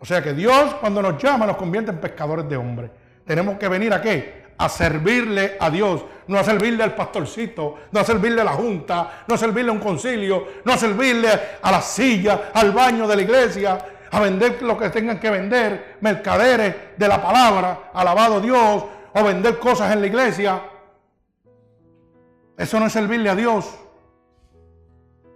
O 0.00 0.04
sea 0.04 0.22
que 0.22 0.32
Dios 0.32 0.74
cuando 0.80 1.02
nos 1.02 1.22
llama 1.22 1.46
nos 1.46 1.56
convierte 1.56 1.90
en 1.90 1.98
pescadores 1.98 2.48
de 2.48 2.56
hombres. 2.56 2.90
Tenemos 3.24 3.58
que 3.58 3.68
venir 3.68 3.92
a 3.92 4.00
qué? 4.00 4.48
a 4.58 4.68
servirle 4.68 5.56
a 5.60 5.70
Dios, 5.70 6.04
no 6.26 6.38
a 6.38 6.44
servirle 6.44 6.82
al 6.82 6.94
pastorcito, 6.94 7.76
no 7.92 8.00
a 8.00 8.04
servirle 8.04 8.40
a 8.40 8.44
la 8.44 8.52
junta, 8.52 9.24
no 9.26 9.34
a 9.34 9.38
servirle 9.38 9.70
a 9.70 9.72
un 9.72 9.78
concilio, 9.78 10.46
no 10.64 10.72
a 10.72 10.76
servirle 10.76 11.28
a 11.62 11.70
la 11.70 11.80
silla, 11.80 12.50
al 12.52 12.72
baño 12.72 13.06
de 13.06 13.16
la 13.16 13.22
iglesia, 13.22 13.78
a 14.10 14.20
vender 14.20 14.60
lo 14.62 14.76
que 14.76 14.90
tengan 14.90 15.20
que 15.20 15.30
vender, 15.30 15.98
mercaderes 16.00 16.74
de 16.96 17.08
la 17.08 17.22
palabra, 17.22 17.90
alabado 17.94 18.40
Dios, 18.40 18.84
o 19.14 19.24
vender 19.24 19.60
cosas 19.60 19.92
en 19.92 20.00
la 20.00 20.06
iglesia. 20.08 20.60
Eso 22.56 22.80
no 22.80 22.86
es 22.86 22.92
servirle 22.92 23.30
a 23.30 23.36
Dios. 23.36 23.78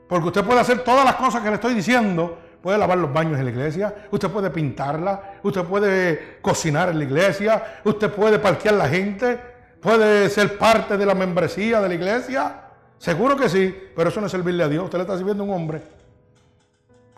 Porque 0.08 0.26
usted 0.26 0.44
puede 0.44 0.60
hacer 0.60 0.82
todas 0.82 1.04
las 1.04 1.14
cosas 1.14 1.42
que 1.42 1.48
le 1.48 1.54
estoy 1.54 1.74
diciendo, 1.74 2.38
puede 2.62 2.78
lavar 2.78 2.96
los 2.98 3.12
baños 3.12 3.38
en 3.38 3.44
la 3.44 3.50
iglesia, 3.50 4.06
usted 4.10 4.30
puede 4.30 4.50
pintarla, 4.50 5.38
usted 5.42 5.64
puede 5.64 6.38
cocinar 6.40 6.88
en 6.90 6.98
la 6.98 7.04
iglesia, 7.04 7.80
usted 7.84 8.10
puede 8.10 8.38
parquear 8.38 8.74
la 8.74 8.88
gente, 8.88 9.38
puede 9.80 10.30
ser 10.30 10.56
parte 10.56 10.96
de 10.96 11.04
la 11.04 11.14
membresía 11.14 11.80
de 11.80 11.88
la 11.88 11.94
iglesia. 11.94 12.60
Seguro 12.98 13.36
que 13.36 13.48
sí, 13.48 13.74
pero 13.96 14.10
eso 14.10 14.20
no 14.20 14.26
es 14.26 14.32
servirle 14.32 14.62
a 14.62 14.68
Dios. 14.68 14.84
Usted 14.84 14.98
le 14.98 15.02
está 15.02 15.16
sirviendo 15.16 15.42
a 15.42 15.46
un 15.46 15.52
hombre, 15.52 15.82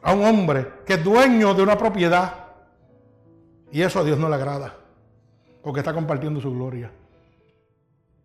a 0.02 0.14
un 0.14 0.24
hombre 0.24 0.66
que 0.86 0.94
es 0.94 1.04
dueño 1.04 1.52
de 1.52 1.62
una 1.62 1.76
propiedad. 1.76 2.32
Y 3.70 3.82
eso 3.82 4.00
a 4.00 4.04
Dios 4.04 4.18
no 4.18 4.28
le 4.28 4.36
agrada, 4.36 4.74
porque 5.62 5.80
está 5.80 5.92
compartiendo 5.92 6.40
su 6.40 6.50
gloria. 6.54 6.90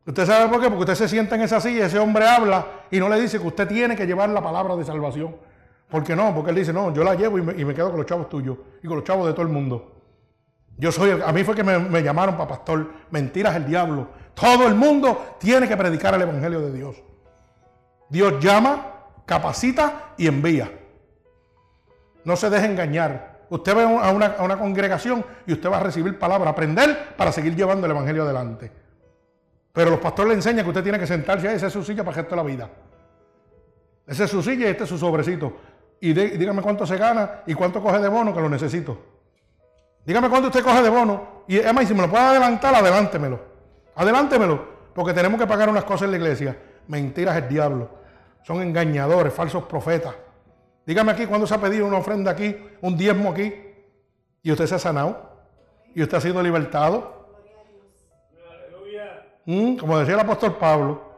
¿Usted 0.05 0.25
sabe 0.25 0.49
por 0.49 0.61
qué? 0.61 0.69
Porque 0.69 0.91
usted 0.91 0.95
se 0.95 1.09
sienta 1.09 1.35
en 1.35 1.41
esa 1.41 1.59
silla, 1.59 1.85
ese 1.85 1.99
hombre 1.99 2.25
habla 2.25 2.65
y 2.89 2.99
no 2.99 3.09
le 3.09 3.19
dice 3.19 3.39
que 3.39 3.45
usted 3.45 3.67
tiene 3.67 3.95
que 3.95 4.07
llevar 4.07 4.29
la 4.29 4.41
palabra 4.41 4.75
de 4.75 4.85
salvación. 4.85 5.35
¿Por 5.89 6.03
qué 6.03 6.15
no? 6.15 6.33
Porque 6.33 6.51
él 6.51 6.55
dice, 6.55 6.71
no, 6.71 6.93
yo 6.93 7.03
la 7.03 7.15
llevo 7.15 7.39
y 7.39 7.41
me, 7.41 7.73
quedo 7.73 7.89
con 7.89 7.97
los 7.97 8.05
chavos 8.05 8.29
tuyos 8.29 8.57
y 8.83 8.87
con 8.87 8.97
los 8.97 9.05
chavos 9.05 9.25
de 9.25 9.33
todo 9.33 9.41
el 9.41 9.51
mundo. 9.51 9.95
Yo 10.77 10.91
soy, 10.91 11.11
a 11.11 11.31
mí 11.31 11.43
fue 11.43 11.55
que 11.55 11.63
me, 11.63 12.03
llamaron 12.03 12.37
para 12.37 12.47
pastor. 12.47 12.91
Mentiras 13.09 13.55
el 13.55 13.65
diablo. 13.65 14.07
Todo 14.33 14.67
el 14.67 14.75
mundo 14.75 15.35
tiene 15.39 15.67
que 15.67 15.75
predicar 15.75 16.13
el 16.13 16.21
Evangelio 16.21 16.61
de 16.61 16.71
Dios. 16.71 16.95
Dios 18.07 18.39
llama, 18.39 19.07
capacita 19.25 20.13
y 20.17 20.27
envía. 20.27 20.71
No 22.23 22.35
se 22.35 22.49
deje 22.49 22.67
engañar. 22.67 23.39
Usted 23.49 23.75
va 23.75 24.07
a 24.07 24.11
una, 24.11 24.25
a 24.37 24.59
congregación 24.59 25.25
y 25.47 25.53
usted 25.53 25.69
va 25.69 25.77
a 25.77 25.83
recibir 25.83 26.19
palabra, 26.19 26.51
aprender 26.51 27.15
para 27.17 27.31
seguir 27.31 27.55
llevando 27.55 27.87
el 27.87 27.91
Evangelio 27.91 28.23
adelante. 28.23 28.71
Pero 29.73 29.89
los 29.89 29.99
pastores 29.99 30.29
le 30.29 30.35
enseñan 30.35 30.63
que 30.63 30.69
usted 30.69 30.83
tiene 30.83 30.99
que 30.99 31.07
sentarse 31.07 31.47
ahí, 31.47 31.55
esa 31.55 31.67
es 31.67 31.73
su 31.73 31.83
silla 31.83 32.03
para 32.03 32.11
el 32.11 32.23
resto 32.23 32.35
de 32.35 32.41
la 32.41 32.47
vida. 32.47 32.69
Esa 34.05 34.23
es 34.23 34.31
su 34.31 34.41
silla 34.41 34.67
y 34.67 34.69
este 34.69 34.83
es 34.83 34.89
su 34.89 34.97
sobrecito 34.97 35.53
y 36.01 36.13
dígame 36.13 36.61
cuánto 36.61 36.85
se 36.85 36.97
gana 36.97 37.43
y 37.45 37.53
cuánto 37.53 37.81
coge 37.81 37.99
de 37.99 38.07
bono 38.07 38.33
que 38.33 38.41
lo 38.41 38.49
necesito. 38.49 38.97
Dígame 40.05 40.29
cuánto 40.29 40.47
usted 40.47 40.63
coge 40.63 40.81
de 40.81 40.89
bono 40.89 41.43
y 41.47 41.59
además 41.59 41.87
si 41.87 41.93
me 41.93 42.01
lo 42.01 42.09
puede 42.09 42.23
adelantar, 42.23 42.73
adelántemelo. 42.75 43.39
Adelántemelo, 43.95 44.67
porque 44.93 45.13
tenemos 45.13 45.39
que 45.39 45.45
pagar 45.45 45.69
unas 45.69 45.83
cosas 45.83 46.03
en 46.03 46.11
la 46.11 46.17
iglesia. 46.17 46.57
Mentiras 46.87 47.35
el 47.37 47.49
diablo. 47.49 47.89
Son 48.43 48.61
engañadores, 48.61 49.33
falsos 49.33 49.65
profetas. 49.65 50.15
Dígame 50.85 51.11
aquí 51.11 51.25
cuándo 51.25 51.45
se 51.45 51.53
ha 51.53 51.61
pedido 51.61 51.85
una 51.85 51.97
ofrenda 51.97 52.31
aquí, 52.31 52.55
un 52.81 52.97
diezmo 52.97 53.31
aquí, 53.31 53.53
y 54.41 54.51
usted 54.51 54.65
se 54.65 54.75
ha 54.75 54.79
sanado, 54.79 55.29
y 55.93 56.01
usted 56.01 56.17
ha 56.17 56.21
sido 56.21 56.41
libertado. 56.41 57.19
Mm, 59.45 59.75
como 59.75 59.99
decía 59.99 60.15
el 60.15 60.19
apóstol 60.21 60.55
Pablo, 60.57 61.08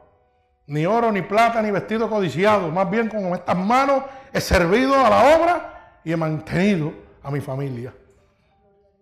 ni 0.72 0.86
oro, 0.86 1.12
ni 1.12 1.22
plata, 1.22 1.62
ni 1.62 1.70
vestido 1.70 2.10
codiciado. 2.10 2.70
Más 2.72 2.90
bien 2.90 3.10
con 3.10 3.22
estas 3.34 3.58
manos 3.58 4.04
he 4.32 4.40
servido 4.40 4.96
a 4.96 5.10
la 5.10 5.36
obra 5.36 6.00
y 6.02 6.14
he 6.14 6.18
mantenido 6.18 6.94
a 7.22 7.30
mi 7.30 7.42
familia. 7.42 7.94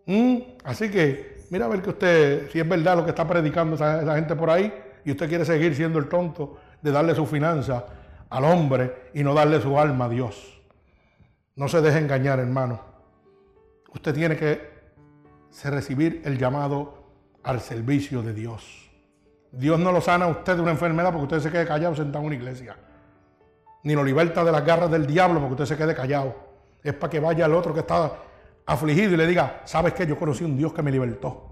Mm, 0.08 0.38
así 0.64 0.90
que, 0.90 1.46
mira 1.52 1.66
a 1.66 1.68
ver 1.68 1.84
que 1.84 1.92
usted, 1.92 2.50
si 2.52 2.60
es 2.60 2.68
verdad 2.68 2.98
lo 2.98 3.04
que 3.04 3.12
está 3.12 3.28
predicando 3.28 3.76
esa, 3.76 4.02
esa, 4.02 4.16
gente 4.16 4.36
por 4.36 4.50
ahí, 4.50 4.74
y 5.06 5.12
usted 5.12 5.30
quiere 5.30 5.46
seguir 5.46 5.76
siendo 5.76 6.00
el 6.00 6.10
tonto 6.10 6.58
de 6.82 6.92
darle 6.92 7.14
su 7.14 7.28
finanza 7.28 7.86
al 8.32 8.46
hombre 8.46 9.12
y 9.14 9.24
no 9.24 9.36
darle 9.36 9.62
su 9.62 9.80
alma 9.80 10.06
a 10.06 10.10
Dios. 10.10 10.60
No 11.56 11.68
se 11.68 11.82
deje 11.82 12.00
engañar, 12.00 12.40
hermano. 12.40 12.82
Usted 13.94 14.16
tiene 14.16 14.36
que 14.36 14.72
recibir 15.66 16.24
el 16.26 16.40
llamado 16.40 17.04
al 17.44 17.62
servicio 17.62 18.24
de 18.24 18.34
Dios. 18.34 18.89
Dios 19.52 19.80
no 19.80 19.92
lo 19.92 20.02
sana 20.02 20.26
a 20.26 20.28
usted 20.28 20.56
de 20.56 20.62
una 20.62 20.72
enfermedad 20.72 21.12
porque 21.12 21.36
usted 21.36 21.40
se 21.40 21.52
quede 21.52 21.66
callado 21.66 21.96
sentado 21.96 22.20
en 22.20 22.28
una 22.28 22.36
iglesia. 22.36 22.76
Ni 23.84 23.96
lo 23.96 24.04
liberta 24.04 24.44
de 24.44 24.52
las 24.52 24.64
garras 24.64 24.92
del 24.92 25.08
diablo 25.08 25.40
porque 25.40 25.54
usted 25.54 25.66
se 25.66 25.78
quede 25.78 25.96
callado. 25.96 26.36
Es 26.84 26.94
para 26.94 27.10
que 27.10 27.20
vaya 27.20 27.46
el 27.46 27.54
otro 27.54 27.74
que 27.74 27.80
está 27.80 28.12
afligido 28.66 29.14
y 29.14 29.18
le 29.18 29.26
diga, 29.26 29.62
¿sabes 29.66 29.94
qué? 29.94 30.06
Yo 30.06 30.18
conocí 30.18 30.44
un 30.44 30.58
Dios 30.58 30.74
que 30.74 30.82
me 30.82 30.92
libertó. 30.92 31.46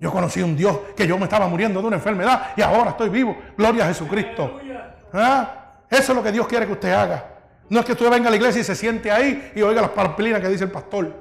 Yo 0.00 0.10
conocí 0.10 0.42
un 0.42 0.56
Dios 0.56 0.78
que 0.96 1.06
yo 1.06 1.16
me 1.16 1.24
estaba 1.24 1.46
muriendo 1.46 1.80
de 1.80 1.86
una 1.86 1.96
enfermedad 1.96 2.48
y 2.56 2.62
ahora 2.62 2.90
estoy 2.90 3.08
vivo. 3.08 3.36
Gloria 3.56 3.84
a 3.84 3.88
Jesucristo. 3.88 4.58
¿Ah? 5.12 5.76
Eso 5.88 6.12
es 6.12 6.16
lo 6.16 6.22
que 6.24 6.32
Dios 6.32 6.48
quiere 6.48 6.66
que 6.66 6.72
usted 6.72 6.92
haga. 6.92 7.24
No 7.68 7.78
es 7.78 7.86
que 7.86 7.92
usted 7.92 8.10
venga 8.10 8.26
a 8.26 8.30
la 8.30 8.36
iglesia 8.36 8.60
y 8.60 8.64
se 8.64 8.74
siente 8.74 9.12
ahí 9.12 9.52
y 9.54 9.62
oiga 9.62 9.80
las 9.80 9.90
parpilinas 9.90 10.40
que 10.40 10.48
dice 10.48 10.64
el 10.64 10.72
pastor. 10.72 11.14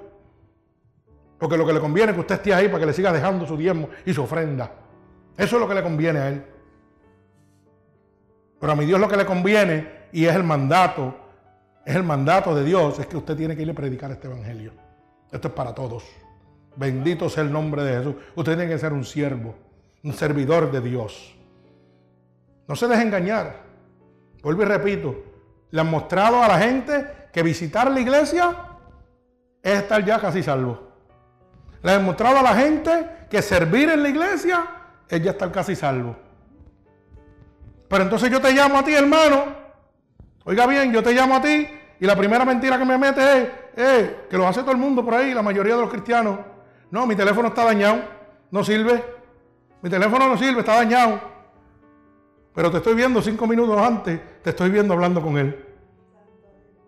Porque 1.38 1.58
lo 1.58 1.66
que 1.66 1.74
le 1.74 1.80
conviene 1.80 2.12
es 2.12 2.16
que 2.16 2.22
usted 2.22 2.36
esté 2.36 2.54
ahí 2.54 2.68
para 2.68 2.80
que 2.80 2.86
le 2.88 2.94
siga 2.94 3.14
dejando 3.14 3.46
su 3.46 3.56
diezmo 3.56 3.90
y 4.04 4.14
su 4.14 4.24
ofrenda. 4.24 4.72
Eso 5.42 5.56
es 5.56 5.60
lo 5.60 5.68
que 5.68 5.74
le 5.74 5.82
conviene 5.82 6.20
a 6.20 6.30
él. 6.30 6.44
Pero 8.60 8.74
a 8.74 8.76
mi 8.76 8.86
Dios 8.86 9.00
lo 9.00 9.08
que 9.08 9.18
le 9.18 9.26
conviene 9.26 10.02
y 10.12 10.26
es 10.26 10.36
el 10.36 10.44
mandato, 10.44 11.16
es 11.84 11.96
el 11.96 12.04
mandato 12.04 12.54
de 12.54 12.64
Dios, 12.64 13.00
es 13.00 13.08
que 13.08 13.18
usted 13.18 13.36
tiene 13.36 13.56
que 13.56 13.64
ir 13.64 13.72
a 13.72 13.74
predicar 13.74 14.12
este 14.12 14.28
evangelio. 14.28 14.72
Esto 15.32 15.48
es 15.48 15.54
para 15.56 15.74
todos. 15.74 16.04
Bendito 16.76 17.28
sea 17.28 17.42
el 17.42 17.52
nombre 17.52 17.84
de 17.84 17.98
Jesús. 17.98 18.16
Usted 18.36 18.56
tiene 18.56 18.72
que 18.72 18.78
ser 18.78 18.94
un 18.94 19.04
siervo, 19.04 19.56
un 20.04 20.14
servidor 20.14 20.72
de 20.72 20.80
Dios. 20.80 21.36
No 22.68 22.76
se 22.76 22.88
deje 22.88 23.02
engañar. 23.02 23.64
Vuelvo 24.44 24.62
y 24.62 24.66
repito. 24.66 25.24
Le 25.72 25.82
han 25.82 25.90
mostrado 25.90 26.44
a 26.44 26.48
la 26.50 26.60
gente 26.60 27.30
que 27.34 27.42
visitar 27.42 27.90
la 27.90 28.00
iglesia 28.00 28.56
es 29.64 29.80
estar 29.80 30.06
ya 30.06 30.20
casi 30.20 30.44
salvo. 30.44 30.88
Le 31.82 31.94
han 31.94 32.06
mostrado 32.06 32.38
a 32.38 32.44
la 32.44 32.54
gente 32.54 33.08
que 33.28 33.42
servir 33.42 33.90
en 33.90 34.04
la 34.04 34.10
iglesia 34.10 34.78
es 35.16 35.24
ya 35.24 35.32
estar 35.32 35.52
casi 35.52 35.76
salvo. 35.76 36.16
Pero 37.88 38.04
entonces 38.04 38.30
yo 38.32 38.40
te 38.40 38.52
llamo 38.54 38.78
a 38.78 38.84
ti, 38.84 38.94
hermano. 38.94 39.46
Oiga 40.46 40.66
bien, 40.66 40.92
yo 40.94 41.04
te 41.04 41.14
llamo 41.14 41.36
a 41.36 41.42
ti 41.42 41.68
y 42.00 42.06
la 42.06 42.16
primera 42.16 42.46
mentira 42.46 42.78
que 42.78 42.86
me 42.86 42.98
mete 42.98 43.22
es, 43.22 43.50
eh, 43.76 44.26
que 44.30 44.38
lo 44.38 44.48
hace 44.48 44.62
todo 44.62 44.72
el 44.72 44.78
mundo 44.78 45.04
por 45.04 45.14
ahí, 45.14 45.34
la 45.34 45.42
mayoría 45.42 45.76
de 45.76 45.82
los 45.82 45.90
cristianos. 45.90 46.40
No, 46.90 47.06
mi 47.06 47.16
teléfono 47.16 47.50
está 47.50 47.66
dañado, 47.66 48.02
no 48.50 48.64
sirve. 48.64 49.04
Mi 49.82 49.90
teléfono 49.90 50.28
no 50.28 50.38
sirve, 50.38 50.62
está 50.62 50.76
dañado. 50.76 51.20
Pero 52.54 52.72
te 52.72 52.78
estoy 52.78 52.96
viendo 52.96 53.22
cinco 53.22 53.48
minutos 53.48 53.78
antes, 53.78 54.20
te 54.42 54.50
estoy 54.50 54.70
viendo 54.70 54.94
hablando 54.94 55.22
con 55.22 55.38
él. 55.38 55.66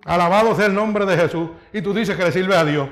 Alabado 0.05 0.55
sea 0.55 0.65
el 0.65 0.73
nombre 0.73 1.05
de 1.05 1.15
Jesús. 1.15 1.49
Y 1.71 1.81
tú 1.81 1.93
dices 1.93 2.15
que 2.17 2.23
le 2.23 2.31
sirve 2.31 2.55
a 2.55 2.65
Dios. 2.65 2.89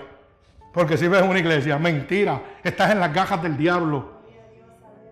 Porque 0.74 0.98
sirves 0.98 1.22
en 1.22 1.30
una 1.30 1.40
iglesia. 1.40 1.78
Mentira. 1.78 2.42
Estás 2.64 2.92
en 2.92 3.00
las 3.00 3.14
gajas 3.14 3.42
del 3.44 3.58
diablo. 3.58 4.11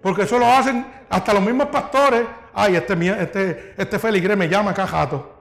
Porque 0.01 0.23
eso 0.23 0.39
lo 0.39 0.45
hacen 0.45 0.85
hasta 1.09 1.33
los 1.33 1.43
mismos 1.43 1.67
pastores. 1.67 2.23
Ay, 2.53 2.75
este, 2.75 2.93
este, 3.21 3.73
este 3.77 3.99
feligre 3.99 4.35
me 4.35 4.47
llama 4.47 4.73
cajato. 4.73 5.37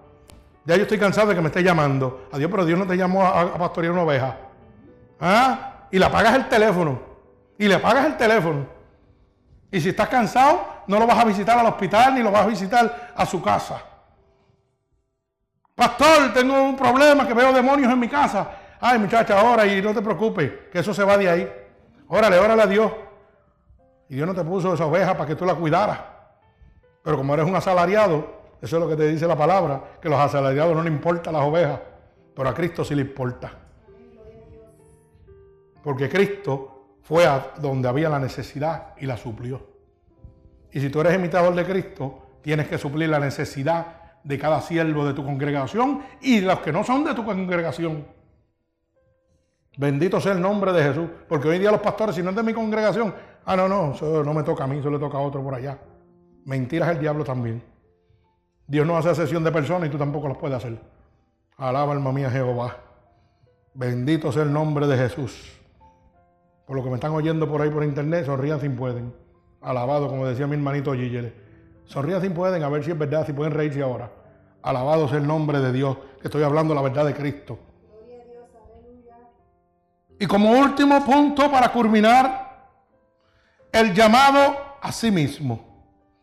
Ya 0.64 0.76
yo 0.76 0.82
estoy 0.82 0.98
cansado 0.98 1.28
de 1.28 1.34
que 1.34 1.40
me 1.40 1.48
esté 1.48 1.62
llamando. 1.62 2.28
Adiós, 2.32 2.50
pero 2.50 2.64
Dios 2.64 2.78
no 2.78 2.86
te 2.86 2.96
llamó 2.96 3.24
a, 3.24 3.40
a 3.40 3.58
pastorear 3.58 3.92
una 3.92 4.02
oveja. 4.02 4.36
¿Ah? 5.20 5.68
y 5.90 5.98
le 5.98 6.04
apagas 6.04 6.34
el 6.34 6.48
teléfono. 6.48 7.00
Y 7.58 7.66
le 7.66 7.74
apagas 7.74 8.06
el 8.06 8.16
teléfono. 8.16 8.66
Y 9.70 9.80
si 9.80 9.90
estás 9.90 10.08
cansado, 10.08 10.66
no 10.86 10.98
lo 10.98 11.06
vas 11.06 11.18
a 11.18 11.24
visitar 11.24 11.58
al 11.58 11.66
hospital 11.66 12.14
ni 12.14 12.22
lo 12.22 12.30
vas 12.30 12.44
a 12.44 12.46
visitar 12.46 13.12
a 13.14 13.26
su 13.26 13.42
casa. 13.42 13.82
Pastor, 15.74 16.32
tengo 16.32 16.62
un 16.62 16.76
problema 16.76 17.26
que 17.26 17.34
veo 17.34 17.52
demonios 17.52 17.92
en 17.92 17.98
mi 17.98 18.08
casa. 18.08 18.48
Ay, 18.80 18.98
muchacha, 18.98 19.42
ora 19.42 19.66
y 19.66 19.82
no 19.82 19.92
te 19.92 20.02
preocupes, 20.02 20.52
que 20.72 20.78
eso 20.78 20.94
se 20.94 21.04
va 21.04 21.18
de 21.18 21.28
ahí. 21.28 21.52
Órale, 22.08 22.38
órale 22.38 22.62
a 22.62 22.66
Dios. 22.66 22.92
Y 24.08 24.14
Dios 24.14 24.26
no 24.26 24.34
te 24.34 24.44
puso 24.44 24.74
esa 24.74 24.86
oveja 24.86 25.14
para 25.14 25.26
que 25.26 25.34
tú 25.34 25.44
la 25.44 25.54
cuidaras. 25.54 25.98
Pero 27.02 27.16
como 27.16 27.34
eres 27.34 27.46
un 27.46 27.54
asalariado, 27.56 28.38
eso 28.60 28.76
es 28.76 28.82
lo 28.82 28.88
que 28.88 28.96
te 28.96 29.06
dice 29.06 29.26
la 29.26 29.36
palabra, 29.36 29.82
que 30.00 30.08
los 30.08 30.18
asalariados 30.18 30.74
no 30.74 30.82
le 30.82 30.90
importan 30.90 31.34
las 31.34 31.42
ovejas, 31.42 31.80
pero 32.34 32.48
a 32.48 32.54
Cristo 32.54 32.84
sí 32.84 32.94
le 32.94 33.02
importa. 33.02 33.52
Porque 35.82 36.08
Cristo 36.08 36.98
fue 37.02 37.26
a 37.26 37.52
donde 37.60 37.88
había 37.88 38.08
la 38.08 38.18
necesidad 38.18 38.94
y 38.98 39.06
la 39.06 39.16
suplió. 39.16 39.66
Y 40.72 40.80
si 40.80 40.90
tú 40.90 41.00
eres 41.00 41.14
imitador 41.14 41.54
de 41.54 41.64
Cristo, 41.64 42.38
tienes 42.42 42.68
que 42.68 42.78
suplir 42.78 43.08
la 43.08 43.18
necesidad 43.18 43.98
de 44.22 44.38
cada 44.38 44.60
siervo 44.60 45.06
de 45.06 45.14
tu 45.14 45.24
congregación 45.24 46.02
y 46.20 46.40
de 46.40 46.46
los 46.46 46.60
que 46.60 46.72
no 46.72 46.84
son 46.84 47.04
de 47.04 47.14
tu 47.14 47.24
congregación. 47.24 48.04
Bendito 49.78 50.20
sea 50.20 50.32
el 50.32 50.40
nombre 50.40 50.72
de 50.72 50.82
Jesús. 50.82 51.08
Porque 51.28 51.48
hoy 51.48 51.58
día 51.58 51.70
los 51.70 51.80
pastores, 51.80 52.16
si 52.16 52.22
no 52.22 52.30
es 52.30 52.36
de 52.36 52.42
mi 52.42 52.52
congregación, 52.52 53.14
ah, 53.48 53.56
no, 53.56 53.68
no, 53.68 53.92
eso 53.94 54.22
no 54.22 54.34
me 54.34 54.42
toca 54.42 54.64
a 54.64 54.66
mí, 54.66 54.78
eso 54.78 54.90
le 54.90 54.98
toca 54.98 55.18
a 55.18 55.20
otro 55.20 55.42
por 55.42 55.54
allá. 55.54 55.78
Mentiras 56.44 56.90
el 56.90 57.00
diablo 57.00 57.24
también. 57.24 57.62
Dios 58.66 58.86
no 58.86 58.96
hace 58.96 59.14
sesión 59.14 59.42
de 59.42 59.50
personas 59.50 59.88
y 59.88 59.90
tú 59.90 59.98
tampoco 59.98 60.28
los 60.28 60.36
puedes 60.36 60.56
hacer. 60.56 60.78
Alaba 61.56 61.92
alma 61.92 62.12
mía 62.12 62.30
Jehová. 62.30 62.76
Bendito 63.74 64.30
sea 64.30 64.42
el 64.42 64.52
nombre 64.52 64.86
de 64.86 64.96
Jesús. 64.96 65.58
Por 66.66 66.76
lo 66.76 66.84
que 66.84 66.90
me 66.90 66.96
están 66.96 67.12
oyendo 67.12 67.48
por 67.48 67.62
ahí 67.62 67.70
por 67.70 67.82
internet, 67.82 68.26
sonrían 68.26 68.60
si 68.60 68.68
pueden. 68.68 69.14
Alabado, 69.62 70.08
como 70.08 70.26
decía 70.26 70.46
mi 70.46 70.54
hermanito 70.54 70.92
Gillele. 70.92 71.32
Sonrían 71.86 72.20
si 72.20 72.28
pueden, 72.28 72.62
a 72.62 72.68
ver 72.68 72.84
si 72.84 72.90
es 72.90 72.98
verdad, 72.98 73.24
si 73.24 73.32
pueden 73.32 73.54
reírse 73.54 73.82
ahora. 73.82 74.10
Alabado 74.62 75.08
sea 75.08 75.18
el 75.18 75.26
nombre 75.26 75.60
de 75.60 75.72
Dios, 75.72 75.96
que 76.20 76.28
estoy 76.28 76.42
hablando 76.42 76.74
la 76.74 76.82
verdad 76.82 77.06
de 77.06 77.14
Cristo. 77.14 77.58
Y 80.18 80.26
como 80.26 80.50
último 80.50 81.02
punto 81.04 81.50
para 81.50 81.70
culminar, 81.70 82.47
el 83.72 83.94
llamado 83.94 84.56
a 84.80 84.92
sí 84.92 85.10
mismo. 85.10 85.68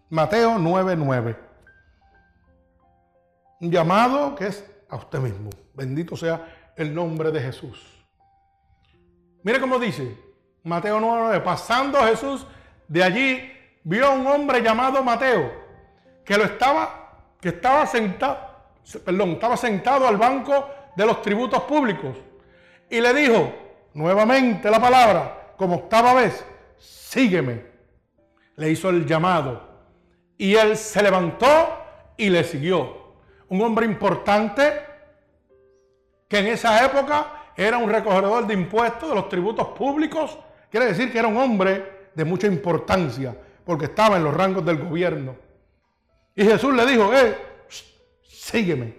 Mateo 0.10 0.58
9:9. 0.58 1.38
Un 3.62 3.72
llamado 3.72 4.36
que 4.36 4.48
es 4.48 4.66
a 4.90 4.96
usted 4.96 5.20
mismo. 5.20 5.50
Bendito 5.74 6.16
sea 6.16 6.74
el 6.76 6.94
nombre 6.94 7.32
de 7.32 7.42
Jesús. 7.42 7.96
Mire 9.44 9.60
cómo 9.60 9.78
dice, 9.78 10.18
Mateo 10.64 11.00
9, 11.00 11.40
pasando 11.42 12.00
Jesús 12.00 12.48
de 12.88 13.04
allí, 13.04 13.52
vio 13.84 14.08
a 14.08 14.10
un 14.12 14.26
hombre 14.26 14.62
llamado 14.62 15.04
Mateo, 15.04 15.52
que 16.26 16.38
lo 16.38 16.44
estaba, 16.44 17.20
que 17.40 17.50
estaba 17.50 17.86
sentado, 17.86 18.40
perdón, 19.06 19.32
estaba 19.32 19.56
sentado 19.58 20.08
al 20.08 20.18
banco 20.18 20.68
de 20.96 21.06
los 21.06 21.22
tributos 21.22 21.62
públicos. 21.64 22.18
Y 22.90 23.00
le 23.00 23.14
dijo, 23.14 23.54
nuevamente 23.94 24.70
la 24.70 24.80
palabra, 24.80 25.54
como 25.58 25.76
octava 25.76 26.14
vez, 26.16 26.44
sígueme. 27.16 27.66
Le 28.56 28.70
hizo 28.70 28.90
el 28.90 29.06
llamado. 29.06 29.68
Y 30.38 30.56
él 30.56 30.78
se 30.78 31.02
levantó 31.02 31.48
y 32.18 32.30
le 32.30 32.44
siguió. 32.44 33.16
Un 33.50 33.62
hombre 33.62 33.86
importante 33.86 34.82
que 36.28 36.40
en 36.40 36.48
esa 36.48 36.86
época 36.86 37.52
era 37.56 37.78
un 37.78 37.90
recogedor 37.90 38.46
de 38.46 38.54
impuestos 38.54 39.10
de 39.10 39.16
los 39.16 39.30
tributos 39.30 39.68
públicos 39.70 40.38
Quiere 40.76 40.88
decir 40.88 41.10
que 41.10 41.20
era 41.20 41.30
un 41.30 41.38
hombre 41.38 42.10
de 42.14 42.26
mucha 42.26 42.48
importancia, 42.48 43.34
porque 43.64 43.86
estaba 43.86 44.18
en 44.18 44.26
los 44.26 44.34
rangos 44.34 44.66
del 44.66 44.78
gobierno. 44.78 45.38
Y 46.36 46.44
Jesús 46.44 46.74
le 46.74 46.86
dijo, 46.86 47.14
eh, 47.14 47.38
sígueme, 48.22 48.94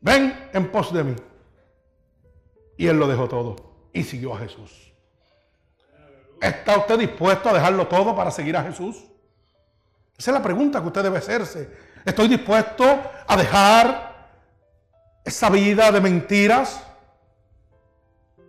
ven 0.00 0.48
en 0.54 0.70
pos 0.70 0.94
de 0.94 1.04
mí. 1.04 1.14
Y 2.78 2.86
él 2.86 2.98
lo 2.98 3.06
dejó 3.06 3.28
todo 3.28 3.56
y 3.92 4.02
siguió 4.02 4.34
a 4.34 4.38
Jesús. 4.38 4.94
¿Está 6.40 6.78
usted 6.78 6.98
dispuesto 6.98 7.48
a 7.48 7.54
dejarlo 7.54 7.86
todo 7.86 8.14
para 8.14 8.30
seguir 8.30 8.56
a 8.56 8.62
Jesús? 8.62 9.04
Esa 10.16 10.30
es 10.30 10.34
la 10.34 10.42
pregunta 10.42 10.80
que 10.80 10.86
usted 10.86 11.02
debe 11.02 11.18
hacerse. 11.18 11.70
¿Estoy 12.04 12.28
dispuesto 12.28 12.84
a 13.26 13.36
dejar 13.36 14.30
esa 15.24 15.50
vida 15.50 15.90
de 15.90 16.00
mentiras? 16.00 16.82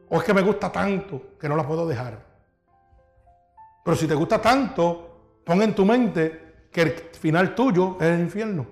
¿O 0.10 0.18
es 0.18 0.24
que 0.24 0.34
me 0.34 0.42
gusta 0.42 0.72
tanto 0.72 1.38
que 1.40 1.50
no 1.50 1.56
la 1.56 1.68
puedo 1.68 1.88
dejar? 1.88 2.26
Pero 3.84 3.98
si 3.98 4.08
te 4.08 4.16
gusta 4.16 4.42
tanto, 4.42 5.40
pon 5.44 5.62
en 5.62 5.74
tu 5.74 5.86
mente 5.86 6.68
que 6.72 6.82
el 6.82 6.92
final 6.92 7.56
tuyo 7.56 7.98
es 8.00 8.08
el 8.08 8.20
infierno. 8.22 8.68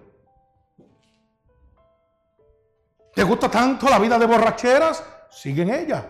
¿Te 3.14 3.24
gusta 3.24 3.50
tanto 3.50 3.90
la 3.90 3.98
vida 3.98 4.20
de 4.20 4.26
borracheras? 4.26 5.04
Sigue 5.30 5.62
en 5.62 5.70
ella. 5.74 6.06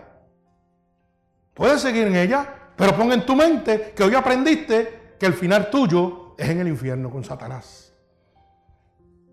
Puedes 1.54 1.80
seguir 1.80 2.08
en 2.08 2.16
ella, 2.16 2.55
pero 2.76 2.94
pon 2.94 3.12
en 3.12 3.24
tu 3.24 3.34
mente 3.34 3.92
que 3.96 4.04
hoy 4.04 4.14
aprendiste 4.14 5.14
que 5.18 5.26
el 5.26 5.34
final 5.34 5.70
tuyo 5.70 6.34
es 6.36 6.48
en 6.48 6.60
el 6.60 6.68
infierno 6.68 7.10
con 7.10 7.24
Satanás. 7.24 7.92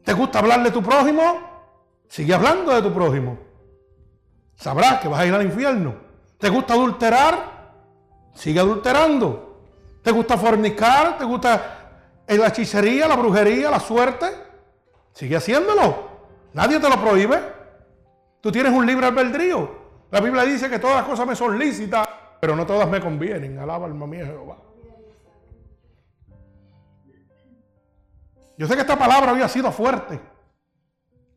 ¿Te 0.04 0.14
gusta 0.14 0.40
hablar 0.40 0.64
de 0.64 0.72
tu 0.72 0.82
prójimo? 0.82 1.52
Sigue 2.08 2.34
hablando 2.34 2.74
de 2.74 2.82
tu 2.82 2.94
prójimo 2.94 3.54
sabrás 4.56 5.02
que 5.02 5.08
vas 5.08 5.20
a 5.20 5.26
ir 5.26 5.34
al 5.34 5.44
infierno. 5.44 5.96
¿Te 6.38 6.50
gusta 6.50 6.74
adulterar? 6.74 7.72
Sigue 8.34 8.60
adulterando. 8.60 9.62
¿Te 10.02 10.12
gusta 10.12 10.38
fornicar? 10.38 11.18
¿Te 11.18 11.26
gusta 11.26 12.24
la 12.28 12.48
hechicería, 12.48 13.08
la 13.08 13.16
brujería, 13.16 13.70
la 13.70 13.80
suerte? 13.80 14.28
Sigue 15.12 15.36
haciéndolo. 15.36 16.12
Nadie 16.54 16.80
te 16.80 16.90
lo 16.90 17.00
prohíbe. 17.02 17.40
Tú 18.42 18.52
tienes 18.52 18.72
un 18.72 18.86
libre 18.86 19.08
albedrío. 19.08 19.84
La 20.12 20.20
Biblia 20.20 20.44
dice 20.44 20.70
que 20.70 20.80
todas 20.80 20.98
las 20.98 21.06
cosas 21.06 21.26
me 21.26 21.36
son 21.36 21.58
lícitas, 21.58 22.08
pero 22.44 22.58
no 22.58 22.66
todas 22.66 22.90
me 22.90 23.00
convienen. 23.00 23.58
Alaba 23.58 23.86
alma 23.86 24.06
mía 24.06 24.26
Jehová. 24.26 24.58
Yo 28.58 28.68
sé 28.68 28.76
que 28.76 28.82
esta 28.82 29.00
palabra 29.00 29.32
había 29.32 29.48
sido 29.48 29.72
fuerte, 29.72 30.20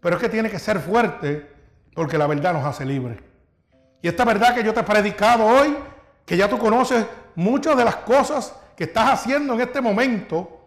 pero 0.00 0.16
es 0.16 0.22
que 0.22 0.28
tiene 0.28 0.50
que 0.50 0.58
ser 0.58 0.80
fuerte 0.80 1.48
porque 1.94 2.18
la 2.18 2.26
verdad 2.26 2.54
nos 2.54 2.64
hace 2.64 2.84
libres. 2.84 3.18
Y 4.02 4.08
esta 4.08 4.24
verdad 4.24 4.52
que 4.52 4.64
yo 4.64 4.74
te 4.74 4.80
he 4.80 4.82
predicado 4.82 5.46
hoy, 5.46 5.76
que 6.24 6.36
ya 6.36 6.48
tú 6.48 6.58
conoces 6.58 7.06
muchas 7.36 7.76
de 7.76 7.84
las 7.84 7.98
cosas 7.98 8.56
que 8.76 8.82
estás 8.82 9.08
haciendo 9.08 9.54
en 9.54 9.60
este 9.60 9.80
momento 9.80 10.60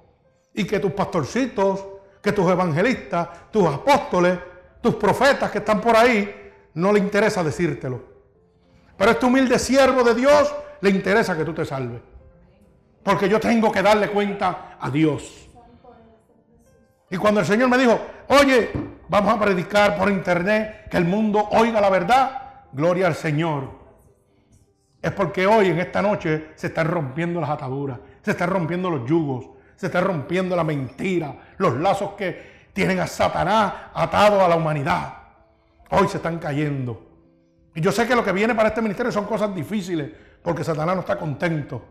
y 0.53 0.63
que 0.63 0.79
tus 0.79 0.93
pastorcitos, 0.93 1.85
que 2.21 2.31
tus 2.31 2.49
evangelistas, 2.49 3.51
tus 3.51 3.67
apóstoles, 3.67 4.39
tus 4.81 4.95
profetas 4.95 5.51
que 5.51 5.57
están 5.57 5.81
por 5.81 5.97
ahí, 5.97 6.33
no 6.75 6.93
le 6.93 6.99
interesa 6.99 7.43
decírtelo. 7.43 8.08
Pero 8.99 9.11
este 9.11 9.25
humilde 9.25 9.57
siervo 9.57 10.03
de 10.03 10.13
Dios 10.13 10.53
le 10.81 10.89
interesa 10.89 11.37
que 11.37 11.45
tú 11.45 11.53
te 11.53 11.63
salves. 11.63 12.01
Porque 13.01 13.29
yo 13.29 13.39
tengo 13.39 13.71
que 13.71 13.81
darle 13.81 14.09
cuenta 14.09 14.75
a 14.77 14.89
Dios. 14.89 15.47
Y 17.09 17.15
cuando 17.15 17.39
el 17.39 17.45
Señor 17.45 17.69
me 17.69 17.77
dijo, 17.77 17.97
oye, 18.27 18.69
vamos 19.07 19.33
a 19.33 19.39
predicar 19.39 19.97
por 19.97 20.11
internet, 20.11 20.89
que 20.91 20.97
el 20.97 21.05
mundo 21.05 21.47
oiga 21.51 21.79
la 21.79 21.89
verdad, 21.89 22.65
gloria 22.73 23.07
al 23.07 23.15
Señor. 23.15 23.69
Es 25.01 25.13
porque 25.13 25.47
hoy, 25.47 25.67
en 25.67 25.79
esta 25.79 26.01
noche, 26.01 26.49
se 26.55 26.67
están 26.67 26.87
rompiendo 26.87 27.39
las 27.39 27.51
ataduras, 27.51 27.99
se 28.21 28.31
están 28.31 28.49
rompiendo 28.49 28.89
los 28.89 29.09
yugos, 29.09 29.45
se 29.77 29.85
está 29.85 30.01
rompiendo 30.01 30.57
la 30.57 30.65
mentira, 30.65 31.33
los 31.57 31.77
lazos 31.77 32.15
que 32.15 32.67
tienen 32.73 32.99
a 32.99 33.07
Satanás 33.07 33.73
atado 33.93 34.43
a 34.43 34.49
la 34.49 34.57
humanidad. 34.57 35.13
Hoy 35.89 36.09
se 36.09 36.17
están 36.17 36.37
cayendo. 36.37 37.08
Y 37.79 37.81
yo 37.81 37.93
sé 37.93 38.05
que 38.05 38.13
lo 38.13 38.25
que 38.25 38.33
viene 38.33 38.53
para 38.53 38.67
este 38.67 38.81
ministerio 38.81 39.09
son 39.09 39.23
cosas 39.23 39.55
difíciles, 39.55 40.11
porque 40.43 40.65
Satanás 40.65 40.95
no 40.95 40.99
está 40.99 41.17
contento. 41.17 41.81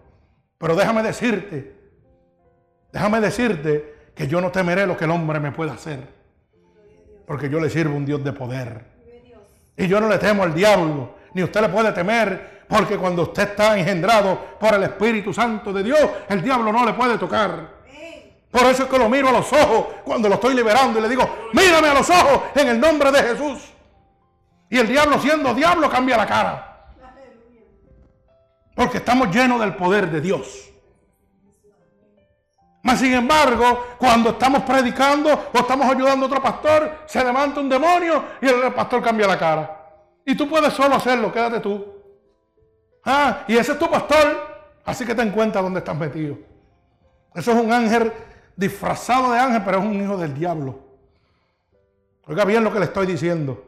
Pero 0.59 0.77
déjame 0.77 1.02
decirte, 1.02 1.77
déjame 2.93 3.23
decirte 3.23 4.10
que 4.15 4.28
yo 4.28 4.39
no 4.43 4.51
temeré 4.51 4.86
lo 4.86 4.98
que 4.98 5.06
el 5.06 5.10
hombre 5.12 5.40
me 5.40 5.51
pueda 5.51 5.73
hacer. 5.73 6.01
Porque 7.27 7.48
yo 7.48 7.59
le 7.59 7.70
sirvo 7.70 7.97
un 7.97 8.05
Dios 8.05 8.23
de 8.23 8.35
poder. 8.35 8.85
Y 9.78 9.89
yo 9.89 9.98
no 9.98 10.10
le 10.10 10.19
temo 10.19 10.43
al 10.43 10.52
diablo, 10.52 11.15
ni 11.32 11.43
usted 11.43 11.62
le 11.62 11.70
puede 11.70 11.90
temer, 11.93 12.65
porque 12.69 12.98
cuando 12.98 13.23
usted 13.23 13.44
está 13.44 13.78
engendrado 13.78 14.59
por 14.60 14.74
el 14.74 14.82
Espíritu 14.82 15.32
Santo 15.32 15.73
de 15.73 15.85
Dios, 15.85 16.06
el 16.28 16.43
diablo 16.43 16.70
no 16.70 16.85
le 16.85 16.93
puede 16.93 17.16
tocar. 17.16 17.78
Por 18.51 18.66
eso 18.66 18.82
es 18.82 18.90
que 18.90 18.98
lo 18.98 19.09
miro 19.09 19.31
a 19.31 19.32
los 19.32 19.51
ojos 19.55 19.86
cuando 20.05 20.28
lo 20.28 20.35
estoy 20.35 20.55
liberando 20.55 20.98
y 20.98 21.02
le 21.02 21.09
digo, 21.09 21.27
mírame 21.55 21.89
a 21.89 21.94
los 21.94 22.10
ojos 22.10 22.43
en 22.56 22.69
el 22.69 22.78
nombre 22.78 23.10
de 23.10 23.23
Jesús. 23.23 23.77
Y 24.70 24.78
el 24.78 24.88
diablo 24.88 25.18
siendo 25.18 25.54
diablo 25.54 25.88
cambia 25.88 26.16
la 26.16 26.26
cara. 26.26 26.64
Porque 28.74 28.98
estamos 28.98 29.34
llenos 29.34 29.60
del 29.60 29.74
poder 29.74 30.10
de 30.10 30.20
Dios. 30.20 30.70
Mas 32.82 33.00
sin 33.00 33.12
embargo, 33.12 33.86
cuando 33.98 34.30
estamos 34.30 34.62
predicando 34.62 35.50
o 35.52 35.58
estamos 35.58 35.86
ayudando 35.86 36.24
a 36.24 36.28
otro 36.28 36.42
pastor, 36.42 37.00
se 37.06 37.22
levanta 37.24 37.60
un 37.60 37.68
demonio 37.68 38.24
y 38.40 38.46
el 38.46 38.72
pastor 38.72 39.02
cambia 39.02 39.26
la 39.26 39.38
cara. 39.38 39.78
Y 40.24 40.36
tú 40.36 40.48
puedes 40.48 40.72
solo 40.72 40.94
hacerlo, 40.94 41.32
quédate 41.32 41.60
tú. 41.60 41.84
Ah, 43.04 43.44
y 43.48 43.56
ese 43.56 43.72
es 43.72 43.78
tu 43.78 43.90
pastor, 43.90 44.78
así 44.84 45.04
que 45.04 45.14
ten 45.14 45.30
cuenta 45.32 45.60
dónde 45.60 45.80
estás 45.80 45.96
metido. 45.96 46.38
Eso 47.34 47.52
es 47.52 47.58
un 47.58 47.72
ángel 47.72 48.12
disfrazado 48.56 49.32
de 49.32 49.38
ángel, 49.38 49.62
pero 49.64 49.78
es 49.78 49.84
un 49.84 50.00
hijo 50.00 50.16
del 50.16 50.34
diablo. 50.34 50.78
Oiga 52.26 52.44
bien 52.44 52.62
lo 52.62 52.72
que 52.72 52.78
le 52.78 52.84
estoy 52.86 53.06
diciendo. 53.06 53.67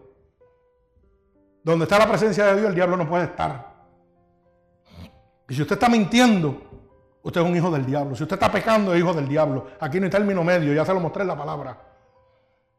Donde 1.70 1.84
está 1.84 1.98
la 1.98 2.08
presencia 2.08 2.46
de 2.46 2.56
Dios, 2.56 2.68
el 2.68 2.74
diablo 2.74 2.96
no 2.96 3.08
puede 3.08 3.24
estar. 3.24 3.70
Y 5.48 5.54
si 5.54 5.62
usted 5.62 5.74
está 5.74 5.88
mintiendo, 5.88 6.70
Usted 7.22 7.40
es 7.40 7.46
un 7.46 7.56
hijo 7.56 7.70
del 7.70 7.84
diablo. 7.84 8.16
Si 8.16 8.22
usted 8.22 8.36
está 8.36 8.50
pecando, 8.50 8.94
es 8.94 9.00
hijo 9.00 9.12
del 9.12 9.28
diablo. 9.28 9.66
Aquí 9.80 10.00
no 10.00 10.06
hay 10.06 10.10
término 10.10 10.42
medio, 10.42 10.72
ya 10.72 10.84
se 10.84 10.94
lo 10.94 11.00
mostré 11.00 11.22
en 11.22 11.28
la 11.28 11.36
palabra. 11.36 11.78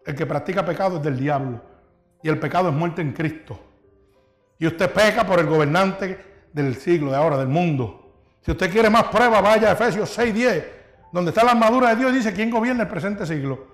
El 0.05 0.15
que 0.15 0.25
practica 0.25 0.65
pecado 0.65 0.97
es 0.97 1.03
del 1.03 1.17
diablo. 1.17 1.61
Y 2.23 2.29
el 2.29 2.39
pecado 2.39 2.69
es 2.69 2.75
muerte 2.75 3.01
en 3.01 3.13
Cristo. 3.13 3.59
Y 4.57 4.67
usted 4.67 4.91
peca 4.91 5.25
por 5.25 5.39
el 5.39 5.45
gobernante 5.45 6.47
del 6.53 6.75
siglo, 6.75 7.11
de 7.11 7.17
ahora, 7.17 7.37
del 7.37 7.47
mundo. 7.47 7.97
Si 8.41 8.51
usted 8.51 8.71
quiere 8.71 8.89
más 8.89 9.05
pruebas, 9.05 9.41
vaya 9.43 9.69
a 9.69 9.73
Efesios 9.73 10.17
6:10, 10.17 10.65
donde 11.11 11.29
está 11.29 11.43
la 11.43 11.51
armadura 11.51 11.89
de 11.89 11.95
Dios 11.97 12.11
y 12.11 12.15
dice 12.15 12.33
quién 12.33 12.49
gobierna 12.49 12.83
el 12.83 12.89
presente 12.89 13.25
siglo. 13.25 13.67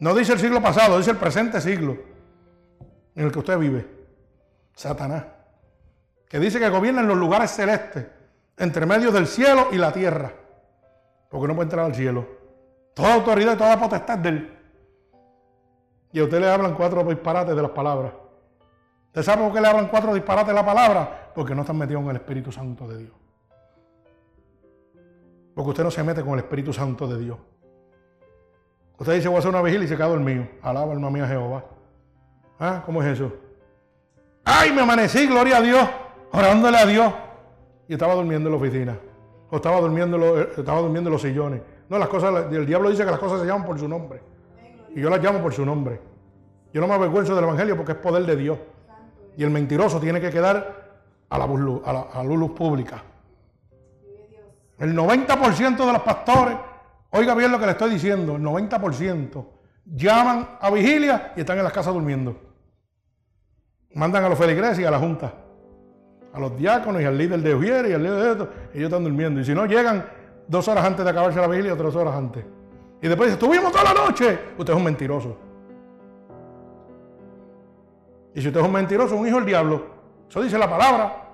No 0.00 0.14
dice 0.14 0.34
el 0.34 0.38
siglo 0.38 0.62
pasado, 0.62 0.98
dice 0.98 1.10
el 1.10 1.16
presente 1.16 1.60
siglo 1.60 1.96
en 3.14 3.24
el 3.24 3.32
que 3.32 3.38
usted 3.38 3.58
vive. 3.58 3.97
Satanás. 4.78 5.24
Que 6.28 6.38
dice 6.38 6.60
que 6.60 6.68
gobierna 6.68 7.00
en 7.00 7.08
los 7.08 7.16
lugares 7.16 7.50
celestes 7.50 8.06
entre 8.56 8.86
medio 8.86 9.10
del 9.10 9.26
cielo 9.26 9.68
y 9.72 9.76
la 9.76 9.92
tierra. 9.92 10.32
Porque 11.28 11.48
no 11.48 11.54
puede 11.56 11.64
entrar 11.64 11.84
al 11.84 11.96
cielo. 11.96 12.24
Toda 12.94 13.14
autoridad 13.14 13.54
y 13.54 13.58
toda 13.58 13.78
potestad 13.78 14.18
de 14.18 14.28
él. 14.28 14.58
Y 16.12 16.20
a 16.20 16.24
usted 16.24 16.38
le 16.38 16.48
hablan 16.48 16.74
cuatro 16.74 17.02
disparates 17.02 17.56
de 17.56 17.62
las 17.62 17.72
palabras. 17.72 18.12
¿Usted 19.06 19.22
sabe 19.24 19.42
por 19.42 19.52
qué 19.52 19.60
le 19.60 19.66
hablan 19.66 19.88
cuatro 19.88 20.14
disparates 20.14 20.48
de 20.48 20.54
la 20.54 20.64
palabra? 20.64 21.32
Porque 21.34 21.56
no 21.56 21.62
están 21.62 21.76
metidos 21.76 22.04
en 22.04 22.10
el 22.10 22.16
Espíritu 22.16 22.52
Santo 22.52 22.86
de 22.86 22.98
Dios. 22.98 23.12
Porque 25.56 25.70
usted 25.70 25.82
no 25.82 25.90
se 25.90 26.04
mete 26.04 26.22
con 26.22 26.34
el 26.34 26.38
Espíritu 26.40 26.72
Santo 26.72 27.08
de 27.08 27.18
Dios. 27.18 27.38
Usted 28.96 29.14
dice, 29.14 29.26
voy 29.26 29.36
a 29.36 29.38
hacer 29.40 29.50
una 29.50 29.62
vigilia 29.62 29.86
y 29.86 29.88
se 29.88 29.96
queda 29.96 30.06
dormido. 30.06 30.46
Alaba 30.62 30.92
alma 30.92 31.10
mía 31.10 31.26
Jehová. 31.26 31.64
¿Ah? 32.60 32.82
¿Cómo 32.86 33.02
es 33.02 33.08
eso? 33.08 33.47
¡Ay, 34.50 34.72
me 34.72 34.80
amanecí, 34.80 35.26
gloria 35.26 35.58
a 35.58 35.60
Dios! 35.60 35.86
Orándole 36.32 36.78
a 36.78 36.86
Dios 36.86 37.12
y 37.86 37.92
estaba 37.92 38.14
durmiendo 38.14 38.48
en 38.48 38.54
la 38.54 38.58
oficina. 38.58 38.98
O 39.50 39.56
estaba 39.56 39.78
durmiendo, 39.78 40.40
eh, 40.40 40.48
estaba 40.56 40.80
durmiendo 40.80 41.08
en 41.08 41.12
los 41.12 41.20
sillones. 41.20 41.60
No, 41.90 41.98
las 41.98 42.08
cosas, 42.08 42.50
el 42.50 42.64
diablo 42.64 42.88
dice 42.88 43.04
que 43.04 43.10
las 43.10 43.20
cosas 43.20 43.40
se 43.42 43.46
llaman 43.46 43.66
por 43.66 43.78
su 43.78 43.86
nombre. 43.86 44.22
Y 44.94 45.02
yo 45.02 45.10
las 45.10 45.22
llamo 45.22 45.40
por 45.40 45.52
su 45.52 45.66
nombre. 45.66 46.00
Yo 46.72 46.80
no 46.80 46.88
me 46.88 46.94
avergüenzo 46.94 47.34
del 47.34 47.44
Evangelio 47.44 47.76
porque 47.76 47.92
es 47.92 47.98
poder 47.98 48.24
de 48.24 48.36
Dios. 48.36 48.58
Y 49.36 49.44
el 49.44 49.50
mentiroso 49.50 50.00
tiene 50.00 50.18
que 50.18 50.30
quedar 50.30 50.88
a 51.28 51.38
la, 51.38 51.44
a 52.14 52.24
luz 52.24 52.52
pública. 52.52 53.02
El 54.78 54.96
90% 54.96 55.76
de 55.76 55.92
los 55.92 56.02
pastores, 56.02 56.56
oiga 57.10 57.34
bien 57.34 57.52
lo 57.52 57.58
que 57.58 57.66
le 57.66 57.72
estoy 57.72 57.90
diciendo, 57.90 58.36
el 58.36 58.42
90% 58.42 59.44
llaman 59.84 60.56
a 60.58 60.70
vigilia 60.70 61.34
y 61.36 61.40
están 61.40 61.58
en 61.58 61.64
las 61.64 61.72
casas 61.72 61.92
durmiendo. 61.92 62.47
Mandan 63.94 64.24
a 64.24 64.28
los 64.28 64.38
feligreses 64.38 64.80
y 64.80 64.84
a 64.84 64.90
la 64.90 64.98
junta 64.98 65.32
a 66.32 66.40
los 66.40 66.56
diáconos 66.56 67.02
y 67.02 67.04
al 67.04 67.16
líder 67.16 67.40
de 67.40 67.54
Ujier 67.54 67.86
y 67.86 67.92
al 67.92 68.02
líder 68.02 68.22
de 68.22 68.30
esto, 68.32 68.48
ellos 68.74 68.84
están 68.84 69.04
durmiendo. 69.04 69.40
Y 69.40 69.44
si 69.44 69.54
no, 69.54 69.66
llegan 69.66 70.04
dos 70.46 70.68
horas 70.68 70.84
antes 70.84 71.04
de 71.04 71.10
acabarse 71.10 71.40
la 71.40 71.48
vigilia, 71.48 71.76
tres 71.76 71.94
horas 71.94 72.14
antes. 72.14 72.44
Y 73.00 73.08
después 73.08 73.28
dice, 73.28 73.34
estuvimos 73.34 73.72
toda 73.72 73.84
la 73.84 73.94
noche. 73.94 74.38
Usted 74.56 74.72
es 74.72 74.76
un 74.76 74.84
mentiroso. 74.84 75.36
Y 78.34 78.40
si 78.40 78.48
usted 78.48 78.60
es 78.60 78.66
un 78.66 78.72
mentiroso, 78.72 79.16
un 79.16 79.26
hijo 79.26 79.36
del 79.36 79.46
diablo. 79.46 79.86
Eso 80.28 80.42
dice 80.42 80.58
la 80.58 80.68
palabra. 80.68 81.24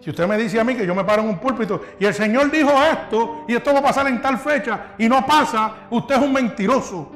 Si 0.00 0.10
usted 0.10 0.26
me 0.26 0.36
dice 0.38 0.60
a 0.60 0.64
mí 0.64 0.74
que 0.74 0.86
yo 0.86 0.94
me 0.94 1.04
paro 1.04 1.22
en 1.22 1.28
un 1.28 1.38
púlpito 1.38 1.82
y 1.98 2.04
el 2.04 2.14
Señor 2.14 2.50
dijo 2.50 2.70
esto 2.70 3.44
y 3.48 3.54
esto 3.54 3.72
va 3.72 3.80
a 3.80 3.82
pasar 3.82 4.06
en 4.06 4.20
tal 4.22 4.38
fecha 4.38 4.94
y 4.98 5.08
no 5.08 5.26
pasa, 5.26 5.86
usted 5.90 6.16
es 6.16 6.22
un 6.22 6.32
mentiroso. 6.32 7.10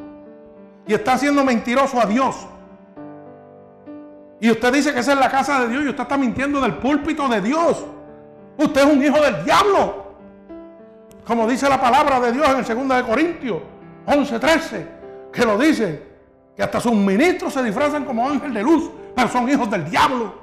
Y 0.86 0.94
está 0.94 1.16
siendo 1.16 1.44
mentiroso 1.44 2.00
a 2.00 2.06
Dios. 2.06 2.48
Y 4.40 4.50
usted 4.50 4.72
dice 4.72 4.94
que 4.94 5.00
esa 5.00 5.12
es 5.12 5.18
la 5.18 5.30
casa 5.30 5.60
de 5.60 5.68
Dios 5.68 5.84
y 5.84 5.88
usted 5.88 6.02
está 6.02 6.16
mintiendo 6.16 6.60
del 6.60 6.74
púlpito 6.74 7.28
de 7.28 7.42
Dios. 7.42 7.84
Usted 8.56 8.80
es 8.80 8.86
un 8.86 9.02
hijo 9.02 9.20
del 9.20 9.44
diablo. 9.44 10.14
Como 11.26 11.46
dice 11.46 11.68
la 11.68 11.80
palabra 11.80 12.18
de 12.20 12.32
Dios 12.32 12.48
en 12.48 12.56
el 12.56 12.88
2 12.88 12.96
de 12.96 13.02
Corintios 13.04 13.58
11:13, 14.06 14.86
que 15.30 15.44
lo 15.44 15.58
dice, 15.58 16.10
que 16.56 16.62
hasta 16.62 16.80
sus 16.80 16.92
ministros 16.92 17.52
se 17.52 17.62
disfrazan 17.62 18.04
como 18.04 18.28
ángel 18.28 18.52
de 18.52 18.62
luz, 18.62 18.90
pero 19.14 19.28
son 19.28 19.48
hijos 19.48 19.70
del 19.70 19.88
diablo. 19.88 20.34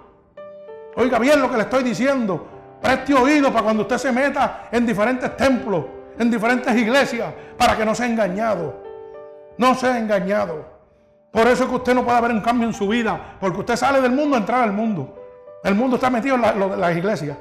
Oiga 0.96 1.18
bien 1.20 1.42
lo 1.42 1.50
que 1.50 1.58
le 1.58 1.64
estoy 1.64 1.84
diciendo. 1.84 2.48
Preste 2.82 3.14
oído 3.16 3.52
para 3.52 3.64
cuando 3.64 3.84
usted 3.84 3.98
se 3.98 4.12
meta 4.12 4.70
en 4.72 4.86
diferentes 4.86 5.36
templos, 5.36 5.86
en 6.18 6.30
diferentes 6.30 6.76
iglesias, 6.76 7.34
para 7.58 7.76
que 7.76 7.84
no 7.84 7.96
sea 7.96 8.06
engañado. 8.06 8.84
No 9.58 9.74
sea 9.74 9.98
engañado. 9.98 10.77
Por 11.32 11.48
eso 11.48 11.64
es 11.64 11.70
que 11.70 11.76
usted 11.76 11.94
no 11.94 12.04
puede 12.04 12.18
haber 12.18 12.32
un 12.32 12.42
cambio 12.42 12.68
en 12.68 12.74
su 12.74 12.88
vida, 12.88 13.38
porque 13.40 13.60
usted 13.60 13.76
sale 13.76 14.02
del 14.02 14.12
mundo 14.12 14.36
a 14.36 14.40
entrar 14.40 14.64
al 14.64 14.72
mundo. 14.72 15.14
El 15.64 15.76
mundo 15.76 15.98
está 15.98 16.10
metido 16.10 16.36
en 16.36 16.80
las 16.80 16.98
iglesias. 16.98 17.38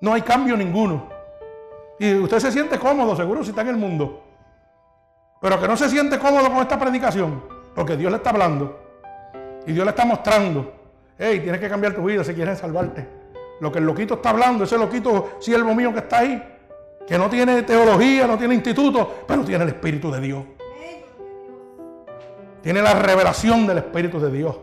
No 0.00 0.14
hay 0.14 0.22
cambio 0.22 0.56
ninguno. 0.56 1.08
Y 1.98 2.14
usted 2.14 2.38
se 2.38 2.52
siente 2.52 2.78
cómodo, 2.78 3.14
seguro, 3.14 3.42
si 3.44 3.50
está 3.50 3.62
en 3.62 3.68
el 3.68 3.76
mundo. 3.76 4.22
Pero 5.40 5.60
que 5.60 5.68
no 5.68 5.76
se 5.76 5.88
siente 5.88 6.18
cómodo 6.18 6.50
con 6.50 6.58
esta 6.58 6.78
predicación, 6.78 7.44
porque 7.74 7.96
Dios 7.96 8.10
le 8.10 8.16
está 8.16 8.30
hablando. 8.30 8.80
Y 9.66 9.72
Dios 9.72 9.84
le 9.84 9.90
está 9.90 10.04
mostrando. 10.04 10.72
Hey, 11.18 11.40
tienes 11.40 11.60
que 11.60 11.68
cambiar 11.68 11.94
tu 11.94 12.04
vida 12.04 12.24
si 12.24 12.34
quieres 12.34 12.58
salvarte. 12.58 13.06
Lo 13.60 13.70
que 13.70 13.78
el 13.78 13.84
loquito 13.84 14.14
está 14.14 14.30
hablando, 14.30 14.64
ese 14.64 14.76
loquito 14.76 15.36
siervo 15.38 15.74
mío 15.74 15.92
que 15.92 16.00
está 16.00 16.18
ahí, 16.18 16.42
que 17.06 17.16
no 17.16 17.28
tiene 17.28 17.62
teología, 17.62 18.26
no 18.26 18.36
tiene 18.36 18.54
instituto, 18.54 19.24
pero 19.26 19.44
tiene 19.44 19.64
el 19.64 19.70
Espíritu 19.70 20.10
de 20.10 20.20
Dios. 20.20 20.44
Tiene 22.64 22.80
la 22.80 22.94
revelación 22.94 23.66
del 23.66 23.76
Espíritu 23.76 24.18
de 24.18 24.30
Dios. 24.30 24.56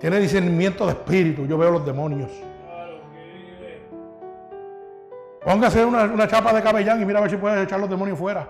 Tiene 0.00 0.18
discernimiento 0.18 0.86
de 0.86 0.92
espíritu. 0.92 1.44
Yo 1.44 1.58
veo 1.58 1.70
los 1.70 1.84
demonios. 1.84 2.30
Póngase 5.44 5.84
una, 5.84 6.04
una 6.04 6.26
chapa 6.26 6.54
de 6.54 6.62
cabellán 6.62 7.02
y 7.02 7.04
mira 7.04 7.18
a 7.18 7.22
ver 7.22 7.30
si 7.30 7.36
puede 7.36 7.62
echar 7.62 7.78
los 7.78 7.90
demonios 7.90 8.18
fuera. 8.18 8.48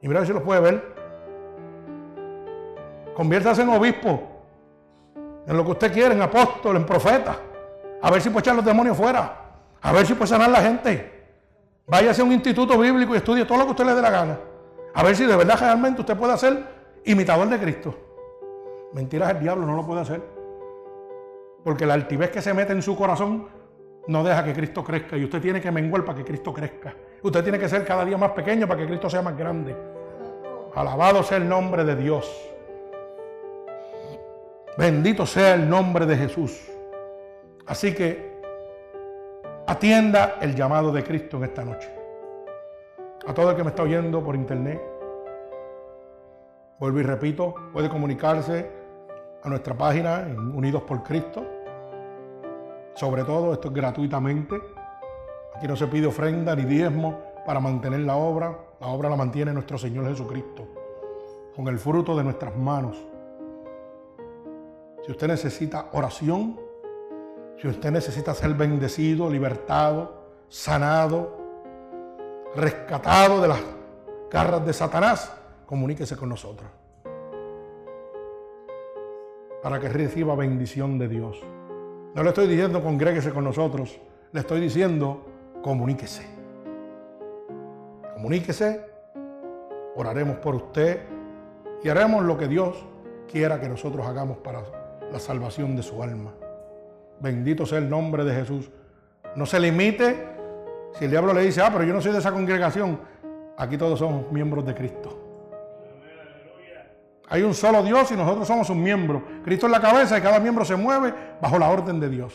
Y 0.00 0.08
mira 0.08 0.18
a 0.18 0.22
ver 0.22 0.26
si 0.26 0.32
los 0.34 0.42
puede 0.42 0.60
ver. 0.62 0.94
Conviértase 3.14 3.62
en 3.62 3.68
obispo. 3.68 4.20
En 5.46 5.56
lo 5.56 5.64
que 5.64 5.70
usted 5.70 5.92
quiere, 5.92 6.16
en 6.16 6.22
apóstol, 6.22 6.74
en 6.74 6.84
profeta. 6.84 7.36
A 8.02 8.10
ver 8.10 8.20
si 8.20 8.30
puede 8.30 8.40
echar 8.40 8.56
los 8.56 8.64
demonios 8.64 8.96
fuera. 8.96 9.32
A 9.80 9.92
ver 9.92 10.04
si 10.04 10.14
puede 10.14 10.26
sanar 10.26 10.50
la 10.50 10.60
gente. 10.60 11.22
Váyase 11.86 12.20
a 12.20 12.24
un 12.24 12.32
instituto 12.32 12.76
bíblico 12.76 13.14
y 13.14 13.18
estudie 13.18 13.44
todo 13.44 13.58
lo 13.58 13.64
que 13.66 13.70
usted 13.70 13.84
le 13.84 13.94
dé 13.94 14.02
la 14.02 14.10
gana. 14.10 14.38
A 14.92 15.04
ver 15.04 15.14
si 15.14 15.24
de 15.24 15.36
verdad 15.36 15.56
realmente 15.60 16.00
usted 16.00 16.16
puede 16.16 16.36
ser 16.36 16.81
imitador 17.04 17.48
de 17.48 17.58
Cristo. 17.58 17.94
Mentiras 18.92 19.30
el 19.30 19.40
diablo 19.40 19.66
no 19.66 19.76
lo 19.76 19.86
puede 19.86 20.00
hacer. 20.02 20.22
Porque 21.64 21.86
la 21.86 21.94
altivez 21.94 22.30
que 22.30 22.42
se 22.42 22.52
mete 22.52 22.72
en 22.72 22.82
su 22.82 22.96
corazón 22.96 23.48
no 24.08 24.24
deja 24.24 24.44
que 24.44 24.52
Cristo 24.52 24.82
crezca. 24.82 25.16
Y 25.16 25.24
usted 25.24 25.40
tiene 25.40 25.60
que 25.60 25.70
menguar 25.70 26.04
para 26.04 26.18
que 26.18 26.24
Cristo 26.24 26.52
crezca. 26.52 26.94
Usted 27.22 27.42
tiene 27.42 27.58
que 27.58 27.68
ser 27.68 27.84
cada 27.84 28.04
día 28.04 28.18
más 28.18 28.32
pequeño 28.32 28.66
para 28.66 28.80
que 28.80 28.86
Cristo 28.86 29.08
sea 29.08 29.22
más 29.22 29.36
grande. 29.36 29.76
Alabado 30.74 31.22
sea 31.22 31.38
el 31.38 31.48
nombre 31.48 31.84
de 31.84 31.96
Dios. 31.96 32.48
Bendito 34.76 35.26
sea 35.26 35.54
el 35.54 35.68
nombre 35.68 36.06
de 36.06 36.16
Jesús. 36.16 36.68
Así 37.66 37.94
que 37.94 38.32
atienda 39.66 40.38
el 40.40 40.54
llamado 40.54 40.90
de 40.90 41.04
Cristo 41.04 41.36
en 41.36 41.44
esta 41.44 41.64
noche. 41.64 41.88
A 43.26 43.32
todo 43.32 43.50
el 43.50 43.56
que 43.56 43.62
me 43.62 43.70
está 43.70 43.82
oyendo 43.84 44.22
por 44.24 44.34
internet, 44.34 44.82
vuelvo 46.82 46.98
y 46.98 47.04
repito, 47.04 47.54
puede 47.72 47.88
comunicarse 47.88 48.68
a 49.40 49.48
nuestra 49.48 49.72
página 49.72 50.22
en 50.22 50.36
Unidos 50.36 50.82
por 50.82 51.04
Cristo. 51.04 51.46
Sobre 52.96 53.22
todo, 53.22 53.52
esto 53.52 53.68
es 53.68 53.74
gratuitamente. 53.74 54.60
Aquí 55.54 55.68
no 55.68 55.76
se 55.76 55.86
pide 55.86 56.08
ofrenda 56.08 56.56
ni 56.56 56.64
diezmo 56.64 57.20
para 57.46 57.60
mantener 57.60 58.00
la 58.00 58.16
obra. 58.16 58.58
La 58.80 58.88
obra 58.88 59.08
la 59.08 59.14
mantiene 59.14 59.52
nuestro 59.52 59.78
Señor 59.78 60.08
Jesucristo, 60.08 60.66
con 61.54 61.68
el 61.68 61.78
fruto 61.78 62.16
de 62.16 62.24
nuestras 62.24 62.56
manos. 62.56 62.96
Si 65.06 65.12
usted 65.12 65.28
necesita 65.28 65.86
oración, 65.92 66.58
si 67.58 67.68
usted 67.68 67.92
necesita 67.92 68.34
ser 68.34 68.54
bendecido, 68.54 69.30
libertado, 69.30 70.24
sanado, 70.48 71.38
rescatado 72.56 73.40
de 73.40 73.46
las 73.46 73.60
garras 74.28 74.66
de 74.66 74.72
Satanás, 74.72 75.41
comuníquese 75.72 76.18
con 76.18 76.28
nosotros. 76.28 76.68
Para 79.62 79.80
que 79.80 79.88
reciba 79.88 80.36
bendición 80.36 80.98
de 80.98 81.08
Dios. 81.08 81.40
No 82.14 82.22
le 82.22 82.28
estoy 82.28 82.46
diciendo 82.46 82.82
congréguese 82.82 83.30
con 83.30 83.44
nosotros, 83.44 83.98
le 84.32 84.40
estoy 84.40 84.60
diciendo 84.60 85.24
comuníquese. 85.62 86.26
Comuníquese, 88.12 88.84
oraremos 89.96 90.36
por 90.40 90.56
usted 90.56 91.04
y 91.82 91.88
haremos 91.88 92.22
lo 92.22 92.36
que 92.36 92.48
Dios 92.48 92.84
quiera 93.26 93.58
que 93.58 93.70
nosotros 93.70 94.06
hagamos 94.06 94.36
para 94.36 94.60
la 95.10 95.18
salvación 95.18 95.74
de 95.74 95.82
su 95.82 96.02
alma. 96.02 96.34
Bendito 97.18 97.64
sea 97.64 97.78
el 97.78 97.88
nombre 97.88 98.24
de 98.24 98.34
Jesús. 98.34 98.70
No 99.36 99.46
se 99.46 99.58
limite 99.58 100.22
si 100.92 101.06
el 101.06 101.10
diablo 101.12 101.32
le 101.32 101.40
dice, 101.40 101.62
ah, 101.62 101.70
pero 101.72 101.84
yo 101.84 101.94
no 101.94 102.02
soy 102.02 102.12
de 102.12 102.18
esa 102.18 102.30
congregación. 102.30 103.00
Aquí 103.56 103.78
todos 103.78 103.98
somos 103.98 104.30
miembros 104.30 104.66
de 104.66 104.74
Cristo. 104.74 105.21
Hay 107.32 107.42
un 107.42 107.54
solo 107.54 107.82
Dios 107.82 108.12
y 108.12 108.14
nosotros 108.14 108.46
somos 108.46 108.68
un 108.68 108.82
miembro. 108.82 109.22
Cristo 109.42 109.64
es 109.64 109.72
la 109.72 109.80
cabeza 109.80 110.18
y 110.18 110.20
cada 110.20 110.38
miembro 110.38 110.66
se 110.66 110.76
mueve 110.76 111.14
bajo 111.40 111.58
la 111.58 111.70
orden 111.70 111.98
de 111.98 112.10
Dios. 112.10 112.34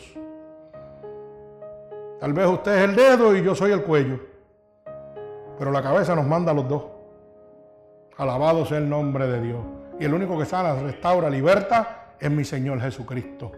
Tal 2.18 2.32
vez 2.32 2.48
usted 2.48 2.78
es 2.78 2.82
el 2.82 2.96
dedo 2.96 3.36
y 3.36 3.44
yo 3.44 3.54
soy 3.54 3.70
el 3.70 3.84
cuello. 3.84 4.18
Pero 5.56 5.70
la 5.70 5.84
cabeza 5.84 6.16
nos 6.16 6.26
manda 6.26 6.50
a 6.50 6.54
los 6.54 6.66
dos. 6.66 6.82
Alabado 8.16 8.66
sea 8.66 8.78
el 8.78 8.88
nombre 8.90 9.28
de 9.28 9.40
Dios. 9.40 9.60
Y 10.00 10.04
el 10.04 10.12
único 10.12 10.36
que 10.36 10.44
sana, 10.44 10.74
restaura, 10.74 11.30
liberta 11.30 12.14
es 12.18 12.30
mi 12.32 12.44
Señor 12.44 12.80
Jesucristo. 12.80 13.52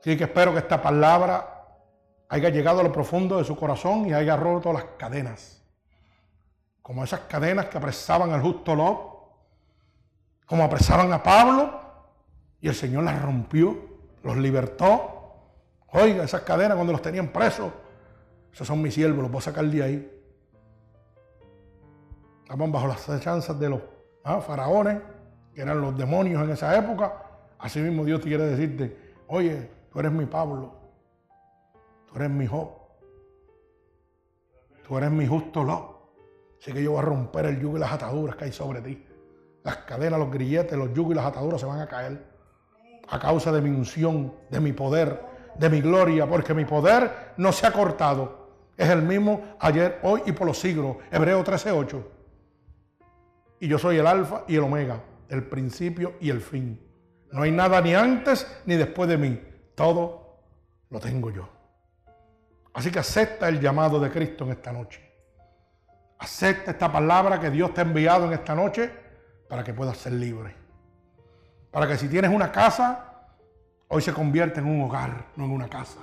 Así 0.00 0.18
que 0.18 0.24
espero 0.24 0.52
que 0.52 0.58
esta 0.58 0.82
palabra 0.82 1.64
haya 2.28 2.50
llegado 2.50 2.80
a 2.80 2.82
lo 2.82 2.92
profundo 2.92 3.38
de 3.38 3.44
su 3.44 3.56
corazón 3.56 4.06
y 4.06 4.12
haya 4.12 4.36
roto 4.36 4.70
las 4.70 4.84
cadenas. 4.98 5.62
Como 6.82 7.02
esas 7.02 7.20
cadenas 7.20 7.70
que 7.70 7.78
apresaban 7.78 8.32
al 8.32 8.42
justo 8.42 8.74
Lot, 8.74 9.09
como 10.50 10.64
apresaban 10.64 11.12
a 11.12 11.22
Pablo, 11.22 11.80
y 12.60 12.66
el 12.66 12.74
Señor 12.74 13.04
las 13.04 13.22
rompió, 13.22 13.78
los 14.24 14.36
libertó. 14.36 15.36
Oiga, 15.92 16.24
esas 16.24 16.40
cadenas 16.40 16.74
cuando 16.74 16.92
los 16.92 17.00
tenían 17.00 17.28
presos, 17.28 17.70
esos 18.52 18.66
son 18.66 18.82
mis 18.82 18.92
siervos, 18.92 19.22
los 19.22 19.30
voy 19.30 19.38
a 19.38 19.42
sacar 19.42 19.64
de 19.64 19.80
ahí. 19.80 20.22
Estaban 22.42 22.72
bajo 22.72 22.88
las 22.88 23.06
chanzas 23.20 23.60
de 23.60 23.68
los 23.68 23.80
ah, 24.24 24.40
faraones 24.40 25.00
que 25.54 25.60
eran 25.62 25.80
los 25.80 25.96
demonios 25.96 26.42
en 26.42 26.50
esa 26.50 26.76
época, 26.76 27.22
así 27.56 27.78
mismo 27.78 28.04
Dios 28.04 28.20
quiere 28.20 28.44
decirte, 28.44 29.14
oye, 29.28 29.70
tú 29.92 30.00
eres 30.00 30.10
mi 30.10 30.26
Pablo, 30.26 30.74
tú 32.08 32.16
eres 32.16 32.28
mi 32.28 32.48
Job, 32.48 32.70
tú 34.84 34.98
eres 34.98 35.12
mi 35.12 35.28
justo 35.28 35.62
Lot. 35.62 36.10
Así 36.60 36.72
que 36.72 36.82
yo 36.82 36.90
voy 36.90 36.98
a 36.98 37.02
romper 37.02 37.46
el 37.46 37.60
yugo 37.60 37.76
y 37.76 37.80
las 37.80 37.92
ataduras 37.92 38.34
que 38.34 38.46
hay 38.46 38.52
sobre 38.52 38.80
ti. 38.80 39.06
Las 39.62 39.78
cadenas, 39.78 40.18
los 40.18 40.30
grilletes, 40.30 40.76
los 40.76 40.92
yugos 40.94 41.12
y 41.12 41.16
las 41.16 41.26
ataduras 41.26 41.60
se 41.60 41.66
van 41.66 41.80
a 41.80 41.86
caer 41.86 42.30
a 43.10 43.18
causa 43.18 43.50
de 43.52 43.60
mi 43.60 43.70
unción, 43.70 44.32
de 44.50 44.60
mi 44.60 44.72
poder, 44.72 45.20
de 45.56 45.68
mi 45.68 45.80
gloria, 45.80 46.26
porque 46.26 46.54
mi 46.54 46.64
poder 46.64 47.32
no 47.36 47.52
se 47.52 47.66
ha 47.66 47.72
cortado. 47.72 48.48
Es 48.76 48.88
el 48.88 49.02
mismo 49.02 49.56
ayer, 49.58 49.98
hoy 50.02 50.22
y 50.26 50.32
por 50.32 50.46
los 50.46 50.58
siglos. 50.58 50.96
Hebreo 51.10 51.44
13:8. 51.44 52.02
Y 53.60 53.68
yo 53.68 53.78
soy 53.78 53.98
el 53.98 54.06
alfa 54.06 54.44
y 54.48 54.56
el 54.56 54.62
omega, 54.62 55.02
el 55.28 55.44
principio 55.44 56.14
y 56.20 56.30
el 56.30 56.40
fin. 56.40 56.80
No 57.32 57.42
hay 57.42 57.50
nada 57.50 57.80
ni 57.80 57.94
antes 57.94 58.46
ni 58.64 58.76
después 58.76 59.08
de 59.08 59.18
mí. 59.18 59.40
Todo 59.74 60.38
lo 60.88 60.98
tengo 61.00 61.30
yo. 61.30 61.48
Así 62.72 62.90
que 62.90 63.00
acepta 63.00 63.48
el 63.48 63.60
llamado 63.60 64.00
de 64.00 64.10
Cristo 64.10 64.44
en 64.44 64.52
esta 64.52 64.72
noche. 64.72 65.02
Acepta 66.18 66.70
esta 66.70 66.90
palabra 66.90 67.40
que 67.40 67.50
Dios 67.50 67.74
te 67.74 67.80
ha 67.80 67.84
enviado 67.84 68.26
en 68.26 68.32
esta 68.32 68.54
noche 68.54 68.90
para 69.50 69.64
que 69.64 69.74
puedas 69.74 69.98
ser 69.98 70.12
libre. 70.12 70.54
Para 71.72 71.88
que 71.88 71.98
si 71.98 72.08
tienes 72.08 72.30
una 72.30 72.52
casa, 72.52 73.26
hoy 73.88 74.00
se 74.00 74.12
convierta 74.12 74.60
en 74.60 74.66
un 74.66 74.80
hogar, 74.82 75.26
no 75.34 75.44
en 75.44 75.50
una 75.50 75.68
casa. 75.68 75.98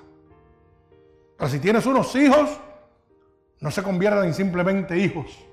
Para 1.37 1.49
si 1.49 1.59
tienes 1.59 1.85
unos 1.85 2.13
hijos, 2.17 2.59
no 3.61 3.71
se 3.71 3.81
conviertan 3.81 4.25
en 4.25 4.33
simplemente 4.33 4.97
hijos, 4.97 5.45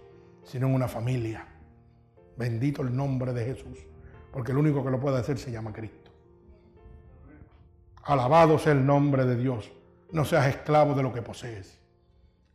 sino 0.42 0.66
en 0.66 0.74
una 0.74 0.88
familia. 0.88 1.46
Bendito 2.36 2.82
el 2.82 2.94
nombre 2.94 3.32
de 3.32 3.44
Jesús, 3.44 3.78
porque 4.32 4.50
el 4.50 4.58
único 4.58 4.84
que 4.84 4.90
lo 4.90 4.98
puede 4.98 5.18
hacer 5.18 5.38
se 5.38 5.52
llama 5.52 5.72
Cristo. 5.72 6.10
Alabado 8.02 8.58
sea 8.58 8.72
el 8.72 8.84
nombre 8.84 9.24
de 9.24 9.36
Dios. 9.36 9.70
No 10.10 10.24
seas 10.24 10.48
esclavo 10.48 10.94
de 10.94 11.02
lo 11.04 11.12
que 11.12 11.22
posees. 11.22 11.78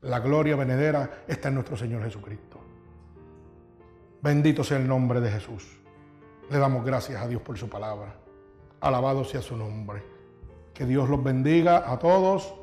La 0.02 0.20
gloria 0.20 0.58
venedera 0.58 1.24
está 1.30 1.48
en 1.48 1.56
nuestro 1.56 1.78
Señor 1.78 2.04
Jesucristo. 2.04 2.59
Bendito 4.22 4.64
sea 4.64 4.78
el 4.78 4.88
nombre 4.88 5.22
de 5.22 5.32
Jesús. 5.32 5.80
Le 6.50 6.58
damos 6.58 6.84
gracias 6.84 7.22
a 7.22 7.28
Dios 7.28 7.42
por 7.42 7.58
su 7.58 7.70
palabra. 7.70 8.16
Alabado 8.82 9.24
sea 9.24 9.42
su 9.42 9.56
nombre. 9.56 10.04
Que 10.74 10.86
Dios 10.86 11.10
los 11.10 11.24
bendiga 11.24 11.90
a 11.90 11.98
todos. 12.00 12.54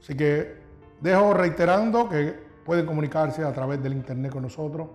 Así 0.00 0.16
que 0.16 0.56
dejo 1.00 1.32
reiterando 1.32 2.08
que 2.08 2.36
pueden 2.64 2.84
comunicarse 2.84 3.42
a 3.42 3.52
través 3.52 3.82
del 3.82 3.94
internet 3.94 4.32
con 4.32 4.42
nosotros 4.42 4.88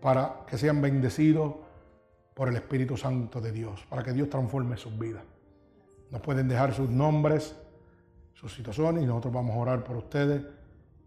para 0.00 0.44
que 0.46 0.58
sean 0.58 0.82
bendecidos 0.82 1.54
por 2.34 2.48
el 2.48 2.56
Espíritu 2.56 2.96
Santo 2.96 3.40
de 3.40 3.52
Dios, 3.52 3.86
para 3.88 4.02
que 4.02 4.12
Dios 4.12 4.28
transforme 4.28 4.76
sus 4.76 4.98
vidas. 4.98 5.22
Nos 6.10 6.20
pueden 6.20 6.48
dejar 6.48 6.74
sus 6.74 6.90
nombres, 6.90 7.54
sus 8.34 8.54
situaciones 8.54 9.04
y 9.04 9.06
nosotros 9.06 9.32
vamos 9.32 9.54
a 9.54 9.60
orar 9.60 9.84
por 9.84 9.96
ustedes 9.96 10.42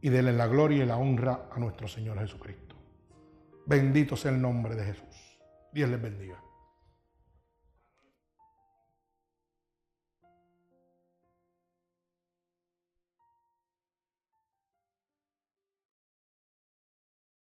y 0.02 0.10
denle 0.10 0.34
la 0.34 0.48
gloria 0.48 0.84
y 0.84 0.88
la 0.88 0.98
honra 0.98 1.50
a 1.52 1.60
nuestro 1.60 1.88
Señor 1.88 2.18
Jesucristo. 2.20 2.65
Bendito 3.66 4.16
sea 4.16 4.32
el 4.32 4.42
nombre 4.42 4.76
de 4.76 4.86
Jesús. 4.86 5.40
Dios 5.74 5.90
les 5.90 6.02
bendiga. 6.02 6.45